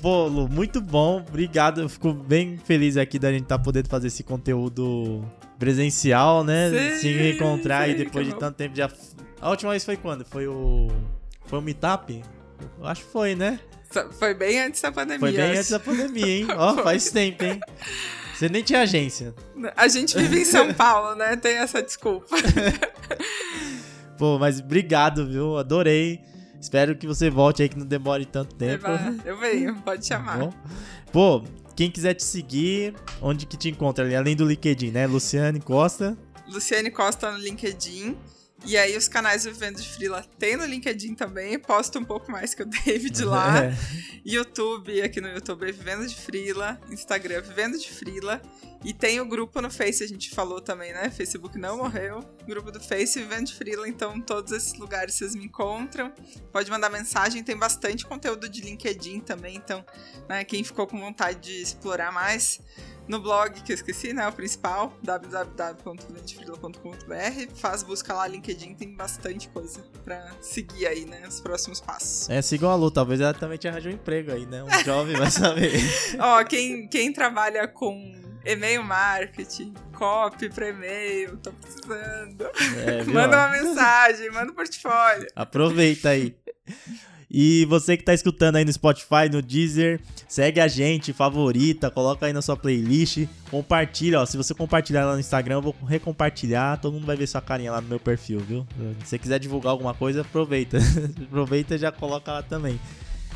Bolo, 0.00 0.48
muito 0.48 0.80
bom. 0.80 1.18
Obrigado. 1.28 1.82
Eu 1.82 1.88
fico 1.88 2.12
bem 2.12 2.56
feliz 2.56 2.96
aqui 2.96 3.18
da 3.18 3.30
gente 3.30 3.42
estar 3.42 3.58
tá 3.58 3.62
podendo 3.62 3.88
fazer 3.88 4.08
esse 4.08 4.24
conteúdo 4.24 5.22
presencial, 5.58 6.42
né? 6.42 6.70
Sim, 6.70 7.00
se 7.00 7.12
reencontrar 7.12 7.84
sim, 7.84 7.92
e 7.92 7.94
depois 7.96 8.26
de 8.26 8.34
tanto 8.34 8.56
tempo 8.56 8.74
já. 8.74 8.90
A 9.40 9.50
última 9.50 9.70
vez 9.70 9.84
foi 9.84 9.96
quando? 9.96 10.24
Foi 10.24 10.48
o. 10.48 10.88
Foi 11.44 11.58
o 11.58 11.62
Meetup? 11.62 12.22
Eu 12.78 12.86
acho 12.86 13.04
que 13.04 13.10
foi, 13.10 13.34
né? 13.34 13.60
Foi 14.18 14.34
bem 14.34 14.60
antes 14.60 14.80
da 14.82 14.92
pandemia. 14.92 15.20
Foi 15.20 15.32
bem 15.32 15.50
antes 15.56 15.70
da 15.70 15.80
pandemia, 15.80 16.26
hein? 16.26 16.46
Ó, 16.56 16.72
oh, 16.72 16.82
faz 16.82 17.10
tempo, 17.10 17.44
hein? 17.44 17.60
Você 18.34 18.48
nem 18.48 18.62
tinha 18.62 18.82
agência. 18.82 19.34
A 19.76 19.88
gente 19.88 20.16
vive 20.16 20.40
em 20.40 20.44
São 20.44 20.72
Paulo, 20.74 21.14
né? 21.14 21.36
Tem 21.36 21.56
essa 21.56 21.82
desculpa. 21.82 22.36
Pô, 24.18 24.38
mas 24.38 24.60
obrigado, 24.60 25.26
viu? 25.26 25.56
Adorei. 25.56 26.20
Espero 26.60 26.96
que 26.96 27.06
você 27.06 27.30
volte 27.30 27.62
aí, 27.62 27.68
que 27.68 27.78
não 27.78 27.86
demore 27.86 28.26
tanto 28.26 28.54
tempo. 28.54 28.86
Eu 29.24 29.38
venho, 29.38 29.76
pode 29.76 30.06
chamar. 30.06 30.38
Bom. 30.38 30.52
Pô, 31.12 31.44
quem 31.74 31.90
quiser 31.90 32.14
te 32.14 32.24
seguir, 32.24 32.94
onde 33.20 33.46
que 33.46 33.56
te 33.56 33.68
encontra 33.68 34.04
ali? 34.04 34.16
Além 34.16 34.34
do 34.34 34.44
LinkedIn, 34.44 34.90
né? 34.90 35.06
Luciane 35.06 35.60
Costa. 35.60 36.16
Luciane 36.48 36.90
Costa 36.90 37.30
no 37.30 37.38
LinkedIn. 37.38 38.16
E 38.64 38.76
aí 38.76 38.96
os 38.96 39.06
canais 39.06 39.44
Vivendo 39.44 39.80
de 39.80 39.88
Frila 39.88 40.24
tem 40.38 40.56
no 40.56 40.64
LinkedIn 40.64 41.14
também, 41.14 41.58
posto 41.58 41.98
um 41.98 42.04
pouco 42.04 42.30
mais 42.32 42.54
que 42.54 42.62
o 42.62 42.66
David 42.66 43.24
lá. 43.24 43.56
É. 43.66 43.74
YouTube, 44.24 45.00
aqui 45.02 45.20
no 45.20 45.28
YouTube 45.28 45.68
é 45.68 45.72
Vivendo 45.72 46.04
de 46.06 46.14
Frila, 46.14 46.80
Instagram 46.90 47.40
Vivendo 47.42 47.78
de 47.78 47.88
Frila. 47.88 48.42
E 48.84 48.92
tem 48.92 49.20
o 49.20 49.24
grupo 49.24 49.60
no 49.60 49.70
Face, 49.70 50.02
a 50.02 50.06
gente 50.06 50.30
falou 50.30 50.60
também, 50.60 50.92
né? 50.92 51.10
Facebook 51.10 51.58
não 51.58 51.78
morreu. 51.78 52.20
Grupo 52.44 52.70
do 52.70 52.80
Face 52.80 53.20
Vivendo 53.20 53.46
de 53.46 53.54
Frila, 53.54 53.88
então 53.88 54.20
todos 54.20 54.52
esses 54.52 54.74
lugares 54.78 55.14
vocês 55.14 55.34
me 55.34 55.44
encontram. 55.44 56.12
Pode 56.52 56.70
mandar 56.70 56.90
mensagem, 56.90 57.42
tem 57.42 57.56
bastante 57.56 58.04
conteúdo 58.04 58.48
de 58.48 58.60
LinkedIn 58.60 59.20
também, 59.20 59.56
então, 59.56 59.84
né, 60.28 60.44
quem 60.44 60.62
ficou 60.64 60.86
com 60.86 60.98
vontade 60.98 61.40
de 61.40 61.62
explorar 61.62 62.12
mais, 62.12 62.60
no 63.08 63.20
blog 63.20 63.62
que 63.62 63.72
eu 63.72 63.74
esqueci, 63.74 64.12
né? 64.12 64.28
O 64.28 64.32
principal, 64.32 64.92
www.ventefrila.com.br. 65.02 67.54
Faz 67.54 67.82
busca 67.82 68.12
lá 68.14 68.26
LinkedIn, 68.26 68.74
tem 68.74 68.94
bastante 68.94 69.48
coisa 69.48 69.82
pra 70.04 70.30
seguir 70.40 70.86
aí, 70.86 71.04
né? 71.04 71.22
Os 71.26 71.40
próximos 71.40 71.80
passos. 71.80 72.28
É, 72.28 72.42
sigam 72.42 72.70
a 72.70 72.74
Lu, 72.74 72.90
talvez 72.90 73.20
ela 73.20 73.32
também 73.34 73.58
te 73.58 73.68
arranje 73.68 73.88
um 73.88 73.92
emprego 73.92 74.32
aí, 74.32 74.46
né? 74.46 74.64
Um 74.64 74.70
jovem 74.84 75.16
vai 75.16 75.30
saber. 75.30 75.72
Ó, 76.18 76.42
quem, 76.44 76.88
quem 76.88 77.12
trabalha 77.12 77.68
com 77.68 78.14
e-mail 78.44 78.82
marketing, 78.82 79.72
copy 79.92 80.48
para 80.48 80.68
e-mail, 80.68 81.36
tô 81.38 81.52
precisando. 81.52 82.46
É, 82.86 83.04
manda 83.04 83.36
uma 83.36 83.50
mensagem, 83.50 84.30
manda 84.30 84.50
um 84.52 84.54
portfólio. 84.54 85.26
Aproveita 85.34 86.10
aí. 86.10 86.36
E 87.30 87.64
você 87.64 87.96
que 87.96 88.04
tá 88.04 88.14
escutando 88.14 88.56
aí 88.56 88.64
no 88.64 88.72
Spotify, 88.72 89.28
no 89.30 89.42
Deezer, 89.42 90.00
segue 90.28 90.60
a 90.60 90.68
gente, 90.68 91.12
favorita, 91.12 91.90
coloca 91.90 92.26
aí 92.26 92.32
na 92.32 92.40
sua 92.40 92.56
playlist, 92.56 93.26
compartilha, 93.50 94.20
ó. 94.20 94.26
Se 94.26 94.36
você 94.36 94.54
compartilhar 94.54 95.04
lá 95.04 95.14
no 95.14 95.20
Instagram, 95.20 95.56
eu 95.56 95.62
vou 95.62 95.74
recompartilhar, 95.88 96.80
todo 96.80 96.94
mundo 96.94 97.06
vai 97.06 97.16
ver 97.16 97.26
sua 97.26 97.40
carinha 97.40 97.72
lá 97.72 97.80
no 97.80 97.88
meu 97.88 97.98
perfil, 97.98 98.38
viu? 98.40 98.66
Se 99.00 99.10
você 99.10 99.18
quiser 99.18 99.40
divulgar 99.40 99.72
alguma 99.72 99.92
coisa, 99.92 100.20
aproveita. 100.20 100.78
aproveita 101.20 101.74
e 101.74 101.78
já 101.78 101.90
coloca 101.90 102.32
lá 102.32 102.42
também. 102.42 102.78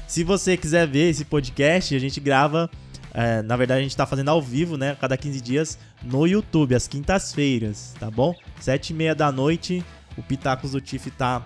Se 0.06 0.22
você 0.22 0.56
quiser 0.56 0.86
ver 0.86 1.10
esse 1.10 1.24
podcast, 1.24 1.94
a 1.94 1.98
gente 1.98 2.20
grava. 2.20 2.70
É, 3.12 3.42
na 3.42 3.56
verdade, 3.56 3.80
a 3.80 3.82
gente 3.82 3.96
tá 3.96 4.06
fazendo 4.06 4.28
ao 4.28 4.40
vivo, 4.40 4.76
né? 4.76 4.96
Cada 5.00 5.16
15 5.16 5.40
dias 5.40 5.78
no 6.00 6.28
YouTube, 6.28 6.76
às 6.76 6.86
quintas-feiras, 6.86 7.94
tá 7.98 8.08
bom? 8.08 8.34
Sete 8.60 8.90
e 8.90 8.94
meia 8.94 9.16
da 9.16 9.32
noite, 9.32 9.84
o 10.16 10.22
Pitacos 10.22 10.72
do 10.72 10.80
Tiff 10.80 11.10
tá 11.10 11.44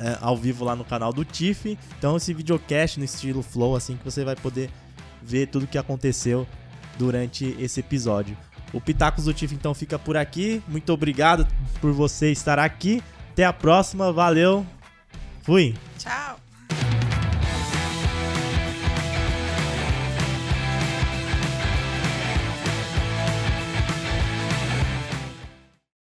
é, 0.00 0.18
ao 0.20 0.36
vivo 0.36 0.64
lá 0.64 0.74
no 0.74 0.84
canal 0.84 1.12
do 1.12 1.24
Tiff. 1.24 1.78
Então 1.98 2.16
esse 2.16 2.32
videocast 2.32 2.98
no 2.98 3.04
estilo 3.04 3.42
Flow, 3.42 3.76
assim 3.76 3.96
que 3.96 4.04
você 4.04 4.24
vai 4.24 4.34
poder 4.34 4.70
ver 5.22 5.46
tudo 5.46 5.66
que 5.66 5.78
aconteceu 5.78 6.46
durante 6.98 7.54
esse 7.58 7.80
episódio. 7.80 8.36
O 8.72 8.80
Pitacos 8.80 9.24
do 9.24 9.34
Tiff 9.34 9.54
então 9.54 9.74
fica 9.74 9.98
por 9.98 10.16
aqui. 10.16 10.62
Muito 10.66 10.92
obrigado 10.92 11.46
por 11.80 11.92
você 11.92 12.32
estar 12.32 12.58
aqui. 12.58 13.02
Até 13.32 13.44
a 13.44 13.52
próxima, 13.52 14.12
valeu. 14.12 14.66
Fui. 15.42 15.74